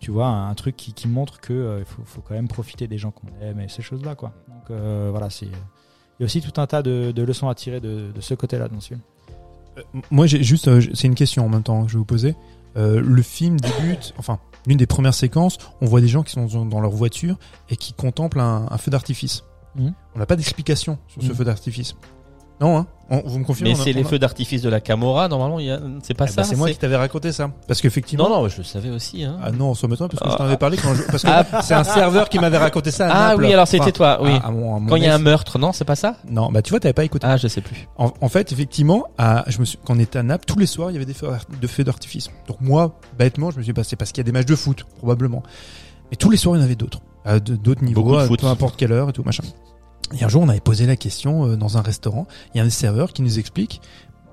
tu 0.00 0.10
vois 0.10 0.26
un, 0.26 0.54
truc 0.54 0.76
qui, 0.76 1.08
montre 1.08 1.40
que 1.40 1.52
euh, 1.52 1.78
il 1.78 1.84
faut, 1.84 2.20
quand 2.22 2.34
même 2.34 2.48
profiter 2.48 2.88
des 2.88 2.98
gens 2.98 3.12
qu'on 3.12 3.28
aime 3.40 3.60
et 3.60 3.68
ces 3.68 3.82
choses 3.82 4.04
là 4.04 4.16
quoi. 4.16 4.32
Donc 4.48 4.76
voilà 5.10 5.30
c'est 5.30 5.46
il 5.46 6.24
y 6.24 6.24
a 6.24 6.26
aussi 6.26 6.42
tout 6.42 6.60
un 6.60 6.66
tas 6.66 6.82
de, 6.82 7.22
leçons 7.22 7.48
à 7.48 7.54
tirer 7.54 7.80
de, 7.80 8.10
de 8.12 8.20
ce 8.20 8.34
côté 8.34 8.58
là 8.58 8.68
dans 8.68 8.80
ce 8.80 8.88
film 8.88 9.00
Moi, 10.10 10.26
j'ai 10.26 10.42
juste, 10.42 10.68
euh, 10.68 10.80
c'est 10.94 11.06
une 11.06 11.14
question 11.14 11.44
en 11.44 11.48
même 11.48 11.62
temps 11.62 11.82
que 11.84 11.88
je 11.88 11.94
vais 11.94 11.98
vous 11.98 12.04
poser. 12.04 12.34
Euh, 12.76 13.00
le 13.00 13.22
film 13.22 13.58
débute, 13.58 14.14
enfin, 14.18 14.38
l'une 14.66 14.76
des 14.78 14.86
premières 14.86 15.14
séquences, 15.14 15.58
on 15.80 15.86
voit 15.86 16.00
des 16.00 16.08
gens 16.08 16.22
qui 16.22 16.32
sont 16.32 16.46
dans- 16.64 16.80
leur 16.80 16.90
voiture 16.92 17.36
et 17.68 17.76
qui 17.76 17.92
contemplent 17.92 18.40
un, 18.40 18.66
un 18.70 18.78
feu 18.78 18.90
d'artifice. 18.90 19.44
Mhm. 19.76 19.92
On 20.14 20.18
n'a 20.18 20.26
pas 20.26 20.36
d'explication 20.36 20.98
sur 21.08 21.22
ce 21.22 21.28
Mhm. 21.28 21.34
feu 21.34 21.44
d'artifice. 21.44 21.94
Non, 22.60 22.76
hein 22.78 22.86
On- 23.12 23.22
Vous 23.26 23.40
me 23.40 23.44
confirmez 23.44 23.70
Mais 23.70 23.74
c'est 23.76 23.92
les 23.92 24.02
a- 24.02 24.04
feux 24.04 24.20
d'artifice 24.20 24.62
de 24.62 24.68
la 24.68 24.80
Camorra 24.80 25.26
normalement. 25.26 25.58
Y 25.58 25.70
a, 25.72 25.80
c'est 26.04 26.14
pas 26.14 26.26
Eh 26.26 26.30
ça. 26.30 26.42
ben, 26.42 26.44
c'est 26.44 26.54
moi 26.54 26.70
qui 26.70 26.76
t'avais 26.78 26.94
raconté 26.94 27.32
ça. 27.32 27.50
Parce 27.66 27.80
qu'effectivement. 27.80 28.28
Non 28.28 28.42
non, 28.42 28.48
je 28.48 28.58
le 28.58 28.62
savais 28.62 28.90
aussi. 28.90 29.24
Hein. 29.24 29.36
Ah 29.42 29.50
non, 29.50 29.74
ça 29.74 29.88
m'étonne 29.88 30.08
parce 30.08 30.22
que 30.22 30.28
je 30.28 30.34
Ah. 30.34 30.38
t'en 30.38 30.44
avais 30.44 30.56
parlé 30.56 30.76
quand 30.76 30.94
je... 30.94 31.02
parce 31.10 31.24
que 31.24 31.62
c'est 31.64 31.74
un 31.74 31.82
serveur 31.82 32.28
qui 32.28 32.38
m'avait 32.38 32.58
raconté 32.58 32.92
ça. 32.92 33.08
à 33.08 33.10
Ah 33.10 33.28
Naples. 33.30 33.46
oui, 33.46 33.52
alors 33.52 33.66
c'était 33.66 33.82
Enfin, 33.82 33.90
toi. 33.90 34.18
Oui. 34.22 34.30
à- 34.40 34.46
à 34.46 34.50
mon- 34.52 34.76
à 34.76 34.78
mon 34.78 34.86
Quand 34.88 34.94
il 34.94 35.02
y 35.02 35.08
a 35.08 35.14
un 35.16 35.18
meurtre, 35.18 35.58
non, 35.58 35.72
c'est 35.72 35.84
pas 35.84 35.96
ça? 35.96 36.18
Non, 36.30 36.52
bah 36.52 36.62
tu 36.62 36.70
vois, 36.70 36.78
t'avais 36.78 36.92
pas 36.92 37.02
écouté. 37.04 37.26
Ah, 37.28 37.36
je 37.36 37.48
sais 37.48 37.62
plus. 37.62 37.88
En, 37.98 38.12
en 38.20 38.28
fait, 38.28 38.52
effectivement, 38.52 39.08
à, 39.18 39.42
je 39.48 39.58
me 39.58 39.64
suis, 39.64 39.76
quand 39.84 39.96
on 39.96 39.98
était 39.98 40.20
à 40.20 40.22
Naples, 40.22 40.44
tous 40.44 40.58
les 40.60 40.66
soirs, 40.66 40.90
il 40.90 40.94
y 40.94 40.96
avait 40.96 41.04
des 41.06 41.14
feux, 41.14 41.26
d'art- 41.26 41.46
de 41.60 41.66
feux 41.66 41.82
d'artifice. 41.82 42.28
Donc 42.46 42.58
moi, 42.60 42.94
bêtement, 43.18 43.50
je 43.50 43.58
me 43.58 43.64
suis 43.64 43.72
passé 43.72 43.96
parce 43.96 44.12
qu'il 44.12 44.18
y 44.22 44.24
a 44.24 44.30
des 44.30 44.32
matchs 44.32 44.46
de 44.46 44.54
foot, 44.54 44.84
probablement. 44.98 45.42
Mais 46.12 46.16
tous 46.16 46.30
les 46.30 46.36
soirs, 46.36 46.54
il 46.54 46.60
y 46.60 46.62
en 46.62 46.64
avait 46.64 46.76
d'autres, 46.76 47.00
à 47.24 47.40
d'autres 47.40 47.82
niveaux, 47.82 48.16
à 48.18 48.28
peu 48.28 48.46
importe 48.46 48.76
quelle 48.76 48.92
heure 48.92 49.08
et 49.08 49.12
tout 49.12 49.24
machin. 49.24 49.42
Et 50.18 50.24
un 50.24 50.28
jour, 50.28 50.42
on 50.42 50.48
avait 50.48 50.60
posé 50.60 50.86
la 50.86 50.96
question 50.96 51.46
euh, 51.46 51.56
dans 51.56 51.78
un 51.78 51.82
restaurant. 51.82 52.26
Il 52.54 52.58
y 52.58 52.60
a 52.60 52.62
un 52.62 52.66
des 52.66 52.70
serveurs 52.72 53.12
qui 53.12 53.22
nous 53.22 53.38
explique, 53.38 53.80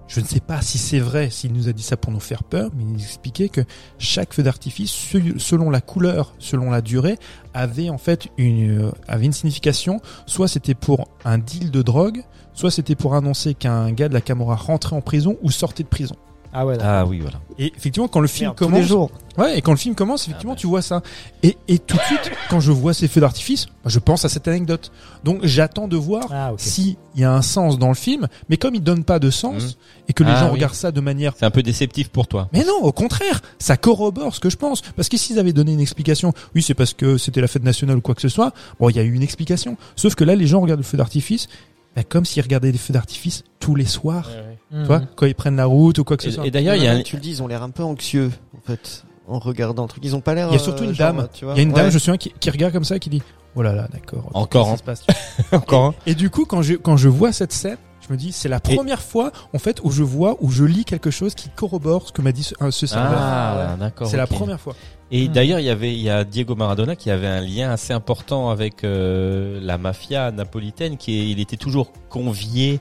je 0.08 0.22
ne 0.22 0.26
sais 0.26 0.40
pas 0.40 0.62
si 0.62 0.78
c'est 0.78 1.00
vrai, 1.00 1.30
s'il 1.30 1.52
nous 1.52 1.68
a 1.68 1.74
dit 1.74 1.84
ça 1.84 1.98
pour 1.98 2.14
nous 2.14 2.22
faire 2.22 2.44
peur, 2.46 2.72
mais 2.76 2.84
il 2.84 2.94
nous 2.94 3.00
expliquait 3.02 3.50
que 3.50 3.62
chaque 4.00 4.34
feu 4.34 4.42
d'artifice, 4.42 4.90
se- 4.90 5.38
selon 5.38 5.70
la 5.70 5.82
couleur, 5.82 6.34
selon 6.40 6.72
la 6.72 6.82
durée, 6.82 7.18
avait 7.54 7.90
en 7.90 7.98
fait 7.98 8.30
une, 8.38 8.86
euh, 8.86 8.92
avait 9.08 9.26
une 9.26 9.34
signification. 9.34 10.00
Soit 10.26 10.48
c'était 10.48 10.76
pour 10.76 11.10
un 11.26 11.38
deal 11.38 11.72
de 11.72 11.82
drogue, 11.82 12.24
soit 12.54 12.72
c'était 12.72 12.96
pour 12.96 13.16
annoncer 13.16 13.54
qu'un 13.54 13.92
gars 13.92 14.08
de 14.08 14.14
la 14.14 14.22
Camorra 14.22 14.56
rentrait 14.56 14.96
en 14.96 15.02
prison 15.02 15.38
ou 15.42 15.52
sortait 15.52 15.84
de 15.84 15.90
prison. 15.90 16.16
Ah 16.60 16.66
ouais. 16.66 16.76
Ah 16.82 17.06
oui, 17.06 17.20
voilà. 17.20 17.40
Et 17.60 17.72
effectivement, 17.78 18.08
quand 18.08 18.20
le 18.20 18.28
film 18.28 18.48
Merde, 18.48 18.58
tous 18.58 18.66
commence, 18.66 18.80
les 18.82 18.88
jours. 18.88 19.12
Ouais, 19.38 19.58
et 19.58 19.62
quand 19.62 19.72
le 19.72 19.78
film 19.78 19.94
commence, 19.94 20.24
effectivement, 20.28 20.54
Ah 20.54 20.56
bah. 20.56 20.60
tu 20.62 20.66
vois 20.68 20.82
ça. 20.82 21.04
Et, 21.44 21.56
et 21.68 21.78
tout 21.78 21.98
de 21.98 22.02
suite, 22.02 22.32
quand 22.50 22.60
je 22.60 22.72
vois 22.72 22.96
ces 22.96 23.08
feux 23.08 23.22
d'artifice, 23.22 23.68
bah, 23.84 23.92
je 23.92 24.00
pense 24.00 24.26
à 24.26 24.30
cette 24.30 24.48
anecdote. 24.48 24.92
Donc 25.24 25.42
j'attends 25.44 25.88
de 25.88 25.96
voir 25.98 26.26
Ah 26.32 26.54
ok. 26.54 26.60
s'il 26.60 26.96
y 27.16 27.24
a 27.24 27.32
un 27.32 27.44
sens 27.44 27.78
dans 27.78 27.90
le 27.90 27.94
film, 27.96 28.28
mais 28.50 28.58
comme 28.58 28.74
il 28.74 28.82
donne 28.82 29.04
pas 29.04 29.20
de 29.20 29.30
sens, 29.30 29.64
Mhm. 29.64 29.72
et 30.10 30.14
que 30.14 30.24
les 30.24 30.32
Ah 30.32 30.40
gens 30.40 30.46
oui. 30.48 30.54
regardent 30.54 30.74
ça 30.74 30.92
de 30.92 31.00
manière... 31.02 31.34
C'est 31.38 31.46
un 31.46 31.52
peu 31.52 31.62
déceptif 31.64 32.10
pour 32.10 32.28
toi. 32.28 32.50
Mais 32.54 32.64
non, 32.66 32.78
au 32.82 32.92
contraire, 32.92 33.42
ça 33.60 33.78
corrobore 33.78 34.34
ce 34.34 34.40
que 34.40 34.50
je 34.50 34.58
pense. 34.58 34.82
Parce 34.82 35.10
que 35.10 35.18
s'ils 35.18 35.38
avaient 35.38 35.54
donné 35.54 35.74
une 35.74 35.80
explication, 35.82 36.34
oui, 36.56 36.64
c'est 36.64 36.74
parce 36.74 36.94
que 36.96 37.18
c'était 37.20 37.42
la 37.42 37.48
fête 37.48 37.64
nationale 37.64 37.98
ou 37.98 38.02
quoi 38.02 38.16
que 38.16 38.22
ce 38.22 38.30
soit, 38.30 38.52
bon, 38.80 38.90
il 38.90 38.96
y 38.96 39.00
a 39.00 39.04
eu 39.04 39.14
une 39.14 39.24
explication. 39.24 39.78
Sauf 39.96 40.16
que 40.16 40.24
là, 40.24 40.36
les 40.36 40.48
gens 40.48 40.60
regardent 40.62 40.80
le 40.80 40.86
feu 40.86 40.98
d'artifice, 40.98 41.48
bah, 41.96 42.04
comme 42.04 42.26
s'ils 42.26 42.42
regardaient 42.44 42.72
des 42.72 42.78
feux 42.80 42.94
d'artifice 42.94 43.44
tous 43.60 43.76
les 43.76 43.86
soirs, 43.86 44.30
Mhm. 44.72 44.82
tu 44.82 44.88
vois, 44.88 45.02
quand 45.16 45.26
ils 45.26 45.36
prennent 45.36 45.56
la 45.56 45.66
route 45.66 45.98
ou 46.00 46.04
quoi 46.04 46.18
que 46.18 46.24
ce 46.24 46.32
soit. 46.32 46.44
Et, 46.44 46.48
et 46.48 46.52
d'ailleurs, 46.52 46.76
il 46.76 46.84
y 46.84 46.88
a 46.88 46.92
un, 46.94 47.02
tu 47.02 47.16
le 47.16 47.22
dis, 47.22 47.30
ils 47.32 47.44
ont 47.44 47.48
l'air 47.48 47.64
un 47.64 47.70
peu 47.70 47.84
anxieux, 47.84 48.32
en 48.58 48.62
fait, 48.62 49.04
en 49.28 49.40
regardant 49.40 49.84
le 49.84 49.90
truc. 49.90 50.04
Ils 50.06 50.16
ont 50.16 50.22
pas 50.22 50.34
l'air. 50.34 50.48
Il 50.50 50.54
y 50.54 50.56
a 50.56 50.60
surtout 50.60 50.84
euh, 50.84 50.88
une 50.88 50.94
genre, 50.94 51.14
dame. 51.14 51.28
tu 51.34 51.46
vois, 51.46 51.54
Il 51.54 51.58
y 51.58 51.60
a 51.60 51.64
une 51.64 51.70
ouais. 51.70 51.76
dame, 51.76 51.90
je 51.90 51.96
me 51.96 52.00
souviens, 52.00 52.18
qui, 52.18 52.32
qui 52.40 52.50
regarde 52.50 52.74
comme 52.74 52.84
ça, 52.84 53.00
qui 53.00 53.10
dit, 53.10 53.22
oh 53.56 53.62
là 53.62 53.74
là, 53.74 53.88
d'accord. 53.92 54.26
ok, 54.28 54.36
Encore, 54.36 54.70
hein. 54.70 54.78
se 54.78 54.84
passe 54.84 55.06
encore 55.52 55.86
un. 55.86 55.96
Et 56.06 56.16
du 56.16 56.30
coup, 56.30 56.46
quand 56.46 56.62
je, 56.62 56.74
quand 56.76 56.98
je 56.98 57.08
vois 57.10 57.32
cette 57.32 57.54
scène, 57.54 57.78
je 58.08 58.14
me 58.14 58.18
dis, 58.18 58.32
c'est 58.32 58.48
la 58.50 58.58
Et- 58.70 58.76
première 58.76 59.02
fois, 59.02 59.32
en 59.54 59.60
fait, 59.60 59.80
où 59.84 59.92
je 59.92 60.04
vois, 60.04 60.38
où 60.42 60.50
je 60.52 60.64
lis 60.64 60.86
quelque 60.86 61.12
chose 61.12 61.34
qui 61.36 61.50
corrobore 61.50 62.08
ce 62.08 62.12
que 62.14 62.22
m'a 62.22 62.32
dit 62.32 62.44
ce, 62.44 62.54
ce 62.72 62.88
serveur. 62.88 63.20
Ah, 63.22 63.76
d'accord. 63.80 64.08
c'est 64.08 64.18
la 64.18 64.28
première 64.28 64.60
fois. 64.60 64.76
Et 65.12 65.28
Hmm. 65.30 65.32
d'ailleurs, 65.32 65.60
il 65.60 65.66
y 65.66 65.70
avait, 65.70 65.94
il 65.94 66.02
y 66.02 66.10
a 66.10 66.26
Diego 66.26 66.56
Maradona 66.56 66.98
qui 66.98 67.10
avait 67.10 67.28
un 67.28 67.40
lien 67.40 67.72
assez 67.72 67.94
important 67.94 68.50
avec 68.50 68.84
euh, 68.84 69.58
la 69.62 69.78
mafia 69.78 70.32
napolitaine, 70.32 70.98
qui 70.98 71.18
est, 71.20 71.30
il 71.30 71.40
était 71.40 71.56
toujours 71.58 71.92
convié. 72.10 72.80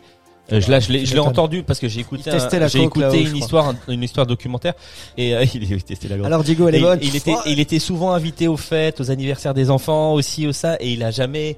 Euh, 0.53 0.61
je, 0.61 0.71
là, 0.71 0.79
je 0.79 0.93
l'ai, 0.93 1.05
je 1.05 1.13
l'ai 1.15 1.19
entendu 1.21 1.63
parce 1.65 1.81
que 1.81 1.89
j'ai 1.89 2.01
écouté, 2.01 2.31
un- 2.31 2.59
la 2.59 2.69
j'ai 2.69 2.83
écouté 2.83 3.21
une 3.21 3.27
crois. 3.29 3.39
histoire, 3.39 3.75
une 3.89 4.03
histoire 4.03 4.27
documentaire, 4.27 4.75
et 5.19 5.35
euh, 5.35 5.45
il, 5.55 5.65
il 5.71 5.83
testait 5.83 6.07
la 6.09 6.17
coke. 6.17 6.27
Alors 6.27 6.45
Diego, 6.45 6.69
elle 6.69 6.77
Et 6.77 6.79
est 6.79 6.83
bonne. 6.83 6.99
il 7.03 7.17
était, 7.17 7.35
Oh, 7.35 7.41
il 7.47 7.59
était 7.59 7.81
souvent 7.81 8.13
invité 8.13 8.47
aux 8.47 8.57
fêtes, 8.57 9.01
aux 9.01 9.11
anniversaires 9.11 9.55
des 9.55 9.71
enfants 9.71 10.13
aussi, 10.15 10.47
au 10.47 10.53
ça, 10.53 10.77
et 10.79 10.93
il 10.93 11.03
a 11.03 11.11
jamais 11.11 11.57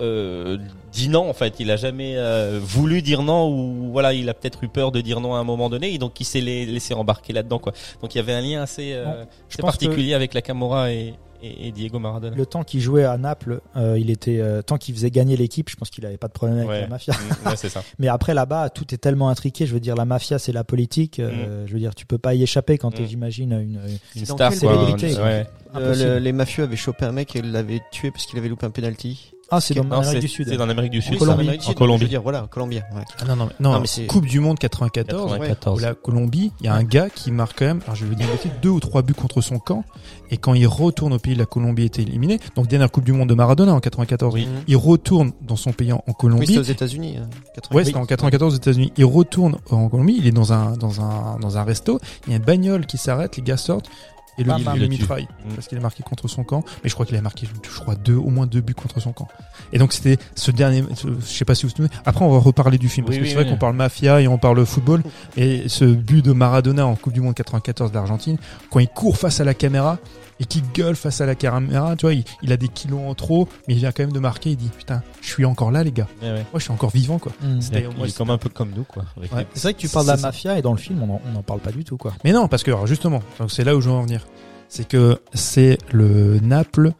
euh, 0.00 0.58
dit 0.92 1.08
non 1.08 1.28
en 1.28 1.32
fait. 1.32 1.54
Il 1.58 1.70
a 1.70 1.76
jamais 1.76 2.12
euh, 2.16 2.60
voulu 2.62 3.02
dire 3.02 3.22
non 3.22 3.48
ou 3.48 3.90
voilà, 3.90 4.12
il 4.12 4.28
a 4.28 4.34
peut-être 4.34 4.62
eu 4.62 4.68
peur 4.68 4.92
de 4.92 5.00
dire 5.00 5.20
non 5.20 5.34
à 5.34 5.38
un 5.38 5.44
moment 5.44 5.70
donné, 5.70 5.92
et 5.94 5.98
donc 5.98 6.20
il 6.20 6.24
s'est 6.24 6.40
la- 6.40 6.64
laissé 6.70 6.94
embarquer 6.94 7.32
là-dedans 7.32 7.58
quoi. 7.58 7.72
Donc 8.00 8.14
il 8.14 8.18
y 8.18 8.20
avait 8.20 8.34
un 8.34 8.40
lien 8.42 8.62
assez, 8.62 8.92
euh, 8.92 9.04
Bon, 9.06 9.10
assez 9.12 9.56
que- 9.56 9.62
particulier 9.62 10.14
avec 10.14 10.34
la 10.34 10.42
Camorra 10.42 10.92
et, 10.92 11.14
et, 11.42 11.68
et 11.68 11.72
Diego 11.72 11.98
Maradona. 11.98 12.36
Le 12.36 12.46
temps 12.46 12.62
qu'il 12.64 12.80
jouait 12.80 13.04
à 13.04 13.16
Naples, 13.18 13.60
euh, 13.76 13.98
il 13.98 14.10
était 14.10 14.38
euh, 14.40 14.62
tant 14.62 14.78
qu'il 14.78 14.94
faisait 14.94 15.10
gagner 15.10 15.36
l'équipe, 15.36 15.68
je 15.68 15.76
pense 15.76 15.90
qu'il 15.90 16.06
avait 16.06 16.16
pas 16.16 16.28
de 16.28 16.32
problème 16.32 16.58
avec 16.58 16.68
Ouais. 16.70 16.80
la 16.82 16.86
mafia. 16.88 17.14
Mm, 17.14 17.48
ouais, 17.48 17.56
c'est 17.56 17.68
ça. 17.68 17.82
Mais 17.98 18.08
après 18.08 18.34
là-bas, 18.34 18.70
tout 18.70 18.94
est 18.94 18.98
tellement 18.98 19.28
intriqué. 19.28 19.66
Je 19.66 19.74
veux 19.74 19.80
dire, 19.80 19.94
la 19.96 20.04
mafia, 20.04 20.38
c'est 20.38 20.52
la 20.52 20.64
politique. 20.64 21.18
euh, 21.20 21.66
Je 21.66 21.72
veux 21.72 21.78
dire, 21.80 21.94
tu 21.94 22.06
peux 22.06 22.18
pas 22.18 22.34
y 22.34 22.42
échapper 22.42 22.78
quand 22.78 22.90
t'es, 22.92 23.02
Mm. 23.02 23.06
j'imagine, 23.08 23.52
une. 23.52 23.80
Une 24.16 24.26
star 24.26 24.52
célébrité, 24.52 25.14
Ouais. 25.16 25.46
Euh, 25.74 25.86
impossible. 25.86 26.08
le- 26.10 26.18
les 26.18 26.32
mafieux 26.32 26.64
avaient 26.64 26.76
chopé 26.76 27.04
un 27.06 27.12
mec 27.12 27.34
et 27.34 27.40
l'avaient 27.42 27.80
tué 27.90 28.10
parce 28.10 28.26
qu'il 28.26 28.38
avait 28.38 28.48
loupé 28.48 28.66
un 28.66 28.70
penalty. 28.70 29.32
Ah, 29.52 29.60
c'est 29.60 29.74
dans 29.74 29.82
l'Amérique 29.84 30.12
c'est 30.14 30.18
du 30.20 30.28
Sud. 30.28 30.48
c'est 30.48 30.56
dans 30.56 30.66
l'Amérique 30.66 30.90
du 30.92 31.02
Sud. 31.02 31.18
Colombie. 31.18 31.36
ça. 31.36 31.42
Amérique 31.42 31.60
du 31.60 31.66
En 31.66 31.68
Sud, 31.70 31.78
Colombie. 31.78 31.98
Je 32.00 32.04
veux 32.04 32.08
dire, 32.08 32.22
voilà, 32.22 32.46
Colombien. 32.50 32.82
ouais. 32.96 33.02
Ah 33.20 33.24
non, 33.26 33.36
non, 33.36 33.44
mais- 33.46 33.52
non, 33.60 33.72
Non, 33.74 33.80
mais 33.80 33.86
c'est- 33.86 34.06
Coupe 34.06 34.26
du 34.26 34.40
Monde 34.40 34.58
94. 34.58 35.30
94. 35.32 35.78
Où 35.78 35.82
la 35.84 35.94
Colombie, 35.94 36.52
il 36.60 36.66
y 36.66 36.68
a 36.68 36.74
un 36.74 36.82
gars 36.84 37.10
qui 37.10 37.30
marque 37.30 37.58
quand 37.58 37.66
même, 37.66 37.80
alors 37.84 37.94
je 37.96 38.06
vais 38.06 38.14
dire 38.14 38.26
deux 38.62 38.70
ou 38.70 38.80
trois 38.80 39.02
buts 39.02 39.14
contre 39.14 39.40
son 39.42 39.58
camp. 39.58 39.84
Et 40.30 40.38
quand 40.38 40.54
il 40.54 40.66
retourne 40.66 41.12
au 41.12 41.18
pays, 41.18 41.34
la 41.34 41.44
Colombie 41.44 41.84
était 41.84 42.00
éliminée. 42.02 42.40
Donc 42.56 42.66
dernière 42.66 42.90
Coupe 42.90 43.04
du 43.04 43.12
Monde 43.12 43.28
de 43.28 43.34
Maradona 43.34 43.74
en 43.74 43.80
94. 43.80 44.32
Oui. 44.34 44.48
Il 44.66 44.76
retourne 44.76 45.32
dans 45.42 45.56
son 45.56 45.72
pays 45.72 45.92
en 45.92 45.96
en 45.98 46.02
Oui, 46.08 46.14
Colombie. 46.18 46.46
c'était 46.46 46.58
aux 46.58 46.62
États-Unis. 46.62 47.18
80. 47.54 47.76
Ouais, 47.76 47.84
c'était 47.84 47.98
en 47.98 48.06
94 48.06 48.54
aux 48.54 48.56
États-Unis. 48.56 48.92
Il 48.96 49.04
retourne 49.04 49.56
en 49.70 49.88
Colombie, 49.88 50.16
il 50.18 50.26
est 50.26 50.30
dans 50.32 50.52
un 50.54 50.72
dans 50.78 51.00
un 51.02 51.38
dans 51.38 51.58
un 51.58 51.62
resto, 51.64 52.00
il 52.26 52.30
y 52.30 52.34
a 52.34 52.38
une 52.38 52.42
bagnole 52.42 52.86
qui 52.86 52.96
s'arrête, 52.96 53.36
les 53.36 53.42
gars 53.42 53.56
sortent 53.58 53.90
et 54.38 54.44
le, 54.44 54.52
le 54.78 54.86
mitraille 54.86 55.28
Mm. 55.44 55.54
parce 55.54 55.68
qu'il 55.68 55.76
est 55.78 55.80
marqué 55.82 56.02
contre 56.02 56.28
son 56.28 56.44
camp. 56.44 56.64
Mais 56.82 56.88
je 56.88 56.94
crois 56.94 57.04
qu'il 57.06 57.16
a 57.16 57.20
marqué, 57.20 57.46
je 57.62 57.80
crois 57.80 57.94
deux, 57.96 58.14
au 58.16 58.30
moins 58.30 58.46
deux 58.46 58.60
buts 58.60 58.74
contre 58.74 59.00
son 59.00 59.12
camp. 59.12 59.28
Et 59.72 59.78
donc 59.78 59.92
c'était 59.92 60.16
ce 60.34 60.50
dernier, 60.50 60.84
ce- 60.94 61.08
je 61.08 61.26
sais 61.26 61.44
pas 61.44 61.54
si 61.54 61.64
vous 61.64 61.70
vous 61.70 61.76
souvenez. 61.76 61.94
Après 62.06 62.24
on 62.24 62.30
va 62.30 62.38
reparler 62.38 62.78
du 62.78 62.88
film 62.88 63.04
parce 63.06 63.16
Oui, 63.16 63.20
que 63.22 63.24
oui, 63.26 63.30
c'est 63.30 63.40
vrai 63.42 63.50
qu'on 63.50 63.58
parle 63.58 63.74
mafia 63.76 64.20
et 64.20 64.28
on 64.28 64.38
parle 64.38 64.64
football. 64.64 65.02
Et 65.36 65.68
ce 65.68 65.84
but 65.84 66.24
de 66.24 66.32
Maradona 66.32 66.86
en 66.86 66.94
Coupe 66.94 67.12
du 67.12 67.20
Monde 67.20 67.34
94 67.34 67.92
d'Argentine, 67.92 68.36
quand 68.70 68.78
il 68.78 68.88
court 68.88 69.16
face 69.16 69.40
à 69.40 69.44
la 69.44 69.54
caméra 69.54 69.98
et 70.42 70.44
qu'il 70.44 70.62
gueule 70.74 70.96
face 70.96 71.20
à 71.20 71.26
la 71.26 71.34
caméra, 71.34 71.94
tu 71.96 72.02
vois, 72.06 72.12
il, 72.14 72.24
il 72.42 72.52
a 72.52 72.56
des 72.56 72.68
kilos 72.68 73.00
en 73.06 73.14
trop, 73.14 73.48
mais 73.68 73.74
il 73.74 73.78
vient 73.78 73.92
quand 73.92 74.02
même 74.02 74.12
de 74.12 74.18
marquer. 74.18 74.50
Il 74.50 74.56
dit 74.56 74.70
putain, 74.76 75.02
je 75.22 75.28
suis 75.28 75.44
encore 75.44 75.70
là 75.70 75.84
les 75.84 75.92
gars. 75.92 76.08
Ouais, 76.20 76.28
ouais. 76.32 76.34
Moi 76.34 76.58
je 76.58 76.64
suis 76.64 76.72
encore 76.72 76.90
vivant 76.90 77.18
quoi. 77.18 77.32
Mm. 77.40 77.60
C'était- 77.60 77.86
Il 77.90 77.96
moi, 77.96 78.06
est 78.08 78.16
comme 78.16 78.30
un 78.30 78.38
peu 78.38 78.48
comme 78.48 78.70
nous 78.76 78.84
quoi. 78.84 79.04
avec 79.16 79.32
Ouais. 79.32 79.40
les- 79.42 79.46
C'est 79.54 79.62
vrai 79.62 79.74
que 79.74 79.78
tu 79.78 79.88
parles 79.88 80.04
de 80.06 80.10
la 80.10 80.16
C'est 80.16 80.22
ça. 80.22 80.28
mafia 80.28 80.58
et 80.58 80.62
dans 80.62 80.72
le 80.72 80.78
film, 80.78 81.02
on 81.02 81.14
en, 81.14 81.20
on 81.32 81.38
en 81.38 81.42
parle 81.42 81.60
pas 81.60 81.70
du 81.72 81.84
tout, 81.84 81.96
quoi. 81.96 82.12
Mais 82.24 82.32
non, 82.32 82.48
parce 82.48 82.62
que 82.64 82.70
alors, 82.70 82.86
justement, 82.86 83.22
donc 83.38 83.50
c'est 83.50 83.64
là 83.64 83.76
où 83.76 83.80
je 83.80 83.88
veux 83.88 83.94
en 83.94 84.02
venir. 84.02 84.26
C'est 84.68 84.88
que 84.88 85.20
c'est 85.32 85.78
le 85.92 86.40
Naples 86.40 86.92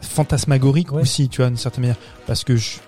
fantasmagorique 0.00 0.92
Ouais. 0.92 1.02
aussi, 1.02 1.28
tu 1.28 1.38
vois, 1.40 1.48
d'une 1.48 1.56
certaine 1.56 1.82
manière. 1.82 1.96
Parce 2.26 2.44
que 2.44 2.56
je- 2.56 2.78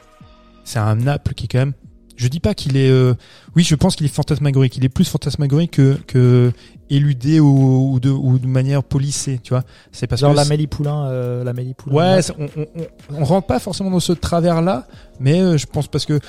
c'est 0.64 0.78
un 0.78 0.96
Naples 0.96 1.34
qui 1.34 1.44
est 1.44 1.48
quand 1.48 1.58
même. 1.58 1.72
Je 2.16 2.28
dis 2.28 2.40
pas 2.40 2.54
qu'il 2.54 2.76
est. 2.76 2.88
euh, 2.90 3.14
oui, 3.56 3.64
je 3.64 3.74
pense 3.74 3.96
qu'il 3.96 4.06
est 4.06 4.14
fantasmagorique. 4.14 4.76
Il 4.76 4.84
est 4.84 4.88
plus 4.88 5.08
fantasmagorique 5.08 5.72
que, 5.72 5.98
que 6.06 6.52
éludé 6.90 7.40
ou, 7.40 7.92
ou 7.92 8.00
de, 8.00 8.10
ou 8.10 8.38
de 8.38 8.46
manière 8.46 8.82
polissée, 8.84 9.40
tu 9.42 9.50
vois. 9.50 9.64
C'est 9.90 10.06
parce 10.06 10.20
Genre 10.20 10.32
que. 10.32 10.36
l'Amélie 10.36 10.66
Poulain, 10.68 11.06
euh, 11.06 11.42
l'Amélie 11.42 11.74
Poulain. 11.74 11.96
Ouais, 11.96 12.20
on, 12.38 12.44
on, 12.60 12.66
on, 12.76 13.16
on 13.20 13.24
rentre 13.24 13.46
pas 13.46 13.58
forcément 13.58 13.90
dans 13.90 14.00
ce 14.00 14.12
travers-là, 14.12 14.86
mais 15.18 15.40
euh, 15.40 15.56
je 15.56 15.66
pense 15.66 15.88
parce 15.88 16.06
que. 16.06 16.20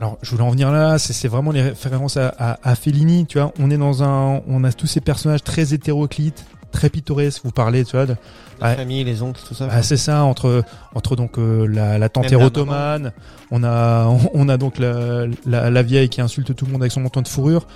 Alors, 0.00 0.18
je 0.22 0.30
voulais 0.32 0.42
en 0.42 0.50
venir 0.50 0.72
là, 0.72 0.98
c'est 0.98 1.12
c'est 1.12 1.28
vraiment 1.28 1.52
les 1.52 1.62
références 1.62 2.16
à, 2.16 2.28
à, 2.36 2.58
à 2.68 2.74
Fellini, 2.74 3.26
tu 3.26 3.38
vois. 3.38 3.52
On 3.60 3.70
est 3.70 3.76
dans 3.78 4.02
un, 4.02 4.42
on 4.48 4.64
a 4.64 4.72
tous 4.72 4.88
ces 4.88 5.00
personnages 5.00 5.44
très 5.44 5.72
hétéroclites, 5.72 6.44
très 6.74 6.90
pittoresques. 6.90 7.40
Vous 7.44 7.50
parlez, 7.52 7.84
tu 7.84 7.92
vois, 7.92 8.04
de- 8.06 8.16
La 8.60 8.68
Ouais. 8.70 8.76
famille, 8.76 9.02
les 9.04 9.22
oncles, 9.22 9.40
tout 9.48 9.54
ça. 9.54 9.68
ah, 9.70 9.82
c'est 9.82 9.96
ça 9.96 10.22
entre 10.24 10.62
entre 10.94 11.16
donc 11.16 11.38
euh, 11.38 11.66
la, 11.66 11.98
la 11.98 12.08
tante 12.08 12.32
ottomane, 12.32 13.12
on 13.50 13.64
a 13.64 14.06
on 14.34 14.48
a 14.48 14.56
donc 14.58 14.78
la, 14.78 15.26
la 15.46 15.70
la 15.70 15.82
vieille 15.82 16.08
qui 16.08 16.20
insulte 16.20 16.54
tout 16.54 16.66
le 16.66 16.72
monde 16.72 16.82
avec 16.82 16.92
son 16.92 17.00
manteau 17.00 17.20
de 17.22 17.28
fourrure. 17.28 17.66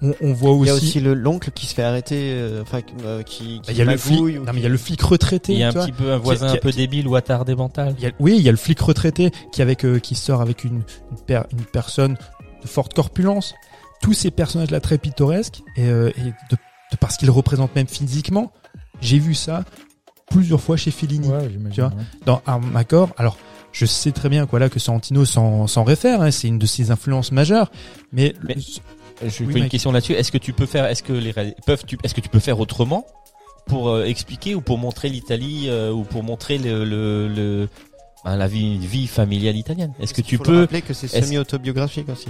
On, 0.00 0.12
on 0.20 0.32
voit 0.32 0.52
Il 0.62 0.66
y 0.68 0.70
a 0.70 0.74
aussi, 0.74 0.86
aussi 0.86 1.00
le- 1.00 1.14
l'oncle 1.14 1.50
qui 1.50 1.66
se 1.66 1.74
fait 1.74 1.82
arrêter, 1.82 2.30
euh, 2.34 2.62
enfin, 2.62 2.78
euh, 3.04 3.22
qui, 3.24 3.60
qui 3.62 3.72
il 3.72 3.76
y 3.76 3.82
a 3.82 3.84
le 3.84 3.96
flic, 3.96 4.20
ou 4.20 4.28
non 4.30 4.52
mais 4.52 4.60
il 4.60 4.62
y 4.62 4.66
a 4.66 4.68
le 4.68 4.76
flic 4.78 5.02
retraité, 5.02 5.54
Il 5.54 5.58
y 5.58 5.64
a 5.64 5.70
un 5.70 5.72
petit 5.72 5.90
peu 5.90 6.12
un 6.12 6.18
voisin 6.18 6.50
qui- 6.50 6.56
un 6.56 6.60
peu 6.60 6.70
débile 6.70 7.08
ou 7.08 7.16
attardé 7.16 7.56
mental. 7.56 7.96
Il 7.98 8.04
y 8.04 8.06
a- 8.06 8.12
oui, 8.20 8.36
il 8.38 8.42
y 8.44 8.48
a 8.48 8.52
le 8.52 8.56
flic 8.58 8.78
retraité 8.78 9.32
qui 9.50 9.60
avec 9.60 9.84
euh, 9.84 9.98
qui 9.98 10.14
sort 10.14 10.40
avec 10.40 10.62
une 10.62 10.82
une, 11.10 11.18
per- 11.26 11.42
une 11.50 11.64
personne 11.64 12.16
de 12.62 12.68
forte 12.68 12.94
corpulence. 12.94 13.54
Tous 14.00 14.12
ces 14.12 14.30
personnages 14.30 14.70
là 14.70 14.78
très 14.78 14.98
pittoresques 14.98 15.62
et, 15.76 15.88
euh, 15.88 16.10
et 16.16 16.22
de 16.52 16.56
parce 17.00 17.16
qu'ils 17.16 17.30
représentent 17.30 17.74
même 17.74 17.86
physiquement, 17.88 18.52
j'ai 19.00 19.18
vu 19.18 19.34
ça 19.34 19.64
plusieurs 20.30 20.60
fois 20.60 20.76
chez 20.76 20.90
Fellini. 20.90 21.28
Ouais, 21.28 21.48
j'imagine. 21.50 21.70
Tu 21.72 21.80
vois. 21.80 21.90
ouais. 21.90 22.04
dans 22.26 22.42
Armacor. 22.46 23.10
Alors, 23.16 23.36
je 23.72 23.86
sais 23.86 24.12
très 24.12 24.28
bien 24.28 24.46
quoi 24.46 24.58
là 24.58 24.68
que 24.68 24.78
Sorrentino 24.78 25.24
s'en 25.24 25.66
s'en 25.66 25.84
réfère, 25.84 26.22
hein, 26.22 26.30
c'est 26.30 26.48
une 26.48 26.58
de 26.58 26.66
ses 26.66 26.90
influences 26.90 27.32
majeures. 27.32 27.70
Mais, 28.12 28.34
Mais- 28.42 28.54
le- 28.54 28.60
Je 29.28 29.42
Oui, 29.44 29.52
fais 29.52 29.58
une 29.58 29.68
question 29.68 29.90
là-dessus. 29.90 30.12
Est-ce 30.12 30.30
que 30.30 30.38
tu 30.38 30.52
peux 30.52 30.66
faire, 30.66 30.84
est-ce 30.86 31.02
que 31.02 31.12
les 31.12 31.32
peuvent, 31.66 31.82
tu, 31.84 31.98
est-ce 32.04 32.14
que 32.14 32.20
tu 32.20 32.28
peux 32.28 32.38
faire 32.38 32.60
autrement 32.60 33.04
pour 33.66 33.88
euh, 33.88 34.04
expliquer 34.04 34.54
ou 34.54 34.60
pour 34.60 34.78
montrer 34.78 35.08
l'Italie 35.08 35.64
euh, 35.68 35.90
ou 35.92 36.04
pour 36.04 36.22
montrer 36.22 36.56
le, 36.56 36.84
le, 36.84 37.26
le- 37.28 37.68
ben, 38.24 38.36
la 38.36 38.46
vie, 38.46 38.78
vie 38.78 39.08
familiale 39.08 39.56
italienne? 39.56 39.92
Est-ce 40.00 40.14
que 40.14 40.22
tu 40.22 40.38
peux 40.38 40.60
rappeler 40.60 40.82
que 40.82 40.94
c'est 40.94 41.06
est-ce- 41.12 41.26
semi-autobiographique 41.26 42.08
aussi. 42.08 42.28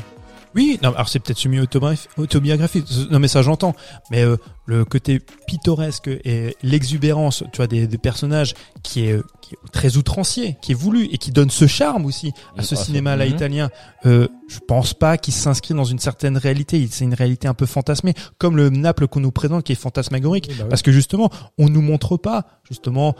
Oui, 0.55 0.79
non, 0.83 0.91
alors 0.91 1.09
c'est 1.09 1.19
peut-être 1.19 1.39
semi-autobiographique. 1.39 2.87
Non, 3.11 3.19
mais 3.19 3.29
ça 3.29 3.43
j'entends. 3.43 3.75
Mais 4.11 4.23
euh, 4.23 4.37
le 4.67 4.85
côté 4.85 5.21
pittoresque 5.47 6.09
et 6.25 6.57
l'exubérance, 6.63 7.45
tu 7.53 7.57
vois, 7.59 7.67
des, 7.67 7.87
des 7.87 7.99
personnages 7.99 8.55
qui 8.83 9.05
est, 9.07 9.21
qui 9.41 9.55
est 9.55 9.71
très 9.73 9.97
outrancier, 9.97 10.57
qui 10.63 10.73
est 10.73 10.75
voulu 10.75 11.05
et 11.13 11.19
qui 11.19 11.31
donne 11.33 11.51
ce 11.51 11.67
charme 11.67 12.05
aussi 12.07 12.33
à 12.57 12.63
ce 12.63 12.75
Ah, 12.75 12.79
ça- 12.79 12.85
cinéma 12.85 13.17
là 13.17 13.27
Mhm. 13.27 13.33
italien. 13.35 13.71
Euh, 14.07 14.29
je 14.49 14.59
pense 14.67 14.95
pas 14.95 15.19
qu'il 15.19 15.35
s'inscrit 15.35 15.75
dans 15.75 15.85
une 15.85 15.99
certaine 15.99 16.37
réalité. 16.37 16.87
C'est 16.91 17.05
une 17.05 17.15
réalité 17.15 17.49
un 17.49 17.55
peu 17.55 17.67
fantasmée, 17.67 18.15
comme 18.39 18.57
le 18.57 18.71
Naples 18.71 19.09
qu'on 19.09 19.21
nous 19.21 19.33
présente 19.33 19.65
qui 19.65 19.73
est 19.73 19.77
fantasmagorique. 19.77 20.47
Oui, 20.49 20.55
bah 20.59 20.65
oui. 20.65 20.69
Parce 20.71 20.83
que 20.83 20.93
justement, 20.93 21.31
on 21.59 21.69
nous 21.69 21.83
montre 21.83 22.17
pas 22.17 22.47
justement 22.69 23.15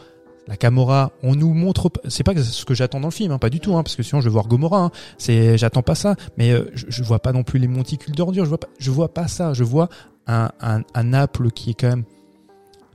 la 0.49 0.57
Camorra, 0.57 1.13
on 1.23 1.35
nous 1.35 1.53
montre 1.53 1.91
pas. 1.91 2.01
C'est 2.09 2.25
pas 2.25 2.35
ce 2.35 2.65
que 2.65 2.75
j'attends 2.75 3.01
dans 3.01 3.09
le 3.09 3.13
film, 3.13 3.33
hein, 3.33 3.39
pas 3.39 3.51
du 3.51 3.61
tout, 3.61 3.77
hein, 3.77 3.83
parce 3.83 3.97
que 3.97 4.03
sinon 4.03 4.21
je 4.21 4.29
vais 4.29 4.33
voir 4.33 4.49
Gomorra. 4.49 4.85
Hein, 4.85 4.91
c'est, 5.19 5.59
j'attends 5.59 5.83
pas 5.83 5.95
ça. 5.95 6.17
Mais 6.39 6.51
euh, 6.53 6.71
je, 6.75 6.87
je 6.89 7.03
vois 7.05 7.19
pas 7.19 7.33
non 7.33 7.43
plus 7.43 7.59
les 7.59 7.69
monticules 7.69 8.15
d'ordures. 8.15 8.45
Je 8.45 8.49
vois 8.49 8.59
pas, 8.59 8.69
je 8.79 8.91
vois 8.91 9.13
pas 9.13 9.29
ça. 9.29 9.53
Je 9.53 9.63
vois 9.63 9.91
un, 10.27 10.51
un, 10.61 10.83
un 10.95 11.05
Naples 11.05 11.51
qui 11.51 11.71
est 11.71 11.75
quand 11.75 11.89
même 11.89 12.05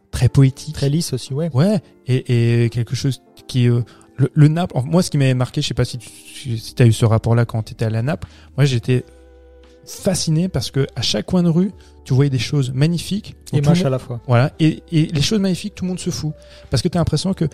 très 0.09 0.29
poétique. 0.29 0.73
Très 0.73 0.89
lisse 0.89 1.13
aussi, 1.13 1.33
ouais. 1.33 1.49
Ouais, 1.53 1.79
et, 2.07 2.63
et 2.65 2.69
quelque 2.69 2.95
chose 2.95 3.21
qui 3.47 3.65
est 3.65 3.69
euh, 3.69 3.83
le, 4.17 4.31
le 4.33 4.47
Naples. 4.47 4.75
Moi, 4.85 5.03
ce 5.03 5.11
qui 5.11 5.17
m'avait 5.17 5.33
marqué, 5.35 5.61
je 5.61 5.67
sais 5.67 5.73
pas 5.75 5.85
si 5.85 5.99
tu 5.99 6.57
si 6.57 6.73
t'as 6.75 6.85
eu 6.85 6.93
ce 6.93 7.05
rapport-là 7.05 7.45
quand 7.45 7.61
t'étais 7.61 7.85
à 7.85 7.89
la 7.89 8.01
Naples. 8.01 8.27
Moi, 8.57 8.65
j'étais 8.65 9.05
fasciné 9.85 10.49
parce 10.49 10.71
que 10.71 10.87
à 10.95 11.01
chaque 11.01 11.25
coin 11.25 11.43
de 11.43 11.49
rue, 11.49 11.71
tu 12.05 12.13
voyais 12.13 12.29
des 12.29 12.39
choses 12.39 12.71
magnifiques. 12.73 13.35
Et 13.51 13.57
dont 13.57 13.59
tout 13.59 13.63
le 13.63 13.69
moche 13.69 13.77
monde- 13.79 13.87
à 13.87 13.89
la 13.89 13.99
fois. 13.99 14.21
Voilà. 14.27 14.51
Et, 14.59 14.83
et 14.91 15.05
les 15.07 15.21
choses 15.21 15.39
magnifiques, 15.39 15.75
tout 15.75 15.85
le 15.85 15.89
monde 15.89 15.99
se 15.99 16.09
fout. 16.09 16.33
Parce 16.69 16.81
que 16.81 16.87
tu 16.87 16.97
as 16.97 17.01
l'impression 17.01 17.33
que 17.33 17.45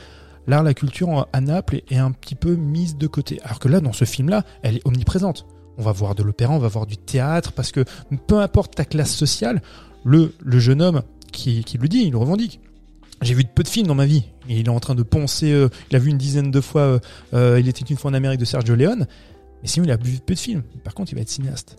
l'art, 0.48 0.64
la 0.64 0.74
culture 0.74 1.28
à 1.32 1.42
Naples 1.42 1.82
est, 1.90 1.98
un 1.98 2.12
petit 2.12 2.36
peu 2.36 2.56
mise 2.56 2.98
de 2.98 3.08
côté. 3.08 3.40
Alors 3.44 3.60
que 3.60 3.68
là, 3.68 3.80
dans 3.82 3.94
ce 3.94 4.06
film-là, 4.06 4.44
elle 4.64 4.78
est 4.78 4.82
omniprésente. 4.86 5.46
On 5.78 5.84
va 5.84 5.92
voir 5.92 6.16
de 6.16 6.24
l'opéra, 6.24 6.54
on 6.54 6.60
va 6.60 6.68
voir 6.68 6.86
du 6.86 6.98
théâtre, 6.98 7.54
parce 7.54 7.72
que 7.72 7.86
peu 8.28 8.40
importe 8.40 8.76
ta 8.76 8.86
classe 8.86 9.16
sociale, 9.16 9.62
le, 10.04 10.34
le 10.44 10.60
jeune 10.60 10.82
homme 10.82 11.04
qui, 11.32 11.64
qui 11.64 11.78
le 11.78 11.88
dit, 11.88 12.04
il 12.04 12.12
le 12.12 12.18
revendique. 12.18 12.60
J'ai 13.22 13.34
vu 13.34 13.44
de 13.44 13.50
peu 13.50 13.64
de 13.64 13.68
films 13.68 13.88
dans 13.88 13.96
ma 13.96 14.06
vie. 14.06 14.24
Et 14.48 14.60
il 14.60 14.66
est 14.66 14.70
en 14.70 14.80
train 14.80 14.96
de 14.96 15.04
penser, 15.04 15.52
euh, 15.52 15.70
il 15.92 15.96
a 15.96 16.00
vu 16.00 16.10
une 16.10 16.18
dizaine 16.18 16.52
de 16.52 16.62
fois, 16.62 16.82
euh, 16.82 17.00
euh, 17.34 17.60
il 17.60 17.68
était 17.68 17.86
une 17.86 17.98
fois 17.98 18.12
en 18.12 18.14
Amérique 18.14 18.40
de 18.40 18.46
Sergio 18.46 18.76
Leone. 18.76 19.08
Mais 19.62 19.68
sinon, 19.68 19.86
il 19.86 19.92
a 19.92 19.98
vu 19.98 20.20
peu 20.26 20.34
de 20.34 20.40
films. 20.40 20.64
Par 20.84 20.94
contre, 20.94 21.12
il 21.12 21.16
va 21.16 21.22
être 21.22 21.30
cinéaste. 21.30 21.76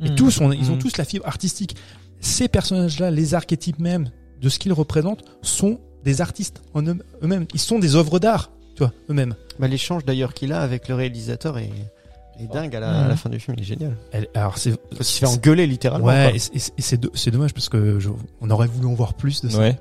Et 0.00 0.10
Hmm. 0.10 0.14
tous, 0.16 0.40
ils 0.52 0.70
ont 0.70 0.76
Mm. 0.76 0.78
tous 0.78 0.96
la 0.96 1.04
fibre 1.04 1.26
artistique. 1.26 1.76
Ces 2.20 2.48
personnages-là, 2.48 3.10
les 3.10 3.34
archétypes 3.34 3.78
même 3.78 4.10
de 4.40 4.48
ce 4.48 4.58
qu'ils 4.58 4.72
représentent, 4.72 5.24
sont 5.42 5.78
des 6.04 6.20
artistes 6.20 6.62
en 6.74 6.82
eux- 6.86 6.98
eux-mêmes. 7.22 7.46
Ils 7.54 7.60
sont 7.60 7.78
des 7.78 7.94
œuvres 7.96 8.18
d'art, 8.18 8.50
tu 8.74 8.82
vois, 8.82 8.92
eux-mêmes. 9.10 9.34
Bah, 9.58 9.68
l'échange 9.68 10.04
d'ailleurs 10.04 10.34
qu'il 10.34 10.52
a 10.52 10.60
avec 10.60 10.88
le 10.88 10.94
réalisateur 10.94 11.58
est, 11.58 11.70
est 12.40 12.52
dingue 12.52 12.74
à 12.74 12.80
la, 12.80 13.04
à 13.04 13.08
la 13.08 13.16
fin 13.16 13.30
du 13.30 13.38
film, 13.38 13.56
il 13.58 13.62
est 13.62 13.66
génial. 13.66 13.96
Elle- 14.12 14.28
alors 14.34 14.58
c'est, 14.58 14.72
qu'il 14.90 15.04
se 15.04 15.18
fait 15.20 15.26
engueuler 15.26 15.66
littéralement. 15.66 16.06
ouais, 16.08 16.30
quoi. 16.30 16.36
et 16.54 16.58
c'est- 16.82 16.96
do- 16.96 17.12
dommage 17.30 17.54
parce 17.54 17.68
que 17.68 18.00
je- 18.00 18.10
on 18.40 18.50
aurait 18.50 18.66
voulu 18.66 18.86
en 18.88 18.94
voir 18.94 19.14
plus 19.14 19.40
de 19.42 19.48
ça. 19.48 19.58
Ouais. 19.58 19.78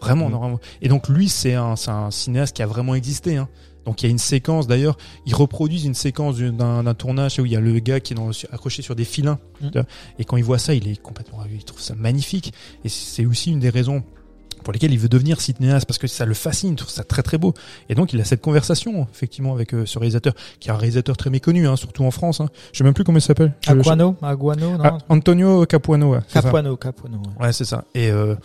Vraiment, 0.00 0.26
on 0.26 0.32
aurait. 0.34 0.54
Et 0.82 0.88
donc 0.88 1.08
lui, 1.08 1.28
c'est 1.30 1.54
un, 1.54 1.76
c'est 1.76 1.90
un 1.90 2.10
cinéaste 2.10 2.54
qui 2.56 2.62
a 2.62 2.66
vraiment 2.66 2.94
existé. 2.94 3.36
Hein. 3.38 3.48
Donc 3.84 4.02
il 4.02 4.06
y 4.06 4.08
a 4.08 4.10
une 4.10 4.18
séquence 4.18 4.66
d'ailleurs, 4.66 4.96
ils 5.26 5.34
reproduisent 5.34 5.84
une 5.84 5.94
séquence 5.94 6.38
d'un 6.38 6.94
tournage 6.94 7.38
où 7.38 7.46
il 7.46 7.52
y 7.52 7.56
a 7.56 7.60
le 7.60 7.78
gars 7.80 8.00
qui 8.00 8.12
est 8.12 8.16
dans, 8.16 8.30
accroché 8.52 8.82
sur 8.82 8.94
des 8.94 9.04
filins. 9.04 9.38
Mm. 9.60 9.80
Et 10.18 10.24
quand 10.24 10.36
il 10.36 10.44
voit 10.44 10.58
ça, 10.58 10.74
il 10.74 10.88
est 10.88 11.00
complètement 11.00 11.38
ravi. 11.38 11.56
Il 11.56 11.64
trouve 11.64 11.80
ça 11.80 11.94
magnifique. 11.94 12.52
Et 12.84 12.88
c'est 12.88 13.26
aussi 13.26 13.50
une 13.52 13.60
des 13.60 13.70
raisons 13.70 14.02
pour 14.62 14.72
lesquelles 14.72 14.92
il 14.92 14.98
veut 14.98 15.08
devenir 15.10 15.40
cinéaste 15.40 15.86
parce 15.86 15.98
que 15.98 16.06
ça 16.06 16.24
le 16.24 16.32
fascine, 16.32 16.70
il 16.70 16.76
trouve 16.76 16.90
ça 16.90 17.04
très 17.04 17.22
très 17.22 17.36
beau. 17.36 17.52
Et 17.90 17.94
donc 17.94 18.14
il 18.14 18.20
a 18.20 18.24
cette 18.24 18.40
conversation 18.40 19.06
effectivement 19.12 19.52
avec 19.52 19.74
euh, 19.74 19.84
ce 19.84 19.98
réalisateur 19.98 20.32
qui 20.58 20.68
est 20.68 20.72
un 20.72 20.76
réalisateur 20.76 21.16
très 21.18 21.28
méconnu, 21.28 21.68
hein, 21.68 21.76
surtout 21.76 22.02
en 22.04 22.10
France. 22.10 22.40
Hein. 22.40 22.48
Je 22.72 22.78
sais 22.78 22.84
même 22.84 22.94
plus 22.94 23.04
comment 23.04 23.18
il 23.18 23.22
s'appelle. 23.22 23.52
Je- 23.60 23.70
Aguano, 24.22 24.70
non? 24.78 24.84
Ah, 24.84 24.98
Antonio 25.10 25.66
Capuano. 25.66 26.12
Ouais, 26.14 26.20
c'est 26.26 26.34
ça. 26.34 26.42
Capuano, 26.42 26.76
Capuano. 26.76 27.18
ouais. 27.38 27.46
Ouais, 27.46 27.52
c'est 27.52 27.66
ça. 27.66 27.84
Et 27.94 28.10
euh, 28.10 28.36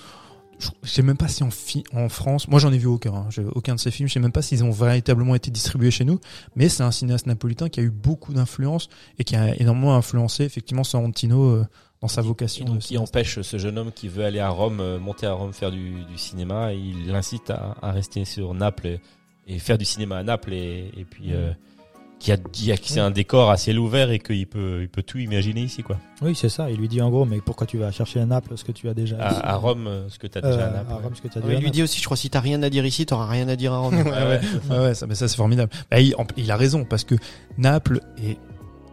je 0.83 0.89
sais 0.89 1.01
même 1.01 1.17
pas 1.17 1.27
si 1.27 1.43
en, 1.43 2.09
France, 2.09 2.47
moi 2.47 2.59
j'en 2.59 2.71
ai 2.71 2.77
vu 2.77 2.87
aucun, 2.87 3.13
hein. 3.13 3.29
Aucun 3.55 3.75
de 3.75 3.79
ces 3.79 3.91
films, 3.91 4.07
je 4.07 4.13
sais 4.13 4.19
même 4.19 4.31
pas 4.31 4.41
s'ils 4.41 4.63
ont 4.63 4.71
véritablement 4.71 5.35
été 5.35 5.51
distribués 5.51 5.91
chez 5.91 6.05
nous, 6.05 6.19
mais 6.55 6.69
c'est 6.69 6.83
un 6.83 6.91
cinéaste 6.91 7.27
napolitain 7.27 7.69
qui 7.69 7.79
a 7.79 7.83
eu 7.83 7.89
beaucoup 7.89 8.33
d'influence 8.33 8.89
et 9.17 9.23
qui 9.23 9.35
a 9.35 9.55
énormément 9.55 9.95
influencé 9.95 10.43
effectivement 10.43 10.83
Sorrentino 10.83 11.43
euh, 11.43 11.65
dans 12.01 12.07
sa 12.07 12.21
vocation. 12.21 12.65
Et 12.65 12.69
donc, 12.69 12.83
cinéaste. 12.83 13.09
empêche 13.09 13.41
ce 13.41 13.57
jeune 13.57 13.77
homme 13.77 13.91
qui 13.91 14.07
veut 14.07 14.25
aller 14.25 14.39
à 14.39 14.49
Rome, 14.49 14.79
euh, 14.79 14.99
monter 14.99 15.27
à 15.27 15.33
Rome, 15.33 15.53
faire 15.53 15.71
du, 15.71 16.03
du 16.05 16.17
cinéma. 16.17 16.73
Et 16.73 16.77
il 16.77 17.07
l'incite 17.07 17.49
à, 17.49 17.75
à 17.81 17.91
rester 17.91 18.25
sur 18.25 18.53
Naples 18.53 18.87
et, 18.87 19.01
et 19.47 19.59
faire 19.59 19.77
du 19.77 19.85
cinéma 19.85 20.17
à 20.17 20.23
Naples. 20.23 20.53
Et, 20.53 20.91
et 20.97 21.05
puis, 21.05 21.33
euh, 21.33 21.51
qui 22.19 22.31
a 22.33 22.37
dit 22.37 22.67
que 22.71 22.79
c'est 22.83 22.99
un 22.99 23.11
décor 23.11 23.49
à 23.49 23.55
ciel 23.57 23.79
ouvert 23.79 24.11
et 24.11 24.19
qu'il 24.19 24.45
peut, 24.45 24.79
il 24.81 24.89
peut 24.89 25.03
tout 25.03 25.17
imaginer 25.19 25.61
ici, 25.61 25.83
quoi. 25.83 25.97
Oui, 26.21 26.35
c'est 26.35 26.49
ça. 26.49 26.69
Il 26.69 26.77
lui 26.77 26.89
dit 26.89 27.01
en 27.01 27.09
gros, 27.09 27.23
mais 27.25 27.39
pourquoi 27.39 27.65
tu 27.65 27.77
vas 27.77 27.91
chercher 27.91 28.19
à 28.19 28.25
Naples 28.25 28.57
ce 28.57 28.65
que 28.65 28.73
tu 28.73 28.89
as 28.89 28.93
déjà 28.93 29.17
À, 29.19 29.53
à 29.53 29.55
Rome, 29.55 29.87
euh, 29.87 30.09
ce 30.09 30.19
que 30.19 30.27
tu 30.27 30.37
as 30.37 30.43
Euh, 30.43 30.51
déjà 30.51 30.67
à 30.67 30.71
Naples. 30.71 30.91
à 30.91 30.95
Rome, 30.95 31.15
ce 31.15 31.21
que 31.21 31.27
tu 31.29 31.37
as 31.37 31.41
Ouais, 31.41 31.47
déjà 31.47 31.53
il 31.53 31.59
lui 31.59 31.65
Naples. 31.67 31.75
dit 31.75 31.83
aussi, 31.83 31.99
je 31.99 32.05
crois, 32.05 32.17
si 32.17 32.29
t'as 32.29 32.41
rien 32.41 32.61
à 32.61 32.69
dire 32.69 32.85
ici, 32.85 33.05
t'auras 33.05 33.27
rien 33.27 33.47
à 33.47 33.55
dire 33.55 33.71
à 33.71 33.77
Rome. 33.79 33.95
Ouais, 34.03 34.11
ouais, 34.11 34.39
ouais, 34.69 34.77
ouais, 34.79 34.93
ça, 34.95 35.07
mais 35.07 35.15
ça 35.15 35.27
c'est 35.29 35.37
formidable. 35.37 35.71
Bah, 35.89 36.01
il, 36.01 36.13
en- 36.17 36.27
il 36.35 36.51
a 36.51 36.57
raison 36.57 36.83
parce 36.83 37.05
que 37.05 37.15
Naples 37.57 38.01
est 38.21 38.37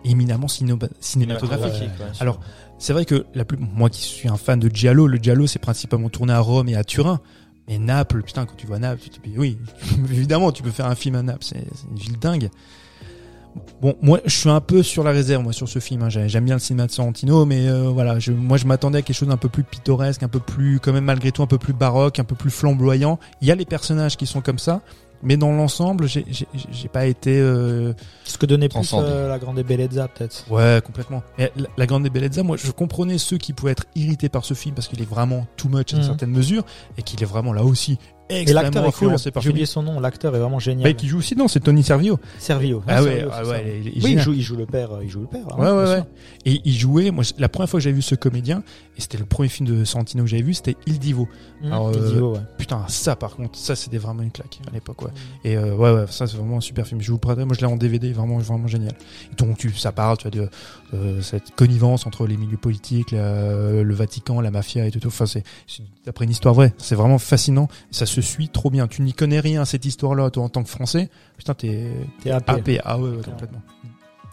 éminemment 0.05 0.47
cinéma- 0.47 0.89
cinématographique. 1.01 1.73
Ouais, 1.83 2.05
ouais. 2.05 2.11
Alors, 2.21 2.39
c'est 2.79 2.93
vrai 2.93 3.05
que 3.07 3.27
la 3.35 3.45
plus, 3.45 3.59
moi 3.59 3.91
qui 3.91 4.03
suis 4.03 4.29
un 4.29 4.37
fan 4.37 4.61
de 4.61 4.69
Giallo, 4.73 5.09
le 5.09 5.19
Giallo 5.19 5.49
c'est 5.49 5.59
principalement 5.59 6.11
tourné 6.11 6.33
à 6.33 6.39
Rome 6.41 6.69
et 6.69 6.77
à 6.77 6.85
Turin. 6.85 7.21
Mais 7.69 7.79
Naples, 7.79 8.23
putain, 8.23 8.47
quand 8.47 8.55
tu 8.57 8.69
vois 8.69 8.79
Naples, 8.79 9.01
tu 9.03 9.11
te 9.11 9.29
dis, 9.29 9.35
oui, 9.37 9.59
évidemment, 10.13 10.53
tu 10.53 10.63
peux 10.63 10.71
faire 10.71 10.87
un 10.87 10.95
film 10.95 11.17
à 11.17 11.23
Naples, 11.23 11.43
c'est 11.43 11.65
c'est 11.75 11.89
une 11.91 11.99
ville 11.99 12.19
dingue. 12.21 12.51
Bon, 13.81 13.95
moi, 14.03 14.21
je 14.25 14.37
suis 14.37 14.49
un 14.51 14.61
peu 14.61 14.83
sur 14.83 15.03
la 15.05 15.11
réserve, 15.11 15.43
moi, 15.43 15.53
sur 15.53 15.69
ce 15.69 15.79
film. 15.79 16.03
hein. 16.03 16.09
J'ai- 16.09 16.29
J'aime 16.29 16.45
bien 16.45 16.55
le 16.55 16.61
cinéma 16.61 16.87
de 16.87 16.93
Sorrentino, 16.93 17.45
mais 17.47 17.69
euh, 17.69 17.89
voilà, 17.89 18.19
je, 18.19 18.33
moi, 18.33 18.57
je 18.57 18.67
m'attendais 18.67 18.99
à 18.99 19.03
quelque 19.03 19.17
chose 19.17 19.29
d'un 19.29 19.37
peu 19.37 19.49
plus 19.49 19.65
pittoresque, 19.65 20.23
un 20.23 20.29
peu 20.29 20.41
plus, 20.41 20.81
quand 20.81 20.93
même, 20.93 21.05
malgré 21.05 21.33
tout, 21.33 21.43
un 21.43 21.47
peu 21.47 21.59
plus 21.59 21.73
baroque, 21.73 22.19
un 22.19 22.25
peu 22.25 22.35
plus 22.35 22.51
flamboyant. 22.51 23.19
Il 23.41 23.49
y 23.49 23.51
a 23.51 23.55
les 23.55 23.65
personnages 23.67 24.17
qui 24.17 24.27
sont 24.27 24.41
comme 24.41 24.59
ça, 24.59 24.81
mais 25.23 25.37
dans 25.37 25.51
l'ensemble, 25.53 26.07
j'ai- 26.07 26.25
pas 26.93 27.07
été 27.07 27.39
euh, 27.41 27.93
Ce 28.25 28.39
que 28.39 28.47
donnait 28.47 28.69
plus 28.69 28.93
euh, 28.95 29.29
la 29.29 29.39
grande 29.39 29.61
bellezza, 29.63 30.09
peut-être. 30.09 30.45
Ouais, 30.51 30.81
complètement. 30.85 31.23
Mais 31.39 31.51
la, 31.57 31.69
la 31.77 31.87
Grande 31.87 32.09
Bellezza, 32.09 32.43
moi, 32.43 32.57
je 32.57 32.71
comprenais 32.71 33.19
ceux 33.19 33.39
qui 33.39 33.53
pouvaient 33.53 33.73
être 33.73 33.87
irrités 33.95 34.29
par 34.29 34.45
ce 34.45 34.55
film 34.55 34.75
parce 34.75 34.89
qu'il 34.89 35.01
est 35.01 35.09
vraiment 35.09 35.47
too 35.57 35.69
much 35.69 35.93
à 35.93 35.97
une 35.97 36.03
Mhm. 36.03 36.09
certaine 36.09 36.31
mesure 36.31 36.65
et 36.99 37.03
qu'il 37.03 37.23
est 37.23 37.27
vraiment 37.27 37.53
là 37.53 37.65
aussi 37.65 37.99
Et 38.29 38.45
l'acteur 38.53 38.85
est 38.87 38.93
cool. 38.93 39.15
J'ai 39.41 39.51
oublié 39.51 39.67
son 39.67 39.83
nom. 39.83 40.01
L'acteur 40.01 40.35
est 40.35 40.39
vraiment 40.41 40.59
génial. 40.59 40.85
Bah, 40.91 40.93
qui 40.95 41.07
joue 41.09 41.19
aussi, 41.19 41.37
non, 41.37 41.47
c'est 41.49 41.61
Tony 41.61 41.83
Servio. 41.85 42.19
Servio. 42.39 42.83
Ah 42.89 43.03
ouais, 43.03 43.09
Servio, 43.19 43.31
ah 43.33 43.45
ouais, 43.45 43.81
il 43.95 44.05
Oui, 44.05 44.13
il 44.13 44.21
joue, 44.21 44.33
il 44.33 44.43
joue 44.43 44.57
le 44.57 44.67
père. 44.67 44.93
euh, 44.93 45.05
Il 45.05 45.11
joue 45.11 45.21
le 45.21 45.27
père. 45.29 45.47
hein, 45.51 45.57
Ouais, 45.59 45.71
ouais, 45.71 45.91
ouais. 45.99 46.03
Et 46.45 46.61
il 46.65 46.75
jouait, 46.77 47.11
moi, 47.11 47.23
la 47.39 47.49
première 47.49 47.69
fois 47.69 47.79
que 47.79 47.85
j'avais 47.85 47.95
vu 47.97 48.03
ce 48.03 48.15
comédien, 48.15 48.63
et 48.97 49.01
c'était 49.01 49.19
le 49.19 49.25
premier 49.27 49.49
film 49.49 49.69
de 49.69 49.85
Santino 49.85 50.25
que 50.25 50.31
j'avais 50.31 50.43
vu, 50.43 50.55
c'était 50.55 50.77
Il 50.87 50.99
Divo. 50.99 51.29
Mmh, 51.63 51.67
Alors, 51.73 51.91
il 51.93 51.99
euh, 52.01 52.11
dit, 52.13 52.19
oh, 52.21 52.33
ouais. 52.35 52.41
Putain, 52.59 52.85
ça, 52.89 53.15
par 53.17 53.37
contre, 53.37 53.57
ça, 53.59 53.77
c'était 53.77 53.99
vraiment 53.99 54.23
une 54.23 54.31
claque 54.33 54.59
à 54.69 54.73
l'époque, 54.73 55.03
ouais. 55.03 55.11
Et 55.45 55.57
euh, 55.57 55.75
ouais, 55.75 55.93
ouais, 55.93 56.05
ça, 56.11 56.27
c'est 56.27 56.37
vraiment 56.37 56.57
un 56.59 56.61
super 56.61 56.87
film. 56.87 57.01
Je 57.01 57.13
vous 57.13 57.19
prêterai, 57.19 57.45
moi, 57.45 57.55
je 57.55 57.61
l'ai 57.61 57.67
en 57.73 57.77
DVD, 57.77 58.13
vraiment, 58.13 58.39
vraiment 58.39 58.67
génial. 58.67 58.95
Et 59.33 59.35
donc, 59.37 59.57
tu, 59.59 59.71
ça 59.73 59.93
parle, 59.93 60.17
tu 60.19 60.29
vois, 60.29 60.31
de 60.33 60.49
euh, 60.95 61.21
cette 61.23 61.53
connivence 61.55 62.07
entre 62.07 62.27
les 62.27 62.37
milieux 62.37 62.57
politiques, 62.57 63.13
la- 63.13 63.83
le 63.83 63.95
Vatican, 63.95 64.41
la 64.41 64.51
mafia 64.51 64.87
et 64.87 64.91
tout. 64.91 65.01
tout. 65.01 65.09
Enfin, 65.09 65.27
c'est 65.27 65.43
c'est 65.67 65.83
d'après 66.05 66.25
une 66.25 66.31
histoire 66.31 66.55
vraie. 66.55 66.73
C'est 66.79 66.95
vraiment 66.95 67.19
fascinant. 67.19 67.69
Ça 67.91 68.07
se 68.07 68.16
suit 68.21 68.49
trop 68.49 68.71
bien. 68.71 68.87
Tu 68.89 69.03
n'y 69.03 69.13
connais 69.13 69.41
rien 69.41 69.63
à 69.63 69.65
cette 69.65 69.85
histoire-là, 69.85 70.31
toi, 70.31 70.45
en 70.45 70.49
tant 70.49 70.63
que 70.63 70.69
Français. 70.69 71.09
Putain, 71.37 71.55
t'es 71.55 71.91
T'es 72.23 72.31
happé. 72.31 72.53
happé. 72.53 72.81
Ah 72.85 72.99
ouais, 72.99 73.11
ouais, 73.11 73.23
complètement. 73.25 73.63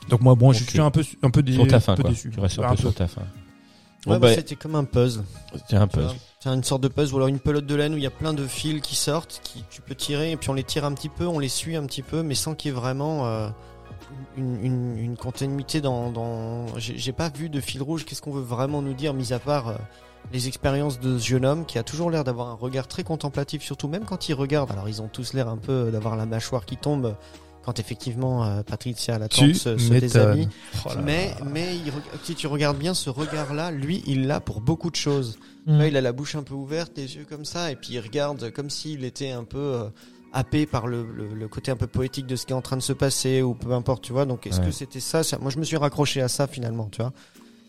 Donc 0.09 0.21
moi, 0.21 0.35
bon, 0.35 0.51
je 0.51 0.63
suis 0.63 0.79
un 0.79 0.91
peu, 0.91 1.03
un 1.21 1.29
peu, 1.29 1.41
dé- 1.43 1.53
Sur 1.53 1.67
ta 1.67 1.79
fin, 1.79 1.93
un 1.93 1.95
peu 1.95 2.01
quoi. 2.03 2.11
déçu. 2.11 2.29
Tu 2.31 2.39
restes 2.39 2.59
un 2.59 2.63
Un 2.63 2.69
peu 2.71 2.75
peu. 2.75 2.81
sur 2.81 2.93
ta 2.93 3.07
fin. 3.07 3.21
Ouais, 3.21 3.27
Bon, 4.05 4.11
bah, 4.13 4.19
bah, 4.19 4.33
c'était 4.35 4.55
comme 4.55 4.75
un 4.75 4.83
puzzle. 4.83 5.23
c'est 5.69 5.77
un 5.77 5.85
vois. 5.85 6.13
C'est 6.41 6.49
une 6.49 6.63
sorte 6.63 6.83
de 6.83 6.89
puzzle 6.89 7.13
ou 7.13 7.17
alors 7.17 7.29
une 7.29 7.39
pelote 7.39 7.65
de 7.65 7.73
laine 7.75 7.93
où 7.93 7.97
il 7.97 8.03
y 8.03 8.07
a 8.07 8.09
plein 8.11 8.33
de 8.33 8.45
fils 8.45 8.81
qui 8.81 8.95
sortent, 8.97 9.39
qui 9.43 9.63
tu 9.69 9.81
peux 9.81 9.95
tirer 9.95 10.31
et 10.31 10.35
puis 10.35 10.49
on 10.49 10.53
les 10.53 10.63
tire 10.65 10.83
un 10.83 10.93
petit 10.93 11.07
peu, 11.07 11.25
on 11.25 11.39
les 11.39 11.47
suit 11.47 11.77
un 11.77 11.85
petit 11.85 12.01
peu, 12.01 12.21
mais 12.21 12.35
sans 12.35 12.53
qu'il 12.53 12.71
y 12.71 12.73
ait 12.73 12.77
vraiment 12.77 13.25
euh, 13.27 13.47
une, 14.35 14.61
une, 14.61 14.97
une 14.97 15.15
continuité 15.15 15.79
dans. 15.79 16.11
dans... 16.11 16.65
J'ai 16.77 16.97
j'ai 16.97 17.13
pas 17.13 17.29
vu 17.29 17.47
de 17.47 17.61
fil 17.61 17.81
rouge. 17.81 18.03
Qu'est-ce 18.03 18.21
qu'on 18.21 18.33
veut 18.33 18.41
vraiment 18.41 18.81
nous 18.81 18.93
dire, 18.93 19.13
mis 19.13 19.31
à 19.31 19.39
part 19.39 19.69
euh, 19.69 19.75
les 20.31 20.47
expériences 20.47 20.99
de 20.99 21.17
ce 21.19 21.25
jeune 21.27 21.45
homme 21.45 21.65
qui 21.65 21.77
a 21.77 21.83
toujours 21.83 22.09
l'air 22.09 22.23
d'avoir 22.23 22.47
un 22.49 22.53
regard 22.55 22.87
très 22.87 23.03
contemplatif, 23.03 23.61
surtout 23.63 23.87
même 23.87 24.05
quand 24.05 24.29
il 24.29 24.33
regarde. 24.33 24.71
Alors 24.71 24.89
ils 24.89 25.01
ont 25.01 25.07
tous 25.07 25.33
l'air 25.33 25.47
un 25.47 25.57
peu 25.57 25.91
d'avoir 25.91 26.15
la 26.15 26.25
mâchoire 26.25 26.65
qui 26.65 26.77
tombe 26.77 27.15
quand 27.63 27.79
effectivement 27.79 28.43
euh, 28.43 28.61
Patricia 28.63 29.17
la 29.19 29.29
tante 29.29 29.39
Tu 29.47 29.53
se, 29.55 29.77
se 29.77 29.93
déshabille. 29.93 30.49
Oh 30.85 30.89
Mais, 31.03 31.33
mais 31.45 31.75
il 31.77 31.93
si 32.23 32.35
tu 32.35 32.47
regardes 32.47 32.77
bien 32.77 32.93
ce 32.93 33.09
regard-là, 33.09 33.71
lui, 33.71 34.03
il 34.05 34.27
l'a 34.27 34.39
pour 34.41 34.59
beaucoup 34.59 34.89
de 34.89 34.95
choses. 34.97 35.37
Mmh. 35.65 35.77
Là, 35.77 35.87
il 35.87 35.95
a 35.97 36.01
la 36.01 36.11
bouche 36.11 36.35
un 36.35 36.43
peu 36.43 36.55
ouverte, 36.55 36.91
les 36.97 37.15
yeux 37.15 37.25
comme 37.29 37.45
ça, 37.45 37.71
et 37.71 37.75
puis 37.77 37.93
il 37.93 37.99
regarde 38.01 38.51
comme 38.51 38.69
s'il 38.69 39.05
était 39.05 39.31
un 39.31 39.45
peu 39.45 39.57
euh, 39.59 39.83
happé 40.33 40.65
par 40.65 40.87
le, 40.87 41.05
le, 41.15 41.33
le 41.33 41.47
côté 41.47 41.71
un 41.71 41.77
peu 41.77 41.87
poétique 41.87 42.25
de 42.27 42.35
ce 42.35 42.45
qui 42.45 42.51
est 42.51 42.55
en 42.55 42.61
train 42.61 42.75
de 42.75 42.81
se 42.81 42.91
passer, 42.91 43.41
ou 43.41 43.53
peu 43.53 43.71
importe, 43.71 44.03
tu 44.03 44.11
vois. 44.11 44.25
Donc, 44.25 44.45
est-ce 44.45 44.59
Ouais. 44.59 44.65
que 44.65 44.71
c'était 44.71 44.99
ça, 44.99 45.23
ça 45.23 45.37
Moi, 45.37 45.49
je 45.51 45.57
me 45.59 45.63
suis 45.63 45.77
raccroché 45.77 46.21
à 46.21 46.27
ça 46.27 46.47
finalement, 46.47 46.89
tu 46.91 47.01
vois. 47.01 47.13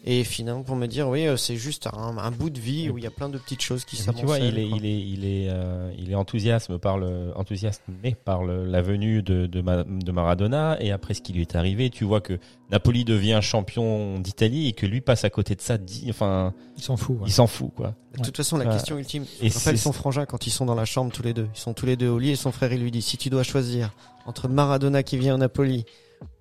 Et 0.07 0.23
finalement, 0.23 0.63
pour 0.63 0.77
me 0.77 0.87
dire, 0.87 1.09
oui, 1.09 1.27
euh, 1.27 1.39
c'est 1.39 1.57
juste 1.57 1.87
un, 1.87 2.19
un 2.19 2.31
bout 2.31 2.51
de 2.51 2.61
vie 2.61 2.91
où 2.91 2.99
il 2.99 3.05
y 3.05 3.07
a 3.07 3.11
plein 3.11 3.31
de 3.31 3.39
petites 3.39 3.63
choses 3.63 3.87
qui 3.87 3.99
Mais 4.07 4.13
tu 4.13 4.27
vois, 4.27 4.39
il 4.39 4.59
est, 4.59 4.63
s'amoncellent. 4.65 4.77
il 4.77 4.85
est, 4.87 5.01
il 5.01 5.25
est, 5.25 5.49
euh, 5.49 5.91
il 5.99 6.11
est 6.11 6.15
enthousiasme 6.15 6.79
par 6.79 6.99
le, 6.99 7.33
enthousiasmé 7.37 8.15
par 8.23 8.45
le- 8.45 8.67
la 8.67 8.83
venue 8.83 9.23
de, 9.23 9.47
de, 9.47 9.61
Ma- 9.63 9.85
de 9.85 10.13
Maradona 10.13 10.77
et 10.81 10.91
après 10.93 11.15
ce 11.15 11.23
qui 11.23 11.33
lui 11.33 11.41
est 11.41 11.57
arrivé, 11.57 11.89
tu 11.89 12.05
vois 12.05 12.21
que 12.21 12.39
Napoli 12.71 13.05
devient 13.07 13.39
champion 13.41 14.19
d'Italie 14.19 14.69
et 14.69 14.73
que 14.73 14.85
lui 14.85 15.01
passe 15.01 15.25
à 15.25 15.31
côté 15.31 15.55
de 15.55 15.63
ça, 15.63 15.79
dit, 15.79 16.05
enfin, 16.11 16.53
Il 16.77 16.83
s'en 16.83 16.99
fout. 16.99 17.17
ouais. 17.21 17.25
il 17.29 17.33
s'en 17.33 17.47
fout, 17.47 17.71
quoi. 17.75 17.95
De 18.19 18.23
toute 18.23 18.37
façon, 18.37 18.59
la 18.59 18.67
Ouais. 18.67 18.73
question 18.73 18.99
ultime, 18.99 19.25
Et 19.41 19.49
rappelle 19.49 19.53
c'est- 19.53 19.77
son 19.79 19.93
frangin 19.93 20.27
quand 20.27 20.47
ils 20.47 20.51
sont 20.51 20.67
dans 20.67 20.75
la 20.75 20.85
chambre 20.85 21.13
tous 21.13 21.23
les 21.23 21.33
deux. 21.33 21.49
Ils 21.55 21.59
sont 21.59 21.73
tous 21.73 21.87
les 21.87 21.97
deux 21.97 22.09
au 22.09 22.19
lit 22.19 22.31
et 22.31 22.37
son 22.37 22.53
frère 22.53 22.73
il 22.75 22.81
lui 22.83 22.91
dit 22.91 23.01
si 23.03 23.17
tu 23.17 23.31
dois 23.31 23.43
choisir 23.43 23.95
entre 24.27 24.49
Maradona 24.49 25.03
qui 25.03 25.17
vient 25.17 25.35
au 25.35 25.39
Napoli 25.39 25.85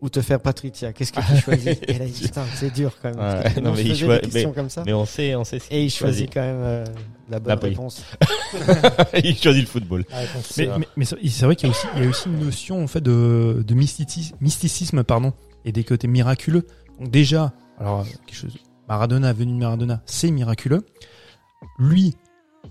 ou 0.02 0.10
te 0.10 0.22
faire 0.22 0.40
Patricia, 0.40 0.92
qu'est-ce 0.94 1.14
que 1.14 1.22
tu 1.22 1.42
choisis 1.42 1.78
Et 1.88 1.98
là 1.98 2.06
il 2.06 2.12
dit 2.12 2.24
putain 2.24 2.44
c'est 2.56 2.74
dur 2.74 2.94
quand 3.02 3.10
même. 3.10 3.20
Ouais, 3.20 3.62
non, 3.62 3.72
on 3.72 3.76
mais 3.76 3.84
il 3.84 4.08
des 4.08 4.20
questions 4.20 4.52
comme 4.54 4.70
ça. 4.70 4.84
Mais 4.86 4.94
on 4.94 5.06
sait, 5.06 5.36
on 5.36 5.44
sait 5.44 5.60
Et 5.72 5.86
il 5.86 5.90
choisit 5.90 6.32
quand 6.34 6.42
même 6.42 6.62
euh, 6.62 6.86
la 7.30 7.40
bonne 7.40 7.50
Napoli. 7.50 7.72
réponse. 7.72 8.04
il 9.24 9.38
choisit 9.38 9.62
le 9.62 9.68
football. 9.68 10.06
Ah, 10.12 10.22
Mais, 10.36 10.42
c'est, 10.44 10.68
mais, 10.78 10.88
mais 10.98 11.06
vrai 11.46 11.56
qu'il 11.56 11.70
y 11.70 11.72
a 11.72 11.76
aussi, 11.76 11.88
il 11.96 12.04
y 12.04 12.06
a 12.06 12.10
aussi 12.10 12.28
une 12.28 12.40
notion 12.40 12.84
en 12.84 12.88
fait 12.88 13.02
de, 13.02 13.64
de 13.66 13.74
mysticisme, 13.74 14.36
mysticisme 14.42 15.04
pardon, 15.04 15.34
et 15.66 15.72
des 15.72 15.84
côtés 15.84 16.08
miraculeux. 16.08 16.68
Donc 17.00 17.10
déjà, 17.12 17.54
alors 17.80 18.06
quelque 18.26 18.36
chose, 18.36 18.58
Maradona, 18.88 19.34
venu 19.34 19.54
de 19.54 19.58
Maradona, 19.58 20.02
c'est 20.06 20.32
miraculeux. 20.32 20.86
Lui 21.80 22.16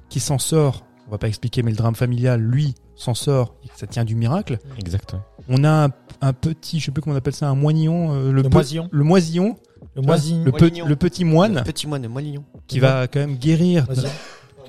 qui 0.09 0.21
s'en 0.21 0.39
sort, 0.39 0.85
on 1.09 1.11
va 1.11 1.19
pas 1.19 1.29
expliquer, 1.29 1.63
mais 1.63 1.71
le 1.71 1.77
drame 1.77 1.95
familial, 1.95 2.41
lui 2.41 2.75
s'en 3.03 3.14
sort, 3.14 3.55
et 3.64 3.68
que 3.68 3.76
ça 3.78 3.86
tient 3.86 4.05
du 4.05 4.14
miracle. 4.14 4.59
Exactement. 4.78 5.22
On 5.48 5.64
a 5.64 5.86
un, 5.86 5.88
un 6.20 6.32
petit, 6.32 6.78
je 6.80 6.86
sais 6.86 6.90
plus 6.92 7.03
comment 7.03 7.14
on 7.14 7.18
appelle 7.18 7.34
ça, 7.34 7.48
un 7.48 7.55
moignon, 7.55 8.12
euh, 8.14 8.32
le, 8.32 8.42
Le 8.42 8.48
moisillon. 8.48 8.88
le 8.92 9.05
moisillon, 9.05 9.57
Le 9.96 10.03
moisi. 10.03 10.40
le, 10.44 10.53
pe- 10.53 10.70
le 10.86 10.96
petit 10.96 11.24
moine 11.24 11.62
Petit 11.64 11.86
moine, 11.86 12.07
Moilignon. 12.09 12.44
qui 12.66 12.78
va 12.80 13.07
quand 13.09 13.20
même 13.20 13.36
guérir 13.36 13.86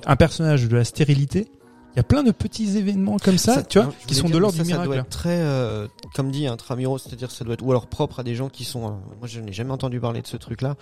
un 0.06 0.16
personnage 0.16 0.68
de 0.68 0.76
la 0.76 0.84
stérilité. 0.84 1.48
Il 1.96 1.98
y 1.98 2.00
a 2.00 2.04
plein 2.04 2.24
de 2.24 2.32
petits 2.32 2.78
événements 2.78 3.18
comme 3.18 3.38
ça, 3.38 3.62
tu 3.64 3.78
vois, 3.78 3.88
non, 3.88 3.94
qui 4.08 4.16
sont 4.16 4.26
dire, 4.26 4.34
de 4.36 4.40
l'ordre 4.40 4.58
du 4.58 4.66
Ça 4.70 4.76
doit 4.78 4.84
miracle. 4.86 5.02
être 5.08 5.10
très, 5.10 5.38
euh, 5.40 5.88
comme 6.16 6.32
dit 6.32 6.48
intramuros, 6.48 6.98
c'est-à-dire 6.98 7.30
ça 7.30 7.44
doit 7.46 7.54
être 7.54 7.64
ou 7.64 7.70
alors 7.72 7.86
propre 7.88 8.20
à 8.20 8.24
des 8.24 8.34
gens 8.36 8.50
qui 8.50 8.64
sont. 8.64 8.86
euh, 8.88 8.90
moi, 9.20 9.28
je 9.28 9.40
n'ai 9.40 9.54
jamais 9.54 9.72
entendu 9.72 10.00
parler 10.00 10.22
de 10.22 10.28
ce 10.28 10.38
truc-là, 10.38 10.76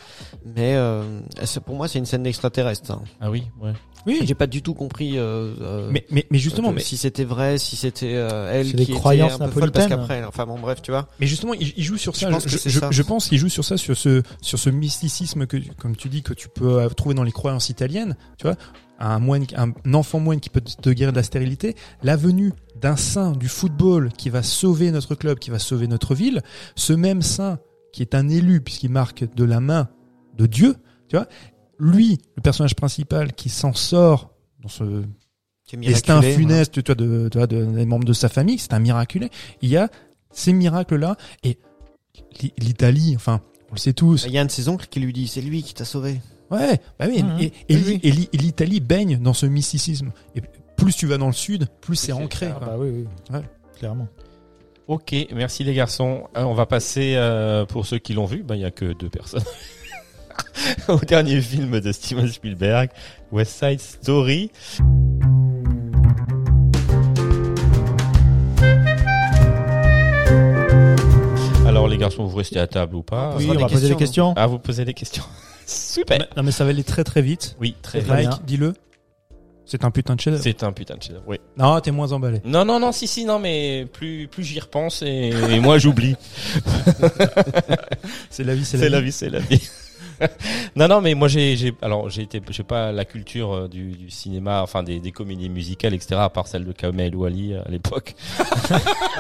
mais 0.46 0.76
euh, 0.76 1.04
c'est- 1.44 1.60
pour 1.60 1.76
moi, 1.76 1.88
c'est 1.88 2.00
une 2.00 2.06
scène 2.06 2.24
d'extraterrestre. 2.24 2.88
ça. 2.88 3.00
Ah 3.20 3.30
oui, 3.30 3.44
ouais. 3.62 3.74
Oui, 4.08 4.20
J'ai 4.24 4.34
pas 4.34 4.48
du 4.48 4.64
tout 4.64 4.74
compris. 4.74 5.18
Euh, 5.20 5.54
euh, 5.62 5.90
mais, 5.92 6.06
mais, 6.10 6.26
mais 6.32 6.40
justement, 6.40 6.70
euh, 6.70 6.74
mais, 6.74 6.82
si 6.82 6.98
c'était 6.98 7.24
vrai, 7.24 7.60
si 7.60 7.76
c'était 7.76 8.14
euh, 8.16 8.52
elle 8.52 8.66
C'est 8.66 8.72
qui 8.72 8.78
des 8.78 8.84
était 8.84 8.94
croyances 8.94 9.40
un 9.40 9.48
peu 9.50 9.60
folle, 9.60 9.72
parce 9.72 9.86
qu'après, 9.88 10.24
enfin 10.24 10.48
bon, 10.48 10.58
bref, 10.60 10.82
tu 10.82 10.90
vois. 10.92 11.08
mais 11.20 11.28
justement, 11.28 11.54
il, 11.54 11.72
il 11.78 11.84
joue 11.84 11.98
sur 11.98 12.16
ça. 12.16 12.28
Je 12.30 12.34
pense 12.34 12.48
Je, 12.48 12.56
que 12.56 12.58
c'est 12.62 12.70
je- 12.72 12.80
ça. 12.80 12.88
je 12.90 13.02
pense 13.04 13.28
qu'il 13.28 13.38
joue 13.38 13.50
sur 13.50 13.64
ça, 13.64 13.78
sur 13.78 13.96
ce, 13.96 14.24
sur 14.42 14.58
ce 14.58 14.72
mysticisme 14.72 15.46
que, 15.46 15.58
comme 15.78 15.96
tu 15.96 16.10
dis, 16.10 16.24
que 16.24 16.34
tu 16.34 16.50
peux 16.50 16.88
trouver 16.98 17.14
dans 17.14 17.24
les 17.24 17.32
croyances 17.32 17.70
italiennes. 17.70 18.16
Tu 18.40 18.48
vois, 18.48 18.56
un 19.02 19.20
moine, 19.20 19.46
un 19.56 19.94
enfant 19.94 20.20
moine 20.20 20.40
qui 20.40 20.50
peut 20.50 20.62
te 20.62 20.90
guérir 20.90 21.12
de 21.14 21.18
la 21.18 21.24
stérilité. 21.24 21.76
La 22.04 22.16
venue 22.16 22.54
d'un 22.80 22.96
saint 22.96 23.32
du 23.32 23.48
football 23.48 24.12
qui 24.14 24.30
va 24.30 24.44
sauver 24.44 24.92
notre 24.92 25.16
club, 25.16 25.40
qui 25.40 25.50
va 25.50 25.60
sauver 25.60 25.88
notre 25.88 26.16
ville. 26.16 26.42
Ce 26.76 26.94
même 26.94 27.22
saint 27.22 27.60
qui 27.94 28.02
est 28.02 28.16
un 28.16 28.30
élu 28.30 28.62
puisqu'il 28.62 28.90
marque 28.92 29.26
de 29.36 29.44
la 29.44 29.60
main 29.60 29.90
de 30.38 30.46
Dieu. 30.46 30.76
Tu 31.10 31.16
vois, 31.18 31.28
lui, 31.80 32.20
le 32.36 32.42
personnage 32.42 32.76
principal 32.76 33.34
qui 33.34 33.50
s'en 33.50 33.74
sort 33.74 34.32
dans 34.62 34.70
ce 34.70 35.04
destin 35.78 36.20
miraculé, 36.22 36.34
funeste 36.44 36.74
tu 36.74 36.82
vois, 36.86 36.96
de, 36.96 37.30
tu 37.30 37.38
vois, 37.38 37.48
de- 37.48 37.66
des 37.66 37.86
membres 37.86 38.06
de 38.06 38.14
sa 38.14 38.30
famille, 38.30 38.60
c'est 38.60 38.74
un 38.74 38.80
miraculé. 38.80 39.30
Il 39.62 39.70
y 39.70 39.78
a 39.78 39.90
ces 40.32 40.54
miracles-là 40.54 41.18
et 41.44 41.58
l'I- 42.42 42.54
l'Italie, 42.58 43.14
enfin, 43.16 43.42
on 43.70 43.74
le 43.74 43.80
sait 43.80 43.94
tous. 43.94 44.26
Il 44.28 44.34
y 44.34 44.38
a 44.38 44.42
un 44.42 44.46
de 44.46 44.52
ses 44.52 44.70
oncles 44.70 44.88
qui 44.90 45.00
lui 45.00 45.12
dit 45.14 45.28
c'est 45.28 45.42
lui 45.42 45.64
qui 45.64 45.74
t'a 45.74 45.86
sauvé. 45.86 46.22
Ouais, 46.52 46.80
bah 47.00 47.06
oui, 47.08 47.24
Mhm. 47.24 47.38
et, 47.40 47.46
et 47.46 47.52
Oui, 47.70 47.76
l'I- 47.76 47.84
oui. 47.88 48.00
et 48.04 48.12
l'I- 48.12 48.30
et 48.34 48.38
l'Italie 48.38 48.80
baigne 48.82 49.18
dans 49.22 49.34
ce 49.34 49.46
mysticisme. 49.46 50.12
Et 50.36 50.42
plus 50.78 50.96
tu 50.96 51.08
vas 51.08 51.18
dans 51.18 51.28
le 51.28 51.34
sud, 51.34 51.68
plus 51.82 51.96
c'est 51.96 52.12
ancré. 52.12 52.48
Ah 52.50 52.56
quoi. 52.58 52.68
bah 52.68 52.76
oui, 52.78 52.90
oui. 52.92 53.06
Ouais. 53.34 53.42
Clairement. 53.78 54.08
Ok, 54.88 55.16
merci 55.34 55.64
les 55.64 55.74
garçons. 55.74 56.24
Euh, 56.36 56.44
on 56.44 56.54
va 56.54 56.66
passer, 56.66 57.14
euh, 57.16 57.66
pour 57.66 57.86
ceux 57.86 58.00
qui 58.00 58.14
l'ont 58.14 58.26
vu, 58.26 58.44
bah, 58.44 58.56
il 58.58 58.62
y 58.62 58.66
a 58.66 58.72
que 58.72 58.92
deux 58.94 59.10
personnes. 59.10 59.44
Au 60.90 60.98
dernier 60.98 61.40
film 61.42 61.80
de 61.80 61.92
Steven 61.92 62.28
Spielberg, 62.28 62.90
West 63.32 63.58
Side 63.64 63.80
Story. 63.80 64.52
Alors 71.66 71.88
les 71.88 71.98
garçons, 71.98 72.26
vous 72.26 72.36
restez 72.38 72.60
à 72.60 72.68
table 72.68 72.96
ou 72.96 73.04
pas? 73.04 73.36
Oui, 73.38 73.48
on 73.50 73.54
des 73.54 73.60
va 73.62 73.68
poser 73.68 73.90
des 73.90 73.96
questions. 73.96 74.34
Ah, 74.36 74.48
vous 74.48 74.60
posez 74.60 74.86
des 74.86 74.94
questions. 74.94 75.24
Super. 75.72 76.28
Non, 76.38 76.44
mais 76.44 76.52
ça 76.52 76.64
va 76.64 76.70
aller 76.72 76.84
très 76.84 77.04
très 77.04 77.22
vite. 77.22 77.56
Oui, 77.60 77.76
très 77.82 78.02
Très 78.02 78.22
bien. 78.22 78.30
Mike, 78.30 78.46
dis-le. 78.46 78.74
C'est 79.66 79.86
un 79.86 79.92
putain 79.92 80.16
de 80.16 80.20
chef 80.22 80.42
C'est 80.42 80.64
un 80.64 80.74
putain 80.74 80.98
de 80.98 81.04
chef 81.04 81.16
Oui. 81.28 81.38
Non, 81.56 81.80
t'es 81.80 81.92
moins 81.92 82.12
emballé. 82.12 82.42
Non, 82.44 82.66
non, 82.66 82.80
non, 82.80 82.92
si, 82.92 83.08
si, 83.08 83.24
non, 83.24 83.40
mais 83.40 83.88
plus, 83.94 84.28
plus 84.28 84.44
j'y 84.44 84.60
repense 84.60 85.02
et, 85.02 85.30
et 85.50 85.60
moi 85.62 85.78
j'oublie. 85.78 86.16
C'est 88.30 88.44
la 88.44 88.56
vie, 88.56 88.66
c'est 88.66 88.78
C'est 88.78 88.90
la, 88.90 88.98
la 88.98 89.00
vie. 89.00 89.06
vie, 89.06 89.12
c'est 89.12 89.30
la 89.30 89.40
vie. 89.40 89.62
non, 90.76 90.88
non, 90.88 91.02
mais 91.02 91.14
moi 91.14 91.28
j'ai, 91.28 91.56
j'ai, 91.58 91.74
alors 91.82 92.10
j'ai 92.10 92.22
été, 92.24 92.42
j'ai 92.50 92.64
pas 92.64 92.92
la 92.92 93.06
culture 93.06 93.54
euh, 93.54 93.68
du, 93.68 93.92
du 93.92 94.10
cinéma, 94.10 94.62
enfin 94.62 94.84
des, 94.84 95.00
des 95.00 95.12
comédies 95.12 95.50
musicales, 95.50 95.94
etc. 95.94 96.16
À 96.20 96.30
part 96.30 96.48
celle 96.48 96.66
de 96.66 96.72
Kamel 96.72 97.16
ou 97.16 97.26
Ali 97.26 97.54
à 97.56 97.70
l'époque. 97.70 98.16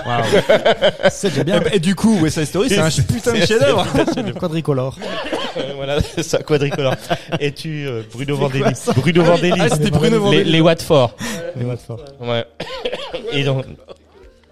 C'est 1.12 1.30
déjà 1.30 1.43
bien. 1.43 1.62
Et 1.72 1.80
du 1.80 1.95
coup, 1.95 2.18
West 2.20 2.38
Side 2.38 2.45
Story, 2.47 2.70
c'est 2.70 2.80
un 2.80 2.89
putain 2.89 3.34
de 3.34 3.38
C'est- 3.39 3.45
chef-d'œuvre. 3.47 3.86
Quadricolore. 4.39 4.97
Euh, 5.58 5.74
voilà, 5.76 6.02
c'est 6.02 6.24
ça, 6.24 6.41
quadricolore. 6.43 6.95
Et 7.39 7.52
tu, 7.52 7.86
euh, 7.86 8.04
Bruno 8.12 8.36
Vandelli. 8.38 8.74
Bruno 8.95 9.24
Vandelli. 9.24 9.60
Ah, 9.60 9.70
c'était 9.70 9.91
Bruno 9.91 10.10
les, 10.12 10.18
Vandelli. 10.18 10.52
les 10.52 10.62
Watford. 10.62 11.16
Les 11.58 11.66
Watford. 11.66 11.99
Ouais. 12.22 12.45
Et 13.34 13.43
donc, 13.43 13.66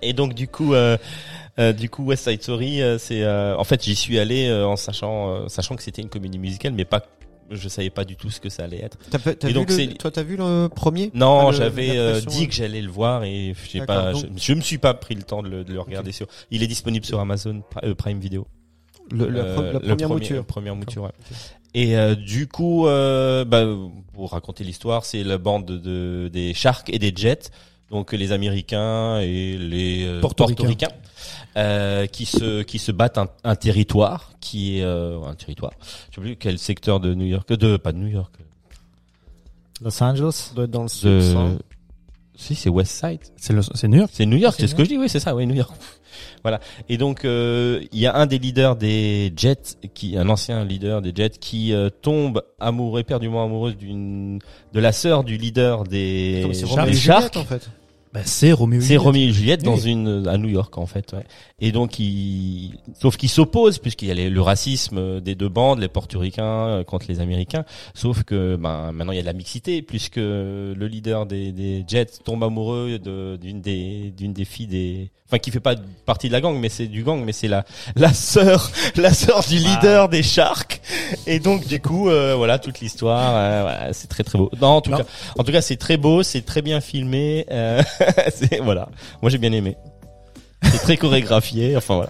et 0.02 0.14
donc 0.14 0.34
du 0.34 0.48
coup, 0.48 0.74
euh, 0.74 0.98
euh, 1.60 1.74
du 1.74 1.90
coup, 1.90 2.04
West 2.06 2.24
Side 2.30 2.42
Story, 2.42 2.82
euh, 2.82 2.98
c'est, 2.98 3.24
euh, 3.24 3.56
en 3.58 3.64
fait, 3.64 3.84
j'y 3.84 3.96
suis 3.96 4.18
allé 4.20 4.48
euh, 4.48 4.66
en 4.68 4.76
sachant, 4.76 5.30
euh, 5.30 5.48
sachant 5.48 5.76
que 5.76 5.84
c'était 5.84 6.02
une 6.02 6.10
comédie 6.10 6.40
musicale, 6.40 6.74
mais 6.74 6.86
pas, 6.86 7.04
je 7.52 7.68
savais 7.68 7.90
pas 7.90 8.06
du 8.06 8.16
tout 8.16 8.30
ce 8.30 8.40
que 8.40 8.50
ça 8.50 8.64
allait 8.64 8.82
être. 8.82 8.98
T'as, 9.10 9.18
t'as 9.20 9.48
Et 9.48 9.52
vu 9.52 9.54
donc, 9.54 9.70
le- 9.70 9.94
toi, 9.96 10.12
t'as 10.12 10.24
vu 10.24 10.38
le 10.38 10.68
premier? 10.68 11.12
Non, 11.14 11.48
Ah, 11.48 11.52
le- 11.52 11.58
j'avais 11.58 11.98
euh, 11.98 12.22
dit 12.22 12.48
que 12.48 12.54
j'allais 12.54 12.82
le 12.82 12.90
voir 12.92 13.24
et 13.24 13.54
j'ai 13.70 13.82
pas, 13.86 14.14
donc- 14.14 14.26
je, 14.38 14.44
je 14.44 14.54
me 14.54 14.62
suis 14.62 14.78
pas 14.78 14.94
pris 14.94 15.16
le 15.16 15.24
temps 15.24 15.42
de 15.44 15.50
le, 15.50 15.64
de 15.64 15.74
le 15.74 15.80
regarder 15.82 16.12
sur. 16.12 16.28
Il 16.52 16.62
est 16.64 16.68
disponible 16.68 17.06
sur 17.06 17.20
Amazon 17.20 17.62
Pri- 17.72 17.94
Prime 17.96 18.20
Video. 18.20 18.48
le, 19.12 19.28
la, 19.28 19.42
la 19.44 19.50
le 19.50 19.80
première 19.80 19.96
premier- 19.98 20.08
mouture. 20.08 20.46
Première 20.46 20.76
mouture. 20.76 21.04
ouais. 21.04 21.12
Et 21.74 21.98
euh, 21.98 22.16
du 22.16 22.48
coup, 22.48 22.88
euh, 22.88 23.46
bah, 23.46 23.66
pour 24.14 24.32
raconter 24.32 24.64
l'histoire, 24.64 25.06
c'est 25.06 25.24
la 25.24 25.38
bande 25.40 25.66
de, 25.66 25.78
de- 25.78 26.30
des 26.32 26.54
Sharks 26.54 26.90
et 26.92 27.00
des 27.00 27.12
Jets, 27.16 27.50
donc 27.92 28.14
les 28.14 28.32
Américains 28.32 29.20
et 29.20 29.58
les 29.58 30.06
euh, 30.06 30.22
Portoricains. 30.22 30.88
Euh, 31.58 32.06
qui 32.06 32.26
se 32.26 32.62
qui 32.62 32.78
se 32.80 32.92
battent 32.92 33.18
un, 33.18 33.28
un 33.44 33.56
territoire 33.56 34.34
qui 34.40 34.78
est 34.78 34.84
euh, 34.84 35.20
un 35.24 35.34
territoire. 35.34 35.72
Je 36.12 36.16
sais 36.16 36.22
plus 36.22 36.36
quel 36.36 36.60
secteur 36.60 37.00
de 37.00 37.14
New 37.16 37.26
York, 37.26 37.52
de 37.52 37.76
pas 37.78 37.92
de 37.92 37.98
New 37.98 38.08
York. 38.08 38.34
Los 39.82 40.02
Angeles? 40.04 40.52
Doit 40.56 40.66
être 40.66 40.72
dans 40.72 40.84
le 40.84 40.88
sud. 40.90 41.10
De, 41.10 41.58
si 42.36 42.56
c'est 42.56 42.70
West 42.70 42.92
Side. 42.94 43.20
C'est 43.36 43.54
le- 43.54 43.62
c'est 43.62 43.88
New 43.88 43.98
York? 43.98 44.12
C'est 44.14 44.26
New 44.26 44.38
York, 44.38 44.56
C'est 44.58 44.68
ce 44.68 44.76
que 44.76 44.84
je 44.86 44.90
dis, 44.90 44.98
oui, 44.98 45.10
c'est 45.10 45.20
ça, 45.20 45.36
oui, 45.36 45.46
New 45.46 45.56
York. 45.56 45.72
Voilà. 46.42 46.60
Et 46.88 46.98
donc, 46.98 47.24
euh, 47.26 47.82
il 47.92 48.00
y 48.00 48.08
a 48.08 48.16
un 48.16 48.26
des 48.26 48.40
leaders 48.40 48.76
des 48.78 49.32
Jets, 49.36 49.76
qui, 49.94 50.18
un 50.18 50.28
ancien 50.30 50.64
leader 50.64 51.02
des 51.02 51.12
Jets, 51.14 51.38
qui 51.40 51.74
euh, 51.74 51.90
tombe 51.90 52.42
amoureux, 52.60 53.02
éperdument 53.02 53.44
amoureuse 53.44 53.76
d'une, 53.78 54.40
de 54.74 54.80
la 54.80 54.92
sœur 54.94 55.24
du 55.26 55.38
leader 55.38 55.84
des, 55.84 56.46
des 56.46 56.54
Sharks. 56.54 56.94
Juliette, 56.94 57.38
en 57.38 57.44
fait. 57.44 57.70
Bah, 58.14 58.22
c'est 58.26 58.52
Roméo. 58.52 58.80
et 58.80 58.82
C'est 58.82 58.88
Juliette. 58.88 59.02
Roméo 59.04 59.30
et 59.30 59.32
Juliette 59.32 59.64
dans 59.64 59.78
une 59.78 60.28
à 60.28 60.38
New 60.38 60.50
York 60.50 60.78
en 60.78 60.86
fait. 60.86 61.14
Ouais. 61.14 61.26
Et 61.62 61.72
donc 61.72 62.00
il 62.00 62.78
sauf 63.00 63.18
qu'ils 63.18 63.30
s'opposent 63.30 63.80
puisqu'il 63.80 64.08
y 64.08 64.12
a 64.12 64.14
les- 64.14 64.30
le 64.30 64.42
racisme 64.42 65.20
des 65.22 65.36
deux 65.36 65.50
bandes, 65.50 65.80
les 65.80 65.88
Portoricains 65.90 66.44
euh, 66.68 66.84
contre 66.84 67.06
les 67.10 67.20
Américains. 67.20 67.66
Sauf 67.94 68.24
que 68.24 68.56
ben 68.56 68.92
maintenant 68.92 69.12
il 69.12 69.18
y 69.18 69.20
a 69.20 69.22
de 69.24 69.28
la 69.28 69.34
mixité 69.34 69.82
puisque 69.82 70.16
le 70.18 70.74
leader 70.88 71.26
des, 71.26 71.52
des 71.52 71.84
Jets 71.88 72.20
tombe 72.24 72.44
amoureux 72.44 72.98
de- 73.00 73.38
d'une 73.42 73.62
des 73.62 74.14
d'une 74.18 74.34
des 74.34 74.46
filles 74.46 74.68
des 74.68 75.12
enfin 75.28 75.38
qui 75.38 75.52
fait 75.52 75.60
pas 75.60 75.76
partie 76.06 76.28
de 76.28 76.34
la 76.34 76.42
gang 76.42 76.58
mais 76.58 76.70
c'est 76.70 76.88
du 76.88 77.04
gang 77.04 77.22
mais 77.24 77.34
c'est 77.34 77.48
la 77.48 77.66
la 77.96 78.14
sœur 78.14 78.72
la 78.96 79.14
sœur 79.14 79.42
du 79.48 79.58
leader 79.58 80.10
des 80.10 80.24
Sharks. 80.24 80.82
Et 81.28 81.40
donc 81.40 81.68
du 81.68 81.82
coup 81.82 82.10
euh, 82.10 82.36
voilà 82.36 82.58
toute 82.60 82.80
l'histoire 82.80 83.36
euh, 83.36 83.62
voilà, 83.64 83.94
c'est 83.94 84.08
très 84.08 84.24
très 84.24 84.38
beau. 84.38 84.50
Non 84.62 84.68
en 84.70 84.82
tout 84.82 84.92
Non. 84.92 84.98
cas 84.98 85.06
en 85.38 85.44
tout 85.44 85.52
cas 85.52 85.62
c'est 85.62 85.78
très 85.78 85.98
beau, 85.98 86.24
c'est 86.24 86.42
très 86.42 86.62
bien 86.62 86.80
filmé. 86.82 87.46
euh, 87.52 87.82
voilà. 88.64 88.90
Moi 89.22 89.30
j'ai 89.30 89.38
bien 89.38 89.52
aimé. 89.52 89.76
C'est 90.64 90.80
très 90.80 90.98
chorégraphié. 90.98 91.76
Enfin 91.76 91.96
voilà. 91.96 92.10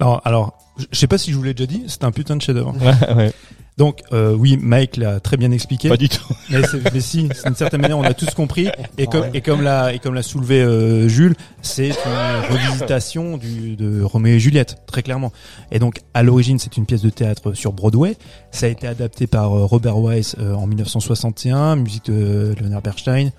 Alors, 0.00 0.20
alors, 0.24 0.58
je 0.90 0.98
sais 0.98 1.06
pas 1.06 1.18
si 1.18 1.30
je 1.30 1.36
vous 1.36 1.42
l'ai 1.42 1.54
déjà 1.54 1.66
dit, 1.66 1.84
c'est 1.86 2.04
un 2.04 2.12
putain 2.12 2.36
de 2.36 2.42
chef-d'œuvre. 2.42 2.74
Ouais, 2.80 3.14
ouais. 3.14 3.32
Donc, 3.78 4.02
euh, 4.12 4.34
oui, 4.34 4.58
Mike 4.60 4.98
l'a 4.98 5.18
très 5.18 5.38
bien 5.38 5.50
expliqué. 5.50 5.88
Pas 5.88 5.96
du 5.96 6.08
tout. 6.08 6.26
Mais 6.50 7.00
si, 7.00 7.28
d'une 7.44 7.54
certaine 7.54 7.80
manière, 7.80 7.98
on 7.98 8.02
a 8.02 8.12
tous 8.12 8.30
compris. 8.34 8.68
Et 8.98 9.06
comme, 9.06 9.24
et 9.32 9.40
comme 9.40 9.62
l'a, 9.62 9.94
et 9.94 9.98
comme 9.98 10.14
l'a 10.14 10.22
soulevé 10.22 10.60
euh, 10.60 11.08
Jules, 11.08 11.34
c'est 11.62 11.88
une 11.88 12.52
revisitation 12.54 13.38
du, 13.38 13.76
de 13.76 14.02
Roméo 14.02 14.34
et 14.34 14.40
Juliette, 14.40 14.82
très 14.86 15.02
clairement. 15.02 15.32
Et 15.70 15.78
donc, 15.78 16.00
à 16.12 16.22
l'origine, 16.22 16.58
c'est 16.58 16.76
une 16.76 16.84
pièce 16.84 17.00
de 17.00 17.10
théâtre 17.10 17.54
sur 17.54 17.72
Broadway. 17.72 18.16
Ça 18.50 18.66
a 18.66 18.68
été 18.68 18.86
adapté 18.86 19.26
par 19.26 19.56
euh, 19.56 19.64
Robert 19.64 19.98
Wise 19.98 20.36
euh, 20.38 20.52
en 20.54 20.66
1961, 20.66 21.76
musique 21.76 22.06
de 22.06 22.54
Leonard 22.60 22.82
Bernstein. 22.82 23.30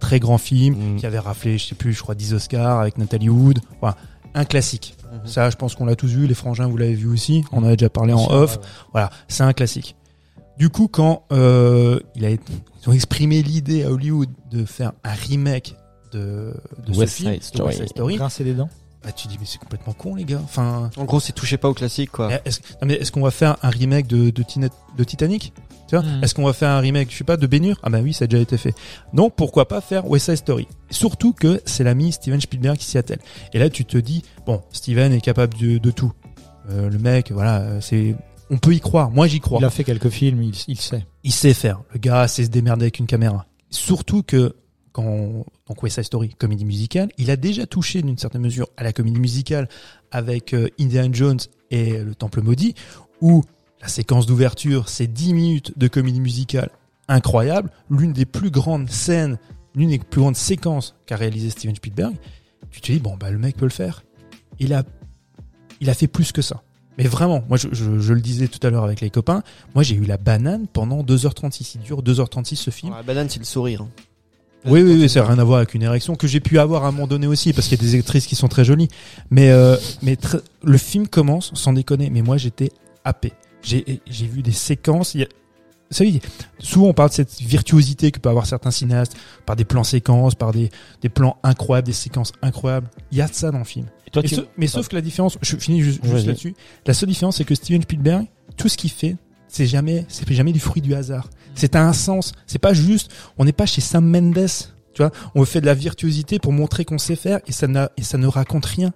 Très 0.00 0.20
grand 0.20 0.38
film, 0.38 0.74
Mm. 0.94 0.96
qui 0.96 1.06
avait 1.06 1.18
raflé, 1.18 1.56
je 1.58 1.66
sais 1.66 1.74
plus, 1.74 1.92
je 1.92 2.00
crois 2.02 2.14
10 2.14 2.34
Oscars 2.34 2.80
avec 2.80 2.98
Nathalie 2.98 3.28
Wood. 3.30 3.60
Voilà, 3.80 3.96
un 4.34 4.44
classique. 4.44 4.96
Mhm. 5.12 5.20
Ça, 5.26 5.48
je 5.50 5.56
pense 5.56 5.74
qu'on 5.74 5.86
l'a 5.86 5.96
tous 5.96 6.08
vu. 6.08 6.26
Les 6.26 6.34
frangins, 6.34 6.66
vous 6.66 6.76
l'avez 6.76 6.94
vu 6.94 7.06
aussi. 7.08 7.44
On 7.52 7.58
en 7.58 7.66
a 7.66 7.76
déjà 7.76 7.88
parlé 7.88 8.12
en 8.12 8.26
off. 8.30 8.58
Voilà, 8.92 9.10
c'est 9.28 9.44
un 9.44 9.52
classique. 9.52 9.96
Du 10.58 10.68
coup, 10.68 10.88
quand 10.88 11.24
euh, 11.32 12.00
il 12.14 12.24
a, 12.24 12.30
été- 12.30 12.52
ils 12.82 12.88
ont 12.88 12.92
exprimé 12.92 13.42
l'idée 13.42 13.84
à 13.84 13.90
Hollywood 13.90 14.28
de 14.50 14.64
faire 14.64 14.92
un 15.04 15.12
remake 15.12 15.74
de, 16.12 16.54
de 16.86 16.92
ce 16.92 16.98
West 16.98 17.14
film, 17.14 17.30
Side 17.32 17.40
de 17.40 17.44
Story. 17.44 17.66
West 17.68 17.78
Side 17.78 17.88
Story, 17.88 18.16
Grincer 18.16 18.44
des 18.44 18.54
dents. 18.54 18.68
bah, 19.02 19.10
tu 19.12 19.26
dis 19.26 19.36
mais 19.40 19.46
c'est 19.46 19.58
complètement 19.58 19.92
con 19.94 20.14
les 20.14 20.24
gars. 20.24 20.40
Enfin, 20.44 20.90
En 20.96 21.04
gros, 21.04 21.18
c'est 21.18 21.32
touchez 21.32 21.56
pas 21.56 21.68
au 21.68 21.74
classique, 21.74 22.10
quoi. 22.12 22.30
est-ce 22.44 22.60
non, 22.82 22.86
mais 22.86 22.94
est-ce 22.94 23.10
qu'on 23.10 23.22
va 23.22 23.30
faire 23.32 23.56
un 23.62 23.70
remake 23.70 24.06
de, 24.06 24.30
de, 24.30 24.42
Tina- 24.44 24.68
de 24.96 25.04
Titanic? 25.04 25.52
Tu 25.88 25.96
vois 25.96 26.04
Mhm. 26.04 26.22
Est-ce 26.24 26.34
qu'on 26.34 26.44
va 26.44 26.52
faire 26.52 26.70
un 26.70 26.78
remake, 26.80 27.10
je 27.10 27.16
sais 27.16 27.24
pas, 27.24 27.36
de 27.36 27.46
Bénur? 27.46 27.78
Ah 27.82 27.90
bah 27.90 28.00
oui, 28.02 28.12
ça 28.12 28.24
a 28.24 28.26
déjà 28.28 28.42
été 28.42 28.56
fait. 28.56 28.74
Non, 29.12 29.30
pourquoi 29.30 29.68
pas 29.68 29.80
faire 29.80 30.08
West 30.08 30.26
Side 30.26 30.36
Story? 30.36 30.66
Surtout 30.90 31.32
que 31.32 31.60
c'est 31.66 31.84
l'ami 31.84 32.12
Steven 32.12 32.40
Spielberg 32.40 32.76
qui 32.76 32.84
s'y 32.86 32.98
attelle. 32.98 33.20
Et 33.52 33.58
là, 33.58 33.68
tu 33.70 33.84
te 33.84 33.96
dis, 33.98 34.22
bon, 34.46 34.62
Steven 34.72 35.12
est 35.12 35.20
capable 35.20 35.54
de, 35.58 35.78
de 35.78 35.90
tout. 35.90 36.12
Euh, 36.70 36.88
le 36.88 36.98
mec, 36.98 37.30
voilà, 37.32 37.80
c'est, 37.80 38.14
on 38.50 38.56
peut 38.58 38.72
y 38.72 38.80
croire. 38.80 39.10
Moi, 39.10 39.26
j'y 39.26 39.40
crois. 39.40 39.58
Il 39.60 39.64
a 39.64 39.70
fait 39.70 39.84
quelques 39.84 40.08
films, 40.10 40.42
il, 40.42 40.54
il 40.68 40.78
sait. 40.80 41.04
il 41.22 41.32
sait 41.32 41.54
faire. 41.54 41.82
Le 41.92 41.98
gars 41.98 42.26
sait 42.28 42.44
se 42.44 42.50
démerder 42.50 42.84
avec 42.84 42.98
une 42.98 43.06
caméra. 43.06 43.46
Surtout 43.70 44.22
que 44.22 44.54
quand 44.92 45.44
donc 45.68 45.82
West 45.82 45.96
Side 45.96 46.04
Story, 46.04 46.30
comédie 46.38 46.64
musicale, 46.64 47.08
il 47.18 47.30
a 47.30 47.36
déjà 47.36 47.66
touché 47.66 48.00
d'une 48.00 48.16
certaine 48.16 48.42
mesure 48.42 48.68
à 48.76 48.84
la 48.84 48.92
comédie 48.92 49.18
musicale 49.18 49.68
avec 50.12 50.54
euh, 50.54 50.68
Indiana 50.78 51.08
Jones 51.12 51.40
et 51.72 51.98
le 51.98 52.14
Temple 52.14 52.42
maudit, 52.42 52.74
où 53.20 53.42
La 53.84 53.88
séquence 53.88 54.24
d'ouverture, 54.24 54.88
c'est 54.88 55.06
10 55.06 55.34
minutes 55.34 55.72
de 55.78 55.88
comédie 55.88 56.20
musicale 56.20 56.70
incroyable, 57.06 57.70
l'une 57.90 58.14
des 58.14 58.24
plus 58.24 58.50
grandes 58.50 58.88
scènes, 58.88 59.36
l'une 59.74 59.90
des 59.90 59.98
plus 59.98 60.22
grandes 60.22 60.36
séquences 60.36 60.94
qu'a 61.04 61.16
réalisé 61.16 61.50
Steven 61.50 61.76
Spielberg. 61.76 62.14
Tu 62.70 62.80
te 62.80 62.90
dis, 62.90 62.98
bon, 62.98 63.16
bah, 63.20 63.30
le 63.30 63.36
mec 63.38 63.58
peut 63.58 63.66
le 63.66 63.70
faire. 63.70 64.02
Il 64.58 64.72
a, 64.72 64.84
il 65.82 65.90
a 65.90 65.94
fait 65.94 66.06
plus 66.06 66.32
que 66.32 66.40
ça. 66.40 66.62
Mais 66.96 67.04
vraiment, 67.04 67.44
moi, 67.48 67.58
je, 67.58 67.68
je- 67.72 67.98
je 67.98 68.12
le 68.14 68.22
disais 68.22 68.48
tout 68.48 68.66
à 68.66 68.70
l'heure 68.70 68.84
avec 68.84 69.02
les 69.02 69.10
copains, 69.10 69.42
moi, 69.74 69.82
j'ai 69.82 69.96
eu 69.96 70.04
la 70.06 70.16
banane 70.16 70.66
pendant 70.66 71.02
2h36. 71.02 71.72
Il 71.74 71.82
dure 71.82 72.02
2h36 72.02 72.56
ce 72.56 72.70
film. 72.70 72.94
La 72.94 73.02
banane, 73.02 73.28
c'est 73.28 73.38
le 73.38 73.44
sourire. 73.44 73.82
hein. 73.82 73.88
Oui, 74.64 74.80
oui, 74.82 74.96
oui, 74.98 75.08
ça 75.10 75.20
n'a 75.20 75.26
rien 75.26 75.38
à 75.38 75.44
voir 75.44 75.58
avec 75.58 75.74
une 75.74 75.82
érection 75.82 76.14
que 76.16 76.26
j'ai 76.26 76.40
pu 76.40 76.58
avoir 76.58 76.84
à 76.84 76.88
un 76.88 76.90
moment 76.92 77.06
donné 77.06 77.26
aussi, 77.26 77.52
parce 77.52 77.68
qu'il 77.68 77.76
y 77.76 77.80
a 77.82 77.84
des 77.84 77.98
actrices 77.98 78.26
qui 78.26 78.34
sont 78.34 78.48
très 78.48 78.64
jolies. 78.64 78.88
Mais, 79.30 79.50
euh, 79.50 79.76
mais 80.02 80.16
le 80.62 80.78
film 80.78 81.06
commence, 81.06 81.50
sans 81.52 81.74
déconner, 81.74 82.08
mais 82.08 82.22
moi 82.22 82.38
j'étais 82.38 82.70
happé. 83.04 83.34
J'ai 83.64 84.00
j'ai 84.06 84.26
vu 84.26 84.42
des 84.42 84.52
séquences. 84.52 85.14
Y 85.14 85.22
a, 85.22 85.26
vous 85.90 85.96
savez, 85.96 86.20
souvent 86.58 86.88
on 86.88 86.92
parle 86.92 87.10
de 87.10 87.14
cette 87.14 87.40
virtuosité 87.40 88.10
que 88.10 88.18
peut 88.18 88.28
avoir 88.28 88.46
certains 88.46 88.70
cinéastes, 88.70 89.16
par 89.46 89.54
des 89.56 89.64
plans 89.64 89.84
séquences, 89.84 90.34
par 90.34 90.52
des, 90.52 90.70
des 91.02 91.08
plans 91.08 91.36
incroyables, 91.42 91.86
des 91.86 91.92
séquences 91.92 92.32
incroyables. 92.42 92.88
Il 93.12 93.18
y 93.18 93.22
a 93.22 93.28
de 93.28 93.34
ça 93.34 93.50
dans 93.50 93.58
le 93.58 93.64
film. 93.64 93.86
Et 94.06 94.10
toi, 94.10 94.22
Mais, 94.56 94.66
sauf 94.66 94.88
que 94.88 94.96
la 94.96 95.02
différence, 95.02 95.38
je 95.40 95.56
finis 95.56 95.82
juste, 95.82 96.04
là-dessus. 96.04 96.54
La 96.86 96.94
seule 96.94 97.08
différence, 97.08 97.36
c'est 97.36 97.44
que 97.44 97.54
Steven 97.54 97.82
Spielberg, 97.82 98.26
tout 98.56 98.68
ce 98.68 98.76
qu'il 98.76 98.90
fait, 98.90 99.16
c'est 99.48 99.66
jamais, 99.66 100.04
c'est 100.08 100.30
jamais 100.32 100.52
du 100.52 100.60
fruit 100.60 100.82
du 100.82 100.94
hasard. 100.94 101.30
C'est 101.54 101.76
un 101.76 101.92
sens. 101.92 102.32
C'est 102.46 102.58
pas 102.58 102.74
juste, 102.74 103.12
on 103.38 103.44
n'est 103.44 103.52
pas 103.52 103.66
chez 103.66 103.80
Sam 103.80 104.04
Mendes. 104.04 104.48
Tu 104.94 105.02
vois, 105.02 105.12
on 105.34 105.44
fait 105.44 105.60
de 105.60 105.66
la 105.66 105.74
virtuosité 105.74 106.38
pour 106.38 106.52
montrer 106.52 106.84
qu'on 106.84 106.98
sait 106.98 107.16
faire 107.16 107.40
et 107.46 107.52
ça 107.52 107.66
et 107.96 108.02
ça 108.02 108.18
ne 108.18 108.26
raconte 108.26 108.64
rien. 108.64 108.92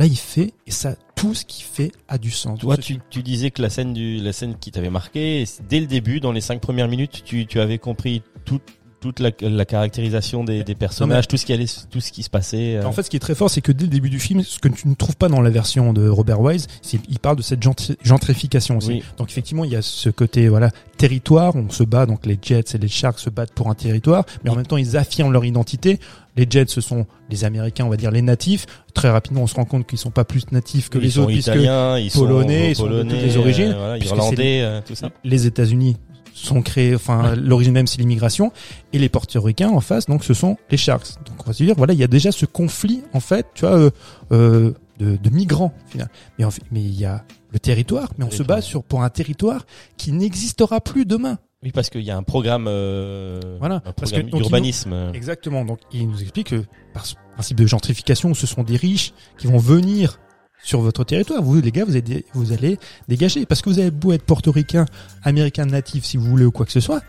Là, 0.00 0.06
il 0.06 0.16
fait, 0.16 0.54
et 0.66 0.70
ça, 0.70 0.96
tout 1.14 1.34
ce 1.34 1.44
qu'il 1.44 1.64
fait 1.64 1.92
a 2.08 2.16
du 2.16 2.30
sens. 2.30 2.58
Toi, 2.58 2.78
tu, 2.78 2.98
tu 3.10 3.22
disais 3.22 3.50
que 3.50 3.60
la 3.60 3.68
scène 3.68 3.92
du, 3.92 4.16
la 4.16 4.32
scène 4.32 4.56
qui 4.58 4.70
t'avait 4.72 4.88
marqué, 4.90 5.44
dès 5.68 5.78
le 5.78 5.86
début, 5.86 6.20
dans 6.20 6.32
les 6.32 6.40
cinq 6.40 6.60
premières 6.60 6.88
minutes, 6.88 7.22
tu, 7.22 7.44
tu 7.46 7.60
avais 7.60 7.76
compris 7.76 8.22
tout, 8.46 8.60
toute 9.02 9.20
la, 9.20 9.30
la 9.42 9.64
caractérisation 9.66 10.42
des, 10.42 10.64
des 10.64 10.74
personnages, 10.74 11.28
tout 11.28 11.36
ce 11.36 11.44
qui 11.44 11.52
allait, 11.52 11.66
tout 11.90 12.00
ce 12.00 12.12
qui 12.12 12.22
se 12.22 12.30
passait. 12.30 12.76
euh. 12.76 12.84
En 12.86 12.92
fait, 12.92 13.02
ce 13.02 13.10
qui 13.10 13.16
est 13.16 13.20
très 13.20 13.34
fort, 13.34 13.50
c'est 13.50 13.60
que 13.60 13.72
dès 13.72 13.84
le 13.84 13.90
début 13.90 14.08
du 14.08 14.18
film, 14.18 14.42
ce 14.42 14.58
que 14.58 14.68
tu 14.68 14.88
ne 14.88 14.94
trouves 14.94 15.16
pas 15.16 15.28
dans 15.28 15.42
la 15.42 15.50
version 15.50 15.92
de 15.92 16.08
Robert 16.08 16.40
Wise, 16.40 16.66
c'est 16.80 16.98
il 17.10 17.18
parle 17.18 17.36
de 17.36 17.42
cette 17.42 17.62
gentri- 17.62 17.96
gentrification 18.02 18.78
aussi. 18.78 18.88
Oui. 18.88 19.02
Donc 19.18 19.30
effectivement, 19.30 19.64
il 19.64 19.72
y 19.72 19.76
a 19.76 19.82
ce 19.82 20.08
côté 20.08 20.48
voilà 20.48 20.70
territoire, 20.96 21.56
on 21.56 21.68
se 21.70 21.82
bat 21.82 22.06
donc 22.06 22.24
les 22.26 22.38
Jets 22.40 22.74
et 22.74 22.78
les 22.78 22.88
Sharks 22.88 23.18
se 23.20 23.30
battent 23.30 23.52
pour 23.52 23.68
un 23.70 23.74
territoire, 23.74 24.24
mais 24.44 24.50
en 24.50 24.56
même 24.56 24.66
temps 24.66 24.76
ils 24.78 24.96
affirment 24.96 25.32
leur 25.32 25.44
identité. 25.44 25.98
Les 26.40 26.46
Jets 26.48 26.68
ce 26.68 26.80
sont 26.80 27.04
les 27.28 27.44
Américains, 27.44 27.84
on 27.84 27.90
va 27.90 27.98
dire 27.98 28.10
les 28.10 28.22
natifs. 28.22 28.64
Très 28.94 29.10
rapidement, 29.10 29.42
on 29.42 29.46
se 29.46 29.56
rend 29.56 29.66
compte 29.66 29.86
qu'ils 29.86 29.98
sont 29.98 30.10
pas 30.10 30.24
plus 30.24 30.50
natifs 30.52 30.88
que 30.88 30.96
ils 30.96 31.04
les 31.04 31.10
sont 31.10 31.20
autres 31.20 31.32
puisque 31.32 31.48
italiens, 31.48 31.98
ils 31.98 32.10
polonais, 32.10 32.70
ils 32.70 32.76
sont 32.76 32.86
de 32.86 33.02
toutes 33.02 33.12
les 33.12 33.36
origines, 33.36 33.72
euh, 33.72 33.78
voilà, 33.78 33.98
puisque 33.98 34.16
irlandais, 34.16 34.62
euh, 34.62 34.80
tout 34.86 34.94
ça. 34.94 35.10
les 35.22 35.46
États-Unis 35.46 35.98
sont 36.32 36.62
créés, 36.62 36.94
enfin 36.94 37.34
l'origine 37.36 37.74
même 37.74 37.86
c'est 37.86 37.98
l'immigration 37.98 38.52
et 38.94 38.98
les 38.98 39.10
portoricains 39.10 39.68
en 39.68 39.80
face 39.80 40.06
donc 40.06 40.24
ce 40.24 40.32
sont 40.32 40.56
les 40.70 40.78
Sharks. 40.78 41.16
Donc 41.26 41.36
on 41.44 41.48
va 41.48 41.52
se 41.52 41.62
dire 41.62 41.74
voilà 41.76 41.92
il 41.92 41.98
y 41.98 42.04
a 42.04 42.08
déjà 42.08 42.32
ce 42.32 42.46
conflit 42.46 43.02
en 43.12 43.20
fait 43.20 43.46
tu 43.52 43.66
vois 43.66 43.76
euh, 43.76 43.90
euh, 44.32 44.72
de, 44.98 45.16
de 45.16 45.30
migrants 45.30 45.74
finalement. 45.88 46.12
Mais 46.38 46.46
en 46.46 46.50
fait, 46.50 46.62
mais 46.72 46.80
il 46.80 46.98
y 46.98 47.04
a 47.04 47.22
le 47.52 47.58
territoire 47.58 48.08
mais 48.16 48.24
on 48.24 48.30
se 48.30 48.42
bat 48.42 48.62
sur 48.62 48.82
pour 48.82 49.02
un 49.02 49.10
territoire 49.10 49.66
qui 49.98 50.12
n'existera 50.12 50.80
plus 50.80 51.04
demain. 51.04 51.38
Oui, 51.62 51.72
parce 51.72 51.90
qu'il 51.90 52.00
y 52.02 52.10
a 52.10 52.16
un 52.16 52.22
programme, 52.22 52.66
euh, 52.68 53.38
Voilà, 53.58 53.76
un 53.76 53.80
parce 53.92 54.10
programme 54.12 54.26
que- 54.26 54.30
donc, 54.30 54.40
ils 54.40 54.42
d'urbanisme. 54.44 55.10
Exactement. 55.12 55.64
Donc 55.66 55.80
il 55.92 56.08
nous 56.08 56.22
explique 56.22 56.48
que 56.48 56.64
par 56.94 57.04
ce 57.04 57.14
principe 57.34 57.58
de 57.58 57.66
gentrification 57.66 58.32
ce 58.32 58.46
sont 58.46 58.62
des 58.62 58.76
riches 58.76 59.12
qui 59.38 59.46
vont 59.46 59.58
venir 59.58 60.18
sur 60.62 60.80
votre 60.80 61.04
territoire. 61.04 61.42
Vous 61.42 61.60
les 61.60 61.70
gars 61.70 61.84
vous, 61.84 61.96
êtes- 61.98 62.24
vous 62.32 62.52
allez 62.52 62.78
dégager 63.08 63.44
parce 63.44 63.60
que 63.60 63.68
vous 63.68 63.78
avez 63.78 63.90
beau 63.90 64.12
être 64.12 64.24
portoricain, 64.24 64.86
américain 65.22 65.66
natif 65.66 66.04
si 66.06 66.16
vous 66.16 66.24
voulez 66.24 66.46
ou 66.46 66.50
quoi 66.50 66.64
que 66.64 66.72
ce 66.72 66.80
soit, 66.80 67.02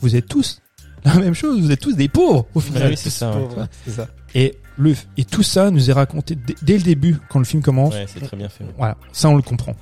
vous 0.00 0.16
êtes 0.16 0.26
tous 0.26 0.62
la 1.04 1.14
même 1.16 1.34
chose. 1.34 1.60
Vous 1.60 1.70
êtes 1.70 1.80
tous 1.80 1.94
des 1.94 2.08
pauvres 2.08 2.46
au 2.54 2.60
final. 2.60 2.88
oui, 2.90 2.96
c'est 2.96 3.10
ça. 3.10 3.30
ouais. 3.36 3.42
Pauvre, 3.46 3.68
c'est 3.84 3.90
ça. 3.92 4.08
Et 4.34 4.56
le 4.78 4.94
et 5.18 5.24
tout 5.26 5.42
ça 5.42 5.70
nous 5.70 5.90
est 5.90 5.92
raconté 5.92 6.34
dès, 6.34 6.54
dès 6.62 6.78
le 6.78 6.82
début 6.82 7.18
quand 7.28 7.40
le 7.40 7.44
film 7.44 7.62
commence. 7.62 7.92
Ouais, 7.92 8.06
c'est 8.08 8.20
très 8.20 8.38
bien 8.38 8.48
fait. 8.48 8.64
Voilà, 8.78 8.96
ça 9.12 9.28
on 9.28 9.36
le 9.36 9.42
comprend. 9.42 9.74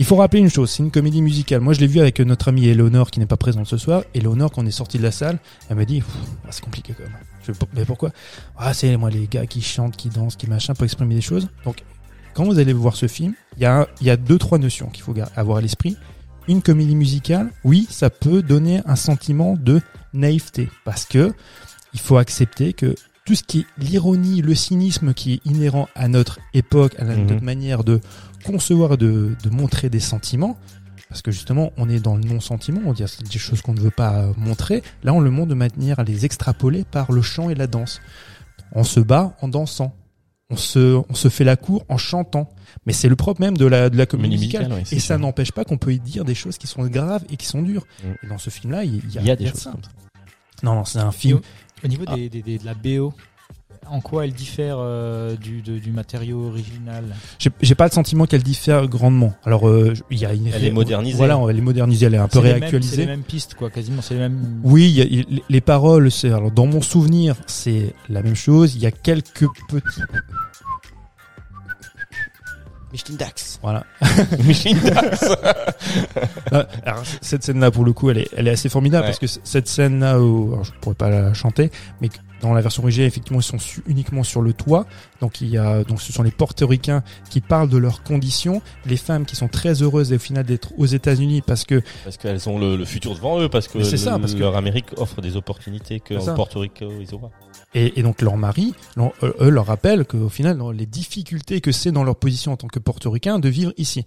Il 0.00 0.04
faut 0.04 0.14
rappeler 0.14 0.38
une 0.38 0.48
chose, 0.48 0.70
c'est 0.70 0.84
une 0.84 0.92
comédie 0.92 1.22
musicale. 1.22 1.60
Moi, 1.60 1.72
je 1.72 1.80
l'ai 1.80 1.88
vu 1.88 1.98
avec 1.98 2.20
notre 2.20 2.48
amie 2.48 2.68
Eleonore 2.68 3.10
qui 3.10 3.18
n'est 3.18 3.26
pas 3.26 3.36
présente 3.36 3.66
ce 3.66 3.76
soir. 3.76 4.04
Eleonore, 4.14 4.52
quand 4.52 4.62
on 4.62 4.66
est 4.66 4.70
sorti 4.70 4.96
de 4.96 5.02
la 5.02 5.10
salle, 5.10 5.40
elle 5.68 5.76
m'a 5.76 5.84
dit, 5.84 6.04
ah, 6.44 6.48
c'est 6.50 6.62
compliqué 6.62 6.94
quand 6.96 7.02
même. 7.02 7.56
Mais 7.74 7.84
pourquoi? 7.84 8.10
Ah, 8.56 8.72
c'est 8.74 8.96
moi 8.96 9.10
les 9.10 9.26
gars 9.26 9.46
qui 9.46 9.60
chantent, 9.60 9.96
qui 9.96 10.08
dansent, 10.08 10.36
qui 10.36 10.46
machin 10.46 10.74
pour 10.74 10.84
exprimer 10.84 11.16
des 11.16 11.20
choses. 11.20 11.48
Donc, 11.64 11.82
quand 12.32 12.44
vous 12.44 12.60
allez 12.60 12.72
voir 12.72 12.94
ce 12.94 13.08
film, 13.08 13.34
il 13.56 13.64
y 13.64 13.66
a, 13.66 13.88
y 14.00 14.10
a 14.10 14.16
deux 14.16 14.38
trois 14.38 14.58
notions 14.58 14.86
qu'il 14.86 15.02
faut 15.02 15.14
avoir 15.34 15.58
à 15.58 15.60
l'esprit. 15.60 15.96
Une 16.46 16.62
comédie 16.62 16.94
musicale, 16.94 17.50
oui, 17.64 17.88
ça 17.90 18.08
peut 18.08 18.40
donner 18.42 18.80
un 18.86 18.94
sentiment 18.94 19.56
de 19.58 19.80
naïveté 20.12 20.68
parce 20.84 21.06
que 21.06 21.32
il 21.92 21.98
faut 21.98 22.18
accepter 22.18 22.72
que 22.72 22.94
tout 23.28 23.34
ce 23.34 23.42
qui 23.44 23.60
est 23.60 23.66
l'ironie, 23.76 24.40
le 24.40 24.54
cynisme 24.54 25.12
qui 25.12 25.34
est 25.34 25.40
inhérent 25.44 25.86
à 25.94 26.08
notre 26.08 26.38
époque, 26.54 26.94
à 26.98 27.04
Mhm. 27.04 27.26
notre 27.26 27.44
manière 27.44 27.84
de 27.84 28.00
concevoir, 28.42 28.96
de, 28.96 29.36
de 29.44 29.50
montrer 29.50 29.90
des 29.90 30.00
sentiments, 30.00 30.56
parce 31.10 31.20
que 31.20 31.30
justement, 31.30 31.70
on 31.76 31.90
est 31.90 32.00
dans 32.00 32.16
le 32.16 32.22
non-sentiment, 32.22 32.80
on 32.86 32.94
dit 32.94 33.02
ah, 33.04 33.22
des 33.30 33.38
choses 33.38 33.60
qu'on 33.60 33.74
ne 33.74 33.80
veut 33.80 33.90
pas 33.90 34.14
euh, 34.22 34.32
montrer. 34.38 34.82
Là, 35.02 35.12
on 35.12 35.20
le 35.20 35.30
montre 35.30 35.48
de 35.50 35.54
manière 35.54 35.98
à 35.98 36.04
les 36.04 36.24
extrapoler 36.24 36.84
par 36.90 37.12
le 37.12 37.20
chant 37.20 37.50
et 37.50 37.54
la 37.54 37.66
danse. 37.66 38.00
On 38.72 38.82
se 38.84 39.00
bat 39.00 39.36
en 39.42 39.48
dansant. 39.48 39.94
On 40.50 40.56
se, 40.56 40.98
on 41.10 41.14
se 41.14 41.28
fait 41.28 41.44
la 41.44 41.56
cour 41.56 41.84
en 41.90 41.98
chantant. 41.98 42.48
Mais 42.86 42.94
c'est 42.94 43.10
le 43.10 43.16
propre 43.16 43.42
même 43.42 43.58
de 43.58 43.66
la, 43.66 43.90
de 43.90 43.98
la 43.98 44.06
comédie 44.06 44.36
musicale. 44.36 44.62
musicale, 44.62 44.78
ouais, 44.78 44.84
c'est 44.86 44.96
et 44.96 45.00
ça 45.00 45.18
n'empêche 45.18 45.52
pas 45.52 45.64
qu'on 45.64 45.76
peut 45.76 45.92
y 45.92 46.00
dire 46.00 46.24
des 46.24 46.34
choses 46.34 46.56
qui 46.56 46.66
sont 46.66 46.86
graves 46.86 47.24
et 47.30 47.36
qui 47.36 47.44
sont 47.44 47.60
dures. 47.60 47.84
Mm. 48.02 48.06
Et 48.22 48.26
dans 48.28 48.38
ce 48.38 48.48
film-là, 48.48 48.84
il 48.84 48.96
y 49.12 49.18
a, 49.18 49.20
Il 49.20 49.26
y 49.26 49.30
a 49.30 49.36
des 49.36 49.44
de 49.44 49.50
choses 49.50 49.60
ça. 49.60 49.72
comme 49.72 49.84
ça. 49.84 49.90
Non, 50.62 50.74
non, 50.74 50.84
c'est 50.86 50.98
un 50.98 51.12
film. 51.12 51.40
Au 51.84 51.88
niveau 51.88 52.04
Ah. 52.06 52.14
des, 52.16 52.28
des- 52.28 52.42
des- 52.42 52.58
de 52.58 52.64
la 52.64 52.74
BO, 52.74 53.12
en 53.90 54.00
quoi 54.00 54.24
elle 54.24 54.32
diffère 54.32 54.76
euh, 54.78 55.34
du, 55.36 55.62
de- 55.62 55.78
du 55.78 55.92
matériau 55.92 56.46
original? 56.48 57.04
J'ai 57.38 57.50
j'ai 57.62 57.74
pas 57.74 57.86
le 57.86 57.90
sentiment 57.92 58.26
qu'elle 58.26 58.42
diffère 58.42 58.86
grandement. 58.88 59.34
Alors, 59.44 59.68
euh, 59.68 59.94
il 60.10 60.18
y 60.18 60.26
a 60.26 60.34
une. 60.34 60.48
Elle 60.48 60.64
est 60.64 60.70
modernisée. 60.70 61.16
Voilà, 61.16 61.38
elle 61.48 61.56
est 61.58 61.62
modernisée, 61.62 62.06
elle 62.06 62.14
est 62.14 62.18
un 62.18 62.28
peu 62.28 62.40
mêmes- 62.40 62.46
C'est 62.54 62.58
réactualisée. 62.58 62.96
les 62.98 63.06
mêmes 63.06 63.22
pistes, 63.22 63.54
quoi, 63.54 63.70
quasiment. 63.70 64.02
C'est 64.02 64.14
les 64.14 64.20
mêmes. 64.20 64.60
Oui, 64.62 64.90
il 64.90 65.14
y 65.14 65.20
a- 65.20 65.40
les 65.48 65.60
paroles, 65.60 66.10
c'est 66.10 66.30
alors 66.32 66.50
dans 66.50 66.66
mon 66.66 66.82
souvenir, 66.82 67.36
c'est 67.46 67.94
la 68.08 68.22
même 68.22 68.34
chose. 68.36 68.74
Il 68.74 68.82
y 68.82 68.86
a 68.86 68.90
quelques 68.90 69.46
petits, 69.68 70.02
Michelin 72.92 73.16
Dax. 73.16 73.58
voilà. 73.62 73.84
Micheline 74.44 74.78
Dax. 74.80 75.24
Alors, 76.84 77.02
cette 77.20 77.42
scène-là, 77.44 77.70
pour 77.70 77.84
le 77.84 77.92
coup, 77.92 78.10
elle 78.10 78.18
est, 78.18 78.28
elle 78.36 78.48
est 78.48 78.52
assez 78.52 78.68
formidable 78.68 79.04
Ouais. 79.04 79.10
parce 79.10 79.18
que 79.18 79.40
cette 79.44 79.68
scène-là, 79.68 80.20
où, 80.20 80.52
alors, 80.52 80.64
je 80.64 80.72
pourrais 80.80 80.94
pas 80.94 81.10
la 81.10 81.34
chanter, 81.34 81.70
mais 82.00 82.08
dans 82.40 82.54
la 82.54 82.60
version 82.60 82.82
originale, 82.82 83.08
effectivement, 83.08 83.40
ils 83.40 83.44
sont 83.44 83.58
su- 83.58 83.82
uniquement 83.86 84.22
sur 84.22 84.40
le 84.42 84.52
toit. 84.52 84.86
Donc 85.20 85.40
il 85.40 85.48
y 85.48 85.58
a, 85.58 85.82
donc 85.84 86.00
ce 86.00 86.12
sont 86.12 86.22
les 86.22 86.30
portoricains 86.30 87.02
qui 87.30 87.40
parlent 87.40 87.68
de 87.68 87.78
leurs 87.78 88.02
conditions, 88.02 88.62
les 88.86 88.96
femmes 88.96 89.26
qui 89.26 89.34
sont 89.36 89.48
très 89.48 89.82
heureuses 89.82 90.12
au 90.12 90.18
final 90.18 90.44
d'être 90.44 90.72
aux 90.78 90.86
États-Unis 90.86 91.42
parce 91.42 91.64
que 91.64 91.82
Parce 92.04 92.16
qu'elles 92.16 92.48
ont 92.48 92.58
le, 92.58 92.76
le 92.76 92.84
futur 92.84 93.14
devant 93.14 93.40
eux, 93.40 93.48
parce 93.48 93.66
que, 93.68 93.82
c'est 93.82 93.96
ça, 93.96 94.18
parce 94.18 94.34
que- 94.34 94.38
leur 94.40 94.56
Amérique 94.56 94.86
offre 94.96 95.20
des 95.20 95.36
opportunités 95.36 96.00
que 96.00 96.14
Porto 96.34 96.60
Rico 96.60 96.86
ils 97.00 97.14
auront. 97.14 97.30
Et, 97.74 97.98
et 97.98 98.02
donc 98.02 98.22
leur 98.22 98.36
mari, 98.36 98.74
leur- 98.96 99.12
eux, 99.22 99.34
eux 99.40 99.48
leur 99.50 99.66
rappellent 99.66 100.04
qu'au 100.06 100.28
final, 100.28 100.56
dans 100.58 100.70
les 100.70 100.86
difficultés 100.86 101.60
que 101.60 101.72
c'est 101.72 101.92
dans 101.92 102.04
leur 102.04 102.16
position 102.16 102.52
en 102.52 102.56
tant 102.56 102.68
que 102.68 102.78
portoricain 102.78 103.38
de 103.38 103.48
vivre 103.48 103.72
ici. 103.76 104.06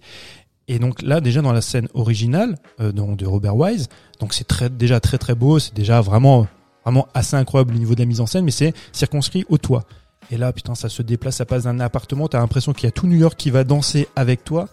Et 0.68 0.78
donc 0.78 1.02
là, 1.02 1.20
déjà 1.20 1.42
dans 1.42 1.52
la 1.52 1.60
scène 1.60 1.88
originale 1.92 2.56
euh, 2.80 2.92
de 2.92 3.26
Robert 3.26 3.56
Wise, 3.56 3.88
donc 4.20 4.32
c'est 4.32 4.44
très, 4.46 4.70
déjà 4.70 5.00
très 5.00 5.18
très 5.18 5.34
beau, 5.34 5.58
c'est 5.58 5.74
déjà 5.74 6.00
vraiment 6.00 6.46
vraiment 6.84 7.06
assez 7.14 7.36
incroyable 7.36 7.74
au 7.74 7.78
niveau 7.78 7.94
de 7.94 8.00
la 8.00 8.06
mise 8.06 8.20
en 8.20 8.26
scène, 8.26 8.44
mais 8.44 8.50
c'est 8.50 8.74
circonscrit 8.92 9.44
au 9.48 9.58
toit. 9.58 9.84
Et 10.30 10.36
là, 10.36 10.52
putain, 10.52 10.74
ça 10.74 10.88
se 10.88 11.02
déplace, 11.02 11.36
ça 11.36 11.44
passe 11.44 11.64
d'un 11.64 11.80
appartement, 11.80 12.28
t'as 12.28 12.38
l'impression 12.38 12.72
qu'il 12.72 12.84
y 12.84 12.88
a 12.88 12.92
tout 12.92 13.06
New 13.06 13.16
York 13.18 13.34
qui 13.36 13.50
va 13.50 13.64
danser 13.64 14.08
avec 14.16 14.44
toi. 14.44 14.68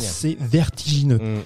C'est 0.00 0.36
vertigineux 0.40 1.18
Mm. 1.18 1.38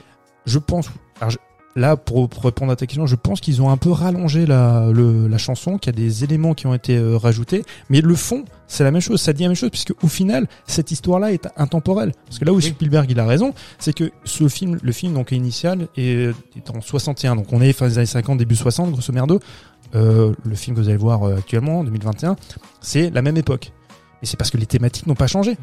je 0.47 0.59
pense. 0.59 0.89
alors 1.21 1.31
je- 1.31 1.39
là, 1.77 1.97
pour, 1.97 2.29
pour 2.29 2.43
répondre 2.45 2.73
à 2.73 2.77
ta 2.77 2.87
question, 2.87 3.07
je 3.07 3.15
pense 3.15 3.41
qu'ils 3.41 3.61
ont 3.63 3.71
un 3.71 3.77
peu 3.77 3.91
rallongé 3.91 4.47
la, 4.47 4.91
le- 4.93 5.29
la 5.29 5.39
chanson, 5.39 5.79
qu'il 5.79 5.93
y 5.95 5.97
a 5.97 6.01
des 6.01 6.25
éléments 6.25 6.55
qui 6.55 6.67
ont 6.67 6.75
été 6.75 6.97
euh, 6.97 7.17
rajoutés, 7.17 7.65
mais 7.91 8.01
le 8.01 8.15
fond, 8.17 8.45
c'est 8.67 8.83
la 8.85 8.91
même 8.91 9.01
chose. 9.03 9.21
Ça 9.21 9.33
dit 9.33 9.43
la 9.43 9.49
même 9.51 9.57
chose, 9.57 9.71
puisque 9.71 9.93
au 10.03 10.09
final, 10.09 10.49
cette 10.67 10.91
histoire-là 10.91 11.33
est 11.33 11.47
intemporelle. 11.57 12.13
Parce 12.27 12.39
que 12.41 12.45
là 12.45 12.53
où 12.53 12.61
Spielberg 12.61 13.09
il 13.11 13.21
a 13.21 13.27
raison, 13.27 13.53
c'est 13.79 13.93
que 13.93 14.11
ce 14.25 14.49
film, 14.49 14.79
le 14.83 14.93
film 14.93 15.15
donc 15.15 15.31
initial 15.33 15.87
est, 15.97 16.31
est 16.57 16.71
en 16.71 16.81
61, 16.81 17.37
donc 17.37 17.53
on 17.53 17.61
est 17.61 17.73
fin 17.73 17.87
des 17.87 17.99
années 17.99 18.07
50, 18.07 18.39
début 18.39 18.57
60, 18.57 18.91
grosso 18.93 19.13
merdo. 19.13 19.41
Euh, 19.95 20.33
le 20.45 20.55
film 20.55 20.77
que 20.77 20.81
vous 20.83 20.89
allez 20.89 20.99
voir 20.99 21.23
euh, 21.25 21.37
actuellement, 21.37 21.81
en 21.81 21.85
2021, 21.85 22.37
c'est 22.81 23.11
la 23.11 23.23
même 23.23 23.37
époque. 23.37 23.73
Et 24.23 24.27
c'est 24.27 24.37
parce 24.37 24.51
que 24.51 24.57
les 24.57 24.67
thématiques 24.67 25.07
n'ont 25.07 25.15
pas 25.15 25.27
changé. 25.29 25.57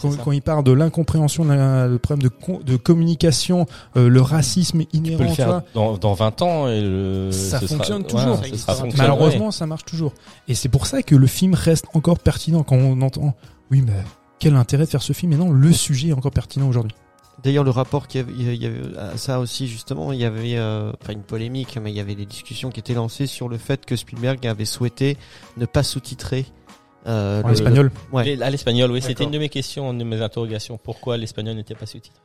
Quand, 0.00 0.16
quand 0.16 0.30
il 0.30 0.42
parle 0.42 0.62
de 0.62 0.70
l'incompréhension, 0.70 1.42
le 1.44 1.96
problème 1.96 2.28
de, 2.28 2.62
de 2.62 2.76
communication, 2.76 3.66
euh, 3.96 4.08
le 4.08 4.20
racisme 4.20 4.78
Tu 4.80 4.86
peux 4.86 4.96
inhérent, 4.96 5.24
le 5.24 5.28
faire 5.30 5.62
dans, 5.74 5.96
dans 5.98 6.14
20 6.14 6.42
ans 6.42 6.68
et 6.68 6.80
le, 6.80 7.30
Ça 7.32 7.58
sera- 7.58 7.66
fonctionne 7.78 8.04
toujours. 8.04 8.40
Ça 8.54 8.74
fonctionne, 8.74 8.92
malheureusement, 8.96 9.50
ça 9.50 9.66
marche 9.66 9.84
toujours. 9.84 10.12
Et 10.46 10.54
c'est 10.54 10.68
pour 10.68 10.86
ça 10.86 11.02
que 11.02 11.16
le 11.16 11.26
film 11.26 11.54
reste 11.54 11.86
encore 11.94 12.20
pertinent 12.20 12.62
quand 12.62 12.76
on 12.76 13.00
entend, 13.02 13.34
oui, 13.72 13.82
mais 13.84 13.92
quel 14.38 14.54
intérêt 14.54 14.84
de 14.84 14.88
faire 14.90 15.02
ce 15.02 15.12
film? 15.12 15.32
Et 15.32 15.36
non, 15.36 15.50
le 15.50 15.72
sujet 15.72 16.08
est 16.10 16.12
encore 16.12 16.30
pertinent 16.30 16.68
aujourd'hui. 16.68 16.94
D'ailleurs, 17.42 17.64
le 17.64 17.70
rapport 17.70 18.06
qu'il 18.08 18.20
y 18.20 18.24
avait, 18.24 18.54
il 18.56 18.62
y 18.62 18.66
avait 18.66 18.96
à 18.98 19.16
ça 19.16 19.40
aussi 19.40 19.66
justement, 19.66 20.12
il 20.12 20.20
y 20.20 20.24
avait 20.24 20.56
euh, 20.56 20.92
pas 21.04 21.12
une 21.12 21.22
polémique, 21.22 21.78
mais 21.82 21.90
il 21.90 21.96
y 21.96 22.00
avait 22.00 22.14
des 22.14 22.26
discussions 22.26 22.70
qui 22.70 22.78
étaient 22.80 22.94
lancées 22.94 23.26
sur 23.26 23.48
le 23.48 23.58
fait 23.58 23.84
que 23.84 23.96
Spielberg 23.96 24.46
avait 24.46 24.64
souhaité 24.64 25.16
ne 25.56 25.66
pas 25.66 25.82
sous-titrer 25.82 26.46
euh, 27.06 27.42
En 27.42 27.48
le- 27.48 27.52
espagnol. 27.54 27.90
Ouais. 28.12 28.40
À 28.40 28.50
l'espagnol, 28.50 28.90
oui, 28.92 29.02
c'était 29.02 29.24
une 29.24 29.30
de 29.32 29.38
mes 29.38 29.48
questions, 29.48 29.90
une 29.92 29.98
de 29.98 30.04
mes 30.04 30.20
interrogations. 30.22 30.78
Pourquoi 30.82 31.16
l'espagnol 31.16 31.56
n'était 31.56 31.74
pas 31.74 31.86
sous-titré? 31.86 32.20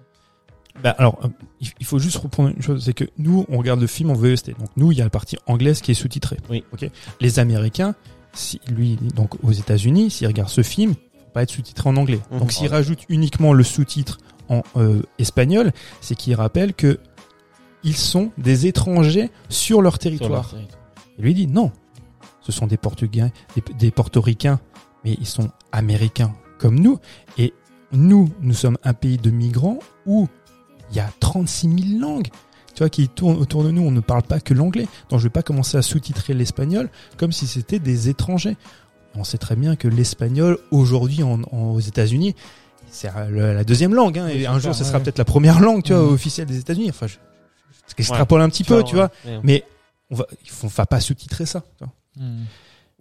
Bah, 0.83 0.93
alors, 0.99 1.17
euh, 1.23 1.29
il 1.79 1.85
faut 1.87 1.97
juste 1.97 2.17
reprendre 2.17 2.49
une 2.55 2.61
chose, 2.61 2.83
c'est 2.85 2.93
que 2.93 3.05
nous, 3.17 3.45
on 3.49 3.57
regarde 3.57 3.81
le 3.81 3.87
film 3.87 4.11
en 4.11 4.13
VST. 4.13 4.51
Donc 4.59 4.69
nous, 4.75 4.91
il 4.91 4.97
y 4.99 5.01
a 5.01 5.05
la 5.05 5.09
partie 5.09 5.37
anglaise 5.47 5.81
qui 5.81 5.89
est 5.89 5.95
sous-titrée. 5.95 6.37
Oui. 6.51 6.63
Ok. 6.73 6.87
Les 7.19 7.39
Américains, 7.39 7.95
si 8.33 8.61
lui, 8.69 8.97
donc 9.15 9.43
aux 9.43 9.51
États-Unis, 9.51 10.11
s'ils 10.11 10.27
regardent 10.27 10.49
ce 10.49 10.61
film, 10.61 10.91
il 10.91 11.19
faut 11.21 11.29
pas 11.33 11.41
être 11.41 11.49
sous-titré 11.49 11.89
en 11.89 11.97
anglais. 11.97 12.19
Mhm. 12.31 12.39
Donc 12.39 12.51
s'ils 12.51 12.67
rajoutent 12.67 13.05
uniquement 13.09 13.53
le 13.53 13.63
sous-titre 13.63 14.19
en 14.49 14.63
euh, 14.75 15.01
espagnol, 15.19 15.71
c'est 16.01 16.15
qu'ils 16.15 16.35
rappellent 16.35 16.73
que 16.73 16.99
ils 17.83 17.95
sont 17.95 18.31
des 18.37 18.67
étrangers 18.67 19.29
sur 19.49 19.81
leur 19.81 19.93
Sur 19.93 19.99
territoire. 19.99 20.31
leur 20.31 20.49
territoire. 20.49 20.79
Il 21.17 21.23
lui 21.23 21.33
dit 21.33 21.47
non, 21.47 21.71
ce 22.41 22.51
sont 22.51 22.67
des 22.67 22.77
Portugais, 22.77 23.31
des, 23.55 23.63
des 23.77 23.91
Portoricains, 23.91 24.59
mais 25.05 25.13
ils 25.19 25.27
sont 25.27 25.49
américains 25.71 26.33
comme 26.59 26.79
nous. 26.79 26.99
Et 27.37 27.53
nous, 27.91 28.29
nous 28.41 28.53
sommes 28.53 28.77
un 28.83 28.93
pays 28.93 29.17
de 29.17 29.29
migrants 29.31 29.79
où 30.05 30.27
il 30.91 30.97
y 30.97 30.99
a 30.99 31.09
36 31.19 31.67
000 31.97 31.99
langues. 31.99 32.27
Tu 32.73 32.79
vois, 32.83 32.89
qui 32.89 33.07
tournent 33.09 33.37
autour 33.37 33.63
de 33.63 33.71
nous. 33.71 33.81
On 33.81 33.91
ne 33.91 34.01
parle 34.01 34.21
pas 34.23 34.39
que 34.39 34.53
l'anglais. 34.53 34.87
Donc 35.09 35.19
je 35.19 35.23
vais 35.25 35.29
pas 35.31 35.41
commencer 35.43 35.77
à 35.77 35.81
sous-titrer 35.81 36.33
l'espagnol 36.33 36.89
comme 37.17 37.31
si 37.31 37.47
c'était 37.47 37.79
des 37.79 38.09
étrangers. 38.09 38.55
On 39.15 39.23
sait 39.23 39.39
très 39.39 39.55
bien 39.55 39.75
que 39.75 39.87
l'espagnol, 39.87 40.59
aujourd'hui 40.71 41.23
en, 41.23 41.41
en- 41.51 41.71
aux 41.71 41.79
États-Unis, 41.79 42.35
c'est 42.91 43.09
euh, 43.15 43.53
la 43.53 43.63
deuxième 43.63 43.93
langue. 43.93 44.17
Hein, 44.19 44.27
et 44.27 44.45
un 44.47 44.59
jour, 44.59 44.73
ça, 44.73 44.83
ce 44.83 44.89
sera 44.89 44.99
peut-être 44.99 45.17
la 45.17 45.25
première 45.25 45.59
langue, 45.59 45.83
tu 45.83 45.93
vois, 45.93 46.03
Mhm. 46.03 46.13
officielle 46.13 46.47
des 46.47 46.59
États-Unis. 46.59 46.89
Enfin, 46.89 47.07
je, 47.07 47.13
je- 47.15 47.93
j'extrapole 47.97 48.41
un 48.41 48.49
petit 48.49 48.63
peu, 48.63 48.83
tu 48.83 48.95
vois. 48.95 49.09
Ouais. 49.25 49.39
Mais 49.43 49.63
on 50.09 50.15
va, 50.15 50.25
il 50.43 50.49
faut, 50.49 50.67
on 50.67 50.69
va 50.69 50.85
pas 50.85 50.99
sous-titrer 50.99 51.45
ça. 51.45 51.63
tu 51.77 51.83
vois. 51.85 51.93
Hmm. 52.25 52.43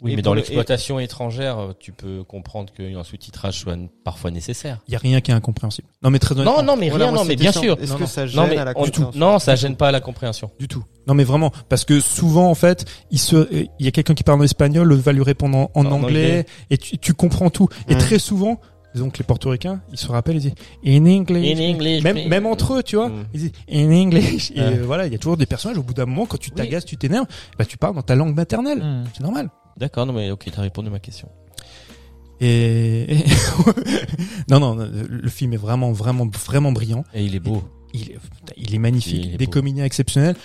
Oui, 0.02 0.12
Et 0.12 0.16
mais 0.16 0.20
dans 0.20 0.34
le- 0.34 0.40
l'exploitation 0.40 1.00
étrangère, 1.00 1.72
tu 1.80 1.90
peux 1.90 2.22
comprendre 2.22 2.70
qu'un 2.70 3.02
sous-titrage 3.02 3.58
soit 3.60 3.78
parfois 4.04 4.30
nécessaire. 4.30 4.80
Il 4.88 4.92
y 4.92 4.94
a 4.94 4.98
rien 4.98 5.22
qui 5.22 5.30
est 5.30 5.34
incompréhensible. 5.34 5.88
Non, 6.02 6.10
mais 6.10 6.18
très 6.18 6.34
honnêtement. 6.34 6.58
Non, 6.58 6.62
non, 6.62 6.76
mais 6.76 6.90
Voilà, 6.90 7.06
rien, 7.06 7.14
non, 7.14 7.24
mais 7.24 7.34
bien 7.34 7.50
sûr. 7.50 7.78
Est-ce 7.80 7.92
Non, 7.92 7.98
que 8.00 8.04
ça 8.04 8.26
gêne 8.26 8.38
Non, 8.42 8.46
mais 8.46 8.58
à 8.58 8.64
la 8.66 8.72
on- 8.72 8.84
compréhension 8.84 9.12
non, 9.18 9.38
ça 9.38 9.54
gêne 9.56 9.74
pas 9.74 9.90
la 9.92 10.00
compréhension. 10.02 10.50
Du 10.58 10.68
tout. 10.68 10.84
Non, 11.06 11.14
mais 11.14 11.24
vraiment, 11.24 11.50
parce 11.70 11.86
que 11.86 12.00
souvent, 12.00 12.50
en 12.50 12.54
fait, 12.54 12.84
il 13.10 13.18
se, 13.18 13.36
euh, 13.36 13.64
il 13.78 13.86
y 13.86 13.88
a 13.88 13.90
quelqu'un 13.90 14.12
qui 14.12 14.22
parle 14.22 14.38
en 14.38 14.44
espagnol, 14.44 14.86
l'autre 14.86 15.00
va 15.02 15.12
lui 15.12 15.22
répondre 15.22 15.56
en, 15.56 15.70
en 15.72 15.86
En 15.86 15.92
anglais, 15.92 15.96
anglais. 16.42 16.46
et 16.68 16.76
tu, 16.76 16.98
tu 16.98 17.14
comprends 17.14 17.48
tout. 17.48 17.70
Et 17.88 17.94
Mm. 17.94 17.98
très 17.98 18.18
souvent, 18.18 18.60
donc 18.96 19.18
les 19.18 19.24
Portoricains, 19.24 19.80
ils 19.92 19.98
se 19.98 20.08
rappellent, 20.08 20.36
ils 20.36 20.40
disent 20.52 20.54
in 20.84 21.06
English. 21.06 21.58
In 21.58 21.74
English, 21.74 22.02
même, 22.02 22.14
please. 22.16 22.28
même 22.28 22.46
entre 22.46 22.74
eux, 22.74 22.82
tu 22.82 22.96
vois, 22.96 23.08
Mm. 23.08 23.24
ils 23.34 23.40
disent 23.40 23.52
in 23.72 23.90
English. 23.92 24.50
Et 24.52 24.60
Ouais. 24.60 24.78
euh, 24.78 24.82
voilà, 24.84 25.06
il 25.06 25.12
y 25.12 25.14
a 25.14 25.18
toujours 25.18 25.36
des 25.36 25.46
personnages. 25.46 25.78
Au 25.78 25.82
bout 25.82 25.94
d'un 25.94 26.06
moment, 26.06 26.26
quand 26.26 26.38
tu 26.38 26.50
Oui. 26.50 26.56
t'agaces, 26.56 26.84
tu 26.84 26.96
t'énerves, 26.96 27.26
bah 27.58 27.64
tu 27.64 27.76
parles 27.76 27.94
dans 27.94 28.02
ta 28.02 28.14
langue 28.14 28.34
maternelle. 28.34 28.78
Hmm. 28.82 29.04
C'est 29.14 29.22
normal. 29.22 29.50
D'accord, 29.76 30.06
non, 30.06 30.12
mais 30.12 30.30
ok, 30.30 30.48
t'as 30.54 30.62
répondu 30.62 30.88
à 30.88 30.90
ma 30.90 30.98
question. 31.00 31.28
Et 32.40 33.06
non, 34.50 34.60
non, 34.60 34.74
le 34.76 35.28
film 35.30 35.52
est 35.54 35.58
vraiment, 35.58 35.92
vraiment, 35.92 36.26
vraiment 36.26 36.72
brillant. 36.72 37.04
Et 37.14 37.24
il 37.24 37.34
est 37.34 37.40
beau. 37.40 37.62
Il 37.94 38.10
est, 38.10 38.18
il 38.56 38.74
est 38.74 38.78
magnifique. 38.78 39.24
Il 39.24 39.34
est 39.34 39.38
des 39.38 39.46
beau. 39.46 39.52
comédiens 39.52 39.84
exceptionnels. 39.84 40.36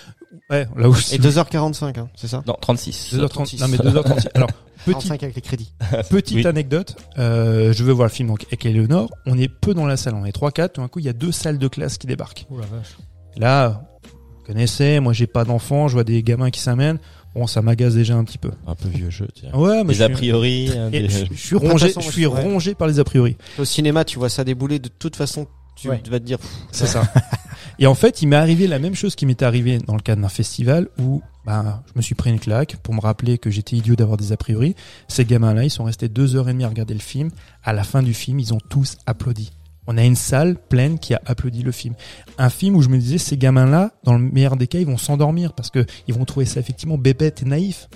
Ouais, 0.50 0.66
là 0.76 0.88
où 0.88 0.94
Et 0.94 1.18
2h45, 1.18 1.98
hein, 1.98 2.08
c'est 2.14 2.28
ça 2.28 2.42
Non, 2.46 2.56
36. 2.60 3.14
2h30. 3.14 3.60
Non, 3.60 3.68
mais 3.68 3.76
2h30. 3.76 4.28
Alors, 4.34 4.48
petit, 4.84 4.92
45 4.92 5.22
avec 5.22 5.34
les 5.36 5.42
crédits. 5.42 5.72
Petite 6.10 6.36
Oui. 6.36 6.46
anecdote, 6.46 6.96
euh, 7.18 7.72
je 7.72 7.84
veux 7.84 7.92
voir 7.92 8.08
le 8.08 8.12
film 8.12 8.28
donc 8.28 8.44
avec 8.46 8.64
Eleonore, 8.66 9.10
on 9.26 9.38
est 9.38 9.48
peu 9.48 9.74
dans 9.74 9.86
la 9.86 9.96
salle, 9.96 10.14
on 10.14 10.24
est 10.24 10.34
3-4, 10.36 10.70
tout 10.72 10.80
d'un 10.80 10.88
coup 10.88 10.98
il 11.00 11.04
y 11.04 11.08
a 11.08 11.12
deux 11.12 11.32
salles 11.32 11.58
de 11.58 11.68
classe 11.68 11.98
qui 11.98 12.06
débarquent. 12.06 12.46
Oh 12.50 12.58
la 12.58 12.66
vache. 12.66 12.96
Là, 13.36 13.82
vous 14.04 14.44
connaissez, 14.46 15.00
moi 15.00 15.12
j'ai 15.12 15.26
pas 15.26 15.44
d'enfants, 15.44 15.88
je 15.88 15.94
vois 15.94 16.04
des 16.04 16.22
gamins 16.22 16.50
qui 16.50 16.60
s'amènent, 16.60 16.98
bon 17.34 17.46
ça 17.46 17.62
m'agace 17.62 17.94
déjà 17.94 18.14
un 18.16 18.24
petit 18.24 18.38
peu. 18.38 18.50
Un 18.66 18.74
peu 18.74 18.88
vieux 18.88 19.10
jeu, 19.10 19.28
tiens. 19.34 19.50
Ouais, 19.54 19.84
mais 19.84 19.92
Des 19.92 19.94
je 19.94 20.02
a 20.02 20.06
suis, 20.06 20.14
priori. 20.14 20.70
hein, 20.76 20.88
et 20.92 21.00
des- 21.02 21.08
je, 21.08 21.24
je 21.30 21.34
suis 21.46 21.56
rongé, 21.56 21.88
façon, 21.88 22.00
je 22.00 22.10
suis 22.10 22.26
rongé 22.26 22.74
par 22.74 22.88
les 22.88 22.98
a 22.98 23.04
priori. 23.04 23.36
Au 23.58 23.64
cinéma, 23.64 24.04
tu 24.04 24.18
vois 24.18 24.28
ça 24.28 24.44
débouler, 24.44 24.78
de 24.78 24.88
toute 24.88 25.14
façon, 25.16 25.46
tu 25.82 25.88
Ouais. 25.90 26.02
vas 26.10 26.20
te 26.20 26.24
dire, 26.24 26.38
C'est 26.70 26.86
ça. 26.86 27.02
Et 27.78 27.86
en 27.86 27.94
fait, 27.94 28.22
il 28.22 28.28
m'est 28.28 28.36
arrivé 28.36 28.66
la 28.66 28.78
même 28.78 28.94
chose 28.94 29.14
qui 29.16 29.26
m'était 29.26 29.44
arrivé 29.44 29.78
dans 29.78 29.94
le 29.94 30.00
cadre 30.02 30.22
d'un 30.22 30.28
festival 30.28 30.88
où 31.00 31.22
ben, 31.46 31.82
je 31.86 31.92
me 31.96 32.02
suis 32.02 32.14
pris 32.14 32.30
une 32.30 32.38
claque 32.38 32.76
pour 32.76 32.94
me 32.94 33.00
rappeler 33.00 33.38
que 33.38 33.50
j'étais 33.50 33.76
idiot 33.76 33.96
d'avoir 33.96 34.16
des 34.16 34.30
a 34.32 34.36
priori. 34.36 34.76
Ces 35.08 35.24
gamins-là, 35.24 35.64
ils 35.64 35.70
sont 35.70 35.84
restés 35.84 36.08
deux 36.08 36.36
heures 36.36 36.48
et 36.48 36.52
demie 36.52 36.64
à 36.64 36.68
regarder 36.68 36.94
le 36.94 37.00
film. 37.00 37.30
À 37.64 37.72
la 37.72 37.82
fin 37.82 38.02
du 38.02 38.14
film, 38.14 38.38
ils 38.38 38.54
ont 38.54 38.60
tous 38.68 38.96
applaudi. 39.06 39.52
On 39.88 39.96
a 39.98 40.04
une 40.04 40.14
salle 40.14 40.54
pleine 40.56 40.98
qui 41.00 41.14
a 41.14 41.20
applaudi 41.26 41.62
le 41.62 41.72
film. 41.72 41.94
Un 42.38 42.50
film 42.50 42.76
où 42.76 42.82
je 42.82 42.88
me 42.88 42.98
disais, 42.98 43.18
ces 43.18 43.36
gamins-là, 43.36 43.90
dans 44.04 44.12
le 44.12 44.20
meilleur 44.20 44.56
des 44.56 44.68
cas, 44.68 44.78
ils 44.78 44.86
vont 44.86 44.98
s'endormir 44.98 45.52
parce 45.54 45.70
que 45.70 45.84
ils 46.06 46.14
vont 46.14 46.24
trouver 46.24 46.46
ça 46.46 46.60
effectivement 46.60 46.98
bébête 46.98 47.42
et 47.42 47.46
naïf. 47.46 47.88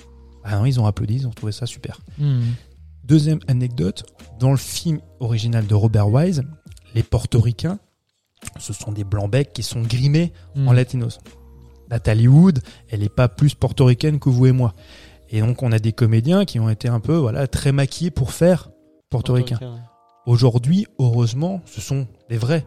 Ah 0.43 0.57
non, 0.59 0.65
ils 0.67 0.81
ont 0.81 0.87
applaudi, 0.87 1.17
ils 1.17 1.27
ont 1.29 1.33
trouvé 1.33 1.53
ça 1.53 1.67
super. 1.67 2.01
Hmm. 2.19 2.41
Deuxième 3.05 3.39
anecdote, 3.47 4.05
dans 4.41 4.51
le 4.51 4.57
film 4.57 4.99
original 5.21 5.65
de 5.67 5.75
Robert 5.75 6.09
Wise, 6.09 6.43
les 6.95 7.03
portoricains, 7.03 7.79
ce 8.59 8.73
sont 8.73 8.93
des 8.93 9.05
blancs-becs 9.05 9.53
qui 9.53 9.63
sont 9.63 9.83
grimés 9.83 10.33
Hmm. 10.55 10.69
en 10.69 10.73
latinos. 10.73 11.19
Nathalie 11.91 12.29
Wood, 12.29 12.61
elle 12.91 13.03
est 13.03 13.09
pas 13.15 13.29
plus 13.29 13.55
portoricaine 13.55 14.19
que 14.19 14.29
vous 14.29 14.47
et 14.47 14.53
moi. 14.53 14.73
Et 15.31 15.41
donc 15.41 15.63
on 15.63 15.73
a 15.73 15.79
des 15.79 15.93
comédiens 15.93 16.45
qui 16.45 16.59
ont 16.61 16.69
été 16.69 16.89
un 16.89 17.01
peu 17.01 17.15
voilà 17.17 17.47
très 17.47 17.73
maquillés 17.73 18.11
pour 18.11 18.33
faire 18.33 18.71
portoricains. 19.11 19.59
Aujourd'hui, 20.27 20.87
heureusement, 20.99 21.63
ce 21.67 21.81
sont 21.81 22.07
des 22.29 22.37
vrais, 22.37 22.67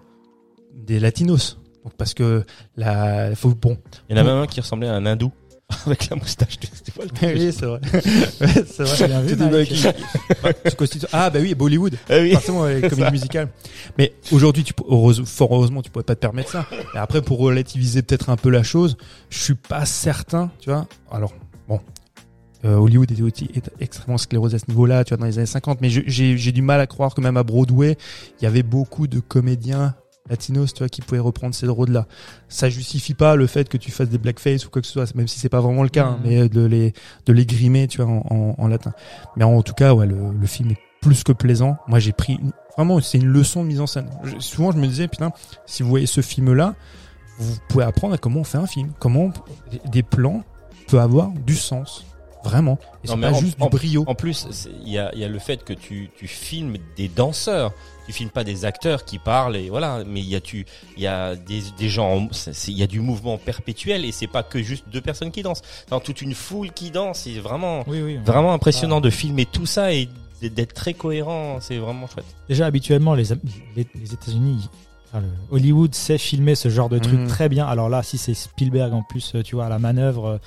des 0.73 0.99
latinos. 0.99 1.59
Donc 1.83 1.93
parce 1.97 2.13
que 2.13 2.45
la 2.75 3.35
faut 3.35 3.53
bon. 3.55 3.77
Il 4.09 4.15
y 4.15 4.19
en 4.19 4.21
a 4.21 4.23
même 4.23 4.37
un 4.37 4.47
qui 4.47 4.59
ressemblait 4.61 4.87
à 4.87 4.95
un 4.95 5.05
hindou. 5.05 5.31
Avec 5.85 6.09
la 6.09 6.15
moustache. 6.15 6.59
tu- 6.59 6.67
tu 6.67 6.91
le 6.99 7.07
truc 7.07 7.29
oui, 7.35 7.53
c'est 7.57 7.65
vrai. 7.65 7.79
Ouais, 7.93 8.63
c'est 8.67 8.83
vrai. 8.83 9.07
Bien 9.07 9.21
vu, 9.21 9.35
C'est 9.37 9.51
Mike. 9.51 9.87
Bah, 10.43 10.53
constituent- 10.77 11.07
Ah 11.13 11.29
bah 11.29 11.39
oui, 11.41 11.53
Bollywood. 11.55 11.95
Oui. 12.09 12.31
forcément 12.33 12.65
les 12.65 12.81
comédies 12.89 13.11
musicales. 13.11 13.49
Mais 13.97 14.13
aujourd'hui, 14.31 14.63
tu, 14.63 14.73
heureuse- 14.89 15.23
fort 15.25 15.53
heureusement, 15.53 15.81
tu 15.81 15.89
pourrais 15.91 16.03
pas 16.03 16.15
te 16.15 16.19
permettre 16.19 16.49
ça. 16.49 16.65
Et 16.95 16.97
après, 16.97 17.21
pour 17.21 17.39
relativiser 17.39 18.01
peut-être 18.01 18.29
un 18.29 18.35
peu 18.37 18.49
la 18.49 18.63
chose, 18.63 18.97
je 19.29 19.37
suis 19.39 19.55
pas 19.55 19.85
certain, 19.85 20.51
tu 20.59 20.69
vois. 20.69 20.87
Alors, 21.11 21.33
bon, 21.67 21.79
euh, 22.65 22.75
Hollywood 22.75 23.11
était 23.11 23.21
aussi 23.21 23.49
est 23.55 23.69
extrêmement 23.79 24.17
sclérosé 24.17 24.55
à 24.55 24.59
ce 24.59 24.65
niveau-là, 24.69 25.03
tu 25.03 25.09
vois, 25.13 25.17
dans 25.17 25.25
les 25.27 25.37
années 25.37 25.45
50. 25.45 25.79
Mais 25.81 25.89
je- 25.89 26.01
j'ai 26.07 26.37
j'ai 26.37 26.51
du 26.51 26.61
mal 26.61 26.81
à 26.81 26.87
croire 26.87 27.13
que 27.15 27.21
même 27.21 27.37
à 27.37 27.43
Broadway, 27.43 27.95
il 28.39 28.43
y 28.43 28.47
avait 28.47 28.63
beaucoup 28.63 29.07
de 29.07 29.19
comédiens 29.19 29.93
latinos, 30.29 30.73
tu 30.73 30.79
vois, 30.79 30.89
qui 30.89 31.01
pouvaient 31.01 31.19
reprendre 31.19 31.53
ces 31.55 31.67
rôles-là. 31.67 32.05
Ça 32.47 32.69
justifie 32.69 33.13
pas 33.13 33.35
le 33.35 33.47
fait 33.47 33.67
que 33.69 33.77
tu 33.77 33.91
fasses 33.91 34.09
des 34.09 34.17
blackface 34.17 34.65
ou 34.65 34.69
quoi 34.69 34.81
que 34.81 34.87
ce 34.87 34.93
soit, 34.93 35.15
même 35.15 35.27
si 35.27 35.39
c'est 35.39 35.49
pas 35.49 35.61
vraiment 35.61 35.83
le 35.83 35.89
cas, 35.89 36.05
hein, 36.05 36.19
Mhm. 36.23 36.29
mais 36.29 36.49
de 36.49 36.65
les 36.65 36.93
de 37.25 37.33
les 37.33 37.45
grimer, 37.45 37.87
tu 37.87 38.01
vois, 38.01 38.11
en, 38.11 38.25
en- 38.29 38.55
en 38.57 38.67
latin. 38.67 38.93
Mais 39.35 39.43
en 39.43 39.61
tout 39.61 39.73
cas, 39.73 39.93
ouais, 39.93 40.05
le, 40.07 40.31
le 40.39 40.47
film 40.47 40.71
est 40.71 40.77
plus 41.01 41.23
que 41.23 41.31
plaisant. 41.31 41.77
Moi, 41.87 41.99
j'ai 41.99 42.11
pris 42.11 42.33
une- 42.33 42.51
vraiment, 42.75 42.99
c'est 43.01 43.17
une 43.17 43.27
leçon 43.27 43.63
de 43.63 43.67
mise 43.67 43.79
en 43.81 43.87
scène. 43.87 44.09
Je- 44.23 44.39
souvent, 44.39 44.71
je 44.71 44.77
me 44.77 44.85
disais, 44.87 45.07
putain, 45.07 45.31
si 45.65 45.81
vous 45.83 45.89
voyez 45.89 46.05
ce 46.07 46.21
film-là, 46.21 46.75
vous 47.37 47.55
pouvez 47.69 47.85
apprendre 47.85 48.13
à 48.15 48.17
comment 48.17 48.41
on 48.41 48.43
fait 48.43 48.57
un 48.57 48.67
film, 48.67 48.91
comment 48.99 49.31
des 49.91 50.03
plans 50.03 50.43
peuvent 50.89 50.99
avoir 50.99 51.29
du 51.45 51.55
sens, 51.55 52.03
vraiment. 52.43 52.77
Et 53.03 53.07
c'est 53.07 53.17
pas 53.17 53.31
en- 53.31 53.33
juste 53.39 53.59
du 53.59 53.69
brio. 53.69 54.03
En 54.07 54.15
plus, 54.15 54.47
il 54.85 54.89
y 54.91 54.97
a, 54.97 55.09
il 55.13 55.19
y 55.19 55.23
a 55.23 55.29
le 55.29 55.39
fait 55.39 55.63
que 55.63 55.71
tu, 55.73 56.09
tu 56.17 56.27
filmes 56.27 56.75
des 56.97 57.07
danseurs. 57.07 57.71
Tu 58.09 58.13
filmes 58.13 58.31
pas 58.31 58.43
des 58.43 58.65
acteurs 58.65 59.05
qui 59.05 59.19
parlent 59.19 59.55
et 59.55 59.69
voilà. 59.69 60.03
Mais 60.03 60.19
il 60.21 60.27
y 60.27 60.35
a 60.35 60.41
tu, 60.41 60.65
il 60.97 61.03
y 61.03 61.05
a 61.05 61.35
des, 61.35 61.61
des 61.77 61.89
gens, 61.89 62.27
il 62.67 62.73
y 62.75 62.81
a 62.81 62.87
du 62.87 63.01
mouvement 63.01 63.37
perpétuel 63.37 64.03
et 64.03 64.11
c'est 64.11 64.25
pas 64.25 64.41
que 64.41 64.63
juste 64.63 64.85
deux 64.91 64.99
personnes 65.01 65.29
qui 65.29 65.43
dansent. 65.43 65.61
Dans 65.91 65.99
toute 65.99 66.23
une 66.23 66.33
foule 66.33 66.71
qui 66.71 66.89
danse. 66.89 67.19
C'est 67.19 67.37
vraiment, 67.39 67.83
Oui, 67.85 68.01
oui. 68.01 68.17
vraiment 68.25 68.51
impressionnant 68.53 68.99
de 68.99 69.11
filmer 69.11 69.45
tout 69.45 69.67
ça 69.67 69.93
et 69.93 70.09
d'être 70.41 70.73
très 70.73 70.95
cohérent. 70.95 71.59
C'est 71.61 71.77
vraiment 71.77 72.07
chouette. 72.07 72.25
Déjà, 72.47 72.65
habituellement, 72.65 73.13
les, 73.13 73.25
les, 73.75 73.85
les 73.93 74.11
États-Unis, 74.13 74.67
enfin, 75.09 75.19
le 75.21 75.55
Hollywood 75.55 75.93
sait 75.93 76.17
filmer 76.17 76.55
ce 76.55 76.69
genre 76.69 76.89
de 76.89 76.97
truc 76.97 77.19
Mhm. 77.19 77.27
très 77.27 77.47
bien. 77.47 77.67
Alors 77.67 77.89
là, 77.89 78.01
si 78.01 78.17
c'est 78.17 78.33
Spielberg 78.33 78.91
en 78.91 79.03
plus, 79.03 79.35
tu 79.45 79.53
vois, 79.53 79.67
à 79.67 79.69
la 79.69 79.77
manœuvre. 79.77 80.25
euh, 80.25 80.37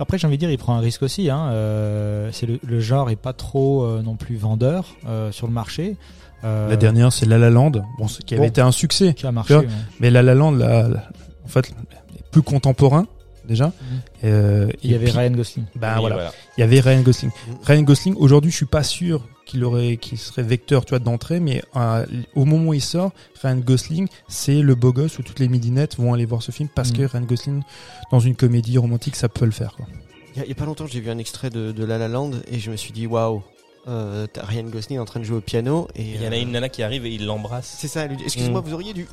Après, 0.00 0.18
j'ai 0.18 0.26
envie 0.26 0.36
de 0.36 0.40
dire, 0.40 0.50
il 0.50 0.58
prend 0.58 0.74
un 0.74 0.80
risque 0.80 1.02
aussi. 1.04 1.30
Hein. 1.30 1.50
euh, 1.52 2.30
c'est 2.32 2.46
le, 2.46 2.58
le 2.66 2.80
genre 2.80 3.08
est 3.10 3.14
pas 3.16 3.34
trop 3.34 3.84
euh, 3.84 4.02
non 4.02 4.16
plus 4.16 4.34
vendeur 4.36 4.96
euh, 5.06 5.30
sur 5.30 5.46
le 5.46 5.52
marché. 5.52 5.96
Euh, 6.44 6.68
La 6.68 6.76
dernière, 6.76 7.12
c'est 7.12 7.26
La 7.26 7.38
La 7.38 7.50
Land, 7.50 7.72
bon, 7.98 8.08
ce 8.08 8.20
qui 8.20 8.34
avait 8.34 8.42
Bon. 8.44 8.48
été 8.48 8.60
un 8.60 8.72
succès. 8.72 9.14
qui 9.14 9.26
a 9.26 9.32
marché. 9.32 9.54
Ouais. 9.56 9.68
Mais 10.00 10.10
La 10.10 10.22
La 10.22 10.34
Land, 10.34 10.52
là, 10.52 10.88
là, 10.88 11.08
en 11.44 11.48
fait, 11.48 11.68
est 12.16 12.22
plus 12.30 12.42
contemporain 12.42 13.06
déjà. 13.46 13.72
Euh, 14.24 14.68
Il 14.82 14.90
y 14.90 14.94
avait 14.94 15.06
puis- 15.06 15.16
Ryan 15.18 15.30
Gosling. 15.30 15.64
Ben 15.76 15.98
voilà. 16.00 16.32
Il 16.56 16.60
y 16.60 16.64
avait 16.64 16.80
Ryan 16.80 17.00
Gosling. 17.02 17.30
Ryan 17.64 17.82
Gosling, 17.82 18.14
aujourd'hui, 18.16 18.50
je 18.50 18.56
suis 18.56 18.66
pas 18.66 18.82
sûr 18.82 19.26
qu'il 19.46 19.64
aurait, 19.64 19.96
qu'il 19.96 20.18
serait 20.18 20.42
vecteur, 20.44 20.84
tu 20.84 20.90
vois, 20.90 20.98
d'entrée, 21.00 21.40
mais 21.40 21.62
euh, 21.76 22.06
au 22.36 22.44
moment 22.44 22.70
où 22.70 22.74
il 22.74 22.80
sort, 22.80 23.10
Ryan 23.42 23.56
Gosling, 23.56 24.08
c'est 24.28 24.62
le 24.62 24.74
beau 24.76 24.92
gosse 24.92 25.18
où 25.18 25.22
toutes 25.22 25.40
les 25.40 25.48
midinettes 25.48 25.96
vont 25.96 26.14
aller 26.14 26.24
voir 26.24 26.42
ce 26.42 26.52
film 26.52 26.68
parce 26.74 26.90
Mm. 26.90 26.96
que 26.96 27.02
Ryan 27.02 27.22
Gosling, 27.22 27.62
dans 28.12 28.20
une 28.20 28.36
comédie 28.36 28.78
romantique, 28.78 29.16
ça 29.16 29.28
peut 29.28 29.44
le 29.44 29.50
faire. 29.50 29.74
Quoi. 29.76 29.86
Il 30.34 30.38
y, 30.38 30.40
a- 30.40 30.44
il 30.46 30.48
y 30.48 30.52
a 30.52 30.54
pas 30.54 30.64
longtemps, 30.64 30.86
j'ai 30.86 31.00
vu 31.00 31.10
un 31.10 31.18
extrait 31.18 31.50
de, 31.50 31.72
de 31.72 31.84
La 31.84 31.98
La 31.98 32.08
Land 32.08 32.30
et 32.50 32.58
je 32.58 32.70
me 32.70 32.76
suis 32.76 32.92
dit, 32.92 33.06
waouh, 33.06 33.42
euh, 33.88 34.26
t'as 34.32 34.44
Ryan 34.44 34.64
Gosling 34.64 34.98
en 35.00 35.04
train 35.04 35.18
de 35.20 35.24
jouer 35.24 35.38
au 35.38 35.40
piano 35.40 35.88
et 35.96 36.02
Il 36.02 36.22
y 36.22 36.26
en 36.28 36.32
a 36.32 36.36
euh, 36.36 36.40
une 36.42 36.52
nana 36.52 36.68
qui 36.68 36.82
arrive 36.82 37.04
et 37.06 37.10
il 37.10 37.26
l'embrasse. 37.26 37.74
C'est 37.78 37.88
ça, 37.88 38.02
elle 38.02 38.10
lui 38.10 38.16
dit, 38.16 38.24
excuse-moi, 38.24 38.60
Mm. 38.60 38.64
vous 38.64 38.74
auriez 38.74 38.92
dû. 38.92 39.06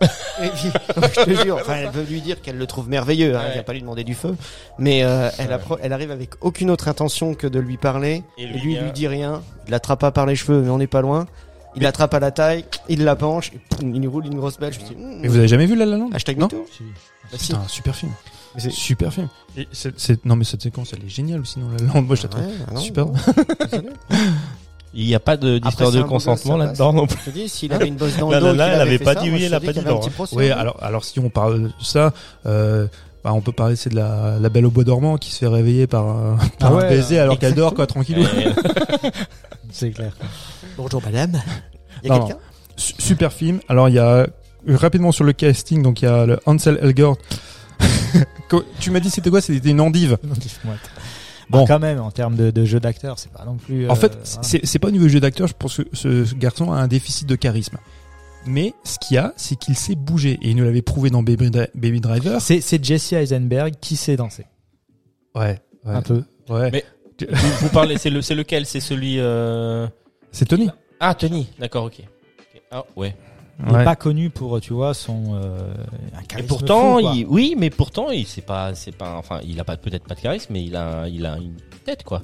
Et 0.42 0.48
puis, 0.48 0.70
je 1.14 1.24
te 1.24 1.42
jure, 1.44 1.56
enfin, 1.56 1.76
elle 1.76 1.90
veut 1.90 2.02
lui 2.04 2.20
dire 2.20 2.40
qu'elle 2.42 2.58
le 2.58 2.66
trouve 2.66 2.88
merveilleux, 2.88 3.34
hein, 3.36 3.40
Ouais. 3.40 3.46
elle 3.52 3.56
va 3.58 3.62
pas 3.62 3.72
lui 3.72 3.80
demander 3.80 4.04
du 4.04 4.14
feu, 4.14 4.36
mais 4.78 5.02
euh, 5.04 5.30
elle, 5.38 5.48
Ouais. 5.48 5.54
appro- 5.54 5.78
elle 5.82 5.92
arrive 5.94 6.10
avec 6.10 6.32
aucune 6.42 6.70
autre 6.70 6.88
intention 6.88 7.34
que 7.34 7.46
de 7.46 7.58
lui 7.58 7.76
parler, 7.78 8.22
Et 8.36 8.42
et 8.42 8.46
lui 8.46 8.60
lui, 8.60 8.72
vient- 8.74 8.82
lui 8.84 8.92
dit 8.92 9.08
rien, 9.08 9.42
il 9.66 9.70
l'attrape 9.70 10.00
pas 10.00 10.10
par 10.10 10.26
les 10.26 10.36
cheveux, 10.36 10.60
mais 10.60 10.68
on 10.70 10.76
n'est 10.78 10.86
pas 10.86 11.00
loin, 11.00 11.26
il 11.74 11.82
l'attrape 11.82 12.12
à 12.14 12.20
la 12.20 12.30
taille, 12.30 12.64
il 12.90 13.04
la 13.04 13.16
penche, 13.16 13.50
et 13.54 13.58
poum, 13.70 13.94
il 13.94 14.00
lui 14.00 14.08
roule 14.08 14.26
une 14.26 14.36
grosse 14.36 14.56
je 14.60 14.94
me 14.94 14.98
mm, 15.00 15.18
Mais 15.22 15.28
vous 15.28 15.36
avez 15.38 15.48
jamais 15.48 15.66
vu 15.66 15.74
La 15.76 15.86
La 15.86 15.96
Land 15.96 16.10
hashtag 16.12 16.36
Non 16.38 16.46
mytho. 16.46 16.66
Bah, 17.32 17.38
si. 17.38 17.46
C'est 17.46 17.54
un 17.54 17.66
super 17.68 17.96
film. 17.96 18.12
Mais 18.56 18.62
c'est- 18.62 18.70
Super 18.70 19.12
film. 19.12 19.28
Et 19.56 19.68
c'est- 19.72 19.98
c'est- 19.98 20.24
non 20.24 20.34
mais 20.36 20.44
cette 20.44 20.62
séquence 20.62 20.92
elle 20.92 21.04
est 21.04 21.08
géniale 21.08 21.40
aussi 21.40 21.60
dans 21.60 21.68
La 21.70 21.76
Land. 21.94 22.02
Moi 22.02 22.16
je 22.16 22.22
la 22.24 22.28
trouve 22.28 22.44
Ouais, 22.44 22.52
ah 22.68 22.72
non, 22.74 22.80
super. 22.80 23.06
non. 23.06 23.12
Il 24.94 25.06
n'y 25.06 25.14
a 25.14 25.20
pas 25.20 25.36
de- 25.36 25.58
d'histoire 25.58 25.90
Après, 25.90 26.00
de 26.02 26.06
consentement 26.08 26.56
là-dedans 26.56 26.92
non 26.94 27.06
plus. 27.06 27.18
Je 27.26 27.30
te 27.30 27.36
dis, 27.36 27.48
s'il 27.50 27.70
avait 27.74 27.86
une 27.88 27.96
bosse 27.96 28.16
dans 28.16 28.30
le 28.30 28.40
dos, 28.40 28.52
qu'il 28.52 28.60
elle 28.62 28.80
avait 28.80 28.98
pas 28.98 29.12
ça, 29.12 29.20
dit 29.20 29.30
oui, 29.30 29.44
elle 29.44 29.52
a 29.52 29.60
pas 29.60 29.72
dit 29.74 29.80
non, 29.84 30.00
hein. 30.02 30.24
Oui 30.32 30.50
hein. 30.50 30.56
alors 30.58 30.82
alors 30.82 31.04
si 31.04 31.20
on 31.20 31.28
parle 31.28 31.64
de 31.64 31.70
ça, 31.82 32.14
euh, 32.46 32.86
bah, 33.22 33.34
on 33.34 33.42
peut 33.42 33.52
parler 33.52 33.76
c'est 33.76 33.90
de 33.90 33.96
la, 33.96 34.38
la 34.40 34.48
Belle 34.48 34.64
au 34.64 34.70
bois 34.70 34.84
dormant 34.84 35.18
qui 35.18 35.32
se 35.32 35.38
fait 35.40 35.48
réveiller 35.48 35.86
par, 35.86 36.06
un- 36.06 36.38
par 36.58 36.74
Ah 36.76 36.78
un 36.78 36.88
baiser 36.88 37.18
alors 37.18 37.38
qu'elle 37.38 37.54
dort 37.54 37.74
quoi 37.74 37.86
tranquillou. 37.86 38.24
C'est 39.70 39.90
clair. 39.90 40.12
Bonjour 40.78 41.02
madame. 41.04 41.42
Il 42.02 42.08
y 42.08 42.10
a 42.12 42.14
Non, 42.18 42.26
quelqu'un 42.26 42.40
Su- 42.76 42.94
Super 42.98 43.32
film. 43.34 43.60
Alors 43.68 43.90
il 43.90 43.96
y 43.96 43.98
a 43.98 44.06
euh, 44.06 44.26
rapidement 44.68 45.12
sur 45.12 45.24
le 45.24 45.34
casting 45.34 45.82
donc 45.82 46.00
il 46.00 46.06
y 46.06 46.08
a 46.08 46.24
le 46.24 46.38
Ansel 46.46 46.78
Elgort. 46.80 47.18
Tu 48.80 48.90
m'as 48.90 49.00
dit 49.00 49.10
c'était 49.10 49.30
quoi 49.30 49.40
C'était 49.40 49.70
une 49.70 49.80
endive. 49.80 50.18
Bon. 51.48 51.62
Ah, 51.62 51.64
quand 51.68 51.78
même, 51.78 52.00
en 52.00 52.10
termes 52.10 52.34
de, 52.34 52.50
de 52.50 52.64
jeu 52.64 52.80
d'acteur, 52.80 53.18
c'est 53.18 53.30
pas 53.32 53.44
non 53.44 53.56
plus. 53.56 53.88
En 53.88 53.94
fait, 53.94 54.12
euh, 54.14 54.18
voilà. 54.24 54.60
c'est 54.64 54.78
pas 54.80 54.88
au 54.88 54.90
niveau 54.90 55.04
du 55.04 55.10
jeu 55.12 55.20
d'acteur, 55.20 55.46
je 55.46 55.54
pense 55.56 55.76
que 55.76 55.82
ce, 55.92 56.24
ce 56.24 56.34
garçon 56.34 56.72
a 56.72 56.76
un 56.78 56.88
déficit 56.88 57.28
de 57.28 57.36
charisme. 57.36 57.78
Mais 58.46 58.74
ce 58.84 58.98
qu'il 58.98 59.14
y 59.14 59.18
a, 59.18 59.32
c'est 59.36 59.56
qu'il 59.56 59.76
sait 59.76 59.94
bouger. 59.94 60.38
Et 60.42 60.50
il 60.50 60.56
nous 60.56 60.64
l'avait 60.64 60.82
prouvé 60.82 61.10
dans 61.10 61.22
Baby, 61.22 61.50
Dri- 61.50 61.68
Baby 61.74 62.00
Driver. 62.00 62.40
c'est 62.40 62.84
Jesse 62.84 63.12
Eisenberg 63.12 63.74
qui 63.80 63.96
sait 63.96 64.16
danser. 64.16 64.46
Ouais. 65.34 65.60
ouais, 65.84 65.94
Un 65.94 66.02
peu. 66.02 66.22
Ouais. 66.48 66.70
Mais- 66.72 66.84
vous, 67.30 67.48
vous 67.62 67.68
parlez, 67.70 67.96
c'est 67.98 68.10
le, 68.10 68.22
c'est 68.22 68.34
lequel? 68.34 68.66
C'est 68.66 68.80
celui. 68.80 69.18
euh, 69.20 69.86
C'est 70.32 70.46
Tony. 70.46 70.68
Ah, 71.00 71.14
Tony. 71.14 71.48
D'accord, 71.58 71.84
ok. 71.84 72.00
Ok. 72.00 72.62
Ah, 72.70 72.84
ouais. 72.96 73.16
Il 73.64 73.72
est 73.72 73.74
Ouais. 73.76 73.84
pas 73.84 73.96
connu 73.96 74.28
pour, 74.28 74.60
tu 74.60 74.74
vois, 74.74 74.92
son. 74.92 75.34
Euh, 75.34 75.72
un 76.16 76.20
Et 76.22 76.26
charisme 76.26 76.48
pourtant, 76.48 76.96
fou, 76.96 77.02
quoi. 77.02 77.12
il, 77.14 77.26
oui, 77.26 77.54
mais 77.58 77.70
pourtant, 77.70 78.10
il 78.10 78.26
c'est 78.26 78.42
pas, 78.44 78.74
c'est 78.74 78.94
pas, 78.94 79.14
enfin, 79.16 79.40
il 79.46 79.58
a 79.58 79.64
pas 79.64 79.76
peut-être 79.78 80.04
pas 80.04 80.14
de 80.14 80.20
charisme, 80.20 80.52
mais 80.52 80.62
il 80.64 80.76
a, 80.76 81.08
il 81.08 81.24
a 81.24 81.36
une 81.38 81.54
tête 81.84 82.02
quoi. 82.04 82.20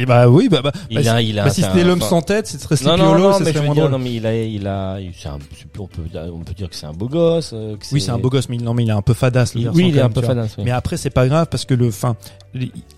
Et 0.00 0.06
bah 0.06 0.28
oui, 0.28 0.48
bah, 0.48 0.60
bah, 0.62 0.70
Il 0.90 1.02
bah, 1.02 1.12
a, 1.14 1.20
il 1.22 1.38
a. 1.40 1.44
bah, 1.44 1.50
si 1.50 1.62
c'était 1.62 1.80
un- 1.82 1.84
l'homme 1.84 2.00
sans 2.00 2.22
tête, 2.22 2.46
ce 2.46 2.56
serait 2.58 2.76
Non, 2.84 2.94
Sleepy 2.96 3.02
non, 3.02 3.18
non, 3.18 3.32
ce 3.34 3.38
mais 3.42 3.46
je 3.46 3.50
serait 3.50 3.60
veux 3.60 3.66
moins 3.66 3.74
dire, 3.74 3.84
drôle. 3.88 3.98
non, 3.98 4.04
mais 4.04 4.14
il 4.14 4.26
a, 4.26 4.34
il 4.44 4.66
a, 4.68 4.96
c'est 5.16 5.28
un, 5.28 5.38
c'est- 5.56 5.66
on 5.80 5.86
peut, 5.88 6.02
on 6.32 6.38
peut 6.40 6.54
dire 6.54 6.68
que 6.68 6.76
c'est 6.76 6.86
un 6.86 6.92
beau 6.92 7.08
gosse. 7.08 7.50
euh, 7.52 7.76
que 7.76 7.84
Oui, 7.92 8.00
c'est 8.00 8.10
un 8.12 8.18
beau 8.18 8.28
gosse, 8.30 8.48
mais 8.48 8.56
il- 8.56 8.62
non, 8.64 8.74
mais 8.74 8.84
il 8.84 8.88
est 8.90 8.92
un 8.92 9.02
peu 9.02 9.14
fadasse. 9.14 9.54
Le 9.56 9.60
Il- 9.62 9.68
oui, 9.70 9.88
il 9.88 9.96
est 9.98 10.00
un 10.00 10.08
peu 10.10 10.22
fadasse. 10.22 10.54
oui. 10.58 10.64
Mais 10.64 10.70
après, 10.72 10.96
c'est 10.96 11.10
pas 11.10 11.26
grave 11.26 11.46
parce 11.50 11.64
que 11.64 11.74
le, 11.74 11.90
fin, 11.90 12.14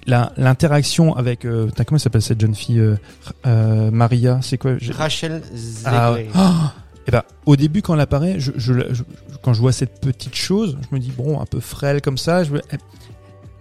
l'interaction 0.06 1.14
avec, 1.16 1.44
euh, 1.44 1.68
comment 1.76 1.96
elle 1.96 2.00
s'appelle 2.00 2.22
cette 2.22 2.40
jeune 2.40 2.54
fille, 2.54 2.78
euh, 2.78 2.96
euh, 3.46 3.90
Maria, 3.90 4.40
c'est 4.42 4.58
quoi 4.58 4.72
Rachel 4.90 5.42
Ah, 5.84 6.10
Zegler. 6.12 6.22
ouais. 6.24 6.28
Ah 6.34 6.72
et 7.10 7.12
ben, 7.12 7.22
au 7.46 7.56
début, 7.56 7.82
quand 7.82 7.94
elle 7.94 8.00
apparaît, 8.00 8.36
je, 8.38 8.52
je, 8.56 8.72
je- 8.92 9.02
quand 9.42 9.52
je 9.52 9.60
vois 9.60 9.72
cette 9.72 10.00
petite 10.00 10.36
chose, 10.36 10.78
je 10.88 10.94
me 10.94 11.00
dis 11.00 11.10
bon, 11.10 11.40
un 11.40 11.46
peu 11.46 11.58
frêle 11.60 12.00
comme 12.00 12.18
ça, 12.18 12.42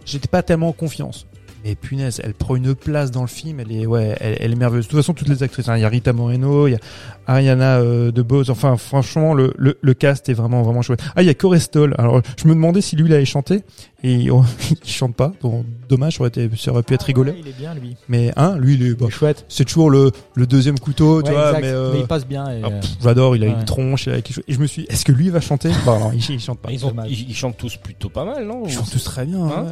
j'étais 0.06 0.28
pas 0.28 0.44
tellement 0.44 0.70
en 0.70 0.74
confiance. 0.74 1.26
Mais 1.66 1.76
punaise, 1.76 2.22
elle 2.24 2.34
prend 2.36 2.56
une 2.56 2.74
place 2.74 3.12
dans 3.12 3.20
le 3.22 3.28
film, 3.28 3.60
elle 3.60 3.72
est, 3.74 3.86
ouais, 3.86 4.16
elle, 4.22 4.54
est 4.54 4.56
merveilleuse. 4.56 4.86
De 4.86 4.92
toute 4.92 5.00
façon, 5.00 5.14
toutes 5.14 5.28
les 5.28 5.44
actrices, 5.44 5.68
hein, 5.68 5.76
il 5.76 5.82
y 5.82 5.84
a 5.84 5.90
Rita 5.90 6.14
Moreno, 6.14 6.68
il 6.68 6.72
y 6.72 6.76
a 6.76 6.80
Ariana 7.28 7.80
euh, 7.80 8.12
DeBose, 8.12 8.50
enfin, 8.50 8.78
franchement, 8.78 9.34
le, 9.34 9.54
le, 9.58 9.78
le 9.82 9.94
cast 9.94 10.30
est 10.30 10.34
vraiment, 10.34 10.62
vraiment 10.62 10.82
chouette. 10.82 11.02
Ah, 11.18 11.22
il 11.22 11.26
y 11.26 11.30
a 11.30 11.34
Corestol. 11.34 11.96
Alors, 11.98 12.22
je 12.38 12.48
me 12.48 12.54
demandais 12.54 12.80
si 12.80 12.96
lui, 12.96 13.08
il 13.08 13.14
allait 13.14 13.26
chanter, 13.26 13.64
et 14.04 14.30
oh, 14.32 14.44
il 14.72 14.90
chante 14.90 15.16
pas. 15.16 15.32
Bon, 15.42 15.66
dommage, 15.90 16.16
ça 16.18 16.22
aurait, 16.22 16.30
été, 16.30 16.50
ça 16.58 16.72
aurait 16.72 16.84
pu 16.84 16.94
être 16.94 17.04
Ah, 17.04 17.08
rigolo. 17.08 17.32
ouais, 17.32 17.38
il 17.42 17.48
est 17.48 17.58
bien, 17.58 17.74
lui. 17.74 17.96
Mais, 18.08 18.32
hein, 18.38 18.58
lui, 18.58 18.76
il 18.76 18.84
est, 18.84 18.90
bah, 18.92 18.98
Il 19.02 19.08
est 19.08 19.12
chouette. 19.12 19.46
c'est 19.50 19.66
toujours 19.66 19.90
le, 19.90 20.12
le 20.36 20.48
deuxième 20.48 20.80
couteau, 20.80 21.22
tu 21.22 21.32
vois, 21.32 21.60
mais, 21.60 21.68
euh, 21.68 21.96
il 22.00 22.06
passe 22.08 22.26
bien. 22.26 22.50
Et, 22.50 22.62
ah, 22.64 22.68
euh, 22.68 22.80
pff, 22.80 22.90
J'adore, 23.02 23.36
il 23.36 23.44
a 23.44 23.48
Ouais. 23.48 23.54
une 23.54 23.66
tronche, 23.66 24.06
il 24.08 24.14
a 24.14 24.22
quelque 24.22 24.34
chose. 24.36 24.44
Et 24.48 24.54
je 24.54 24.60
me 24.60 24.68
suis, 24.68 24.84
dit, 24.84 24.88
est-ce 24.90 25.04
que 25.06 25.12
lui 25.12 25.30
va 25.30 25.42
chanter? 25.42 25.70
Bah 25.86 25.98
non, 26.00 26.12
il, 26.14 26.20
il 26.30 26.40
chante 26.40 26.60
pas. 26.60 26.72
Ils, 26.72 26.86
ont, 26.86 26.90
dommage. 26.90 27.12
ils, 27.12 27.30
ils 27.30 27.36
chantent 27.36 27.58
tous 27.58 27.76
plutôt 27.78 28.10
pas 28.10 28.26
mal, 28.26 28.46
non? 28.46 28.64
Ils 28.66 28.72
chantent 28.72 28.92
tous 28.92 29.04
très 29.04 29.26
bien. 29.26 29.44
Hein? 29.44 29.66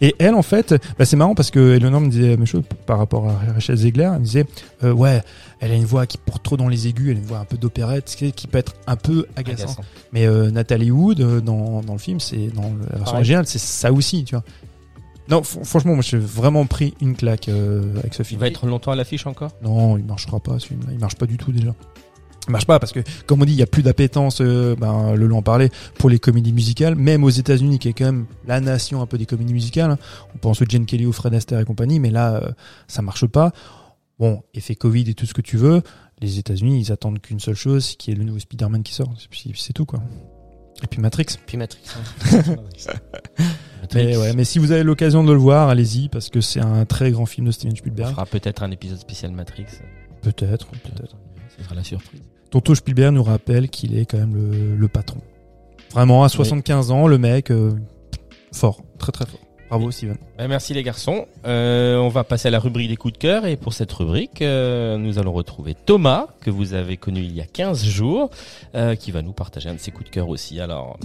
ouais. 0.00 0.08
Et 0.08 0.14
elle, 0.18 0.34
en 0.34 0.42
fait, 0.42 0.74
bah, 0.98 1.04
c'est 1.04 1.16
marrant 1.16 1.34
parce 1.34 1.50
que 1.50 1.76
Eleanor 1.76 2.00
me 2.00 2.08
disait 2.10 2.30
la 2.30 2.36
même 2.36 2.46
chose 2.46 2.62
par 2.86 2.98
rapport 2.98 3.28
à 3.28 3.52
Rachel 3.54 3.76
Zegler. 3.76 4.10
Elle 4.12 4.20
me 4.20 4.24
disait, 4.24 4.46
euh, 4.84 4.92
ouais, 4.92 5.22
elle 5.60 5.70
a 5.72 5.74
une 5.74 5.84
voix 5.84 6.06
qui 6.06 6.18
porte 6.18 6.42
trop 6.42 6.56
dans 6.56 6.68
les 6.68 6.88
aigus, 6.88 7.10
elle 7.10 7.16
a 7.16 7.20
une 7.20 7.26
voix 7.26 7.38
un 7.38 7.44
peu 7.44 7.56
d'opérette, 7.58 8.08
ce 8.08 8.16
qui 8.16 8.32
qui 8.32 8.46
peut 8.46 8.58
être 8.58 8.72
un 8.86 8.96
peu 8.96 9.26
agaçant. 9.36 9.64
Agaçant. 9.64 9.82
Mais 10.12 10.26
euh, 10.26 10.50
Nathalie 10.50 10.90
Wood, 10.90 11.20
euh, 11.20 11.40
dans, 11.40 11.82
dans 11.82 11.92
le 11.92 11.98
film, 11.98 12.18
c'est 12.20 12.48
dans 12.48 12.62
la 12.62 12.68
version 12.68 12.98
Pareil. 13.04 13.14
originale, 13.16 13.46
c'est 13.46 13.58
ça 13.58 13.92
aussi, 13.92 14.24
tu 14.24 14.34
vois. 14.34 14.44
Non, 15.28 15.42
fr- 15.42 15.64
franchement, 15.64 15.94
moi, 15.94 16.02
j'ai 16.02 16.18
vraiment 16.18 16.66
pris 16.66 16.94
une 17.00 17.14
claque 17.14 17.48
euh, 17.48 17.96
avec 17.98 18.14
ce 18.14 18.22
Il 18.22 18.24
film. 18.24 18.40
va 18.40 18.48
être 18.48 18.66
longtemps 18.66 18.90
à 18.90 18.96
l'affiche 18.96 19.26
encore? 19.26 19.52
Non, 19.62 19.96
il 19.96 20.04
marchera 20.04 20.40
pas 20.40 20.58
ce 20.58 20.66
film-là. 20.66 20.88
Il 20.92 20.98
marche 20.98 21.14
pas 21.14 21.26
du 21.26 21.36
tout 21.36 21.52
déjà. 21.52 21.72
Il 22.48 22.52
marche 22.52 22.66
pas 22.66 22.80
parce 22.80 22.90
que, 22.90 23.00
comme 23.26 23.42
on 23.42 23.44
dit, 23.44 23.52
il 23.52 23.58
y 23.58 23.62
a 23.62 23.66
plus 23.66 23.82
d'appétence. 23.82 24.40
Euh, 24.40 24.74
ben, 24.74 25.14
Lolo 25.14 25.36
en 25.36 25.42
parlait 25.42 25.70
pour 25.98 26.10
les 26.10 26.18
comédies 26.18 26.52
musicales, 26.54 26.96
même 26.96 27.22
aux 27.22 27.28
États-Unis, 27.30 27.78
qui 27.78 27.88
est 27.88 27.92
quand 27.92 28.06
même 28.06 28.24
la 28.48 28.60
nation 28.60 29.02
un 29.02 29.06
peu 29.06 29.18
des 29.18 29.26
comédies 29.26 29.52
musicales. 29.52 29.90
hein. 29.92 29.98
On 30.34 30.38
pense 30.38 30.60
au 30.62 30.64
Jane 30.66 30.86
Kelly, 30.86 31.06
au 31.06 31.12
Fred 31.12 31.32
Astaire 31.34 31.60
et 31.60 31.64
compagnie, 31.64 32.00
mais 32.00 32.10
là, 32.10 32.36
euh, 32.36 32.50
ça 32.88 33.02
marche 33.02 33.26
pas. 33.26 33.52
Bon, 34.20 34.42
effet 34.54 34.76
Covid 34.76 35.08
et 35.10 35.14
tout 35.14 35.26
ce 35.26 35.34
que 35.34 35.40
tu 35.40 35.56
veux. 35.56 35.82
Les 36.20 36.38
États-Unis, 36.38 36.78
ils 36.80 36.92
attendent 36.92 37.20
qu'une 37.20 37.40
seule 37.40 37.54
chose, 37.56 37.96
qui 37.96 38.12
est 38.12 38.14
le 38.14 38.22
nouveau 38.22 38.38
Spider-Man 38.38 38.82
qui 38.84 38.92
sort. 38.94 39.12
C'est 39.18 39.56
c'est 39.56 39.72
tout 39.72 39.86
quoi. 39.86 40.00
Et 40.82 40.86
puis 40.86 41.00
Matrix. 41.00 41.26
Puis 41.46 41.56
Matrix. 41.56 41.80
hein. 41.96 42.56
Mais 43.94 44.16
ouais, 44.16 44.34
mais 44.34 44.44
si 44.44 44.58
vous 44.58 44.70
avez 44.72 44.82
l'occasion 44.84 45.24
de 45.24 45.32
le 45.32 45.38
voir, 45.38 45.68
allez-y 45.68 46.08
parce 46.10 46.28
que 46.28 46.40
c'est 46.40 46.60
un 46.60 46.84
très 46.84 47.10
grand 47.10 47.26
film 47.26 47.46
de 47.46 47.50
Steven 47.50 47.72
On 47.72 47.76
Spielberg. 47.76 48.10
fera 48.12 48.26
peut-être 48.26 48.62
un 48.62 48.70
épisode 48.70 48.98
spécial 48.98 49.32
Matrix. 49.32 49.64
Peut-être, 50.22 50.68
peut-être. 50.68 51.16
Ce 51.56 51.64
sera 51.64 51.74
la 51.74 51.82
surprise. 51.82 52.20
Tonto 52.50 52.74
Spielberg 52.74 53.14
nous 53.14 53.22
rappelle 53.24 53.68
qu'il 53.68 53.96
est 53.98 54.04
quand 54.06 54.18
même 54.18 54.34
le, 54.34 54.76
le 54.76 54.88
patron. 54.88 55.20
Vraiment, 55.92 56.22
à 56.24 56.28
75 56.28 56.90
ans, 56.92 57.08
le 57.08 57.18
mec, 57.18 57.50
euh, 57.50 57.72
fort, 58.52 58.82
très 58.98 59.10
très 59.12 59.26
fort. 59.26 59.40
Bravo 59.70 59.90
Steven. 59.92 60.16
Ben, 60.36 60.48
merci 60.48 60.74
les 60.74 60.82
garçons. 60.82 61.26
Euh, 61.46 61.96
on 61.96 62.08
va 62.08 62.24
passer 62.24 62.48
à 62.48 62.50
la 62.50 62.58
rubrique 62.58 62.88
des 62.88 62.96
coups 62.96 63.12
de 63.14 63.18
cœur 63.18 63.46
et 63.46 63.56
pour 63.56 63.72
cette 63.72 63.92
rubrique, 63.92 64.42
euh, 64.42 64.96
nous 64.98 65.20
allons 65.20 65.32
retrouver 65.32 65.74
Thomas 65.74 66.26
que 66.40 66.50
vous 66.50 66.74
avez 66.74 66.96
connu 66.96 67.20
il 67.20 67.32
y 67.36 67.40
a 67.40 67.46
15 67.46 67.84
jours, 67.84 68.30
euh, 68.74 68.96
qui 68.96 69.12
va 69.12 69.22
nous 69.22 69.32
partager 69.32 69.68
un 69.68 69.74
de 69.74 69.78
ses 69.78 69.92
coups 69.92 70.06
de 70.06 70.10
cœur 70.10 70.28
aussi. 70.28 70.60
Alors, 70.60 70.98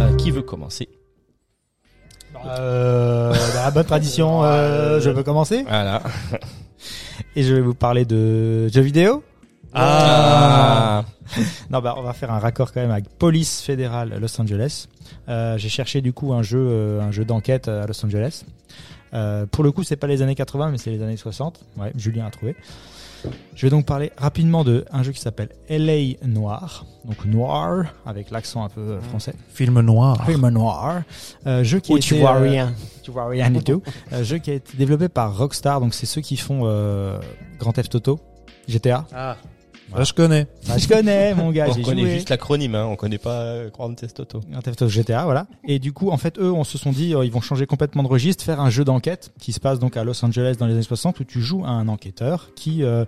euh, 0.00 0.14
qui 0.16 0.30
veut 0.30 0.42
commencer? 0.42 0.88
Euh, 2.46 3.32
dans 3.32 3.62
la 3.62 3.70
bonne 3.70 3.84
tradition, 3.84 4.44
euh, 4.44 5.00
je 5.00 5.10
peux 5.10 5.22
commencer 5.22 5.64
Voilà. 5.66 6.02
et 7.34 7.42
je 7.42 7.54
vais 7.54 7.60
vous 7.60 7.74
parler 7.74 8.04
de 8.04 8.68
jeux 8.68 8.82
vidéo. 8.82 9.22
Ah. 9.78 11.04
Non, 11.70 11.80
bah 11.80 11.94
on 11.98 12.02
va 12.02 12.12
faire 12.12 12.32
un 12.32 12.38
raccord 12.38 12.72
quand 12.72 12.80
même 12.80 12.90
avec 12.90 13.08
Police 13.18 13.60
fédérale 13.60 14.16
Los 14.20 14.40
Angeles. 14.40 14.86
Euh, 15.28 15.58
J'ai 15.58 15.68
cherché 15.68 16.00
du 16.00 16.12
coup 16.12 16.32
un 16.32 16.42
jeu, 16.42 16.58
euh, 16.60 17.00
un 17.02 17.10
jeu 17.10 17.24
d'enquête 17.24 17.68
à 17.68 17.86
Los 17.86 18.04
Angeles. 18.04 18.44
Euh, 19.14 19.46
pour 19.46 19.62
le 19.64 19.72
coup, 19.72 19.82
c'est 19.82 19.96
pas 19.96 20.06
les 20.06 20.22
années 20.22 20.34
80, 20.34 20.70
mais 20.70 20.78
c'est 20.78 20.90
les 20.90 21.02
années 21.02 21.16
60. 21.16 21.60
Ouais, 21.76 21.92
Julien 21.96 22.26
a 22.26 22.30
trouvé. 22.30 22.56
Je 23.54 23.66
vais 23.66 23.70
donc 23.70 23.86
parler 23.86 24.12
rapidement 24.16 24.62
de 24.62 24.84
un 24.92 25.02
jeu 25.02 25.10
qui 25.10 25.20
s'appelle 25.20 25.48
LA 25.68 26.16
Noir, 26.26 26.84
donc 27.04 27.24
noir 27.24 27.86
avec 28.04 28.30
l'accent 28.30 28.64
un 28.64 28.68
peu 28.68 28.80
euh, 28.80 29.00
français. 29.00 29.34
Film 29.52 29.80
noir. 29.80 30.24
Film 30.26 30.48
noir, 30.50 31.02
euh, 31.46 31.64
jeu 31.64 31.80
qui 31.80 31.92
a 31.92 31.94
Où 31.96 31.98
tu 31.98 32.14
été, 32.14 32.20
vois 32.22 32.36
euh, 32.36 32.40
rien. 32.42 32.72
tu 33.02 33.10
vois 33.10 33.26
rien 33.28 33.50
du 33.50 33.64
tout. 33.64 33.82
Euh, 34.12 34.22
jeu 34.22 34.38
qui 34.38 34.50
a 34.50 34.54
été 34.54 34.76
développé 34.76 35.08
par 35.08 35.36
Rockstar, 35.36 35.80
donc 35.80 35.92
c'est 35.92 36.06
ceux 36.06 36.20
qui 36.20 36.36
font 36.36 36.60
euh, 36.64 37.18
Grand 37.58 37.72
Theft 37.72 37.94
Auto, 37.96 38.20
GTA. 38.68 39.04
Ah. 39.12 39.36
Ça, 39.94 40.04
je 40.04 40.12
connais. 40.12 40.46
Ah, 40.68 40.78
je 40.78 40.88
connais 40.88 41.34
mon 41.34 41.50
gars, 41.50 41.66
on 41.70 41.82
connaît 41.82 42.02
joué. 42.02 42.10
juste 42.14 42.28
l'acronyme, 42.30 42.74
hein, 42.74 42.84
on 42.86 42.96
connaît 42.96 43.18
pas 43.18 43.40
euh, 43.40 43.70
Grand 43.70 43.94
Theft 43.94 44.20
Auto. 44.20 44.40
Grand 44.50 44.60
Theft 44.60 44.82
Auto 44.82 44.90
GTA, 44.90 45.24
voilà. 45.24 45.46
Et 45.64 45.78
du 45.78 45.92
coup, 45.92 46.10
en 46.10 46.16
fait, 46.18 46.38
eux, 46.38 46.52
on 46.52 46.64
se 46.64 46.76
sont 46.76 46.90
dit, 46.92 47.14
euh, 47.14 47.24
ils 47.24 47.30
vont 47.32 47.40
changer 47.40 47.66
complètement 47.66 48.02
de 48.02 48.08
registre, 48.08 48.44
faire 48.44 48.60
un 48.60 48.68
jeu 48.70 48.84
d'enquête 48.84 49.32
qui 49.40 49.52
se 49.52 49.60
passe 49.60 49.78
donc 49.78 49.96
à 49.96 50.04
Los 50.04 50.22
Angeles 50.24 50.56
dans 50.58 50.66
les 50.66 50.74
années 50.74 50.82
60 50.82 51.20
où 51.20 51.24
tu 51.24 51.40
joues 51.40 51.64
à 51.64 51.68
un 51.68 51.88
enquêteur 51.88 52.50
qui, 52.56 52.82
euh, 52.82 53.04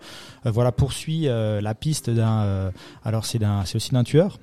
euh, 0.46 0.50
voilà, 0.50 0.72
poursuit 0.72 1.28
euh, 1.28 1.60
la 1.60 1.74
piste 1.74 2.10
d'un. 2.10 2.42
euh, 2.42 2.70
alors 3.04 3.26
c'est 3.26 3.38
d'un, 3.38 3.64
c'est 3.64 3.76
aussi 3.76 3.90
d'un 3.90 4.04
tueur. 4.04 4.38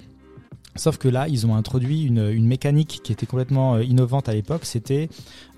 Sauf 0.78 0.98
que 0.98 1.08
là, 1.08 1.30
ils 1.30 1.48
ont 1.48 1.56
introduit 1.56 2.04
une, 2.04 2.30
une 2.30 2.46
mécanique 2.48 3.00
qui 3.02 3.14
était 3.14 3.26
complètement 3.26 3.76
euh, 3.76 3.84
innovante 3.84 4.28
à 4.28 4.34
l'époque. 4.34 4.66
C'était 4.66 5.08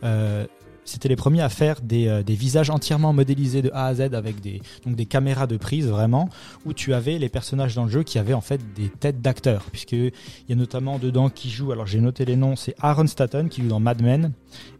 euh, 0.03 0.45
c'était 0.88 1.09
les 1.09 1.15
premiers 1.15 1.41
à 1.41 1.49
faire 1.49 1.81
des, 1.81 2.07
euh, 2.07 2.23
des 2.23 2.34
visages 2.35 2.69
entièrement 2.69 3.14
modélisés 3.14 3.61
de 3.61 3.69
A 3.73 3.85
à 3.88 3.93
Z 3.93 4.14
avec 4.14 4.39
des 4.41 4.61
donc 4.85 4.95
des 4.95 5.05
caméras 5.05 5.45
de 5.47 5.57
prise 5.57 5.88
vraiment 5.88 6.30
où 6.65 6.73
tu 6.73 6.93
avais 6.93 7.19
les 7.19 7.30
personnages 7.30 7.76
dans 7.76 7.84
le 7.85 7.91
jeu 7.91 8.03
qui 8.03 8.18
avaient 8.19 8.34
en 8.34 8.41
fait 8.41 8.61
des 8.76 8.89
têtes 8.89 9.22
d'acteurs. 9.22 9.65
Puisque 9.72 9.91
il 9.91 10.11
y 10.49 10.53
a 10.53 10.55
notamment 10.55 10.97
dedans 10.97 11.30
qui 11.30 11.49
joue 11.49 11.72
alors 11.72 11.85
j'ai 11.88 11.99
noté 11.99 12.26
les 12.26 12.35
noms 12.35 12.55
c'est 12.55 12.73
Aaron 12.80 13.07
Staton 13.07 13.47
qui 13.49 13.61
joue 13.61 13.68
dans 13.68 13.80
Mad 13.80 14.01
Men. 14.01 14.31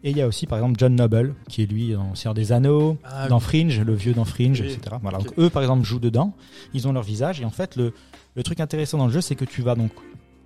Et 0.03 0.11
il 0.11 0.17
y 0.17 0.21
a 0.21 0.27
aussi 0.27 0.47
par 0.47 0.57
exemple 0.59 0.77
John 0.79 0.95
Noble 0.95 1.35
qui 1.49 1.63
est 1.63 1.65
lui 1.65 1.91
dans 1.91 2.15
Seigneur 2.15 2.34
des 2.34 2.51
Anneaux 2.51 2.97
Ah, 3.03 3.27
dans 3.27 3.39
Fringe 3.39 3.79
le 3.81 3.93
vieux 3.93 4.13
dans 4.13 4.25
Fringe 4.25 4.61
Oui. 4.61 4.67
etc 4.71 4.95
voilà. 5.01 5.17
Donc 5.17 5.34
eux 5.38 5.49
par 5.49 5.61
exemple 5.61 5.84
jouent 5.85 5.99
dedans. 5.99 6.34
Ils 6.73 6.88
ont 6.88 6.93
leur 6.93 7.03
visage. 7.03 7.41
Et 7.41 7.45
en 7.45 7.49
fait 7.51 7.75
le 7.75 7.93
le 8.35 8.43
truc 8.43 8.59
intéressant 8.59 8.97
dans 8.97 9.07
le 9.07 9.11
jeu 9.13 9.21
c'est 9.21 9.35
que 9.35 9.45
tu 9.45 9.61
vas 9.61 9.75
donc 9.75 9.91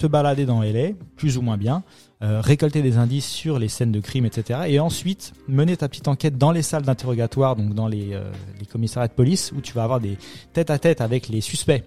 te 0.01 0.07
balader 0.07 0.45
dans 0.45 0.63
LA 0.63 0.89
plus 1.15 1.37
ou 1.37 1.43
moins 1.43 1.57
bien 1.57 1.83
euh, 2.23 2.41
récolter 2.41 2.81
des 2.81 2.97
indices 2.97 3.27
sur 3.27 3.59
les 3.59 3.67
scènes 3.67 3.91
de 3.91 3.99
crime, 3.99 4.25
etc. 4.25 4.61
Et 4.67 4.79
ensuite 4.79 5.33
mener 5.47 5.77
ta 5.77 5.87
petite 5.87 6.07
enquête 6.07 6.37
dans 6.37 6.51
les 6.51 6.63
salles 6.63 6.81
d'interrogatoire, 6.81 7.55
donc 7.55 7.75
dans 7.75 7.87
les, 7.87 8.13
euh, 8.13 8.31
les 8.59 8.65
commissariats 8.65 9.07
de 9.07 9.13
police, 9.13 9.51
où 9.55 9.61
tu 9.61 9.73
vas 9.73 9.83
avoir 9.83 9.99
des 9.99 10.17
tête 10.53 10.71
à 10.71 10.79
tête 10.79 11.01
avec 11.01 11.29
les 11.29 11.41
suspects. 11.41 11.83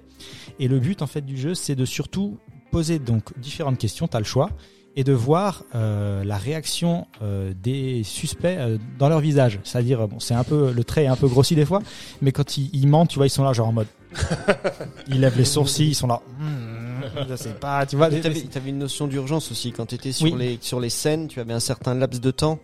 Et 0.60 0.68
le 0.68 0.78
but 0.78 1.02
en 1.02 1.08
fait 1.08 1.22
du 1.22 1.36
jeu, 1.36 1.54
c'est 1.54 1.74
de 1.74 1.84
surtout 1.84 2.38
poser 2.70 3.00
donc 3.00 3.36
différentes 3.38 3.78
questions. 3.78 4.06
T'as 4.06 4.18
le 4.18 4.24
choix 4.24 4.50
et 4.96 5.02
de 5.02 5.12
voir 5.12 5.64
euh, 5.74 6.22
la 6.22 6.36
réaction 6.36 7.08
des 7.62 8.02
suspects 8.04 8.56
dans 8.96 9.08
leur 9.08 9.18
visage. 9.18 9.58
C'est-à-dire, 9.64 10.06
bon, 10.06 10.20
c'est 10.20 10.34
un 10.34 10.44
peu 10.44 10.72
le 10.72 10.84
trait 10.84 11.04
est 11.04 11.08
un 11.08 11.16
peu 11.16 11.26
grossi 11.26 11.56
des 11.56 11.64
fois, 11.64 11.80
mais 12.22 12.30
quand 12.30 12.58
ils, 12.58 12.86
mentent, 12.86 13.10
tu 13.10 13.16
vois, 13.18 13.26
ils 13.26 13.30
sont 13.30 13.42
là 13.42 13.52
genre 13.52 13.68
en 13.68 13.72
mode, 13.72 13.88
ils 15.08 15.20
lèvent 15.20 15.36
les 15.36 15.44
sourcils, 15.44 15.88
ils 15.88 15.94
sont 15.94 16.06
là. 16.06 16.20
Hmm, 16.38 16.73
je 17.28 17.36
sais 17.36 17.54
pas, 17.54 17.84
tu 17.86 17.96
vois. 17.96 18.10
T'avais 18.10 18.70
une 18.70 18.78
notion 18.78 19.06
d'urgence 19.06 19.50
aussi 19.50 19.72
quand 19.72 19.86
t'étais 19.86 20.12
sur 20.12 20.26
Oui. 20.32 20.34
les 20.38 20.58
sur 20.60 20.80
les 20.80 20.90
scènes, 20.90 21.28
tu 21.28 21.40
avais 21.40 21.52
un 21.52 21.60
certain 21.60 21.94
laps 21.94 22.20
de 22.20 22.30
temps. 22.30 22.58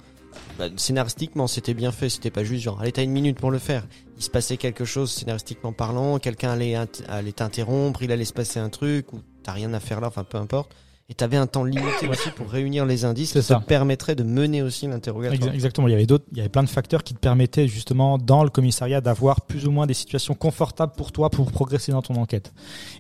Bah, 0.58 0.66
scénaristiquement, 0.76 1.46
c'était 1.46 1.74
bien 1.74 1.90
fait. 1.92 2.08
C'était 2.08 2.30
pas 2.30 2.44
juste 2.44 2.62
genre, 2.62 2.80
allez, 2.80 2.92
t'as 2.92 3.02
une 3.02 3.10
minute 3.10 3.38
pour 3.38 3.50
le 3.50 3.58
faire. 3.58 3.86
Il 4.16 4.22
se 4.22 4.30
passait 4.30 4.56
quelque 4.56 4.84
chose 4.84 5.10
scénaristiquement 5.10 5.72
parlant. 5.72 6.18
Quelqu'un 6.18 6.50
allait 6.52 6.76
allait 7.08 7.32
t'interrompre, 7.32 8.02
il 8.02 8.12
allait 8.12 8.24
se 8.24 8.32
passer 8.32 8.60
un 8.60 8.68
truc 8.68 9.12
ou 9.12 9.20
t'as 9.42 9.52
rien 9.52 9.72
à 9.74 9.80
faire 9.80 10.00
là. 10.00 10.08
Enfin, 10.08 10.24
peu 10.24 10.38
importe. 10.38 10.72
Et 11.10 11.14
t'avais 11.14 11.36
un 11.36 11.48
temps 11.48 11.64
limité 11.64 12.06
aussi 12.08 12.30
pour 12.30 12.48
réunir 12.48 12.86
les 12.86 13.04
indices 13.04 13.32
qui 13.32 13.42
ça. 13.42 13.56
te 13.56 13.64
permettrait 13.64 14.14
de 14.14 14.22
mener 14.22 14.62
aussi 14.62 14.86
l'interrogatoire. 14.86 15.50
Exa- 15.50 15.52
Exactement. 15.52 15.88
Il 15.88 15.90
y 15.90 15.94
avait 15.94 16.06
d'autres, 16.06 16.24
il 16.30 16.38
y 16.38 16.40
avait 16.40 16.48
plein 16.48 16.62
de 16.62 16.68
facteurs 16.68 17.02
qui 17.02 17.14
te 17.14 17.18
permettaient 17.18 17.66
justement 17.66 18.16
dans 18.16 18.44
le 18.44 18.48
commissariat 18.50 19.00
d'avoir 19.00 19.40
plus 19.40 19.66
ou 19.66 19.72
moins 19.72 19.88
des 19.88 19.94
situations 19.94 20.34
confortables 20.34 20.92
pour 20.96 21.10
toi 21.10 21.28
pour 21.28 21.50
progresser 21.50 21.90
dans 21.90 22.00
ton 22.00 22.14
enquête. 22.14 22.52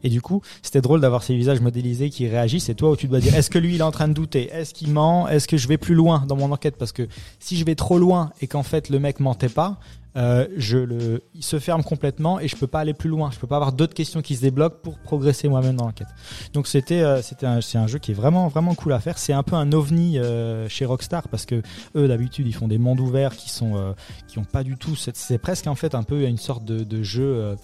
Et 0.02 0.08
du 0.08 0.20
coup, 0.20 0.42
c'était 0.60 0.80
drôle 0.80 1.00
d'avoir 1.00 1.22
ces 1.22 1.36
visages 1.36 1.60
modélisés 1.60 2.10
qui 2.10 2.26
réagissent. 2.26 2.68
Et 2.68 2.74
toi, 2.74 2.90
où 2.90 2.96
tu 2.96 3.06
dois 3.06 3.20
dire, 3.20 3.34
est-ce 3.36 3.48
que 3.48 3.58
lui, 3.58 3.76
il 3.76 3.80
est 3.80 3.84
en 3.84 3.92
train 3.92 4.08
de 4.08 4.12
douter? 4.14 4.50
Est-ce 4.52 4.74
qu'il 4.74 4.90
ment? 4.92 5.28
Est-ce 5.28 5.46
que 5.46 5.56
je 5.56 5.68
vais 5.68 5.78
plus 5.78 5.94
loin 5.94 6.24
dans 6.26 6.34
mon 6.36 6.50
enquête? 6.50 6.76
Parce 6.76 6.90
que 6.90 7.06
si 7.38 7.56
je 7.56 7.64
vais 7.64 7.76
trop 7.76 7.96
loin 7.98 8.32
et 8.40 8.48
qu'en 8.48 8.64
fait 8.64 8.88
le 8.88 8.98
mec 8.98 9.20
mentait 9.20 9.48
pas, 9.48 9.78
euh, 10.16 10.46
je 10.56 10.78
le, 10.78 11.22
il 11.34 11.44
se 11.44 11.58
ferme 11.58 11.82
complètement 11.82 12.40
et 12.40 12.48
je 12.48 12.56
peux 12.56 12.66
pas 12.66 12.80
aller 12.80 12.94
plus 12.94 13.08
loin. 13.08 13.30
Je 13.32 13.38
peux 13.38 13.46
pas 13.46 13.56
avoir 13.56 13.72
d'autres 13.72 13.94
questions 13.94 14.22
qui 14.22 14.36
se 14.36 14.40
débloquent 14.40 14.78
pour 14.82 14.98
progresser 14.98 15.48
moi-même 15.48 15.76
dans 15.76 15.86
l'enquête. 15.86 16.08
Donc 16.52 16.66
c'était, 16.66 17.02
euh, 17.02 17.22
c'était, 17.22 17.46
c'est 17.62 17.78
un 17.78 17.86
jeu 17.86 17.98
qui 17.98 18.12
est 18.12 18.14
vraiment, 18.14 18.48
vraiment 18.48 18.74
cool 18.74 18.92
à 18.92 19.00
faire. 19.00 19.18
C'est 19.18 19.32
un 19.32 19.42
peu 19.42 19.56
un 19.56 19.72
ovni 19.72 20.18
euh, 20.18 20.68
chez 20.68 20.84
Rockstar 20.84 21.28
parce 21.28 21.46
que 21.46 21.62
eux 21.96 22.08
d'habitude 22.08 22.46
ils 22.46 22.54
font 22.54 22.68
des 22.68 22.78
mondes 22.78 23.00
ouverts 23.00 23.36
qui 23.36 23.50
sont, 23.50 23.76
euh, 23.76 23.92
qui 24.28 24.38
ont 24.38 24.44
pas 24.44 24.64
du 24.64 24.76
tout. 24.76 24.96
C'est, 24.96 25.16
c'est 25.16 25.38
presque 25.38 25.66
en 25.66 25.74
fait 25.74 25.94
un 25.94 26.02
peu 26.02 26.22
une 26.22 26.38
sorte 26.38 26.64
de, 26.64 26.84
de 26.84 27.02
jeu, 27.02 27.22
euh, 27.24 27.56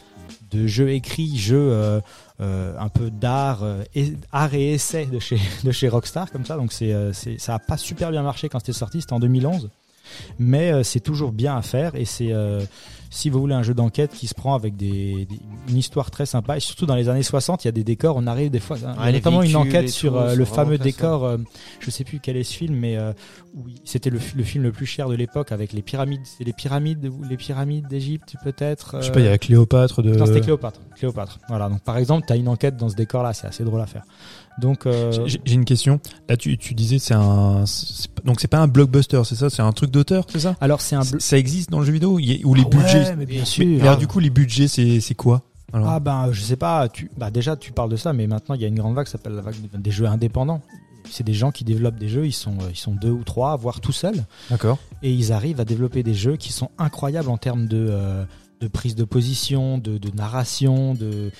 de 0.51 0.67
jeu 0.67 0.91
écrit, 0.91 1.37
jeu 1.37 2.01
euh, 2.43 2.75
un 2.79 2.91
peu 2.91 3.11
d'art, 3.11 3.63
euh, 3.63 3.83
et, 3.95 4.13
art 4.31 4.53
et 4.53 4.75
essai 4.75 5.07
de 5.07 5.19
chez, 5.19 5.39
de 5.65 5.73
chez 5.73 5.89
Rockstar 5.89 6.31
comme 6.31 6.45
ça. 6.45 6.57
Donc 6.57 6.71
c'est, 6.71 6.93
euh, 6.93 7.15
c'est, 7.15 7.39
ça 7.39 7.55
a 7.55 7.59
pas 7.59 7.79
super 7.79 8.11
bien 8.11 8.23
marché 8.23 8.51
quand 8.51 8.59
c'était 8.59 8.75
sorti. 8.75 9.01
C'était 9.01 9.15
en 9.15 9.21
2011 9.21 9.71
mais 10.39 10.73
euh, 10.73 10.83
c'est 10.83 11.01
toujours 11.01 11.33
bien 11.33 11.57
à 11.57 11.63
faire 11.63 11.95
et 11.95 12.05
c'est 12.05 12.33
euh, 12.33 12.61
si 13.09 13.31
vous 13.31 13.39
voulez 13.41 13.55
un 13.55 13.63
jeu 13.63 13.73
d'enquête 13.73 14.11
qui 14.13 14.27
se 14.27 14.35
prend 14.35 14.55
avec 14.55 14.77
des, 14.77 15.27
des- 15.27 15.39
une 15.69 15.77
histoire 15.79 16.11
très 16.11 16.27
sympa 16.27 16.57
et 16.57 16.61
surtout 16.61 16.87
dans 16.87 16.97
les 16.97 17.09
années 17.09 17.23
60 17.23 17.65
il 17.65 17.69
y 17.69 17.71
a 17.71 17.73
des 17.73 17.85
décors 17.85 18.17
on 18.17 18.27
arrive 18.27 18.51
des 18.51 18.59
fois 18.61 18.77
il 18.77 18.83
y 18.83 18.87
a 18.87 18.91
Ouais, 19.01 19.07
les 19.07 19.13
notamment 19.19 19.43
une 19.43 19.57
enquête 19.57 19.89
sur 19.89 20.13
tout, 20.13 20.19
euh, 20.19 20.35
le 20.35 20.45
fameux 20.45 20.77
décor 20.79 21.25
euh, 21.25 21.39
je 21.81 21.91
sais 21.91 22.05
plus 22.05 22.19
quel 22.21 22.37
est 22.37 22.43
ce 22.45 22.55
film 22.55 22.75
mais 22.75 22.97
euh, 22.97 23.13
oui 23.55 23.77
c'était 23.85 24.11
le, 24.11 24.19
fi- 24.19 24.37
le 24.37 24.43
film 24.45 24.65
le 24.65 24.73
plus 24.73 24.87
cher 24.87 25.09
de 25.09 25.15
l'époque 25.15 25.53
avec 25.53 25.73
les 25.73 25.83
pyramides 25.83 26.21
c'est 26.25 26.45
les 26.45 26.53
pyramides 26.53 27.11
les 27.31 27.37
pyramides 27.37 27.87
d'Égypte 27.89 28.35
peut-être 28.45 28.97
Je 29.01 29.07
sais 29.07 29.13
pas, 29.13 29.21
il 29.21 29.27
y 29.27 29.29
a 29.29 29.39
Cléopâtre 29.39 30.03
de. 30.03 30.15
non, 30.15 30.27
c'était 30.27 30.41
Cléopâtre. 30.41 30.81
Cléopâtre. 30.97 31.39
Voilà. 31.49 31.69
Donc, 31.69 31.81
par 31.83 31.97
exemple, 31.99 32.27
tu 32.27 32.33
as 32.33 32.37
une 32.37 32.49
enquête 32.49 32.77
dans 32.77 32.89
ce 32.89 32.95
décor-là. 32.97 33.33
C'est 33.35 33.47
assez 33.47 33.65
drôle 33.65 33.81
à 33.81 33.87
faire. 33.87 34.03
Donc, 34.59 34.87
euh, 34.87 35.13
J'ai 35.27 35.55
une 35.55 35.65
question. 35.67 36.01
Là, 36.29 36.37
tu, 36.37 36.57
tu 36.57 36.75
disais 36.75 36.99
c'est 36.99 37.15
un. 37.15 37.65
Donc 38.25 38.41
c'est 38.41 38.49
pas 38.49 38.59
un 38.59 38.69
blockbuster, 38.69 39.21
c'est 39.25 39.35
ça? 39.35 39.51
C'est 39.51 39.63
un 39.63 39.73
truc 39.73 39.91
d'auteur, 39.91 40.25
c'est 40.33 40.41
ça 40.41 40.57
alors, 40.61 40.81
c'est 40.81 40.97
un. 40.97 41.03
Ça 41.03 41.37
existe 41.39 41.71
dans 41.71 41.81
le 41.81 41.85
jeu 41.87 41.93
vidéo? 41.93 42.19
Il 42.19 42.25
y 42.33 42.43
a- 42.43 42.47
Ou 42.47 42.55
les 42.55 42.63
Ah 42.63 42.69
ouais, 42.69 42.71
budgets 42.83 43.17
mais 43.17 43.27
bien 43.27 43.45
sûr. 43.45 43.67
mais 43.67 43.81
alors, 43.83 43.99
du 43.99 44.07
coup, 44.07 44.19
les 44.19 44.31
budgets, 44.31 44.69
c'est 44.69 45.01
c'est 45.01 45.15
quoi? 45.15 45.43
Alors 45.73 45.89
Ah 45.91 46.01
ben 46.01 46.31
je 46.33 46.41
sais 46.43 46.57
pas, 46.57 46.89
tu 46.89 47.11
bah 47.19 47.31
déjà 47.31 47.57
tu 47.57 47.73
parles 47.73 47.91
de 47.91 47.97
ça 47.97 48.13
mais 48.13 48.27
maintenant 48.29 48.55
il 48.55 48.61
y 48.63 48.65
a 48.65 48.69
une 48.69 48.77
grande 48.79 48.95
vague 48.95 49.05
qui 49.07 49.11
s'appelle 49.13 49.33
la 49.35 49.43
vague 49.43 49.57
des- 49.61 49.79
des 49.79 49.91
jeux 49.91 50.07
indépendants. 50.07 50.63
C'est 51.11 51.25
des 51.25 51.35
gens 51.35 51.51
qui 51.53 51.65
développent 51.65 51.99
des 51.99 52.09
jeux, 52.09 52.25
ils 52.27 52.33
sont 52.33 52.55
euh, 52.61 52.71
ils 52.71 52.77
sont 52.79 52.95
deux 52.95 53.11
ou 53.11 53.25
trois 53.25 53.57
voire 53.57 53.81
tout 53.81 53.93
seuls 53.93 54.25
D'accord. 54.49 54.79
et 55.03 55.13
ils 55.13 55.33
arrivent 55.33 55.61
à 55.61 55.65
développer 55.65 56.03
des 56.05 56.15
jeux 56.15 56.37
qui 56.37 56.53
sont 56.53 56.71
incroyables 56.79 57.29
en 57.29 57.37
termes 57.37 57.67
de 57.67 57.89
euh, 57.91 58.25
de 58.61 58.69
prise 58.69 58.95
de 58.95 59.05
position, 59.05 59.77
de, 59.79 59.99
de 59.99 60.11
narration, 60.17 60.95
de 60.95 61.31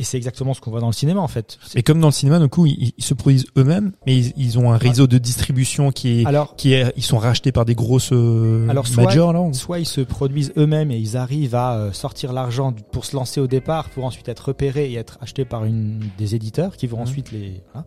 et 0.00 0.04
c'est 0.04 0.16
exactement 0.16 0.54
ce 0.54 0.60
qu'on 0.60 0.70
voit 0.70 0.80
dans 0.80 0.86
le 0.88 0.92
cinéma 0.92 1.20
en 1.20 1.28
fait. 1.28 1.58
Mais 1.74 1.82
comme 1.82 2.00
dans 2.00 2.08
le 2.08 2.12
cinéma, 2.12 2.38
du 2.38 2.48
coup, 2.48 2.66
ils, 2.66 2.92
ils 2.98 3.04
se 3.04 3.14
produisent 3.14 3.46
eux-mêmes, 3.56 3.92
mais 4.06 4.16
ils, 4.16 4.32
ils 4.36 4.58
ont 4.58 4.72
un 4.72 4.76
réseau 4.76 5.06
de 5.06 5.18
distribution 5.18 5.92
qui 5.92 6.22
est, 6.22 6.26
Alors 6.26 6.56
qui 6.56 6.72
est, 6.72 6.92
ils 6.96 7.02
sont 7.04 7.18
rachetés 7.18 7.52
par 7.52 7.64
des 7.64 7.74
grosses 7.74 8.10
euh, 8.12 8.68
Alors, 8.68 8.86
soit- 8.86 9.04
majors 9.04 9.32
là. 9.32 9.40
ou- 9.40 9.52
soit 9.54 9.78
ils 9.78 9.86
se 9.86 10.00
produisent 10.00 10.52
eux-mêmes 10.56 10.90
et 10.90 10.96
ils 10.98 11.16
arrivent 11.16 11.54
à 11.54 11.74
euh, 11.76 11.92
sortir 11.92 12.32
l'argent 12.32 12.72
pour 12.92 13.04
se 13.04 13.14
lancer 13.14 13.40
au 13.40 13.46
départ, 13.46 13.90
pour 13.90 14.04
ensuite 14.04 14.28
être 14.28 14.48
repérés 14.48 14.90
et 14.90 14.94
être 14.96 15.18
achetés 15.20 15.44
par 15.44 15.64
une 15.64 16.00
des 16.18 16.34
éditeurs 16.34 16.76
qui 16.76 16.86
vont 16.86 17.00
ensuite 17.02 17.30
les. 17.32 17.60
voilà. 17.72 17.86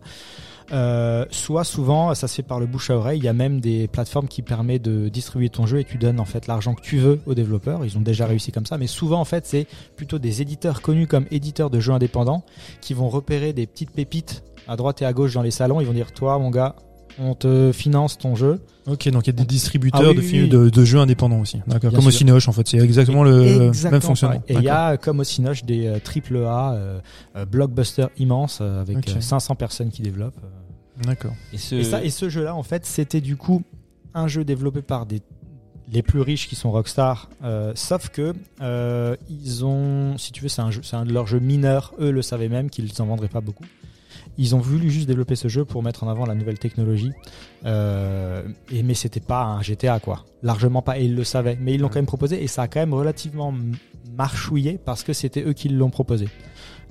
Euh, 0.72 1.26
soit 1.30 1.64
souvent 1.64 2.14
ça 2.14 2.26
se 2.26 2.36
fait 2.36 2.42
par 2.42 2.58
le 2.58 2.66
bouche 2.66 2.90
à 2.90 2.96
oreille. 2.96 3.18
Il 3.18 3.24
y 3.24 3.28
a 3.28 3.32
même 3.32 3.60
des 3.60 3.88
plateformes 3.88 4.28
qui 4.28 4.42
permettent 4.42 4.82
de 4.82 5.08
distribuer 5.08 5.50
ton 5.50 5.66
jeu 5.66 5.80
et 5.80 5.84
tu 5.84 5.98
donnes 5.98 6.20
en 6.20 6.24
fait 6.24 6.46
l'argent 6.46 6.74
que 6.74 6.80
tu 6.80 6.98
veux 6.98 7.20
aux 7.26 7.34
développeurs. 7.34 7.84
Ils 7.84 7.98
ont 7.98 8.00
déjà 8.00 8.26
réussi 8.26 8.52
comme 8.52 8.66
ça, 8.66 8.78
mais 8.78 8.86
souvent 8.86 9.20
en 9.20 9.24
fait 9.24 9.46
c'est 9.46 9.66
plutôt 9.96 10.18
des 10.18 10.42
éditeurs 10.42 10.80
connus 10.80 11.06
comme 11.06 11.26
éditeurs 11.30 11.70
de 11.70 11.80
jeux 11.80 11.92
indépendants 11.92 12.44
qui 12.80 12.94
vont 12.94 13.08
repérer 13.08 13.52
des 13.52 13.66
petites 13.66 13.90
pépites 13.90 14.42
à 14.66 14.76
droite 14.76 15.02
et 15.02 15.04
à 15.04 15.12
gauche 15.12 15.34
dans 15.34 15.42
les 15.42 15.50
salons. 15.50 15.80
Ils 15.80 15.86
vont 15.86 15.92
dire 15.92 16.12
toi 16.12 16.38
mon 16.38 16.50
gars, 16.50 16.76
on 17.18 17.34
te 17.34 17.70
finance 17.72 18.18
ton 18.18 18.34
jeu. 18.34 18.60
Ok, 18.86 19.08
donc 19.08 19.26
il 19.26 19.28
y 19.28 19.30
a 19.30 19.32
des 19.36 19.44
distributeurs 19.46 20.02
Ah 20.04 20.08
oui, 20.10 20.14
de 20.16 20.20
oui, 20.20 20.26
films 20.26 20.42
oui. 20.44 20.48
de, 20.50 20.68
de 20.68 20.84
jeux 20.84 20.98
indépendants 20.98 21.40
aussi. 21.40 21.60
D'accord. 21.66 21.90
Comme 21.92 22.06
au 22.06 22.10
sûr. 22.10 22.18
Cinoche 22.18 22.48
en 22.48 22.52
fait, 22.52 22.68
c'est 22.68 22.78
exactement 22.78 23.22
le 23.24 23.62
Exactement 23.68 23.92
même 23.92 24.00
fonctionnement. 24.02 24.40
pareil. 24.40 24.56
Et 24.56 24.60
il 24.60 24.64
y 24.64 24.68
a, 24.68 24.96
comme 24.96 25.20
au 25.20 25.24
Cinoche, 25.24 25.64
des 25.64 25.86
euh, 25.86 25.98
triple 26.02 26.36
A, 26.46 26.72
euh, 26.74 27.00
euh, 27.36 27.44
blockbusters 27.46 28.10
immenses 28.18 28.58
euh, 28.60 28.80
avec 28.82 28.98
Ok. 28.98 29.08
euh, 29.16 29.20
500 29.20 29.54
personnes 29.54 29.90
qui 29.90 30.02
développent. 30.02 30.38
D'accord. 31.02 31.32
Et 31.52 31.58
ce, 31.58 31.74
Et, 31.76 31.84
ça, 31.84 32.04
et 32.04 32.10
ce 32.10 32.28
jeu-là, 32.28 32.54
en 32.54 32.62
fait, 32.62 32.84
c'était 32.86 33.20
du 33.20 33.36
coup 33.36 33.62
un 34.12 34.28
jeu 34.28 34.44
développé 34.44 34.82
par 34.82 35.06
des 35.06 35.22
les 35.92 36.02
plus 36.02 36.20
riches 36.22 36.48
qui 36.48 36.56
sont 36.56 36.70
Rockstar, 36.72 37.28
euh, 37.44 37.72
sauf 37.74 38.08
que 38.08 38.32
euh, 38.62 39.16
ils 39.28 39.66
ont, 39.66 40.16
si 40.16 40.32
tu 40.32 40.42
veux, 40.42 40.48
c'est 40.48 40.62
un 40.62 40.70
jeu, 40.70 40.80
c'est 40.82 40.96
un 40.96 41.04
de 41.04 41.12
leurs 41.12 41.26
jeux 41.26 41.40
mineurs. 41.40 41.92
Eux 42.00 42.10
le 42.10 42.22
savaient 42.22 42.48
même 42.48 42.70
qu'ils 42.70 42.90
en 43.00 43.04
vendraient 43.04 43.28
pas 43.28 43.42
beaucoup. 43.42 43.64
Ils 44.38 44.54
ont 44.54 44.58
voulu 44.58 44.90
juste 44.90 45.06
développer 45.06 45.36
ce 45.36 45.48
jeu 45.48 45.64
pour 45.64 45.82
mettre 45.82 46.04
en 46.04 46.08
avant 46.08 46.26
la 46.26 46.34
nouvelle 46.34 46.58
technologie, 46.58 47.12
euh, 47.64 48.42
et 48.70 48.82
mais 48.82 48.94
c'était 48.94 49.20
pas 49.20 49.44
un 49.44 49.62
GTA 49.62 50.00
quoi, 50.00 50.24
largement 50.42 50.82
pas. 50.82 50.98
Et 50.98 51.04
ils 51.04 51.14
le 51.14 51.24
savaient, 51.24 51.58
mais 51.60 51.74
ils 51.74 51.80
l'ont 51.80 51.88
quand 51.88 51.96
même 51.96 52.06
proposé 52.06 52.42
et 52.42 52.46
ça 52.46 52.62
a 52.62 52.68
quand 52.68 52.80
même 52.80 52.94
relativement 52.94 53.54
marchouillé 54.16 54.78
parce 54.84 55.02
que 55.02 55.12
c'était 55.12 55.42
eux 55.42 55.52
qui 55.52 55.68
l'ont 55.68 55.90
proposé. 55.90 56.28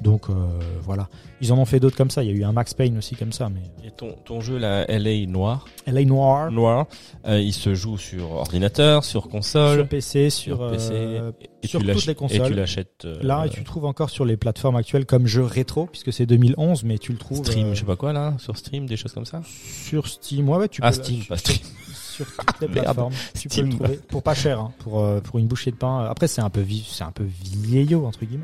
Donc 0.04 0.30
euh, 0.30 0.34
voilà, 0.82 1.08
ils 1.40 1.54
en 1.54 1.58
ont 1.58 1.66
fait 1.66 1.80
d'autres 1.80 1.96
comme 1.96 2.12
ça. 2.12 2.24
Il 2.24 2.30
y 2.30 2.34
a 2.34 2.36
eu 2.36 2.44
un 2.44 2.52
Max 2.52 2.74
Payne 2.74 2.98
aussi 2.98 3.16
comme 3.16 3.32
ça, 3.32 3.50
mais 3.50 3.62
et 3.88 3.92
ton, 3.92 4.16
ton 4.26 4.42
jeu, 4.42 4.58
la 4.58 4.86
LA 4.86 5.26
Noir, 5.28 5.66
LA 5.88 6.04
Noir. 6.04 6.52
Noir 6.52 6.88
euh, 7.26 7.40
il 7.40 7.54
se 7.54 7.74
joue 7.74 7.98
sur 7.98 8.32
ordinateur, 8.32 9.06
sur 9.06 9.30
console, 9.30 9.78
sur 9.80 9.88
PC, 9.88 10.30
sur, 10.30 10.58
sur 10.58 10.72
PC, 10.72 10.90
euh, 10.92 11.32
et, 11.64 11.68
sur 11.68 11.80
tu 11.80 11.88
toutes 11.88 12.06
les 12.06 12.16
consoles. 12.16 12.46
Et 12.46 12.50
tu 12.50 12.54
l'achètes 12.54 13.08
Là, 13.22 13.46
et 13.46 13.50
tu 13.50 13.60
le 13.60 13.66
trouves 13.66 13.86
encore 13.86 14.10
sur 14.10 14.26
les 14.26 14.36
plateformes 14.36 14.76
actuelles 14.76 15.06
comme 15.06 15.26
jeu 15.26 15.44
rétro, 15.44 15.86
puisque 15.86 16.12
c'est 16.12 16.26
2011, 16.26 16.84
mais 16.84 16.98
tu 16.98 17.14
le 17.14 17.18
trouves 17.18 17.38
Stream, 17.38 17.74
je 17.74 17.80
sais 17.80 17.86
pas 17.86 17.96
quoi 17.96 18.12
là, 18.12 18.34
sur 18.40 18.58
Stream, 18.58 18.86
des 18.86 18.98
choses 18.98 19.14
comme 19.14 19.26
ça? 19.26 19.42
sur 19.46 20.08
Steam. 20.08 20.50
Ouais, 20.50 20.58
ouais, 20.58 20.68
tu 20.68 20.82
Ah, 20.84 20.90
peux 20.92 20.96
Steam, 21.02 21.20
sur, 21.22 21.28
pas 21.30 21.38
Stream. 21.38 21.60
sur 21.94 22.26
toutes 22.26 22.60
les 22.62 22.68
plateformes. 22.82 23.14
Tu 23.40 23.48
peux 23.48 23.54
Steam. 23.54 23.70
le 23.70 23.76
trouver 23.78 24.00
pour 24.10 24.22
pas 24.22 24.36
cher, 24.36 24.60
hein, 24.60 24.74
pour 24.80 25.06
pour 25.22 25.40
une 25.40 25.48
bouchée 25.48 25.72
de 25.72 25.78
pain. 25.78 26.06
Après, 26.10 26.28
c'est 26.28 26.42
un 26.42 26.50
peu 26.50 26.66
c'est 26.86 27.04
un 27.06 27.12
peu 27.12 27.24
vieillot 27.24 28.06
entre 28.06 28.26
guillemets. 28.26 28.44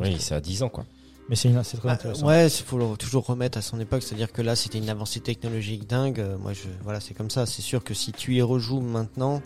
Oui, 0.00 0.16
c'est 0.18 0.34
à 0.34 0.40
10 0.40 0.62
ans 0.62 0.68
quoi. 0.68 0.84
mais 1.28 1.34
c'est 1.36 1.48
une- 1.48 1.62
c'est 1.64 1.76
très 1.78 1.88
Ah, 1.88 1.92
intéressant. 1.92 2.26
ouais, 2.26 2.46
il 2.46 2.50
faut 2.64 2.78
le- 2.78 2.96
toujours 2.96 3.26
remettre 3.26 3.58
à 3.58 3.62
son 3.62 3.80
époque, 3.80 4.02
c'est-à-dire 4.02 4.30
que 4.32 4.42
là 4.42 4.54
c'était 4.56 4.78
une 4.78 4.88
avancée 4.88 5.20
technologique 5.20 5.88
dingue. 5.88 6.20
Euh, 6.20 6.36
Moi, 6.38 6.52
je, 6.52 6.68
voilà, 6.84 7.00
c'est 7.00 7.14
comme 7.14 7.30
ça. 7.30 7.46
C'est 7.46 7.62
sûr 7.62 7.82
que 7.82 7.94
si 7.94 8.12
tu 8.12 8.34
y 8.36 8.42
rejoues 8.42 8.80
maintenant, 8.80 9.36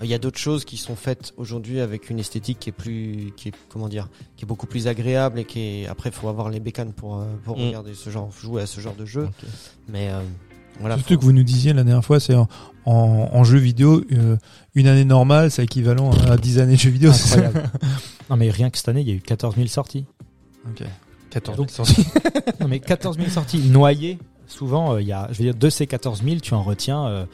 euh, 0.00 0.04
il 0.04 0.10
y 0.10 0.14
a 0.14 0.18
d'autres 0.18 0.38
choses 0.38 0.64
qui 0.66 0.76
sont 0.76 0.96
faites 0.96 1.32
aujourd'hui 1.36 1.80
avec 1.80 2.10
une 2.10 2.18
esthétique 2.18 2.58
qui 2.58 2.68
est 2.70 2.72
plus, 2.72 3.32
qui 3.36 3.48
est 3.48 3.52
comment 3.70 3.88
dire, 3.88 4.08
qui 4.36 4.44
est 4.44 4.48
beaucoup 4.48 4.66
plus 4.66 4.88
agréable 4.88 5.38
et 5.38 5.44
qui 5.44 5.60
est. 5.60 5.86
Après, 5.86 6.10
faut 6.10 6.28
avoir 6.28 6.50
les 6.50 6.60
bécanes 6.60 6.92
pour 6.92 7.16
euh, 7.20 7.24
pour 7.44 7.56
Mm. 7.58 7.66
regarder 7.68 7.94
ce 7.94 8.10
genre, 8.10 8.30
jouer 8.38 8.62
à 8.62 8.66
ce 8.66 8.80
genre 8.80 8.94
de 8.96 9.06
jeu. 9.06 9.28
Mais 9.88 10.10
euh, 10.10 10.20
Voilà. 10.80 10.96
Surtout 10.96 11.18
que 11.18 11.24
vous 11.24 11.32
nous 11.32 11.44
disiez 11.44 11.74
la 11.74 11.84
dernière 11.84 12.02
fois, 12.04 12.18
c'est 12.18 12.34
en, 12.34 12.48
en, 12.86 13.28
en 13.30 13.44
jeu 13.44 13.58
vidéo, 13.58 14.02
euh, 14.12 14.38
une 14.74 14.86
année 14.86 15.04
normale, 15.04 15.50
c'est 15.50 15.62
équivalent 15.64 16.10
à 16.30 16.38
10 16.38 16.58
années 16.60 16.76
de 16.76 16.80
jeu 16.80 16.88
vidéo. 16.90 17.12
c'est 17.12 17.28
ça 17.28 17.36
Incroyable. 17.46 17.70
non 18.30 18.36
mais 18.36 18.50
rien 18.50 18.70
que 18.70 18.78
cette 18.78 18.88
année, 18.88 19.00
il 19.02 19.08
y 19.08 19.12
a 19.12 19.14
eu 19.14 19.20
14 19.20 19.54
000 19.56 19.66
sorties. 19.68 20.04
Ok. 20.68 20.84
14 21.30 21.56
Donc- 21.56 21.70
000 21.70 21.84
sorties. 21.86 22.06
Non 22.60 22.68
mais 22.68 22.78
14 22.80 23.16
000 23.16 23.28
sorties 23.30 23.58
noyées. 23.58 24.18
Souvent, 24.46 24.94
euh, 24.94 25.00
il 25.02 25.08
y 25.08 25.12
a, 25.12 25.28
je 25.32 25.38
veux 25.38 25.44
dire, 25.44 25.54
de 25.54 25.70
ces 25.70 25.86
14 25.86 26.22
000, 26.22 26.36
tu 26.40 26.54
en 26.54 26.62
retiens 26.62 27.06
euh, 27.06 27.24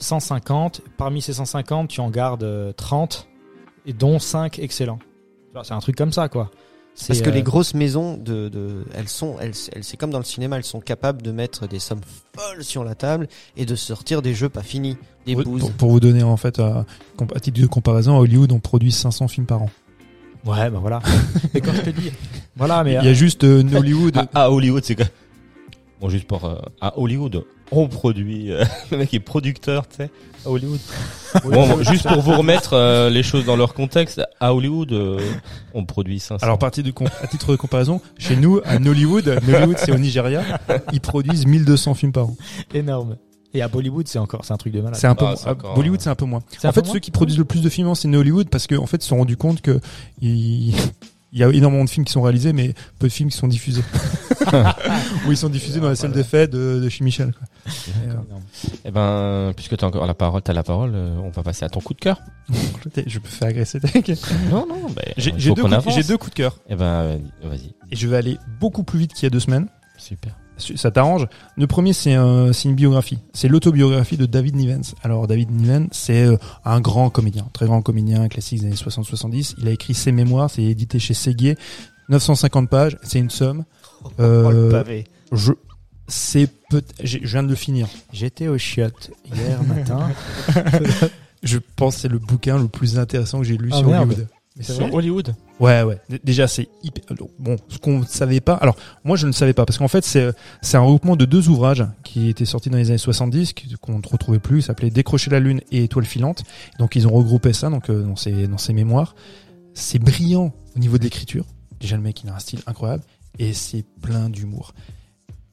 150. 0.00 0.82
Parmi 0.96 1.22
ces 1.22 1.32
150, 1.34 1.88
tu 1.88 2.00
en 2.00 2.10
gardes 2.10 2.42
euh, 2.42 2.72
30, 2.72 3.28
et 3.86 3.92
dont 3.92 4.18
5 4.18 4.58
excellents. 4.58 4.98
C'est 5.62 5.72
un 5.72 5.78
truc 5.78 5.96
comme 5.96 6.12
ça, 6.12 6.28
quoi. 6.28 6.50
Parce 7.08 7.20
que 7.20 7.28
euh, 7.28 7.32
les 7.32 7.42
grosses 7.42 7.74
maisons, 7.74 8.16
de, 8.16 8.48
de, 8.48 8.84
elles 8.94 9.08
sont, 9.08 9.36
elles, 9.40 9.52
elles- 9.72 9.84
c'est 9.84 9.96
comme 9.98 10.10
dans 10.10 10.18
le 10.18 10.24
cinéma, 10.24 10.56
elles 10.56 10.64
sont 10.64 10.80
capables 10.80 11.20
de 11.22 11.30
mettre 11.30 11.66
des 11.66 11.78
sommes 11.78 12.00
folles 12.34 12.64
sur 12.64 12.84
la 12.84 12.94
table 12.94 13.28
et 13.56 13.64
de 13.66 13.74
sortir 13.74 14.22
des 14.22 14.34
jeux 14.34 14.48
pas 14.48 14.62
finis, 14.62 14.96
des 15.26 15.34
pour, 15.34 15.44
bouses. 15.44 15.60
pour- 15.60 15.72
pour 15.72 15.90
vous 15.90 16.00
donner 16.00 16.22
en 16.22 16.36
fait, 16.38 16.58
à, 16.58 16.84
à 17.34 17.40
titre 17.40 17.60
de 17.60 17.66
comparaison, 17.66 18.16
à 18.16 18.20
Hollywood, 18.20 18.50
on 18.52 18.60
produit 18.60 18.92
500 18.92 19.28
films 19.28 19.46
par 19.46 19.62
an. 19.62 19.70
Ouais, 20.46 20.70
bah 20.70 20.78
voilà. 20.80 21.00
mais 21.54 21.60
quand 21.60 21.72
je 21.74 21.80
te 21.82 21.90
dis, 21.90 22.10
voilà, 22.56 22.84
mais 22.84 22.92
Il 22.94 23.04
y 23.04 23.08
a 23.08 23.12
juste 23.14 23.44
euh, 23.44 23.62
Hollywood. 23.74 24.16
À, 24.34 24.44
à 24.44 24.50
Hollywood, 24.50 24.84
c'est 24.84 24.94
quoi? 24.94 25.06
Bon, 26.00 26.08
juste 26.08 26.26
pour 26.26 26.44
euh, 26.44 26.56
à 26.80 26.98
Hollywood, 26.98 27.44
on 27.72 27.88
produit. 27.88 28.52
euh, 28.52 28.64
le 28.90 28.98
mec 28.98 29.12
est 29.14 29.20
producteur, 29.20 29.88
tu 29.88 29.96
sais. 29.96 30.10
À 30.44 30.50
Hollywood. 30.50 30.78
Bon, 31.42 31.66
bon, 31.66 31.82
juste 31.82 32.06
pour 32.06 32.20
vous 32.20 32.36
remettre 32.36 32.74
euh, 32.74 33.10
les 33.10 33.22
choses 33.24 33.44
dans 33.44 33.56
leur 33.56 33.74
contexte, 33.74 34.22
à 34.38 34.54
Hollywood, 34.54 34.92
euh, 34.92 35.18
on 35.74 35.84
produit 35.84 36.20
500. 36.20 36.44
Alors, 36.44 36.58
partie 36.58 36.82
de 36.84 36.90
com- 36.92 37.08
à 37.22 37.26
titre 37.26 37.50
de 37.50 37.56
comparaison, 37.56 38.00
chez 38.18 38.36
nous, 38.36 38.60
à 38.64 38.78
Nollywood, 38.78 39.40
Nollywood 39.48 39.76
c'est 39.78 39.90
au 39.90 39.98
Nigeria, 39.98 40.42
ils 40.92 41.00
produisent 41.00 41.46
1200 41.46 41.94
films 41.94 42.12
par 42.12 42.26
an. 42.26 42.36
énorme. 42.72 43.16
Et 43.56 43.62
à 43.62 43.68
Bollywood, 43.68 44.06
c'est 44.06 44.18
encore, 44.18 44.44
c'est 44.44 44.52
un 44.52 44.56
truc 44.58 44.72
de 44.74 44.80
malade. 44.80 44.98
C'est 45.00 45.06
un 45.06 45.14
peu 45.14 45.24
Ah, 45.24 45.28
moins- 45.28 45.36
c'est 45.36 45.48
à 45.48 45.52
encore- 45.52 45.74
Bollywood, 45.74 46.00
c'est 46.00 46.10
un 46.10 46.14
peu 46.14 46.26
moins. 46.26 46.42
En 46.64 46.72
fait, 46.72 46.86
ceux 46.86 46.98
qui 46.98 47.10
produisent 47.10 47.38
le 47.38 47.44
plus 47.44 47.62
de 47.62 47.68
films, 47.70 47.94
c'est 47.94 48.08
Nollywood 48.08 48.48
parce 48.50 48.66
qu'en 48.66 48.82
en 48.82 48.86
fait, 48.86 48.98
ils 48.98 49.02
se 49.02 49.08
sont 49.08 49.16
rendus 49.18 49.36
compte 49.38 49.62
que 49.62 49.80
il 50.20 50.74
il 51.32 51.40
y 51.40 51.44
a 51.44 51.50
énormément 51.50 51.84
de 51.84 51.90
films 51.90 52.06
qui 52.06 52.12
sont 52.12 52.22
réalisés, 52.22 52.52
mais 52.54 52.72
peu 52.98 53.08
de 53.08 53.12
films 53.12 53.30
qui 53.30 53.36
sont 53.36 53.48
diffusés. 53.48 53.82
Ou 55.26 55.32
ils 55.32 55.36
sont 55.36 55.48
diffusés 55.50 55.80
dans 55.80 55.88
la 55.88 55.96
salle 55.96 56.12
de 56.12 56.22
fête 56.22 56.50
de, 56.50 56.80
de 56.82 56.88
chez 56.88 57.04
Michel. 57.04 57.32
Quoi. 57.32 57.46
Et, 57.66 58.08
euh. 58.10 58.14
Eh 58.86 58.90
ben, 58.90 59.52
puisque 59.54 59.76
t'as 59.76 59.86
encore 59.86 60.06
la 60.06 60.14
parole, 60.14 60.40
t'as 60.40 60.52
la 60.54 60.62
parole, 60.62 60.92
euh, 60.94 61.18
on 61.22 61.30
va 61.30 61.42
passer 61.42 61.64
à 61.64 61.68
ton 61.68 61.80
coup 61.80 61.92
de 61.94 61.98
cœur. 62.00 62.20
je 63.06 63.18
peux 63.18 63.28
faire 63.28 63.48
agresser. 63.48 63.80
Non, 64.50 64.66
non, 64.66 64.86
ben, 64.94 65.02
J'ai 65.16 65.30
il 65.30 65.38
j'ai 65.40 65.48
faut 65.50 65.56
deux, 65.56 65.62
qu'on 65.62 65.68
coups- 65.68 65.78
avance. 65.78 65.94
j'ai 65.94 66.02
deux 66.04 66.16
coups 66.16 66.30
de 66.30 66.36
cœur 66.36 66.56
Eh 66.68 66.76
ben, 66.76 67.18
vas-y. 67.42 67.74
et 67.90 67.96
je 67.96 68.06
vais 68.08 68.16
aller 68.16 68.38
beaucoup 68.60 68.84
plus 68.84 68.98
vite 69.00 69.12
qu'il 69.12 69.24
y 69.24 69.26
a 69.26 69.30
deux 69.30 69.40
semaines. 69.40 69.66
Super. 69.98 70.36
Ça 70.58 70.90
t'arrange 70.90 71.26
Le 71.56 71.66
premier, 71.66 71.92
c'est 71.92 72.14
un, 72.14 72.50
une 72.52 72.74
biographie. 72.74 73.18
C'est 73.34 73.48
l'autobiographie 73.48 74.16
de 74.16 74.24
David 74.26 74.56
Niven. 74.56 74.82
Alors, 75.02 75.26
David 75.26 75.50
Niven, 75.50 75.88
c'est 75.92 76.24
euh, 76.24 76.36
un 76.64 76.80
grand 76.80 77.10
comédien, 77.10 77.46
très 77.52 77.66
grand 77.66 77.82
comédien, 77.82 78.26
classique 78.28 78.60
des 78.60 78.66
années 78.66 78.74
60-70. 78.76 79.54
Il 79.58 79.68
a 79.68 79.70
écrit 79.72 79.92
ses 79.94 80.12
mémoires, 80.12 80.50
c'est 80.50 80.62
édité 80.62 80.98
chez 80.98 81.14
Séguier. 81.14 81.56
950 82.08 82.70
pages, 82.70 82.96
c'est 83.02 83.18
une 83.18 83.30
somme. 83.30 83.64
Euh, 84.20 84.44
Oh, 84.46 84.50
le 84.50 84.68
pavé. 84.70 85.04
je, 85.32 85.52
c'est 86.08 86.48
peut 86.70 86.82
je 87.02 87.18
viens 87.18 87.42
de 87.42 87.48
le 87.48 87.54
finir. 87.54 87.88
J'étais 88.12 88.48
au 88.48 88.56
chiottes 88.58 89.10
hier 89.34 89.62
matin. 89.64 90.08
Je 91.42 91.58
pense 91.76 91.96
que 91.96 92.00
c'est 92.02 92.08
le 92.08 92.18
bouquin 92.18 92.58
le 92.58 92.66
plus 92.66 92.98
intéressant 92.98 93.38
que 93.38 93.44
j'ai 93.44 93.56
lu 93.56 93.68
Ah, 93.72 93.76
sur 93.78 93.88
merde. 93.88 94.10
Hollywood. 94.10 94.28
C'est 94.60 94.72
Sur 94.72 94.92
Hollywood 94.94 95.34
Ouais, 95.60 95.82
ouais. 95.82 96.00
Déjà, 96.24 96.46
c'est 96.48 96.68
hyper... 96.82 97.04
Bon, 97.38 97.56
ce 97.68 97.76
qu'on 97.78 97.98
ne 98.00 98.04
savait 98.06 98.40
pas... 98.40 98.54
Alors, 98.54 98.76
moi, 99.04 99.16
je 99.16 99.26
ne 99.26 99.32
savais 99.32 99.52
pas, 99.52 99.66
parce 99.66 99.76
qu'en 99.78 99.88
fait, 99.88 100.04
c'est 100.04 100.30
c'est 100.62 100.76
un 100.78 100.80
regroupement 100.80 101.14
de 101.16 101.24
deux 101.26 101.48
ouvrages 101.48 101.84
qui 102.04 102.28
étaient 102.28 102.44
sortis 102.46 102.70
dans 102.70 102.78
les 102.78 102.88
années 102.88 102.96
70, 102.98 103.52
qui- 103.52 103.74
qu'on 103.80 103.98
ne 103.98 104.06
retrouvait 104.06 104.38
plus, 104.38 104.62
ça 104.62 104.68
s'appelait 104.68 104.90
Décrocher 104.90 105.30
la 105.30 105.40
Lune 105.40 105.60
et 105.72 105.84
Étoile 105.84 106.06
filante. 106.06 106.42
Donc, 106.78 106.96
ils 106.96 107.06
ont 107.06 107.12
regroupé 107.12 107.52
ça 107.52 107.68
donc, 107.68 107.90
euh, 107.90 108.02
dans, 108.02 108.16
ses, 108.16 108.46
dans 108.46 108.58
ses 108.58 108.72
mémoires. 108.72 109.14
C'est 109.74 109.98
brillant 109.98 110.54
au 110.74 110.78
niveau 110.78 110.96
de 110.96 111.02
l'écriture. 111.02 111.44
Déjà, 111.80 111.96
le 111.96 112.02
mec, 112.02 112.22
il 112.24 112.30
a 112.30 112.34
un 112.34 112.38
style 112.38 112.60
incroyable. 112.66 113.02
Et 113.38 113.52
c'est 113.52 113.84
plein 114.00 114.30
d'humour. 114.30 114.72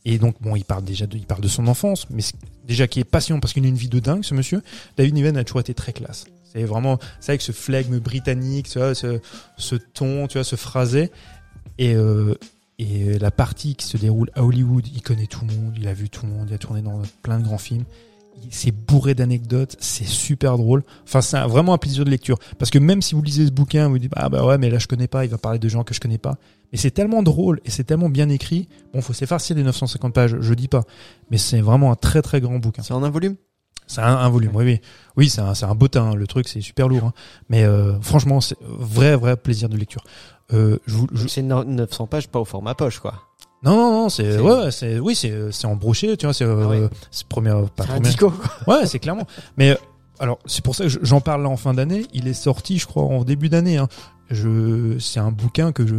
Et 0.06 0.18
donc, 0.18 0.36
bon, 0.42 0.56
il 0.56 0.64
parle 0.64 0.84
déjà 0.86 1.08
de, 1.08 1.18
il 1.18 1.26
parle 1.26 1.42
de 1.42 1.48
son 1.50 1.68
enfance, 1.68 2.08
mais 2.10 2.24
déjà 2.66 2.88
qui 2.88 3.00
est 3.02 3.06
patient, 3.06 3.40
parce 3.42 3.54
qu'il 3.54 3.66
a 3.66 3.68
une 3.68 3.76
vie 3.76 3.90
de 3.90 4.00
dingue, 4.00 4.24
ce 4.24 4.34
monsieur. 4.34 4.62
David 4.98 5.14
Niven 5.14 5.36
a 5.38 5.44
toujours 5.44 5.60
été 5.62 5.74
très 5.74 5.92
classe. 5.94 6.26
C'est 6.54 6.64
vraiment, 6.66 7.00
c'est 7.20 7.32
avec 7.32 7.42
ce 7.42 7.52
flegme 7.52 8.00
britannique, 8.00 8.70
tu 8.70 8.78
vois, 8.80 8.94
ce, 8.96 9.20
ce 9.58 9.76
ton, 9.76 10.28
tu 10.28 10.38
vois, 10.38 10.44
ce 10.44 10.56
phrasé. 10.56 11.12
Et, 11.80 11.96
euh, 11.96 12.36
et 12.80 13.18
la 13.20 13.32
partie 13.32 13.76
qui 13.76 13.86
se 13.88 13.98
déroule 13.98 14.30
à 14.36 14.44
Hollywood, 14.44 14.86
il 14.94 15.02
connaît 15.02 15.28
tout 15.28 15.46
le 15.48 15.56
monde, 15.56 15.74
il 15.78 15.88
a 15.88 15.94
vu 15.94 16.10
tout 16.10 16.26
le 16.26 16.32
monde, 16.32 16.48
il 16.50 16.54
a 16.54 16.58
tourné 16.58 16.82
dans 16.82 17.02
plein 17.22 17.40
de 17.40 17.44
grands 17.44 17.58
films. 17.58 17.86
Il- 18.44 18.50
C'est 18.52 18.72
bourré 18.72 19.14
d'anecdotes, 19.16 19.76
c'est 19.80 20.06
super 20.08 20.58
drôle. 20.58 20.84
Enfin, 21.04 21.22
c'est 21.22 21.40
vraiment 21.42 21.74
un 21.74 21.78
plaisir 21.78 22.04
de 22.06 22.10
lecture. 22.10 22.38
Parce 22.60 22.72
que 22.72 22.80
même 22.80 23.02
si 23.02 23.16
vous 23.16 23.22
lisez 23.22 23.46
ce 23.46 23.52
bouquin, 23.52 23.88
vous 23.88 24.00
dites, 24.00 24.12
ah 24.16 24.30
bah 24.30 24.46
ouais, 24.46 24.58
mais 24.58 24.70
là 24.70 24.80
je 24.80 24.88
connais 24.88 25.08
pas, 25.08 25.24
il 25.24 25.30
va 25.32 25.38
parler 25.38 25.60
de 25.60 25.70
gens 25.70 25.84
que 25.84 25.94
je 25.94 26.00
connais 26.00 26.18
pas. 26.18 26.38
Mais 26.72 26.78
c'est 26.78 26.92
tellement 26.92 27.22
drôle 27.24 27.60
et 27.66 27.70
c'est 27.70 27.84
tellement 27.84 28.10
bien 28.10 28.30
écrit. 28.30 28.68
Bon, 28.94 29.02
faut 29.02 29.14
s'effarcir 29.14 29.56
des 29.56 29.64
950 29.64 30.14
pages, 30.14 30.36
je 30.40 30.54
dis 30.56 30.68
pas. 30.68 30.84
Mais 31.30 31.38
c'est 31.38 31.62
vraiment 31.62 31.92
un 31.92 31.96
très 31.96 32.22
très 32.24 32.42
grand 32.42 32.58
bouquin. 32.60 32.82
C'est 32.84 32.94
en 32.94 33.04
un 33.04 33.10
volume? 33.12 33.36
C'est 33.88 34.02
un, 34.02 34.16
un 34.16 34.30
volume, 34.30 34.52
oui, 34.56 34.64
oui. 34.66 34.82
Oui, 35.18 35.30
c'est 35.30 35.42
un, 35.42 35.54
un 35.62 35.76
bottin, 35.76 36.12
hein, 36.12 36.16
le 36.16 36.26
truc, 36.28 36.48
c'est 36.48 36.62
super 36.62 36.88
lourd. 36.88 37.04
hein. 37.06 37.14
Mais 37.50 37.64
euh, 37.64 38.00
franchement, 38.02 38.42
c'est 38.42 38.58
vrai, 38.62 39.16
vrai 39.16 39.36
plaisir 39.38 39.70
de 39.70 39.78
lecture. 39.78 40.04
Euh, 40.54 40.78
je 40.88 40.98
C'est 41.28 41.42
no- 41.42 41.64
900 41.64 42.08
pages, 42.08 42.28
pas 42.28 42.40
au 42.40 42.46
format 42.46 42.74
poche, 42.76 43.00
quoi. 43.00 43.14
Non, 43.64 43.76
non, 43.78 43.92
non, 43.92 44.10
c'est, 44.10 44.40
ouais, 44.40 44.72
c'est, 44.72 45.00
oui, 45.00 45.16
c'est, 45.16 45.52
c'est 45.52 45.68
en 45.68 45.76
brochet, 45.78 46.18
tu 46.18 46.26
vois, 46.26 46.34
c'est, 46.34 46.44
euh, 46.44 46.88
Ah 46.92 46.96
c'est 47.12 47.26
première, 47.28 47.64
pas 47.70 47.86
première. 47.86 48.02
dico. 48.02 48.34
Ouais, 48.68 48.86
c'est 48.88 49.00
clairement. 49.00 49.26
Mais 49.58 49.70
euh, 49.72 49.76
alors, 50.20 50.40
c'est 50.46 50.64
pour 50.64 50.76
ça 50.76 50.84
que 50.84 50.90
je- 50.90 51.00
j'en 51.02 51.22
parle 51.22 51.44
là 51.44 51.50
en 51.50 51.56
fin 51.56 51.74
d'année. 51.74 52.06
Il 52.14 52.28
est 52.28 52.34
sorti, 52.34 52.78
je 52.78 52.86
crois, 52.88 53.04
en 53.04 53.24
début 53.24 53.48
d'année. 53.48 53.78
Hein. 53.78 53.88
Je, 54.30 54.98
c'est 55.00 55.20
un 55.20 55.32
bouquin 55.32 55.72
que 55.72 55.86
je, 55.88 55.96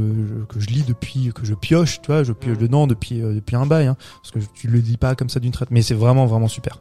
que 0.48 0.58
je 0.60 0.66
lis 0.68 0.82
depuis, 0.82 1.30
que 1.34 1.44
je 1.46 1.54
pioche, 1.54 2.00
tu 2.02 2.08
vois, 2.08 2.22
je 2.24 2.32
pioche 2.32 2.58
dedans 2.58 2.86
depuis, 2.86 3.20
depuis 3.20 3.54
un 3.56 3.64
bail, 3.66 3.86
hein, 3.86 3.96
parce 4.22 4.30
que 4.32 4.40
tu 4.54 4.66
le 4.66 4.78
lis 4.80 4.96
pas 4.96 5.14
comme 5.14 5.28
ça 5.28 5.40
d'une 5.40 5.52
traite. 5.52 5.70
Mais 5.70 5.82
c'est 5.82 5.94
vraiment, 5.94 6.26
vraiment 6.26 6.48
super. 6.48 6.80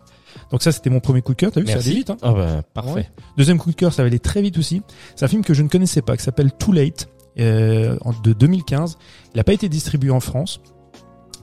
Donc 0.52 0.62
ça, 0.64 0.72
c'était 0.72 0.90
mon 0.90 1.00
premier 1.00 1.22
coup 1.22 1.34
de 1.34 1.38
cœur. 1.38 1.52
T'as 1.52 1.62
vu, 1.62 1.68
ça 1.68 1.74
allait 1.74 1.82
Merci. 1.84 1.96
vite. 1.98 2.10
Hein. 2.10 2.18
Ah 2.22 2.34
bah, 2.34 2.62
parfait. 2.74 2.92
Ouais. 2.94 3.10
Deuxième 3.38 3.58
coup 3.58 3.70
de 3.72 3.76
cœur, 3.76 3.94
ça 3.94 4.04
va 4.04 4.08
aller 4.08 4.20
très 4.20 4.42
vite 4.42 4.58
aussi. 4.58 4.82
C'est 5.16 5.26
un 5.26 5.28
film 5.30 5.44
que 5.44 5.54
je 5.54 5.62
ne 5.64 5.68
connaissais 5.70 6.02
pas, 6.02 6.16
qui 6.18 6.24
s'appelle 6.24 6.52
Too 6.52 6.72
Late, 6.72 7.08
euh, 7.40 7.98
de 8.24 8.34
2015. 8.34 8.98
Il 9.34 9.38
n'a 9.38 9.44
pas 9.44 9.54
été 9.54 9.70
distribué 9.70 10.12
en 10.12 10.20
France. 10.20 10.62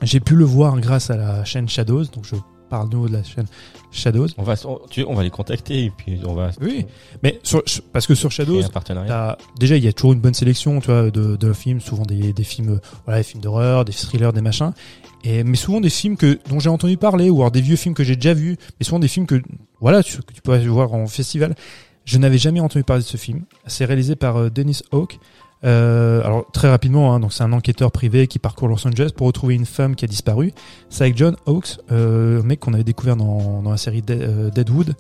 J'ai 0.03 0.21
pu 0.21 0.35
le 0.37 0.45
voir 0.45 0.79
grâce 0.81 1.11
à 1.11 1.17
la 1.17 1.45
chaîne 1.45 1.69
Shadows, 1.69 2.05
donc 2.07 2.25
je 2.25 2.37
parle 2.71 2.89
de 2.89 2.95
nouveau 2.95 3.09
de 3.09 3.15
la 3.15 3.23
chaîne 3.25 3.47
Shadows. 3.91 4.29
On 4.39 4.45
va, 4.45 4.55
on, 4.65 4.79
tu- 4.89 5.05
on 5.05 5.15
va 5.15 5.25
les 5.25 5.31
contacter 5.31 5.85
et 5.87 5.91
puis 5.91 6.21
on 6.25 6.35
va 6.35 6.51
Oui, 6.61 6.87
mais 7.23 7.41
sur, 7.43 7.63
parce 7.93 8.07
que 8.07 8.15
sur 8.15 8.31
Shadows, 8.31 8.63
déjà 9.59 9.77
il 9.77 9.85
y 9.85 9.89
a 9.89 9.93
toujours 9.93 10.13
une 10.13 10.21
bonne 10.21 10.33
sélection, 10.35 10.81
tu 10.81 10.87
vois, 10.87 11.11
de, 11.11 11.35
de 11.37 11.53
films, 11.53 11.81
souvent 11.81 12.05
des, 12.05 12.33
des 12.33 12.45
films, 12.45 12.75
euh, 12.75 12.81
voilà, 13.05 13.19
des 13.21 13.25
films 13.25 13.43
d'horreur, 13.43 13.85
des 13.85 13.93
thrillers, 13.93 14.33
des 14.33 14.41
machins, 14.41 14.73
et 15.25 15.45
mais 15.45 15.57
souvent 15.57 15.81
des 15.81 15.91
films 15.91 16.17
que 16.17 16.39
dont 16.49 16.59
j'ai 16.61 16.71
entendu 16.71 16.97
parler 16.97 17.31
ou 17.31 17.39
alors 17.41 17.51
des 17.51 17.61
vieux 17.61 17.77
films 17.77 17.95
que 17.95 18.05
j'ai 18.05 18.17
déjà 18.17 18.35
vus, 18.35 18.57
mais 18.79 18.85
souvent 18.85 18.99
des 18.99 19.09
films 19.09 19.27
que 19.27 19.41
voilà 19.81 20.03
tu- 20.03 20.19
que 20.23 20.33
tu 20.33 20.41
peux 20.43 20.57
voir 20.69 20.93
en 20.95 21.07
festival. 21.07 21.55
Je 22.05 22.19
n'avais 22.19 22.39
jamais 22.39 22.61
entendu 22.61 22.83
parler 22.85 23.03
de 23.03 23.09
ce 23.09 23.17
film. 23.17 23.45
C'est 23.67 23.85
réalisé 23.85 24.17
par 24.17 24.37
euh, 24.37 24.51
Dennis 24.51 24.83
Hawke. 24.93 25.19
Euh, 25.63 26.25
alors 26.25 26.51
très 26.53 26.71
rapidement, 26.71 27.13
hein, 27.15 27.21
donc 27.21 27.35
c'est 27.35 27.43
un 27.45 27.53
enquêteur 27.53 27.93
privé 27.93 28.27
qui 28.27 28.39
parcourt 28.39 28.67
Los 28.67 28.87
Angeles 28.89 29.11
pour 29.15 29.27
retrouver 29.27 29.55
une 29.55 29.67
femme 29.67 29.95
qui 29.95 30.07
a 30.07 30.09
disparu. 30.09 30.53
C'est 30.89 31.05
avec 31.05 31.19
John 31.19 31.37
Hawkes, 31.47 31.77
euh, 31.93 32.41
un 32.41 32.45
mec 32.45 32.61
qu'on 32.61 32.73
avait 32.73 32.85
découvert 32.85 33.17
dans, 33.17 33.61
dans 33.63 33.71
la 33.71 33.77
série 33.77 34.03
euh, 34.09 34.51
Deadwood. 34.51 34.95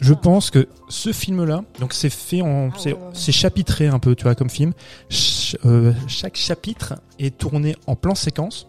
Je 0.00 0.14
pense 0.14 0.50
que 0.50 0.68
ce 0.88 1.12
film-là, 1.12 1.62
donc 1.78 1.92
c'est 1.94 2.10
fait 2.10 2.42
en, 2.42 2.70
c'est, 2.76 2.96
c'est 3.14 3.30
chapitré 3.32 3.86
un 3.86 4.00
peu, 4.00 4.14
tu 4.16 4.24
vois, 4.24 4.34
comme 4.34 4.50
film. 4.50 4.72
Ch- 5.08 5.56
euh, 5.64 5.92
chaque 6.08 6.36
chapitre 6.36 6.94
est 7.20 7.38
tourné 7.38 7.76
en 7.86 7.94
plan 7.94 8.14
séquence. 8.16 8.66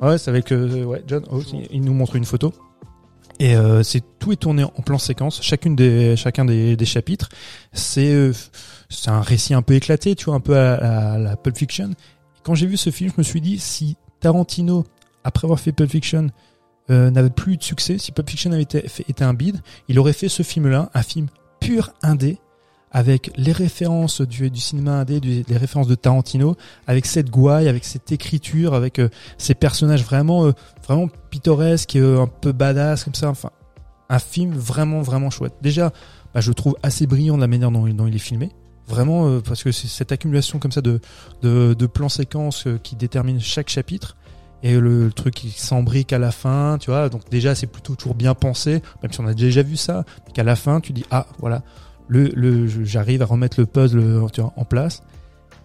Ouais, 0.00 0.18
c'est 0.18 0.30
avec 0.30 0.52
euh, 0.52 0.84
ouais, 0.84 1.02
John 1.06 1.24
Hawkes. 1.30 1.52
Il, 1.52 1.68
il 1.70 1.80
nous 1.82 1.94
montre 1.94 2.16
une 2.16 2.24
photo. 2.24 2.52
Et 3.38 3.56
euh, 3.56 3.82
c'est 3.82 4.02
tout 4.18 4.32
est 4.32 4.36
tourné 4.36 4.64
en 4.64 4.82
plan 4.82 4.98
séquence. 4.98 5.42
Chacune 5.42 5.74
des, 5.74 6.14
chacun 6.16 6.44
des, 6.44 6.76
des 6.76 6.84
chapitres, 6.84 7.30
c'est 7.72 8.12
euh, 8.12 8.32
c'est 8.90 9.10
un 9.10 9.22
récit 9.22 9.54
un 9.54 9.62
peu 9.62 9.74
éclaté, 9.74 10.14
tu 10.14 10.26
vois, 10.26 10.34
un 10.34 10.40
peu 10.40 10.58
à, 10.58 10.74
à 11.14 11.18
la 11.18 11.36
Pulp 11.36 11.56
Fiction. 11.56 11.90
Quand 12.42 12.54
j'ai 12.54 12.66
vu 12.66 12.76
ce 12.76 12.90
film, 12.90 13.10
je 13.14 13.18
me 13.18 13.22
suis 13.22 13.40
dit 13.40 13.58
si 13.58 13.96
Tarantino, 14.20 14.84
après 15.24 15.46
avoir 15.46 15.58
fait 15.58 15.72
Pulp 15.72 15.90
Fiction, 15.90 16.28
euh, 16.90 17.10
n'avait 17.10 17.30
plus 17.30 17.54
eu 17.54 17.56
de 17.56 17.62
succès, 17.62 17.96
si 17.96 18.12
Pulp 18.12 18.28
Fiction 18.28 18.52
avait 18.52 18.62
été, 18.62 18.84
été 19.08 19.24
un 19.24 19.32
bide, 19.32 19.60
il 19.88 19.98
aurait 19.98 20.12
fait 20.12 20.28
ce 20.28 20.42
film-là, 20.42 20.90
un 20.92 21.02
film 21.02 21.28
pur 21.60 21.94
indé, 22.02 22.38
avec 22.92 23.30
les 23.36 23.52
références 23.52 24.20
du, 24.20 24.50
du 24.50 24.60
cinéma 24.60 25.00
indé, 25.00 25.20
du- 25.20 25.44
les 25.46 25.56
références 25.56 25.86
de 25.86 25.94
Tarantino, 25.94 26.56
avec 26.86 27.06
cette 27.06 27.30
gouaille, 27.30 27.68
avec 27.68 27.84
cette 27.84 28.10
écriture, 28.12 28.74
avec 28.74 28.98
euh, 28.98 29.08
ces 29.38 29.54
personnages 29.54 30.02
vraiment, 30.04 30.46
euh, 30.46 30.52
vraiment 30.86 31.08
pittoresques, 31.30 31.96
euh, 31.96 32.20
un 32.20 32.26
peu 32.26 32.52
badass 32.52 33.04
comme 33.04 33.14
ça. 33.14 33.28
Enfin, 33.30 33.50
un 34.08 34.18
film 34.18 34.52
vraiment, 34.54 35.02
vraiment 35.02 35.30
chouette. 35.30 35.54
Déjà, 35.62 35.92
bah, 36.34 36.40
je 36.40 36.50
trouve 36.52 36.76
assez 36.82 37.06
brillant 37.06 37.36
de 37.36 37.40
la 37.40 37.46
manière 37.46 37.70
dont, 37.70 37.86
il- 37.86 38.14
est 38.14 38.18
filmé. 38.18 38.50
Vraiment, 38.88 39.28
euh, 39.28 39.40
parce 39.40 39.62
que 39.62 39.70
c'est 39.70 39.86
cette 39.86 40.10
accumulation 40.10 40.58
comme 40.58 40.72
ça 40.72 40.80
de, 40.80 41.00
de, 41.42 41.74
de 41.78 41.86
plans 41.86 42.08
séquences 42.08 42.66
euh, 42.66 42.78
qui 42.82 42.96
déterminent 42.96 43.38
chaque 43.40 43.68
chapitre. 43.68 44.16
et 44.64 44.74
le, 44.80 45.04
le 45.04 45.12
truc 45.12 45.34
qui 45.34 45.50
s'embrique 45.50 46.12
à 46.12 46.18
la 46.18 46.32
fin, 46.32 46.76
tu 46.80 46.90
vois. 46.90 47.08
Donc 47.08 47.22
déjà, 47.30 47.54
c'est 47.54 47.68
plutôt 47.68 47.94
toujours 47.94 48.16
bien 48.16 48.34
pensé, 48.34 48.82
même 49.02 49.12
si 49.12 49.20
on 49.20 49.26
a 49.28 49.32
déjà 49.34 49.62
vu 49.62 49.76
ça. 49.76 50.04
Qu'à 50.34 50.42
la 50.42 50.56
fin, 50.56 50.80
tu 50.80 50.92
dis 50.92 51.04
ah 51.12 51.26
voilà, 51.38 51.62
le, 52.34 52.66
j'arrive 52.84 53.22
à 53.22 53.26
remettre 53.26 53.58
le 53.60 53.66
puzzle 53.66 54.00
vois, 54.40 54.52
en 54.56 54.64
place. 54.64 55.02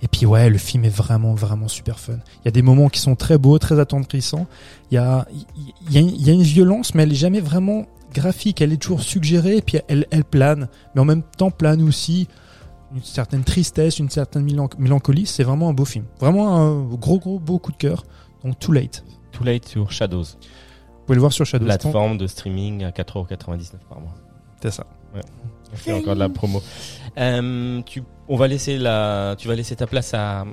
Et 0.01 0.07
puis 0.07 0.25
ouais, 0.25 0.49
le 0.49 0.57
film 0.57 0.83
est 0.85 0.89
vraiment 0.95 1.33
vraiment 1.33 1.67
super 1.67 1.99
fun. 1.99 2.17
Il 2.41 2.45
y 2.45 2.47
a 2.49 2.51
des 2.51 2.61
moments 2.61 2.89
qui 2.89 2.99
sont 2.99 3.15
très 3.15 3.37
beaux, 3.37 3.57
très 3.59 3.79
attendrissants. 3.79 4.45
Il 4.91 4.95
y 4.95 4.97
a 4.97 5.25
il 5.87 5.93
y 5.93 5.97
a, 5.97 6.01
une- 6.01 6.09
il 6.09 6.27
y 6.27 6.29
a 6.29 6.33
une 6.33 6.41
violence, 6.43 6.93
mais 6.93 7.03
elle 7.03 7.11
est 7.11 7.15
jamais 7.15 7.39
vraiment 7.39 7.85
graphique. 8.13 8.61
Elle 8.61 8.73
est 8.73 8.77
toujours 8.77 9.01
suggérée, 9.01 9.57
et 9.57 9.61
puis 9.61 9.79
elle 9.87 10.05
elle 10.11 10.23
plane, 10.25 10.67
mais 10.93 11.01
en 11.01 11.05
même 11.05 11.23
temps 11.37 11.49
plane 11.49 11.81
aussi 11.81 12.27
une 12.93 13.01
certaine 13.03 13.43
tristesse, 13.43 13.97
une 13.99 14.09
certaine 14.09 14.43
mélan- 14.45 14.69
mélancolie. 14.77 15.25
C'est 15.25 15.43
vraiment 15.43 15.69
un 15.69 15.73
beau 15.73 15.85
film, 15.85 16.05
vraiment 16.19 16.55
un 16.57 16.83
gros 16.83 17.17
gros 17.19 17.39
beau 17.39 17.57
coup 17.57 17.71
de 17.71 17.77
cœur. 17.77 18.03
Donc 18.43 18.59
Too 18.59 18.73
Late. 18.73 19.03
Too 19.31 19.43
Late 19.43 19.65
sur 19.67 19.91
Shadows, 19.91 20.23
Vous 20.23 21.05
pouvez 21.05 21.15
le 21.15 21.19
voir 21.21 21.31
sur 21.33 21.45
Shadow. 21.45 21.65
plateforme 21.65 22.17
de 22.17 22.27
streaming 22.27 22.83
à 22.83 22.91
4,99€ 22.91 23.77
par 23.89 23.99
mois. 24.01 24.13
C'est 24.61 24.71
ça. 24.71 24.85
On 25.13 25.17
fait 25.75 25.93
encore 25.93 26.15
de 26.15 26.19
la 26.19 26.29
promo. 26.29 26.61
Euh, 27.17 27.81
tu, 27.83 28.03
on 28.27 28.35
va 28.35 28.47
laisser 28.47 28.77
la, 28.77 29.35
tu 29.37 29.47
vas 29.47 29.55
laisser 29.55 29.75
ta 29.75 29.87
place 29.87 30.13
à 30.13 30.45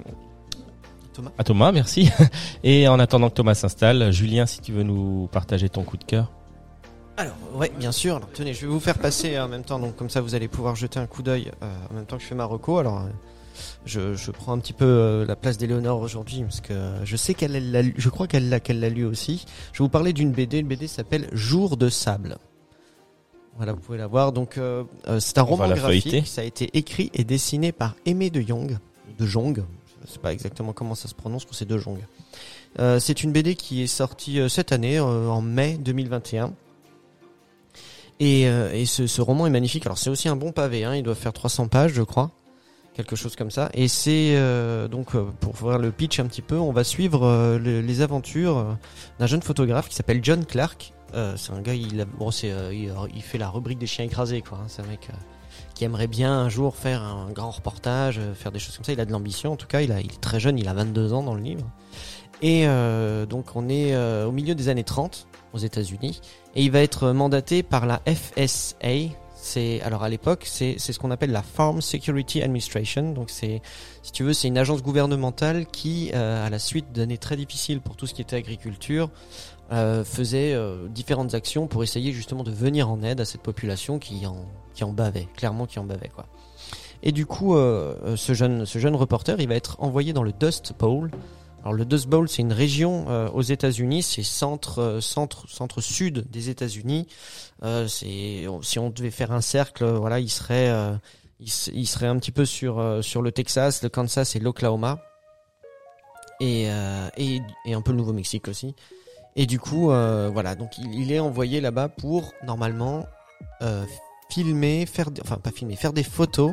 Thomas. 1.12 1.30
À 1.38 1.44
Thomas, 1.44 1.72
merci. 1.72 2.10
Et 2.64 2.88
en 2.88 2.98
attendant 2.98 3.28
que 3.28 3.34
Thomas 3.34 3.54
s'installe, 3.54 4.12
Julien, 4.12 4.46
si 4.46 4.60
tu 4.60 4.72
veux 4.72 4.82
nous 4.82 5.28
partager 5.32 5.68
ton 5.68 5.82
coup 5.82 5.96
de 5.96 6.04
cœur. 6.04 6.30
Alors, 7.16 7.36
ouais, 7.54 7.70
bien 7.78 7.92
sûr. 7.92 8.16
Alors, 8.16 8.30
tenez, 8.32 8.54
je 8.54 8.62
vais 8.62 8.72
vous 8.72 8.80
faire 8.80 8.98
passer 8.98 9.38
en 9.38 9.48
même 9.48 9.64
temps, 9.64 9.78
donc 9.78 9.96
comme 9.96 10.08
ça 10.10 10.20
vous 10.20 10.34
allez 10.34 10.48
pouvoir 10.48 10.76
jeter 10.76 10.98
un 10.98 11.06
coup 11.06 11.22
d'œil 11.22 11.50
euh, 11.62 11.72
en 11.90 11.94
même 11.94 12.06
temps 12.06 12.16
que 12.16 12.22
je 12.22 12.28
fais 12.28 12.34
ma 12.34 12.46
reco. 12.46 12.78
Alors, 12.78 13.00
euh, 13.00 13.10
je, 13.84 14.14
je 14.14 14.30
prends 14.30 14.52
un 14.52 14.58
petit 14.58 14.72
peu 14.72 14.86
euh, 14.86 15.26
la 15.26 15.36
place 15.36 15.58
d'Éléonore 15.58 16.00
aujourd'hui 16.00 16.42
parce 16.42 16.62
que 16.62 16.74
je 17.04 17.16
sais 17.16 17.34
qu'elle 17.34 17.92
je 17.96 18.08
crois 18.08 18.26
qu'elle 18.26 18.48
l'a 18.48 18.60
qu'elle 18.60 18.80
l'a 18.80 18.88
lu 18.88 19.04
aussi. 19.04 19.44
Je 19.72 19.78
vais 19.78 19.84
vous 19.84 19.90
parler 19.90 20.12
d'une 20.12 20.32
BD. 20.32 20.58
Une 20.58 20.68
BD 20.68 20.86
s'appelle 20.86 21.28
Jour 21.32 21.76
de 21.76 21.90
sable. 21.90 22.38
Voilà, 23.56 23.72
vous 23.74 23.80
pouvez 23.80 23.98
la 23.98 24.06
voir. 24.06 24.32
Donc, 24.32 24.56
euh, 24.58 24.84
euh, 25.08 25.20
c'est 25.20 25.38
un 25.38 25.42
roman 25.42 25.68
graphique. 25.68 26.04
feuilleter. 26.04 26.24
Ça 26.26 26.40
a 26.40 26.44
été 26.44 26.70
écrit 26.74 27.10
et 27.14 27.24
dessiné 27.24 27.70
par 27.72 27.94
Aimé 28.06 28.30
de 28.30 28.40
Jong, 28.40 28.78
de 29.18 29.26
Jong. 29.26 29.62
Je 30.06 30.10
sais 30.12 30.18
pas 30.18 30.32
exactement 30.32 30.72
comment 30.72 30.94
ça 30.94 31.06
se 31.08 31.14
prononce, 31.14 31.44
mais 31.44 31.52
c'est 31.52 31.68
de 31.68 31.78
Jong. 31.78 31.98
Euh, 32.78 32.98
c'est 32.98 33.22
une 33.22 33.30
BD 33.32 33.54
qui 33.54 33.82
est 33.82 33.86
sortie 33.86 34.40
euh, 34.40 34.48
cette 34.48 34.72
année, 34.72 34.98
en 34.98 35.42
mai 35.42 35.76
2021. 35.78 36.52
Et, 38.20 38.42
et 38.42 38.86
ce, 38.86 39.06
ce 39.08 39.20
roman 39.20 39.46
est 39.48 39.50
magnifique. 39.50 39.84
Alors 39.86 39.98
c'est 39.98 40.10
aussi 40.10 40.28
un 40.28 40.36
bon 40.36 40.52
pavé, 40.52 40.84
hein. 40.84 40.94
il 40.94 41.02
doit 41.02 41.16
faire 41.16 41.32
300 41.32 41.66
pages, 41.66 41.92
je 41.92 42.02
crois, 42.02 42.30
quelque 42.94 43.16
chose 43.16 43.34
comme 43.34 43.50
ça. 43.50 43.68
Et 43.74 43.88
c'est 43.88 44.36
donc 44.88 45.16
pour 45.40 45.54
voir 45.54 45.78
le 45.78 45.90
pitch 45.90 46.20
un 46.20 46.26
petit 46.26 46.42
peu, 46.42 46.56
on 46.56 46.70
va 46.70 46.84
suivre 46.84 47.56
le- 47.60 47.80
les 47.80 48.00
aventures 48.00 48.76
d'un 49.18 49.26
jeune 49.26 49.42
photographe 49.42 49.88
qui 49.88 49.96
s'appelle 49.96 50.20
John 50.22 50.44
Clark. 50.46 50.92
Euh, 51.14 51.34
c'est 51.36 51.52
un 51.52 51.60
gars, 51.60 51.74
il, 51.74 52.06
bon, 52.18 52.30
c'est, 52.30 52.50
euh, 52.50 52.72
il, 52.72 53.22
fait 53.22 53.38
la 53.38 53.48
rubrique 53.48 53.78
des 53.78 53.86
chiens 53.86 54.04
écrasés, 54.04 54.42
quoi. 54.42 54.58
hein. 54.58 54.64
C'est 54.68 54.82
un 54.82 54.86
mec 54.86 55.08
euh, 55.10 55.16
qui 55.74 55.84
aimerait 55.84 56.06
bien 56.06 56.32
un 56.32 56.48
jour 56.48 56.76
faire 56.76 57.02
un 57.02 57.30
grand 57.30 57.50
reportage, 57.50 58.18
euh, 58.18 58.34
faire 58.34 58.52
des 58.52 58.58
choses 58.58 58.76
comme 58.76 58.84
ça. 58.84 58.92
Il 58.92 59.00
a 59.00 59.04
de 59.04 59.12
l'ambition, 59.12 59.52
en 59.52 59.56
tout 59.56 59.66
cas. 59.66 59.80
Il, 59.80 59.90
est 59.90 60.20
très 60.20 60.40
jeune, 60.40 60.58
il 60.58 60.68
a 60.68 60.74
22 60.74 61.12
ans 61.12 61.22
dans 61.22 61.34
le 61.34 61.42
livre. 61.42 61.66
Et 62.42 62.66
euh, 62.66 63.24
donc 63.24 63.54
on 63.54 63.68
est 63.68 63.94
euh, 63.94 64.26
au 64.26 64.32
milieu 64.32 64.56
des 64.56 64.68
années 64.68 64.82
30 64.82 65.28
aux 65.52 65.58
États-Unis 65.58 66.20
et 66.56 66.64
il 66.64 66.72
va 66.72 66.80
être 66.80 67.12
mandaté 67.12 67.62
par 67.62 67.86
la 67.86 68.00
FSA. 68.04 69.14
C'est 69.36 69.80
alors 69.82 70.02
à 70.02 70.08
l'époque 70.08 70.42
c'est 70.44 70.78
ce 70.78 70.98
qu'on 70.98 71.12
appelle 71.12 71.30
la 71.30 71.42
Farm 71.42 71.80
Security 71.80 72.42
Administration. 72.42 73.12
Donc 73.12 73.30
c'est 73.30 73.62
si 74.02 74.10
tu 74.10 74.24
veux 74.24 74.32
c'est 74.32 74.48
une 74.48 74.58
agence 74.58 74.82
gouvernementale 74.82 75.66
qui 75.66 76.10
euh, 76.14 76.44
à 76.44 76.50
la 76.50 76.58
suite 76.58 76.90
d'années 76.92 77.18
très 77.18 77.36
difficiles 77.36 77.80
pour 77.80 77.94
tout 77.94 78.08
ce 78.08 78.14
qui 78.14 78.22
était 78.22 78.36
agriculture 78.36 79.08
euh, 79.72 80.04
faisait 80.04 80.52
euh, 80.52 80.86
différentes 80.88 81.34
actions 81.34 81.66
pour 81.66 81.82
essayer 81.82 82.12
justement 82.12 82.42
de 82.42 82.50
venir 82.50 82.90
en 82.90 83.02
aide 83.02 83.20
à 83.20 83.24
cette 83.24 83.40
population 83.40 83.98
qui 83.98 84.26
en 84.26 84.44
qui 84.74 84.84
en 84.84 84.92
bavait 84.92 85.28
clairement 85.34 85.66
qui 85.66 85.78
en 85.78 85.84
bavait 85.84 86.10
quoi. 86.14 86.26
Et 87.02 87.10
du 87.10 87.24
coup 87.26 87.56
euh, 87.56 87.96
euh, 88.04 88.16
ce 88.16 88.34
jeune 88.34 88.66
ce 88.66 88.78
jeune 88.78 88.94
reporter 88.94 89.40
il 89.40 89.48
va 89.48 89.54
être 89.54 89.76
envoyé 89.80 90.12
dans 90.12 90.22
le 90.22 90.32
Dust 90.32 90.74
Bowl. 90.78 91.10
Alors 91.62 91.74
le 91.74 91.84
Dust 91.84 92.08
Bowl, 92.08 92.28
c'est 92.28 92.42
une 92.42 92.52
région 92.52 93.06
euh, 93.08 93.30
aux 93.30 93.42
États-Unis, 93.42 94.02
c'est 94.02 94.24
centre 94.24 94.98
centre 95.00 95.48
centre 95.48 95.80
sud 95.80 96.28
des 96.28 96.50
États-Unis. 96.50 97.06
Si 97.86 98.78
on 98.78 98.90
devait 98.90 99.12
faire 99.12 99.30
un 99.30 99.40
cercle, 99.40 99.84
voilà, 99.84 100.18
il 100.18 100.28
serait 100.28 100.72
il, 101.38 101.52
il 101.72 101.86
serait 101.86 102.08
un 102.08 102.18
petit 102.18 102.32
peu 102.32 102.44
sur 102.44 102.98
sur 103.04 103.22
le 103.22 103.30
Texas, 103.30 103.82
le 103.84 103.88
Kansas 103.88 104.34
et 104.34 104.40
l'Oklahoma 104.40 104.98
et, 106.40 106.66
et 107.16 107.40
et 107.64 107.74
un 107.74 107.80
peu 107.80 107.92
le 107.92 107.98
Nouveau-Mexique 107.98 108.48
aussi. 108.48 108.74
Et 109.36 109.46
du 109.46 109.58
coup, 109.58 109.90
euh, 109.90 110.30
voilà, 110.32 110.54
donc 110.54 110.76
il, 110.78 111.10
est 111.12 111.18
envoyé 111.18 111.60
là-bas 111.60 111.88
pour 111.88 112.32
normalement 112.46 113.06
euh, 113.62 113.84
filmer, 114.30 114.84
faire, 114.86 115.08
enfin 115.22 115.36
pas 115.36 115.50
filmer, 115.50 115.76
faire 115.76 115.92
des 115.92 116.02
photos 116.02 116.52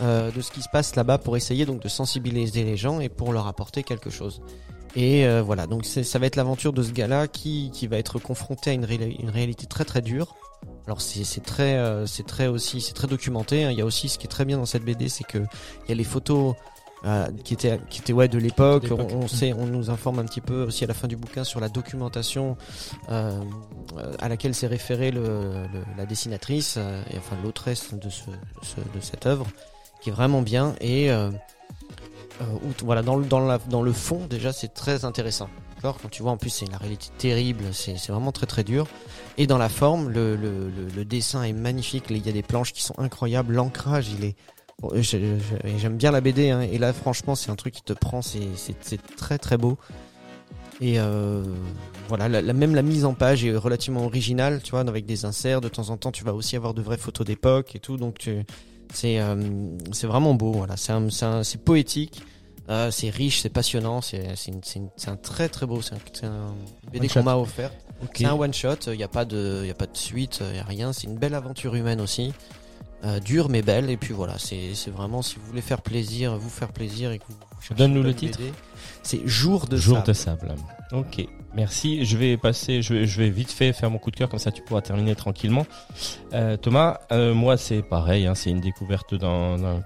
euh, 0.00 0.30
de 0.30 0.40
ce 0.40 0.50
qui 0.52 0.62
se 0.62 0.68
passe 0.72 0.94
là-bas 0.96 1.18
pour 1.18 1.36
essayer 1.36 1.66
donc 1.66 1.80
de 1.82 1.88
sensibiliser 1.88 2.62
les 2.64 2.76
gens 2.76 3.00
et 3.00 3.08
pour 3.08 3.32
leur 3.32 3.46
apporter 3.48 3.82
quelque 3.82 4.10
chose. 4.10 4.40
Et 4.94 5.26
euh, 5.26 5.42
voilà, 5.42 5.66
donc 5.66 5.84
ça 5.86 6.18
va 6.18 6.26
être 6.26 6.36
l'aventure 6.36 6.72
de 6.72 6.82
ce 6.82 6.92
gars-là 6.92 7.26
qui, 7.26 7.70
qui 7.72 7.86
va 7.86 7.96
être 7.96 8.18
confronté 8.18 8.70
à 8.70 8.72
une, 8.74 8.84
réa- 8.84 9.16
une 9.20 9.30
réalité 9.30 9.66
très 9.66 9.84
très 9.84 10.02
dure. 10.02 10.36
Alors 10.86 11.00
c'est 11.00 11.24
c'est 11.24 11.40
très 11.42 11.76
euh, 11.76 12.06
c'est 12.06 12.26
très 12.26 12.46
aussi 12.48 12.80
c'est 12.80 12.92
très 12.92 13.06
documenté. 13.08 13.64
hein. 13.64 13.70
Il 13.70 13.78
y 13.78 13.80
a 13.80 13.84
aussi 13.84 14.08
ce 14.08 14.18
qui 14.18 14.26
est 14.26 14.30
très 14.30 14.44
bien 14.44 14.58
dans 14.58 14.66
cette 14.66 14.84
BD, 14.84 15.08
c'est 15.08 15.24
que 15.24 15.38
il 15.38 15.88
y 15.88 15.92
a 15.92 15.94
les 15.94 16.04
photos 16.04 16.54
euh, 17.04 17.26
qui 17.44 17.54
étaient 17.54 17.80
qui 17.90 18.00
étaient 18.00 18.12
ouais 18.12 18.28
de 18.28 18.38
l'époque. 18.38 18.86
On, 18.90 19.16
on 19.24 19.28
sait, 19.28 19.52
on 19.52 19.66
nous 19.66 19.90
informe 19.90 20.18
un 20.20 20.24
petit 20.24 20.40
peu 20.40 20.62
aussi 20.64 20.84
à 20.84 20.86
la 20.86 20.94
fin 20.94 21.08
du 21.08 21.16
bouquin 21.16 21.44
sur 21.44 21.58
la 21.60 21.68
documentation 21.68 22.56
euh, 23.10 23.40
à 24.20 24.28
laquelle 24.28 24.54
s'est 24.54 24.66
référée 24.68 25.10
le, 25.10 25.22
le- 25.22 25.84
la 25.96 26.06
dessinatrice 26.06 26.76
euh, 26.78 27.02
et 27.10 27.18
enfin 27.18 27.36
l'autrice 27.42 27.92
de 27.94 28.08
ce, 28.08 28.24
ce- 28.62 28.80
de 28.96 29.00
cette 29.00 29.26
œuvre, 29.26 29.46
qui 30.00 30.10
est 30.10 30.12
vraiment 30.12 30.42
bien 30.42 30.74
et 30.80 31.10
euh, 31.10 31.30
euh, 32.40 32.44
où- 32.64 32.84
voilà 32.84 33.02
dans 33.02 33.16
le 33.16 33.24
dans 33.26 33.40
la 33.40 33.58
dans 33.58 33.82
le 33.82 33.92
fond 33.92 34.26
déjà 34.28 34.52
c'est 34.52 34.72
très 34.74 35.04
intéressant. 35.04 35.48
Quand 35.82 35.96
tu 36.12 36.22
vois 36.22 36.30
en 36.30 36.36
plus 36.36 36.50
c'est 36.50 36.70
la 36.70 36.78
réalité 36.78 37.08
terrible, 37.18 37.64
c'est 37.72 37.96
c'est 37.98 38.12
vraiment 38.12 38.30
très 38.30 38.46
très 38.46 38.62
dur. 38.62 38.86
Et 39.36 39.48
dans 39.48 39.58
la 39.58 39.68
forme, 39.68 40.10
le, 40.10 40.36
le, 40.36 40.68
le, 40.70 40.86
le 40.94 41.04
dessin 41.04 41.42
est 41.42 41.52
magnifique. 41.54 42.04
Il 42.10 42.24
y 42.24 42.28
a 42.28 42.32
des 42.32 42.42
planches 42.44 42.72
qui 42.72 42.82
sont 42.84 42.94
incroyables. 42.98 43.54
L'ancrage, 43.54 44.08
il 44.16 44.24
est. 44.24 44.36
J'aime 44.92 45.96
bien 45.96 46.10
la 46.10 46.20
BD. 46.20 46.50
Hein, 46.50 46.62
et 46.62 46.78
là, 46.78 46.92
franchement, 46.92 47.34
c'est 47.34 47.50
un 47.50 47.56
truc 47.56 47.74
qui 47.74 47.82
te 47.82 47.92
prend. 47.92 48.20
C'est 48.22 49.16
très 49.16 49.38
très 49.38 49.56
beau. 49.56 49.78
Et 50.80 50.98
euh, 50.98 51.44
voilà, 52.08 52.28
la, 52.28 52.42
la- 52.42 52.52
même 52.52 52.74
la 52.74 52.82
mise 52.82 53.04
en 53.04 53.14
page 53.14 53.44
est 53.44 53.54
relativement 53.54 54.04
originale, 54.04 54.60
tu 54.64 54.72
vois, 54.72 54.80
avec 54.80 55.06
des 55.06 55.24
inserts. 55.24 55.60
De 55.60 55.68
temps 55.68 55.90
en 55.90 55.96
temps, 55.96 56.10
tu 56.10 56.24
vas 56.24 56.34
aussi 56.34 56.56
avoir 56.56 56.74
de 56.74 56.82
vraies 56.82 56.96
photos 56.98 57.26
d'époque 57.26 57.76
et 57.76 57.78
tout. 57.78 57.96
Donc, 57.96 58.28
c'est 58.92 59.20
euh, 59.20 59.34
vraiment 60.02 60.34
beau. 60.34 60.52
Voilà, 60.52 60.74
c'est 60.76 61.64
poétique. 61.64 62.22
Euh, 62.68 62.90
c'est 62.92 63.10
riche, 63.10 63.40
c'est 63.40 63.48
passionnant, 63.48 64.00
c'est 64.00 64.22
un 65.08 65.16
très 65.16 65.48
très 65.48 65.66
beau, 65.66 65.82
c'est 65.82 66.24
un, 66.24 66.54
BD 66.92 67.08
qu'on 67.08 67.24
m'a 67.24 67.36
offert. 67.36 67.72
C'est 68.14 68.24
un 68.24 68.34
one 68.34 68.54
shot, 68.54 68.76
il 68.86 68.96
n'y 68.96 69.02
a 69.02 69.08
pas 69.08 69.24
de, 69.24 69.62
il 69.64 69.70
a 69.70 69.74
pas 69.74 69.86
de 69.86 69.96
suite, 69.96 70.40
il 70.48 70.56
y 70.56 70.60
a 70.60 70.64
rien. 70.64 70.92
C'est 70.92 71.08
une 71.08 71.16
belle 71.16 71.34
aventure 71.34 71.74
humaine 71.74 72.00
aussi, 72.00 72.32
euh, 73.04 73.20
dure 73.20 73.48
mais 73.48 73.62
belle. 73.62 73.90
Et 73.90 73.96
puis 73.96 74.12
voilà, 74.14 74.34
c'est 74.38 74.72
vraiment 74.90 75.22
si 75.22 75.36
vous 75.36 75.46
voulez 75.46 75.62
faire 75.62 75.82
plaisir, 75.82 76.36
vous 76.36 76.48
faire 76.50 76.72
plaisir 76.72 77.10
et 77.12 77.18
que 77.18 77.24
vous 77.28 77.34
cherchez 77.60 77.74
Donne-nous 77.74 78.02
le 78.02 78.14
titre. 78.14 78.38
C'est 79.02 79.20
Jour 79.26 79.66
de 79.66 79.76
Jour 79.76 79.96
sable. 79.96 80.06
de 80.06 80.12
sable. 80.12 80.54
Ok, 80.92 81.26
merci. 81.54 82.04
Je 82.04 82.16
vais 82.16 82.36
passer, 82.36 82.82
je 82.82 82.94
vais, 82.94 83.06
je 83.06 83.18
vais 83.20 83.30
vite 83.30 83.50
fait 83.50 83.72
faire 83.72 83.90
mon 83.90 83.98
coup 83.98 84.10
de 84.10 84.16
cœur, 84.16 84.28
comme 84.28 84.38
ça 84.38 84.52
tu 84.52 84.62
pourras 84.62 84.82
terminer 84.82 85.14
tranquillement. 85.14 85.66
Euh, 86.34 86.56
Thomas, 86.56 86.98
euh, 87.12 87.34
moi 87.34 87.56
c'est 87.56 87.82
pareil, 87.82 88.26
hein, 88.26 88.34
c'est 88.34 88.50
une 88.50 88.60
découverte 88.60 89.14
d'un, 89.14 89.58
d'un- 89.58 89.82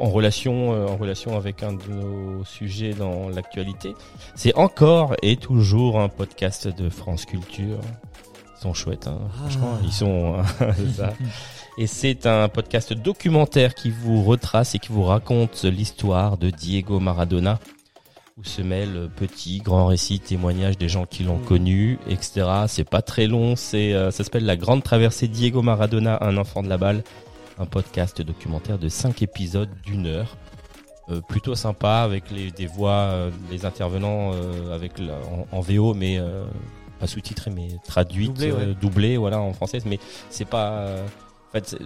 en 0.00 0.10
relation, 0.10 0.74
euh, 0.74 0.86
en 0.86 0.96
relation 0.96 1.36
avec 1.36 1.62
un 1.62 1.72
de 1.72 1.82
nos 1.88 2.44
sujets 2.44 2.92
dans 2.92 3.28
l'actualité. 3.30 3.94
C'est 4.36 4.54
encore 4.54 5.14
et 5.22 5.36
toujours 5.36 5.98
un 5.98 6.08
podcast 6.08 6.68
de 6.68 6.88
France 6.90 7.24
Culture. 7.24 7.80
Ils 8.58 8.62
sont 8.62 8.74
chouettes, 8.74 9.06
hein. 9.06 9.18
franchement, 9.36 9.78
ils 9.84 9.92
sont. 9.92 10.36
c'est 10.76 10.90
ça. 10.96 11.12
Et 11.78 11.86
c'est 11.86 12.26
un 12.26 12.48
podcast 12.48 12.92
documentaire 12.92 13.74
qui 13.74 13.90
vous 13.90 14.24
retrace 14.24 14.74
et 14.74 14.78
qui 14.80 14.88
vous 14.90 15.04
raconte 15.04 15.62
l'histoire 15.64 16.36
de 16.38 16.50
Diego 16.50 16.98
Maradona, 16.98 17.60
où 18.36 18.42
se 18.44 18.62
mêlent 18.62 19.08
petits, 19.14 19.58
grands 19.58 19.86
récits, 19.86 20.18
témoignages 20.18 20.76
des 20.76 20.88
gens 20.88 21.06
qui 21.06 21.22
l'ont 21.22 21.36
Mhm. 21.38 21.44
connu, 21.44 21.98
etc. 22.08 22.46
C'est 22.66 22.88
pas 22.88 23.00
très 23.02 23.28
long, 23.28 23.54
c'est 23.54 23.94
euh, 23.94 24.10
ça 24.10 24.24
s'appelle 24.24 24.44
La 24.44 24.56
Grande 24.56 24.82
Traversée 24.82 25.28
Diego 25.28 25.62
Maradona, 25.62 26.18
un 26.20 26.36
enfant 26.36 26.64
de 26.64 26.68
la 26.68 26.78
balle, 26.78 27.04
un 27.60 27.66
podcast 27.66 28.20
documentaire 28.22 28.78
de 28.78 28.88
5 28.88 29.22
épisodes 29.22 29.70
d'une 29.84 30.06
heure. 30.06 30.36
Euh, 31.10 31.20
plutôt 31.26 31.54
sympa 31.54 31.98
avec 32.00 32.30
les, 32.30 32.50
des 32.50 32.66
voix, 32.66 32.90
euh, 33.12 33.30
les 33.50 33.64
intervenants 33.64 34.32
euh, 34.34 34.74
avec 34.74 34.98
la- 34.98 35.14
en, 35.52 35.56
en 35.56 35.60
VO, 35.60 35.94
mais 35.94 36.18
pas 36.98 37.06
sous-titré, 37.06 37.50
mais 37.50 37.68
traduite, 37.86 38.32
Doublé, 38.80 39.10
ouais. 39.10 39.16
euh, 39.16 39.18
voilà, 39.18 39.40
en 39.40 39.52
français. 39.52 39.78
Mais 39.86 39.98
c'est 40.30 40.44
pas, 40.44 40.70
euh, 40.70 41.06
en 41.48 41.52
fait, 41.52 41.76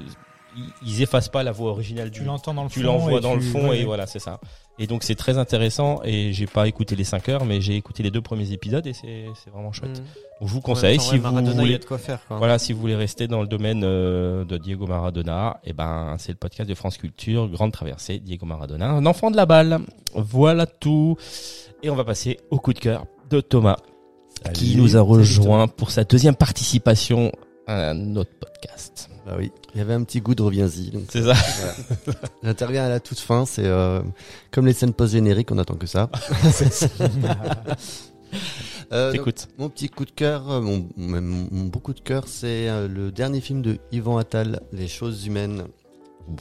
ils, 0.82 1.02
effacent 1.02 1.28
pas 1.28 1.42
la 1.42 1.52
voix 1.52 1.70
originale 1.70 2.10
du, 2.10 2.20
Tu 2.20 2.24
l'entends 2.24 2.54
dans 2.54 2.64
le 2.64 2.70
tu 2.70 2.80
fond 2.80 2.86
l'envoies 2.86 3.18
et 3.18 3.20
dans 3.20 3.34
le 3.34 3.40
fond 3.40 3.68
ouais, 3.68 3.76
et 3.76 3.80
ouais. 3.80 3.84
voilà 3.84 4.06
c'est 4.06 4.18
ça 4.18 4.40
Et 4.78 4.86
donc 4.86 5.02
c'est 5.02 5.14
très 5.14 5.38
intéressant 5.38 6.00
et 6.04 6.32
j'ai 6.32 6.46
pas 6.46 6.68
écouté 6.68 6.96
les 6.96 7.04
5 7.04 7.28
heures 7.28 7.44
mais 7.44 7.60
j'ai 7.60 7.76
écouté 7.76 8.02
les 8.02 8.10
deux 8.10 8.20
premiers 8.20 8.52
épisodes 8.52 8.86
et 8.86 8.92
c'est 8.92 9.50
vraiment 9.52 9.72
chouette. 9.72 10.00
Mm. 10.00 10.04
Donc 10.40 10.48
je 10.48 10.52
vous 10.52 10.60
conseille 10.60 10.98
temps, 10.98 11.02
si 11.04 11.14
ouais, 11.14 11.18
vous 11.18 11.52
voulez 11.52 11.78
de 11.78 11.84
quoi 11.84 11.98
faire. 11.98 12.20
Quoi. 12.26 12.38
voilà, 12.38 12.58
si 12.58 12.72
vous 12.72 12.80
voulez 12.80 12.96
rester 12.96 13.28
dans 13.28 13.40
le 13.40 13.46
domaine 13.46 13.82
euh, 13.84 14.44
de 14.44 14.58
Diego 14.58 14.86
Maradona, 14.86 15.60
eh 15.64 15.72
ben 15.72 16.16
c'est 16.18 16.32
le 16.32 16.38
podcast 16.38 16.68
de 16.68 16.74
France 16.74 16.98
Culture, 16.98 17.48
Grande 17.48 17.72
Traversée, 17.72 18.18
Diego 18.18 18.46
Maradona, 18.46 18.90
un 18.90 19.06
enfant 19.06 19.30
de 19.30 19.36
la 19.36 19.46
balle. 19.46 19.80
Voilà 20.14 20.66
tout. 20.66 21.16
Et 21.82 21.90
on 21.90 21.94
va 21.96 22.04
passer 22.04 22.38
au 22.50 22.58
coup 22.58 22.72
de 22.72 22.78
cœur 22.78 23.06
de 23.30 23.40
Thomas, 23.40 23.76
qui 24.54 24.76
nous 24.76 24.96
a 24.96 25.00
rejoint 25.00 25.68
pour 25.68 25.90
sa 25.90 26.04
deuxième 26.04 26.34
participation 26.36 27.32
à 27.66 27.94
notre 27.94 28.30
podcast. 28.38 29.08
Bah 29.24 29.36
oui, 29.38 29.52
il 29.74 29.78
y 29.78 29.80
avait 29.80 29.94
un 29.94 30.02
petit 30.02 30.20
goût 30.20 30.34
de 30.34 30.42
reviens-y. 30.42 30.92
C'est 31.10 31.22
ça. 31.22 31.34
voilà. 32.04 32.20
J'interviens 32.42 32.84
à 32.84 32.88
la 32.88 32.98
toute 33.00 33.20
fin, 33.20 33.46
c'est 33.46 33.64
euh, 33.64 34.02
comme 34.50 34.66
les 34.66 34.72
scènes 34.72 34.92
post-génériques, 34.92 35.50
on 35.52 35.58
attend 35.58 35.74
que 35.76 35.86
ça. 35.86 36.10
Euh, 38.92 39.12
donc, 39.12 39.32
mon 39.58 39.68
petit 39.70 39.88
coup 39.88 40.04
de 40.04 40.10
cœur, 40.10 40.50
euh, 40.50 40.60
mon, 40.60 40.86
mon, 40.96 41.20
mon 41.22 41.64
beau 41.64 41.78
coup 41.80 41.94
de 41.94 42.00
cœur, 42.00 42.24
c'est 42.26 42.68
euh, 42.68 42.88
le 42.88 43.10
dernier 43.10 43.40
film 43.40 43.62
de 43.62 43.78
Yvan 43.90 44.18
Attal, 44.18 44.60
Les 44.72 44.88
choses 44.88 45.26
humaines. 45.26 45.64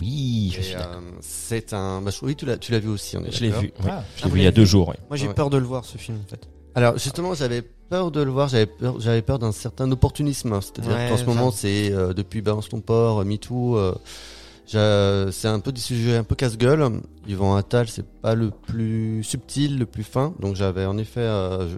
Oui, 0.01 0.51
je 0.55 0.61
suis 0.61 0.75
euh, 0.75 0.79
c'est 1.21 1.73
un. 1.73 2.01
Bah, 2.01 2.11
oui, 2.21 2.35
tu 2.35 2.45
l'as, 2.45 2.57
tu 2.57 2.71
l'as 2.73 2.79
vu 2.79 2.89
aussi. 2.89 3.15
On 3.17 3.23
est 3.23 3.31
Je 3.31 3.41
l'ai 3.41 3.51
vu. 3.51 3.71
oui. 3.83 3.89
Ah, 3.89 4.03
Je 4.17 4.25
l'ai 4.25 4.31
vu 4.31 4.39
il 4.39 4.43
y 4.43 4.47
a 4.47 4.51
deux 4.51 4.65
jours. 4.65 4.89
oui. 4.89 4.95
Moi, 5.09 5.17
j'ai 5.17 5.27
Ouais. 5.27 5.33
peur 5.33 5.49
de 5.49 5.57
le 5.57 5.65
voir 5.65 5.85
ce 5.85 5.97
film 5.97 6.17
en 6.25 6.29
fait. 6.29 6.47
Alors 6.75 6.97
justement, 6.97 7.33
j'avais 7.33 7.61
peur 7.61 8.11
de 8.11 8.21
le 8.21 8.31
voir, 8.31 8.47
j'avais 8.47 8.65
peur, 8.65 8.99
j'avais 8.99 9.21
peur 9.21 9.39
d'un 9.39 9.51
certain 9.51 9.91
opportunisme. 9.91 10.57
C'est-à-dire 10.61 10.91
Ouais, 10.95 11.07
qu'en 11.09 11.17
ce 11.17 11.25
ça. 11.25 11.29
moment, 11.29 11.51
c'est 11.51 11.91
euh, 11.91 12.13
depuis 12.13 12.41
Balance 12.41 12.69
ton 12.69 12.79
port, 12.79 13.19
euh, 13.21 13.25
MeToo, 13.25 13.77
euh, 13.77 13.93
c'est 14.71 15.47
un 15.47 15.59
peu 15.59 15.71
des 15.71 15.81
sujets 15.81 16.17
un 16.17 16.23
peu 16.23 16.35
casse-gueule. 16.35 17.01
Yvan 17.27 17.55
Attal, 17.55 17.87
c'est 17.87 18.05
pas 18.05 18.33
le 18.33 18.49
plus 18.49 19.23
subtil, 19.23 19.77
le 19.77 19.85
plus 19.85 20.03
fin. 20.03 20.33
Donc 20.39 20.55
j'avais 20.55 20.85
en 20.85 20.97
effet, 20.97 21.19
euh, 21.19 21.69
je, 21.69 21.77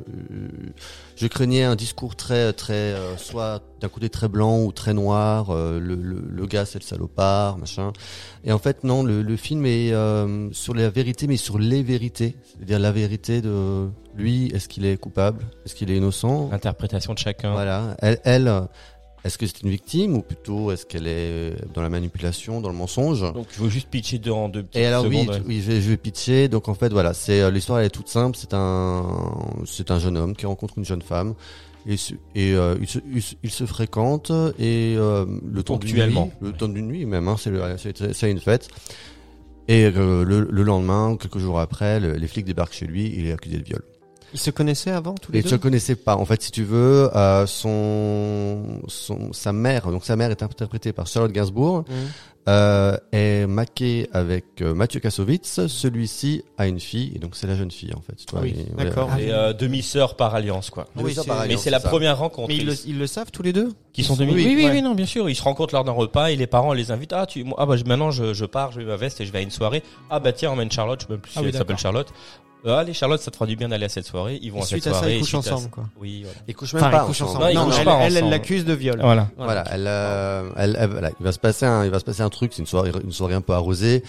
je 1.18 1.28
craignais 1.28 1.64
un 1.64 1.76
discours 1.76 2.16
très, 2.16 2.54
très, 2.54 2.74
euh, 2.74 3.18
soit 3.18 3.62
d'un 3.82 3.90
côté 3.90 4.10
très 4.10 4.30
blanc 4.30 4.62
ou 4.64 4.72
très 4.72 4.94
noir. 4.94 5.50
euh, 5.50 5.82
le, 5.82 5.96
le, 5.96 6.24
le 6.26 6.46
gars, 6.46 6.64
c'est 6.66 6.80
le 6.80 6.86
salopard, 6.86 7.58
machin. 7.58 7.92
Et 8.46 8.54
en 8.54 8.58
fait, 8.58 8.86
non, 8.86 9.04
le, 9.04 9.22
le 9.22 9.36
film 9.36 9.66
est 9.66 9.94
sur 10.54 10.74
la 10.74 10.90
vérité, 10.90 11.28
mais 11.28 11.38
sur 11.38 11.60
les 11.60 11.84
vérités. 11.84 12.38
C'est-à-dire 12.46 12.80
la 12.80 12.92
vérité 12.94 13.42
de 13.42 13.90
lui, 14.16 14.48
est-ce 14.54 14.70
qu'il 14.70 14.86
est 14.86 14.96
coupable? 14.98 15.44
Est-ce 15.66 15.76
qu'il 15.76 15.92
est 15.92 15.98
innocent? 15.98 16.50
L'interprétation 16.52 17.14
de 17.14 17.20
chacun. 17.20 17.52
Voilà. 17.52 17.98
Elle, 18.00 18.20
elle 18.24 18.68
est-ce 19.24 19.38
que 19.38 19.46
c'est 19.48 19.62
une 19.62 19.70
victime 19.70 20.18
ou 20.18 20.22
plutôt 20.22 20.72
est-ce 20.72 20.86
qu'elle 20.86 21.08
est 21.08 21.54
dans 21.74 21.82
la 21.82 21.90
manipulation, 21.90 22.60
dans 22.62 22.70
le 22.70 22.76
mensonge? 22.76 23.22
Donc 23.34 23.48
je 23.56 23.62
veux 23.62 23.70
juste 23.70 23.88
pitcher 23.90 24.18
deux 24.20 24.32
en 24.32 24.50
deux 24.50 24.64
petites 24.64 24.82
et 24.82 24.86
alors 24.86 25.06
oui, 25.06 25.22
secondes. 25.22 25.36
t- 25.38 25.48
oui, 25.48 25.62
je 25.62 25.72
vais, 25.72 25.82
je 25.82 25.90
vais 25.90 25.98
pitcher. 25.98 26.48
Donc 26.50 26.68
en 26.68 26.74
fait 26.74 26.92
voilà, 26.92 27.14
c'est 27.14 27.42
euh, 27.42 27.50
l'histoire 27.52 27.80
elle 27.80 27.86
est 27.86 27.90
toute 27.90 28.10
simple. 28.10 28.38
C'est 28.38 28.54
un 28.54 29.06
c'est 29.66 29.92
un 29.92 30.00
jeune 30.00 30.18
homme 30.18 30.36
qui 30.36 30.46
rencontre 30.46 30.78
une 30.78 30.86
jeune 30.86 31.02
femme 31.02 31.36
et, 31.88 31.96
et 32.36 32.54
euh, 32.54 32.76
ils, 32.82 32.88
se, 32.88 33.00
ils, 33.14 33.24
ils 33.44 33.52
se 33.52 33.66
fréquentent 33.66 34.32
et 34.60 34.96
euh, 34.98 35.26
le 35.46 35.64
temps 35.64 35.78
d'une 35.78 36.06
nuit, 36.06 36.16
le 36.42 36.52
temps 36.52 36.68
d'une 36.68 36.88
nuit 36.88 37.06
même, 37.06 37.28
hein, 37.28 37.36
c'est 37.38 38.32
une 38.32 38.40
fête. 38.40 38.68
Et 39.70 39.86
euh, 39.86 40.26
le, 40.26 40.42
le 40.52 40.64
lendemain, 40.64 41.16
quelques 41.16 41.38
jours 41.40 41.58
après, 41.60 42.02
le- 42.02 42.16
les 42.16 42.28
flics 42.28 42.44
débarquent 42.46 42.74
chez 42.74 42.86
lui. 42.86 43.14
Il 43.18 43.28
est 43.28 43.32
accusé 43.32 43.58
de 43.60 43.64
viol. 43.64 43.82
Ils 44.34 44.40
se 44.40 44.50
connaissaient 44.52 44.92
avant 44.92 45.14
tous 45.14 45.32
les 45.32 45.42
deux 45.44 45.52
ne 45.52 45.58
connaissais 45.58 45.96
pas. 45.96 46.16
En 46.16 46.26
fait, 46.26 46.42
si 46.42 46.52
tu 46.52 46.64
veux, 46.64 47.10
euh, 47.16 47.46
son, 47.46 48.82
son, 48.88 49.32
sa 49.34 49.54
mère, 49.54 49.92
donc 49.92 50.04
sa 50.06 50.16
mère 50.16 50.32
est 50.32 50.42
interprétée 50.44 50.92
par 50.92 51.06
Charlotte 51.08 51.32
Gainsbourg, 51.32 51.86
Mhm. 51.88 51.96
euh, 52.50 52.98
est 53.12 53.46
maquée 53.48 54.10
avec 54.12 54.46
euh, 54.62 54.74
Mathieu 54.74 55.00
Kassovitz. 55.00 55.68
Celui-ci 55.68 56.44
a 56.58 56.68
une 56.68 56.80
fille, 56.80 57.12
et 57.16 57.20
donc 57.20 57.36
c'est 57.36 57.48
la 57.48 57.56
jeune 57.56 57.70
fille 57.72 57.92
en 57.96 58.02
fait. 58.02 58.16
Ah 58.36 58.40
oui, 58.42 58.56
et- 58.58 58.84
d'accord. 58.84 59.08
voilà. 59.08 59.22
Et 59.24 59.32
euh, 59.32 59.54
demi-sœurs 59.54 60.16
par 60.16 60.34
alliance 60.36 60.70
quoi. 60.72 60.88
Oui, 60.96 61.14
par 61.14 61.26
Mais 61.28 61.32
alliance, 61.44 61.62
c'est 61.62 61.70
la 61.70 61.80
ça. 61.80 61.90
première 61.90 62.18
rencontre. 62.18 62.48
Mais 62.50 62.58
ils 62.58 62.66
le, 62.66 62.74
Ils- 62.74 62.90
ils 62.90 62.98
le 63.00 63.08
savent 63.08 63.32
tous 63.32 63.44
les 63.44 63.54
deux 63.54 63.70
Qui 63.94 64.04
sont 64.04 64.16
demi 64.16 64.34
Oui, 64.34 64.46
Oui, 64.48 64.56
oui, 64.58 64.66
ouais. 64.66 64.72
oui, 64.72 64.82
non, 64.82 64.96
bien 64.96 65.06
sûr. 65.06 65.30
Ils 65.30 65.36
se 65.36 65.44
rencontrent 65.44 65.76
lors 65.76 65.84
d'un 65.84 65.92
repas 65.92 66.32
et 66.32 66.36
les 66.36 66.48
parents 66.48 66.74
les 66.74 66.90
invitent. 66.92 67.14
Ah, 67.14 67.28
tu, 67.28 67.44
moi- 67.44 67.58
ah 67.60 67.66
bah 67.68 67.76
maintenant 67.86 68.10
je, 68.10 68.34
je 68.34 68.46
pars, 68.46 68.72
je 68.72 68.80
vais 68.80 68.86
ma 68.86 68.96
veste 68.98 69.22
et 69.22 69.26
je 69.28 69.32
vais 69.32 69.38
à 69.40 69.42
une 69.42 69.52
soirée. 69.52 69.84
Ah 70.10 70.20
bah 70.20 70.34
tiens, 70.34 70.50
emmène 70.52 70.72
Charlotte. 70.72 71.02
Je 71.02 71.06
sais 71.06 71.12
même 71.14 71.22
plus 71.22 71.32
si 71.32 71.38
Ah 71.38 71.42
oui, 71.44 71.50
elle 71.50 71.58
s'appelle. 71.58 71.78
Charlotte. 71.78 72.08
Euh, 72.66 72.78
allez 72.78 72.94
Charlotte, 72.94 73.20
ça 73.20 73.30
te 73.30 73.36
fera 73.36 73.46
du 73.46 73.56
bien 73.58 73.68
d'aller 73.68 73.86
à 73.86 73.90
cette 73.90 74.06
soirée. 74.06 74.40
Ils 74.42 74.52
vont 74.52 74.60
Et 74.60 74.62
à 74.62 74.66
cette 74.66 74.70
suite 74.82 74.88
à 74.88 74.92
ça, 74.94 75.00
soirée. 75.00 75.18
ils 75.18 75.20
couchent 75.22 75.34
à 75.34 75.38
ensemble 75.40 75.70
quoi. 75.70 75.84
Oui. 76.00 76.22
Voilà. 76.24 76.38
Ils 76.48 76.56
couchent 76.56 76.74
même 76.74 76.84
Enfin, 76.84 76.92
pas 76.92 77.04
ils 77.04 77.08
couchent 77.08 77.22
ensemble. 77.22 77.38
ensemble. 77.44 77.54
Non, 77.56 77.60
Non, 77.62 77.66
couchent 77.68 77.80
elle, 77.80 77.86
pas 77.86 78.00
elle, 78.06 78.30
l'accuse 78.30 78.64
de 78.66 78.74
viol. 78.74 79.00
Voilà. 79.02 79.28
Voilà, 79.38 79.64
elle, 79.70 79.86
euh, 79.88 80.50
elle, 80.56 80.78
elle- 80.80 80.90
voilà, 80.90 81.12
il 81.20 81.24
va 81.24 81.32
se 81.34 81.40
passer 81.40 81.66
un, 81.66 81.84
il 81.84 81.92
va 81.92 82.00
se 82.00 82.06
passer 82.06 82.22
un 82.22 82.30
truc. 82.30 82.54
C'est 82.54 82.62
une 82.62 82.66
soirée, 82.68 82.92
une 83.04 83.12
soirée 83.12 83.34
un 83.36 83.42
peu 83.42 83.52
arrosée. 83.54 84.02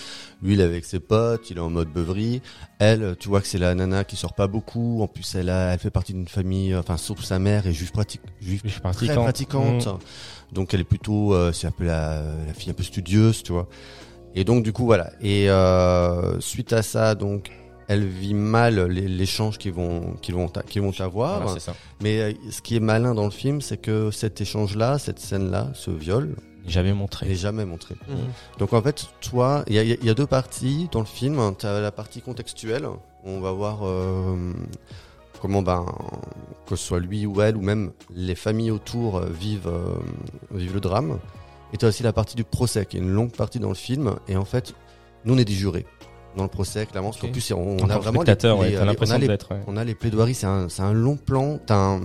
Lui, 0.43 0.55
il 0.55 0.60
est 0.60 0.64
avec 0.64 0.85
ses 0.85 1.01
potes, 1.01 1.51
il 1.51 1.56
est 1.56 1.60
en 1.60 1.70
mode 1.70 1.89
beuverie. 1.89 2.43
Elle, 2.78 3.16
tu 3.18 3.28
vois 3.28 3.40
que 3.40 3.47
c'est 3.48 3.59
la 3.59 3.74
nana 3.74 4.05
qui 4.05 4.14
sort 4.16 4.35
pas 4.35 4.47
beaucoup. 4.47 5.02
En 5.02 5.09
plus, 5.09 5.35
elle 5.35 5.48
a, 5.51 5.72
elle 5.72 5.78
fait 5.81 5.90
partie 5.90 6.12
d'une 6.12 6.28
famille, 6.28 6.72
euh, 6.74 6.81
enfin, 6.81 6.97
sauf 6.97 7.22
sa 7.24 7.39
mère 7.40 7.66
est 7.66 7.72
juge 7.72 7.90
pratique, 7.93 8.20
suis 8.40 8.59
très 8.60 8.81
pratiquant. 8.81 9.22
pratiquante. 9.24 9.86
Mmh. 9.86 9.98
Donc 10.55 10.72
elle 10.74 10.81
est 10.81 10.85
plutôt, 10.85 11.35
euh, 11.35 11.51
c'est 11.52 11.66
un 11.66 11.72
peu 11.72 11.85
la, 11.85 12.22
la 12.47 12.55
fille 12.55 12.70
un 12.70 12.74
peu 12.74 12.85
studieuse, 12.85 13.43
tu 13.43 13.51
vois. 13.52 13.66
Et 14.36 14.44
donc 14.44 14.62
du 14.62 14.72
coup 14.72 14.85
voilà. 14.85 15.10
Et 15.20 15.51
euh, 15.51 16.39
suite 16.40 16.72
à 16.72 16.82
ça, 16.82 17.14
donc 17.16 17.51
elle 17.89 18.06
vit 18.06 18.35
mal 18.35 18.86
l'échange 18.86 19.59
qu'ils 19.59 19.73
vont, 19.73 20.15
qu'ils 20.23 20.35
vont, 20.35 20.48
qu'ils 20.69 20.82
vont 20.82 20.93
avoir. 21.01 21.43
Voilà, 21.43 21.55
c'est 21.55 21.66
ça. 21.66 21.74
Mais 22.02 22.20
euh, 22.20 22.32
ce 22.51 22.62
qui 22.62 22.77
est 22.77 22.81
malin 22.81 23.15
dans 23.15 23.24
le 23.24 23.31
film, 23.31 23.61
c'est 23.61 23.77
que 23.77 24.11
cet 24.11 24.40
échange-là, 24.40 24.98
cette 24.98 25.19
scène-là, 25.19 25.70
ce 25.74 25.90
viol, 25.90 26.36
Jamais 26.66 26.94
montré. 26.94 27.35
jamais 27.35 27.65
montrée. 27.65 27.97
Mhm. 28.09 28.16
Donc 28.59 28.73
en 28.73 28.81
fait, 28.81 29.06
toi, 29.20 29.65
il 29.66 29.74
y 29.74 29.78
a, 29.78 29.82
il 29.82 30.05
y 30.05 30.11
a 30.11 30.15
deux 30.15 30.27
parties 30.27 30.89
dans 30.90 31.01
le 31.01 31.06
film. 31.06 31.39
Tu 31.59 31.66
as 31.66 31.81
la 31.81 31.93
partie 31.93 32.23
contextuelle, 32.23 32.86
où 32.86 33.28
on 33.28 33.40
va 33.40 33.52
voir 33.52 33.81
euh, 33.82 34.52
comment, 35.40 35.62
ben, 35.62 35.85
que 36.66 36.77
ce 36.77 36.86
soit 36.86 37.01
lui 37.01 37.27
ou 37.27 37.43
elle, 37.43 37.56
ou 37.56 37.61
même 37.61 37.93
les 38.15 38.35
familles 38.35 38.70
autour 38.70 39.19
euh, 39.19 39.27
vivent, 39.27 39.69
euh, 39.69 39.98
vivent 40.52 40.74
le 40.74 40.81
drame. 40.81 41.19
Et 41.73 41.77
tu 41.77 41.85
as 41.85 41.89
aussi 41.89 42.02
la 42.02 42.12
partie 42.12 42.36
du 42.36 42.44
procès, 42.44 42.86
qui 42.86 42.97
est 42.97 43.01
une 43.01 43.11
longue 43.11 43.32
partie 43.32 43.59
dans 43.59 43.69
le 43.69 43.74
film. 43.74 44.15
Et 44.28 44.36
en 44.36 44.44
fait, 44.44 44.74
nous, 45.24 45.35
on 45.35 45.39
est 45.39 45.44
des 45.44 45.52
jurés 45.52 45.86
dans 46.36 46.43
le 46.44 46.48
procès, 46.48 46.86
clairement. 46.86 47.11
Parce 47.11 47.20
qu'en 47.20 47.27
Ok. 47.28 47.32
plus, 47.32 47.52
on, 47.52 47.78
a 47.89 47.98
vraiment 47.98 48.23
les- 48.23 48.32
ouais, 48.32 48.77
on 48.78 49.11
a 49.11 49.19
les 49.19 49.27
l'être. 49.28 49.52
ouais. 49.52 49.61
on 49.66 49.77
a 49.77 49.85
les 49.85 49.94
plaidoiries, 49.94 50.35
c'est 50.35 50.47
un, 50.47 50.69
c'est 50.69 50.82
un 50.82 50.93
long 50.93 51.16
plan. 51.16 51.59
T'as 51.65 51.77
un, 51.77 52.01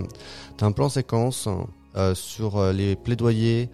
t'as 0.56 0.66
un 0.66 0.72
plan 0.72 0.88
séquence 0.88 1.48
euh, 1.96 2.14
sur 2.14 2.58
euh, 2.58 2.72
les 2.72 2.96
plaidoyers 2.96 3.68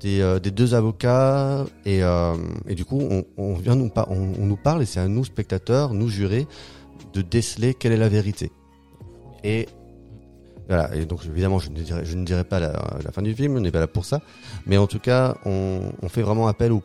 des, 0.00 0.20
euh, 0.22 0.38
des 0.38 0.50
deux 0.50 0.74
avocats 0.74 1.66
et, 1.84 2.02
euh, 2.02 2.34
et 2.66 2.74
du 2.74 2.86
coup 2.86 2.98
on, 3.10 3.24
on 3.36 3.52
vient 3.54 3.74
nous 3.74 3.90
on, 3.94 4.32
on 4.40 4.46
nous 4.46 4.56
parle 4.56 4.80
et 4.82 4.86
c'est 4.86 5.00
à 5.00 5.08
nous 5.08 5.24
spectateurs, 5.24 5.92
nous 5.92 6.08
jurés, 6.08 6.46
de 7.12 7.20
déceler 7.20 7.74
quelle 7.74 7.92
est 7.92 7.98
la 7.98 8.08
vérité. 8.08 8.50
Et 9.44 9.68
voilà. 10.68 10.94
Et 10.94 11.04
donc 11.04 11.20
évidemment 11.26 11.58
je 11.58 11.68
ne 11.68 11.74
dirai, 11.80 12.04
je 12.06 12.16
ne 12.16 12.24
dirai 12.24 12.44
pas 12.44 12.60
la, 12.60 12.72
la 13.04 13.12
fin 13.12 13.20
du 13.20 13.34
film, 13.34 13.56
on 13.56 13.60
n'est 13.60 13.70
pas 13.72 13.80
là 13.80 13.88
pour 13.88 14.06
ça, 14.06 14.22
mais 14.64 14.78
en 14.78 14.86
tout 14.86 15.00
cas 15.00 15.36
on, 15.44 15.92
on 16.02 16.08
fait 16.08 16.22
vraiment 16.22 16.46
appel 16.48 16.72
au, 16.72 16.82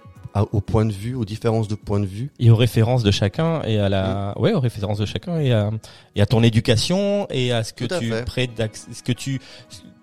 au 0.52 0.62
point 0.62 0.86
de 0.86 0.92
vue, 0.94 1.16
aux 1.16 1.26
différences 1.26 1.68
de 1.68 1.76
point 1.76 2.00
de 2.00 2.06
vue. 2.06 2.32
Et 2.40 2.50
aux 2.50 2.56
références 2.56 3.04
de 3.04 3.12
chacun 3.12 3.62
et 3.64 3.80
à 3.80 3.90
la, 3.90 4.34
ouais, 4.38 4.54
aux 4.54 4.60
références 4.60 4.98
de 4.98 5.06
chacun 5.06 5.40
et 5.40 5.54
à, 5.54 5.72
et 6.16 6.22
à 6.22 6.26
ton 6.26 6.44
éducation 6.44 7.28
et 7.30 7.52
à 7.52 7.64
ce 7.64 7.74
que 7.74 7.86
Tout 7.86 8.00
tu 8.00 8.12
prêtes, 8.26 8.52
ce 8.92 9.02
que 9.02 9.12
tu, 9.14 9.40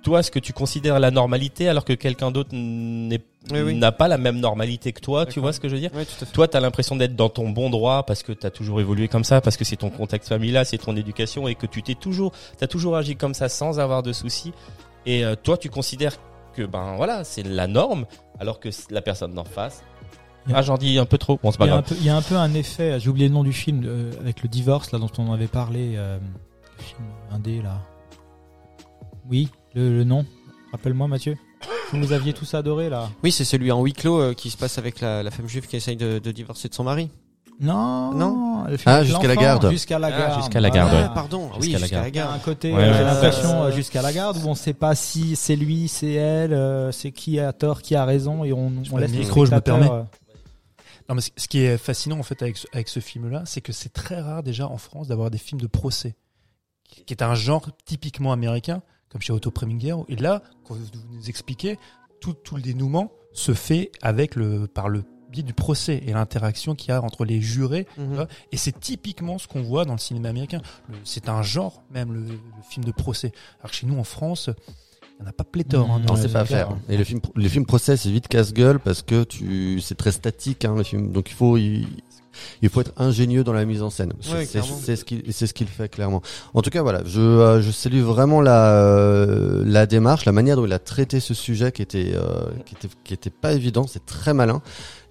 toi, 0.02 0.22
ce 0.22 0.30
que 0.30 0.38
tu 0.38 0.52
considères 0.52 0.98
la 1.00 1.10
normalité 1.10 1.68
alors 1.68 1.84
que 1.84 1.92
quelqu'un 1.92 2.30
d'autre 2.30 2.50
n'est, 2.52 3.20
Oui, 3.52 3.60
oui. 3.60 3.74
n'a 3.74 3.92
pas 3.92 4.08
la 4.08 4.18
même 4.18 4.40
normalité 4.40 4.92
que 4.92 5.00
toi. 5.00 5.26
Tu 5.26 5.38
vois 5.38 5.52
ce 5.52 5.60
que 5.60 5.68
je 5.68 5.74
veux 5.74 5.80
dire? 5.80 5.94
Ouais, 5.94 6.04
tout 6.04 6.22
à 6.22 6.26
fait. 6.26 6.32
Toi, 6.32 6.48
tu 6.48 6.56
as 6.56 6.60
l'impression 6.60 6.96
d'être 6.96 7.14
dans 7.14 7.28
ton 7.28 7.50
bon 7.50 7.68
droit 7.70 8.04
parce 8.04 8.22
que 8.22 8.32
tu 8.32 8.46
as 8.46 8.50
toujours 8.50 8.80
évolué 8.80 9.08
comme 9.08 9.24
ça, 9.24 9.40
parce 9.40 9.56
que 9.56 9.64
c'est 9.64 9.76
ton 9.76 9.90
contexte 9.90 10.28
familial, 10.30 10.64
c'est 10.66 10.78
ton 10.78 10.96
éducation 10.96 11.46
et 11.46 11.54
que 11.54 11.66
tu 11.66 11.82
t'es 11.82 11.94
toujours, 11.94 12.32
t'as 12.58 12.66
toujours 12.66 12.96
agi 12.96 13.16
comme 13.16 13.34
ça 13.34 13.48
sans 13.48 13.78
avoir 13.80 14.02
de 14.02 14.12
soucis. 14.12 14.52
Et 15.04 15.24
euh, 15.24 15.34
toi, 15.40 15.58
tu 15.58 15.68
considères 15.68 16.16
que 16.54 16.62
ben 16.62 16.96
voilà, 16.96 17.24
c'est 17.24 17.42
la 17.46 17.66
norme, 17.66 18.06
alors 18.38 18.60
que 18.60 18.68
la 18.90 19.02
personne 19.02 19.34
d'en 19.34 19.44
face. 19.44 19.82
Ah, 20.52 20.62
j'en 20.62 20.76
dis 20.76 20.98
un 20.98 21.04
peu 21.04 21.18
trop. 21.18 21.38
Bon, 21.42 21.50
c'est 21.52 21.58
pas 21.58 21.66
Il 21.66 21.68
y, 21.68 21.70
a 21.70 21.74
un 21.76 21.80
grave. 21.80 21.88
peu, 21.88 21.94
il 22.00 22.04
y 22.06 22.10
a 22.10 22.16
un 22.16 22.22
peu 22.22 22.36
un 22.36 22.54
effet, 22.54 22.98
j'ai 22.98 23.08
oublié 23.08 23.28
le 23.28 23.34
nom 23.34 23.44
du 23.44 23.52
film, 23.52 23.82
euh, 23.84 24.10
avec 24.20 24.42
le 24.42 24.48
divorce 24.48 24.90
là 24.92 24.98
dont 24.98 25.10
on 25.18 25.32
avait 25.32 25.46
parlé, 25.46 25.94
euh, 25.96 26.18
le 26.78 26.82
film 26.82 27.02
indé 27.30 27.62
là. 27.62 27.80
Oui, 29.30 29.48
le, 29.74 29.96
le 29.98 30.04
nom. 30.04 30.24
Rappelle-moi 30.72 31.06
Mathieu. 31.08 31.36
Vous 31.92 31.98
nous 31.98 32.12
aviez 32.12 32.32
tous 32.32 32.54
adoré 32.54 32.88
là. 32.88 33.08
Oui, 33.22 33.30
c'est 33.30 33.44
celui 33.44 33.70
en 33.70 33.82
huis 33.82 33.92
clos 33.92 34.18
euh, 34.20 34.34
qui 34.34 34.50
se 34.50 34.56
passe 34.56 34.78
avec 34.78 35.00
la, 35.00 35.22
la 35.22 35.30
femme 35.30 35.46
juive 35.48 35.66
qui 35.66 35.76
essaye 35.76 35.96
de, 35.96 36.18
de 36.18 36.32
divorcer 36.32 36.68
de 36.68 36.74
son 36.74 36.84
mari. 36.84 37.10
Non, 37.60 38.12
Non. 38.14 38.64
Ah, 38.86 39.04
jusqu'à 39.04 39.28
la 39.28 39.36
garde. 39.36 39.70
Jusqu'à 39.70 39.98
la 39.98 40.06
Ah, 40.08 40.10
garde. 40.18 40.40
jusqu'à 40.40 40.60
la 40.60 40.70
garde, 40.70 40.90
Voilà. 40.90 41.06
ouais. 41.08 41.14
pardon. 41.14 41.48
Jusqu'à 41.48 41.60
oui, 41.60 41.72
la 41.72 41.78
jusqu'à 41.78 42.08
la 42.10 42.30
a 42.30 42.34
un 42.34 42.38
côté, 42.38 42.72
Ouais, 42.72 42.84
j'ai 42.84 42.90
ouais. 42.90 43.04
l'impression, 43.04 43.48
Euh, 43.62 43.66
euh, 43.66 43.72
jusqu'à 43.72 44.02
la 44.02 44.12
garde 44.12 44.38
où 44.42 44.48
on 44.48 44.54
sait 44.54 44.72
pas 44.72 44.94
si 44.94 45.36
c'est 45.36 45.54
lui, 45.54 45.86
c'est 45.86 46.12
elle, 46.14 46.54
euh, 46.54 46.90
c'est 46.92 47.12
qui 47.12 47.38
a 47.38 47.52
tort, 47.52 47.82
qui 47.82 47.94
a 47.94 48.04
raison, 48.04 48.42
et 48.42 48.52
on, 48.52 48.72
on 48.90 48.96
laisse 48.96 49.12
le 49.12 49.18
micro, 49.18 49.44
je 49.46 49.54
me 49.54 49.60
permets. 49.60 49.88
Non, 51.12 51.16
mais 51.16 51.22
ce 51.36 51.46
qui 51.46 51.58
est 51.58 51.76
fascinant 51.76 52.18
en 52.18 52.22
fait 52.22 52.40
avec 52.40 52.56
ce, 52.56 52.66
avec 52.72 52.88
ce 52.88 52.98
film-là, 52.98 53.42
c'est 53.44 53.60
que 53.60 53.70
c'est 53.74 53.92
très 53.92 54.18
rare 54.18 54.42
déjà 54.42 54.66
en 54.66 54.78
France 54.78 55.08
d'avoir 55.08 55.30
des 55.30 55.36
films 55.36 55.60
de 55.60 55.66
procès, 55.66 56.16
qui 56.88 57.04
qui 57.04 57.12
est 57.12 57.22
un 57.22 57.34
genre 57.34 57.68
typiquement 57.84 58.32
américain, 58.32 58.82
comme 59.10 59.20
chez 59.20 59.34
Otto 59.34 59.50
Preminger. 59.50 59.96
Et 60.08 60.16
là, 60.16 60.42
quand 60.64 60.74
vous 60.74 60.86
nous 61.10 61.28
expliquez, 61.28 61.78
tout, 62.22 62.32
tout 62.32 62.56
le 62.56 62.62
dénouement 62.62 63.12
se 63.34 63.52
fait 63.52 63.92
avec 64.00 64.36
le 64.36 64.66
par 64.66 64.88
le 64.88 65.04
biais 65.28 65.42
du 65.42 65.52
procès 65.52 66.00
et 66.06 66.14
l'interaction 66.14 66.74
qu'il 66.74 66.88
y 66.88 66.92
a 66.92 67.02
entre 67.02 67.26
les 67.26 67.42
jurés. 67.42 67.86
Mhm. 67.98 68.26
Et 68.50 68.56
c'est 68.56 68.80
typiquement 68.80 69.36
ce 69.36 69.46
qu'on 69.46 69.60
voit 69.60 69.84
dans 69.84 69.92
le 69.92 69.98
cinéma 69.98 70.30
américain. 70.30 70.62
C'est 71.04 71.28
un 71.28 71.42
genre, 71.42 71.82
même 71.90 72.14
le, 72.14 72.20
le 72.22 72.62
film 72.70 72.86
de 72.86 72.92
procès. 72.92 73.32
Alors 73.60 73.70
que 73.70 73.76
chez 73.76 73.86
nous, 73.86 73.98
en 73.98 74.04
France, 74.04 74.48
il 75.22 75.24
n'y 75.24 75.28
en 75.28 75.30
a 75.30 75.32
pas 75.32 75.44
pléthore. 75.44 75.88
hein, 75.90 75.98
Mmh, 75.98 76.04
dans 76.06 76.14
Non, 76.14 76.20
le- 76.20 76.26
c'est 76.28 76.32
pas 76.32 76.44
faire. 76.44 76.68
Et 76.88 76.96
le 76.96 77.04
film, 77.04 77.20
le 77.34 77.48
film 77.48 77.64
procès, 77.66 77.96
c'est 77.96 78.10
vite 78.10 78.28
casse-gueule 78.28 78.78
parce 78.80 79.02
que 79.02 79.24
tu, 79.24 79.80
c'est 79.80 79.94
très 79.96 80.12
statique, 80.12 80.64
hein, 80.64 80.74
le 80.76 80.82
film. 80.82 81.12
Donc 81.12 81.30
il 81.30 81.34
faut, 81.34 81.56
il, 81.56 81.86
il 82.62 82.68
faut 82.68 82.80
être 82.80 82.92
ingénieux 82.96 83.44
dans 83.44 83.52
la 83.52 83.64
mise 83.64 83.82
en 83.82 83.90
scène. 83.90 84.12
C'est- 84.20 84.32
Ouais, 84.32 84.46
c'est, 84.46 84.96
ce 84.96 85.04
qu'il, 85.04 85.22
c'est 85.32 85.46
ce 85.46 85.54
qu'il 85.54 85.68
fait 85.68 85.88
clairement. 85.88 86.22
En 86.54 86.62
tout 86.62 86.70
cas, 86.70 86.82
voilà, 86.82 87.02
je, 87.04 87.20
euh, 87.20 87.62
je 87.62 87.70
salue 87.70 88.00
vraiment 88.00 88.40
la, 88.40 88.74
euh, 88.76 89.62
la 89.66 89.86
démarche, 89.86 90.24
la 90.24 90.32
manière 90.32 90.56
dont 90.56 90.66
il 90.66 90.72
a 90.72 90.78
traité 90.78 91.20
ce 91.20 91.34
sujet 91.34 91.72
qui 91.72 91.82
était, 91.82 92.12
euh, 92.14 92.46
qui 92.66 92.74
était, 92.74 92.88
qui 93.04 93.14
était 93.14 93.30
pas 93.30 93.52
évident. 93.52 93.86
C'est 93.86 94.04
très 94.06 94.34
malin. 94.34 94.60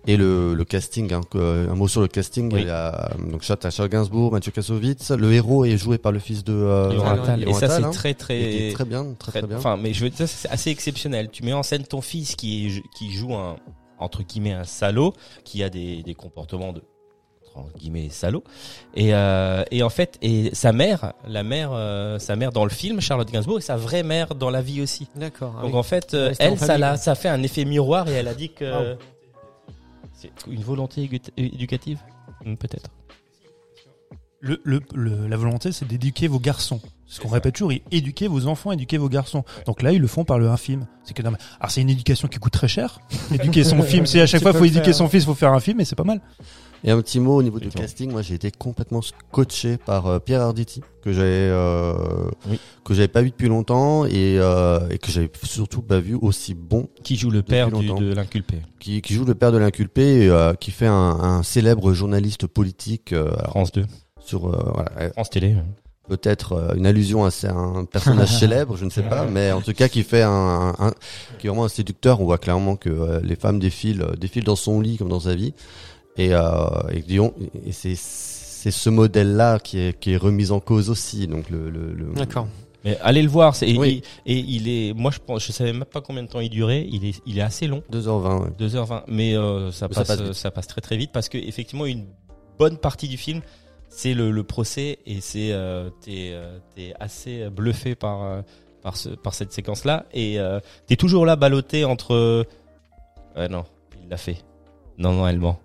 Et 0.07 0.18
le, 0.18 0.56
le 0.56 0.64
casting, 0.65 1.14
hein, 1.14 1.22
que- 1.30 1.69
un 1.69 1.76
mot 1.76 1.88
sur 1.88 2.02
le 2.02 2.07
casting, 2.07 2.52
Oui. 2.52 2.61
il 2.61 2.68
y 2.68 2.72
a 2.72 3.11
donc 3.30 3.44
Charles 3.44 3.60
Charles 3.72 3.90
Gainsbourg, 3.90 4.32
Mathieu 4.32 4.52
Kassovitz. 4.52 5.11
Le 5.11 5.32
héros 5.32 5.64
est 5.65 5.78
joué 5.78 5.98
par 5.99 6.11
le 6.11 6.18
fils 6.19 6.44
de 6.44 6.53
euh, 6.53 6.91
Et 7.45 7.53
ça, 7.53 7.69
c'est 7.69 7.84
hein, 7.84 7.91
très, 7.91 8.14
très, 8.15 8.72
très 8.73 8.86
bien, 8.86 9.14
très 9.19 9.32
très 9.32 9.48
bien. 9.48 9.57
Enfin, 9.57 9.78
mais 9.78 9.94
je 9.94 10.03
veux 10.03 10.10
dire, 10.10 10.28
c'est 10.28 10.49
assez 10.49 10.72
exceptionnel. 10.72 11.30
Tu 11.32 11.44
mets 11.44 11.53
en 11.53 11.61
scène 11.64 11.84
ton 11.84 12.02
fils 12.02 12.36
qui 12.36 12.65
est, 12.68 12.84
qui 12.98 13.11
joue 13.14 13.36
un, 13.36 13.57
entre 13.99 14.23
guillemets, 14.23 14.53
un 14.53 14.64
salaud, 14.64 15.14
qui 15.44 15.61
a 15.64 15.69
des, 15.69 16.02
des 16.02 16.15
comportements 16.15 16.73
de, 16.73 16.82
entre 17.53 17.78
guillemets, 17.78 18.10
salaud. 18.10 18.44
Et, 18.95 19.14
euh, 19.14 19.64
et 19.69 19.84
en 19.84 19.90
fait, 19.90 20.18
et 20.23 20.49
sa 20.56 20.72
mère, 20.73 21.14
la 21.28 21.44
mère, 21.44 21.69
euh, 21.73 22.18
sa 22.18 22.36
mère 22.36 22.52
dans 22.52 22.64
le 22.64 22.72
film, 22.72 23.02
Charlotte 23.02 23.30
Gainsbourg, 23.30 23.60
et 23.60 23.61
sa 23.61 23.76
vraie 23.78 24.02
mère 24.02 24.34
dans 24.34 24.49
la 24.49 24.61
vie 24.64 24.82
aussi. 24.82 25.07
D'accord. 25.15 25.53
ah 25.60 25.61
Donc 25.61 25.73
oui. 25.73 25.78
en 25.78 25.84
fait, 25.84 26.15
euh, 26.15 26.32
en 26.32 26.34
elle, 26.40 26.57
ça, 26.57 26.80
l'a, 26.80 26.98
ça 26.98 27.14
fait 27.14 27.30
un 27.30 27.44
effet 27.44 27.65
miroir 27.65 28.07
et 28.07 28.14
elle 28.14 28.28
a 28.30 28.34
dit 28.34 28.49
que 28.49 28.65
Ah 28.65 28.98
c'est 30.22 30.31
une 30.48 30.61
volonté 30.64 31.10
éducative, 31.38 31.99
Hmm, 32.45 32.56
peut-être. 32.56 32.89
Le, 34.39 34.60
le, 34.64 34.81
le- 34.95 35.27
la 35.27 35.38
volonté, 35.38 35.72
c'est 35.72 35.88
d'éduquer 35.88 36.27
vos 36.27 36.39
garçons. 36.39 36.81
C'est 37.06 37.18
ce 37.18 37.22
qu'on 37.22 37.27
répète 37.30 37.53
toujours, 37.56 37.72
et 37.73 37.84
éduquer 37.91 38.27
vos 38.27 38.48
enfants, 38.48 38.72
éduquer 38.72 38.98
vos 38.98 39.10
garçons. 39.10 39.43
Donc 39.68 39.84
là, 39.84 39.91
ils 39.91 40.02
le 40.02 40.07
font 40.07 40.23
par 40.26 40.39
le 40.39 40.49
un 40.49 40.57
film. 40.57 40.88
C'est 41.03 41.14
que 41.14 41.22
non, 41.22 41.30
mais- 41.31 41.38
alors 41.60 41.69
c'est 41.69 41.81
une 41.81 41.89
éducation 41.91 42.27
qui 42.27 42.39
coûte 42.39 42.53
très 42.53 42.68
cher. 42.68 42.99
Éduquer 43.31 43.64
son 43.64 43.81
film, 43.84 44.06
c'est 44.07 44.22
à 44.22 44.26
chaque 44.26 44.41
fois 44.41 44.53
faut 44.53 44.65
éduquer 44.65 44.85
faire. 44.85 44.95
son 44.95 45.10
fils, 45.10 45.26
faut 45.26 45.35
faire 45.35 45.53
un 45.53 45.60
film, 45.60 45.80
et 45.81 45.85
c'est 45.85 45.95
pas 45.95 46.03
mal. 46.06 46.22
Et 46.84 46.90
un 46.90 46.99
petit 47.02 47.20
mot 47.20 47.36
au 47.38 47.44
niveau 47.44 47.60
du 47.60 47.70
casting, 47.70 48.12
moi 48.12 48.24
j'ai 48.24 48.34
été 48.34 48.49
complètement 48.49 49.02
scotché 49.03 49.78
par 49.78 50.08
euh, 50.08 50.18
Pierre 50.20 50.41
Arditi 50.41 50.82
que 51.03 51.12
j'avais 51.14 51.28
euh, 51.30 51.94
Oui. 52.49 52.60
que 52.84 52.95
j'avais 52.95 53.08
pas 53.08 53.22
vu 53.22 53.30
depuis 53.30 53.48
longtemps 53.49 54.06
et, 54.06 54.38
euh, 54.40 54.80
et 54.90 54.98
que 54.98 55.12
j'avais 55.12 55.30
surtout 55.44 55.84
pas 55.84 55.99
vu 55.99 56.16
aussi 56.20 56.56
bon 56.56 56.88
Qui 57.03 57.18
joue 57.18 57.30
le 57.30 57.44
père 57.44 57.72
du, 57.72 57.86
de 57.88 58.14
l'inculpé 58.14 58.58
qui, 58.80 59.02
qui 59.03 59.14
joue 59.14 59.26
le 59.26 59.36
père 59.36 59.52
de 59.52 59.60
l'inculpé 59.60 60.24
et 60.24 60.30
euh, 60.30 60.53
qui 60.56 60.72
fait 60.72 60.88
un, 60.88 60.94
un 60.94 61.44
célèbre 61.44 61.94
journaliste 61.94 62.48
politique 62.48 63.14
euh, 63.14 63.32
France 63.49 63.72
2, 63.74 63.86
sur 64.20 64.48
voilà, 64.74 65.12
France 65.12 65.30
Télé. 65.30 65.56
peut-être 66.10 66.74
une 66.76 66.88
allusion 66.88 67.26
à 67.26 67.30
un 67.49 67.86
personnage 67.86 68.36
célèbre, 68.40 68.76
je 68.76 68.86
ne 68.86 68.90
sais 68.90 69.03
pas, 69.03 69.26
mais 69.28 69.52
en 69.52 69.62
tout 69.62 69.74
cas 69.74 69.88
qui 69.88 70.02
fait 70.02 70.24
un, 70.24 70.74
un- 70.80 70.94
qui 71.38 71.45
est 71.45 71.49
vraiment 71.52 71.66
un 71.66 71.70
séducteur. 71.70 72.22
On 72.22 72.26
voit 72.26 72.40
clairement 72.40 72.76
que 72.76 73.22
les 73.24 73.36
femmes 73.36 73.60
défilent 73.60 74.08
défilent 74.20 74.44
dans 74.45 74.56
son 74.56 74.82
lit 74.82 74.98
comme 74.98 75.10
dans 75.10 75.20
sa 75.22 75.36
vie 75.36 75.53
et, 76.17 76.33
euh, 76.33 76.41
et, 76.91 77.01
disons, 77.01 77.33
et 77.65 77.71
c'est 77.71 77.95
c'est 77.95 78.71
ce 78.71 78.89
modèle-là 78.89 79.59
qui 79.59 79.79
est 79.79 79.99
qui 79.99 80.11
est 80.13 80.17
remis 80.17 80.51
en 80.51 80.59
cause 80.59 80.89
aussi. 80.89 81.27
Donc 81.27 81.49
le, 81.49 81.69
le, 81.69 81.93
le- 81.93 82.13
D'accord. 82.13 82.47
Mais 82.83 82.97
allez 83.01 83.21
le 83.21 83.29
voir, 83.29 83.55
c'est, 83.55 83.69
et- 83.69 83.77
Oui. 83.77 84.01
et, 84.25 84.33
et 84.33 84.39
il 84.39 84.67
est, 84.67 84.93
moi 84.93 85.11
je 85.11 85.19
pense, 85.19 85.45
je 85.45 85.51
savais 85.51 85.71
même 85.71 85.85
pas 85.85 86.01
combien 86.01 86.23
de 86.23 86.27
temps 86.27 86.39
il 86.39 86.49
durait, 86.49 86.88
il 86.89 87.05
est, 87.05 87.21
il 87.27 87.38
est 87.38 87.41
assez 87.43 87.67
long, 87.67 87.83
2h20. 87.91 88.41
ouais. 88.43 88.49
2h20, 88.67 89.03
mais 89.07 89.35
euh, 89.35 89.71
ça, 89.71 89.88
Mais 89.88 89.93
ça 89.93 90.03
passe, 90.03 90.31
ça 90.31 90.49
passe 90.49 90.65
très 90.67 90.81
très 90.81 90.97
vite 90.97 91.11
parce 91.11 91.29
que 91.29 91.38
effectivement 91.38 91.85
une 91.85 92.07
bonne 92.57 92.77
partie 92.77 93.07
du 93.07 93.17
film 93.17 93.41
c'est 93.88 94.13
le, 94.15 94.31
le 94.31 94.43
procès 94.43 94.97
et 95.05 95.21
c'est 95.21 95.51
euh, 95.51 95.89
t'es 96.01 96.29
euh, 96.31 96.57
t'es 96.75 96.93
assez 96.99 97.49
bluffé 97.51 97.93
par 97.93 98.41
par 98.81 98.95
ce 98.97 99.09
par 99.09 99.33
cette 99.35 99.51
séquence 99.51 99.83
là 99.85 100.05
et 100.13 100.39
euh, 100.39 100.59
t'es 100.88 100.95
toujours 100.95 101.25
là 101.25 101.35
ballotté 101.35 101.83
entre 101.85 102.45
ouais 103.35 103.47
non 103.49 103.65
il 104.01 104.09
l'a 104.09 104.17
fait 104.17 104.38
non 104.97 105.13
non 105.13 105.27
elle 105.27 105.39
ment 105.39 105.59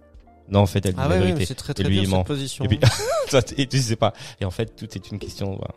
non 0.48 0.60
en 0.60 0.66
fait 0.66 0.85
elle 0.86 0.93
dit 0.94 1.01
Ah 1.02 1.09
la 1.09 1.14
ouais, 1.16 1.20
ouais, 1.20 1.27
vérité 1.28 1.47
c'est 1.47 1.55
très 1.55 1.73
Et 1.73 1.74
très 1.74 1.85
lui, 1.85 1.94
bien 1.97 2.02
il 2.05 2.09
ment. 2.09 2.18
cette 2.18 2.27
position. 2.27 2.64
et 2.64 2.68
puis 2.68 2.78
et 3.56 3.66
tu 3.66 3.78
sais 3.78 3.97
pas 3.97 4.12
et 4.40 4.44
en 4.44 4.51
fait 4.51 4.74
tout 4.77 4.86
est 4.94 5.10
une 5.10 5.18
question 5.18 5.56
voilà, 5.56 5.74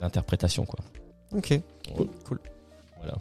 d'interprétation 0.00 0.64
quoi 0.64 0.78
Ok. 1.32 1.60
cool 1.96 2.38
voilà 2.98 3.16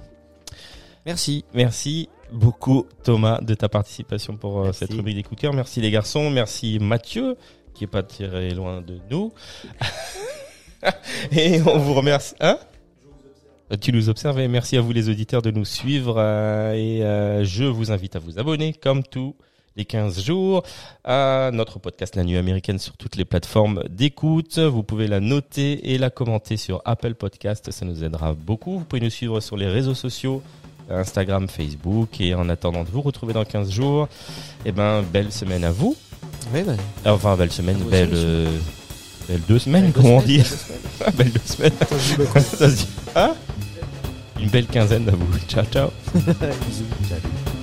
Merci. 1.05 1.43
Merci 1.53 2.07
beaucoup 2.31 2.85
Thomas 3.03 3.41
de 3.41 3.53
ta 3.55 3.67
participation 3.67 4.37
pour 4.37 4.61
euh, 4.61 4.71
cette 4.71 4.93
rubrique 4.93 5.17
des 5.17 5.23
coups 5.23 5.35
de 5.35 5.41
cœur. 5.41 5.53
Merci 5.53 5.81
les 5.81 5.91
garçons, 5.91 6.29
merci 6.29 6.79
Mathieu 6.79 7.35
qui 7.73 7.83
est 7.83 7.87
pas 7.87 8.03
tiré 8.03 8.51
loin 8.51 8.81
de 8.81 8.99
nous. 9.09 9.33
et 11.31 11.61
on 11.61 11.77
vous 11.79 11.93
remercie. 11.93 12.35
Hein? 12.39 12.57
Tu 13.81 13.91
nous 13.91 14.09
observes 14.09 14.39
et 14.39 14.47
merci 14.47 14.77
à 14.77 14.81
vous 14.81 14.91
les 14.91 15.09
auditeurs 15.09 15.41
de 15.41 15.49
nous 15.51 15.65
suivre 15.65 16.15
euh, 16.19 16.73
et 16.73 17.03
euh, 17.03 17.43
je 17.43 17.63
vous 17.63 17.91
invite 17.91 18.15
à 18.15 18.19
vous 18.19 18.37
abonner 18.39 18.73
comme 18.73 19.03
tous 19.03 19.35
les 19.75 19.85
15 19.85 20.23
jours 20.23 20.63
à 21.03 21.49
notre 21.53 21.79
podcast 21.79 22.15
La 22.15 22.23
Nuit 22.23 22.37
Américaine 22.37 22.79
sur 22.79 22.95
toutes 22.97 23.15
les 23.15 23.25
plateformes 23.25 23.83
d'écoute. 23.89 24.59
Vous 24.59 24.83
pouvez 24.83 25.07
la 25.07 25.19
noter 25.19 25.93
et 25.93 25.97
la 25.97 26.09
commenter 26.09 26.57
sur 26.57 26.81
Apple 26.85 27.15
Podcast, 27.15 27.71
ça 27.71 27.85
nous 27.85 28.03
aidera 28.03 28.33
beaucoup. 28.33 28.79
Vous 28.79 28.85
pouvez 28.85 29.01
nous 29.01 29.09
suivre 29.09 29.39
sur 29.39 29.57
les 29.57 29.67
réseaux 29.67 29.95
sociaux 29.95 30.41
Instagram, 30.89 31.47
Facebook. 31.47 32.19
Et 32.19 32.35
en 32.35 32.49
attendant 32.49 32.83
de 32.83 32.89
vous 32.89 33.01
retrouver 33.01 33.33
dans 33.33 33.45
15 33.45 33.71
jours, 33.71 34.07
eh 34.65 34.71
ben, 34.71 35.01
belle 35.01 35.31
semaine 35.31 35.63
à 35.63 35.71
vous. 35.71 35.95
Oui, 36.53 36.63
bah, 36.63 36.73
Enfin, 37.05 37.35
belle 37.35 37.51
semaine, 37.51 37.77
belle, 37.89 38.09
euh, 38.13 38.57
belle 39.27 39.41
deux 39.47 39.59
semaines, 39.59 39.85
belle 39.85 39.93
comment 39.93 40.17
on 40.17 40.21
semaine, 40.21 40.43
dit 40.43 41.13
belle 41.17 41.31
deux 41.31 41.39
semaines. 41.45 41.73
Ça 42.39 42.69
se 42.69 42.75
dit. 42.75 42.87
Hein? 43.15 43.35
Une 44.39 44.49
belle 44.49 44.67
quinzaine 44.67 45.07
à 45.07 45.11
vous. 45.11 45.37
Ciao. 45.47 45.65
Ciao. 45.65 45.89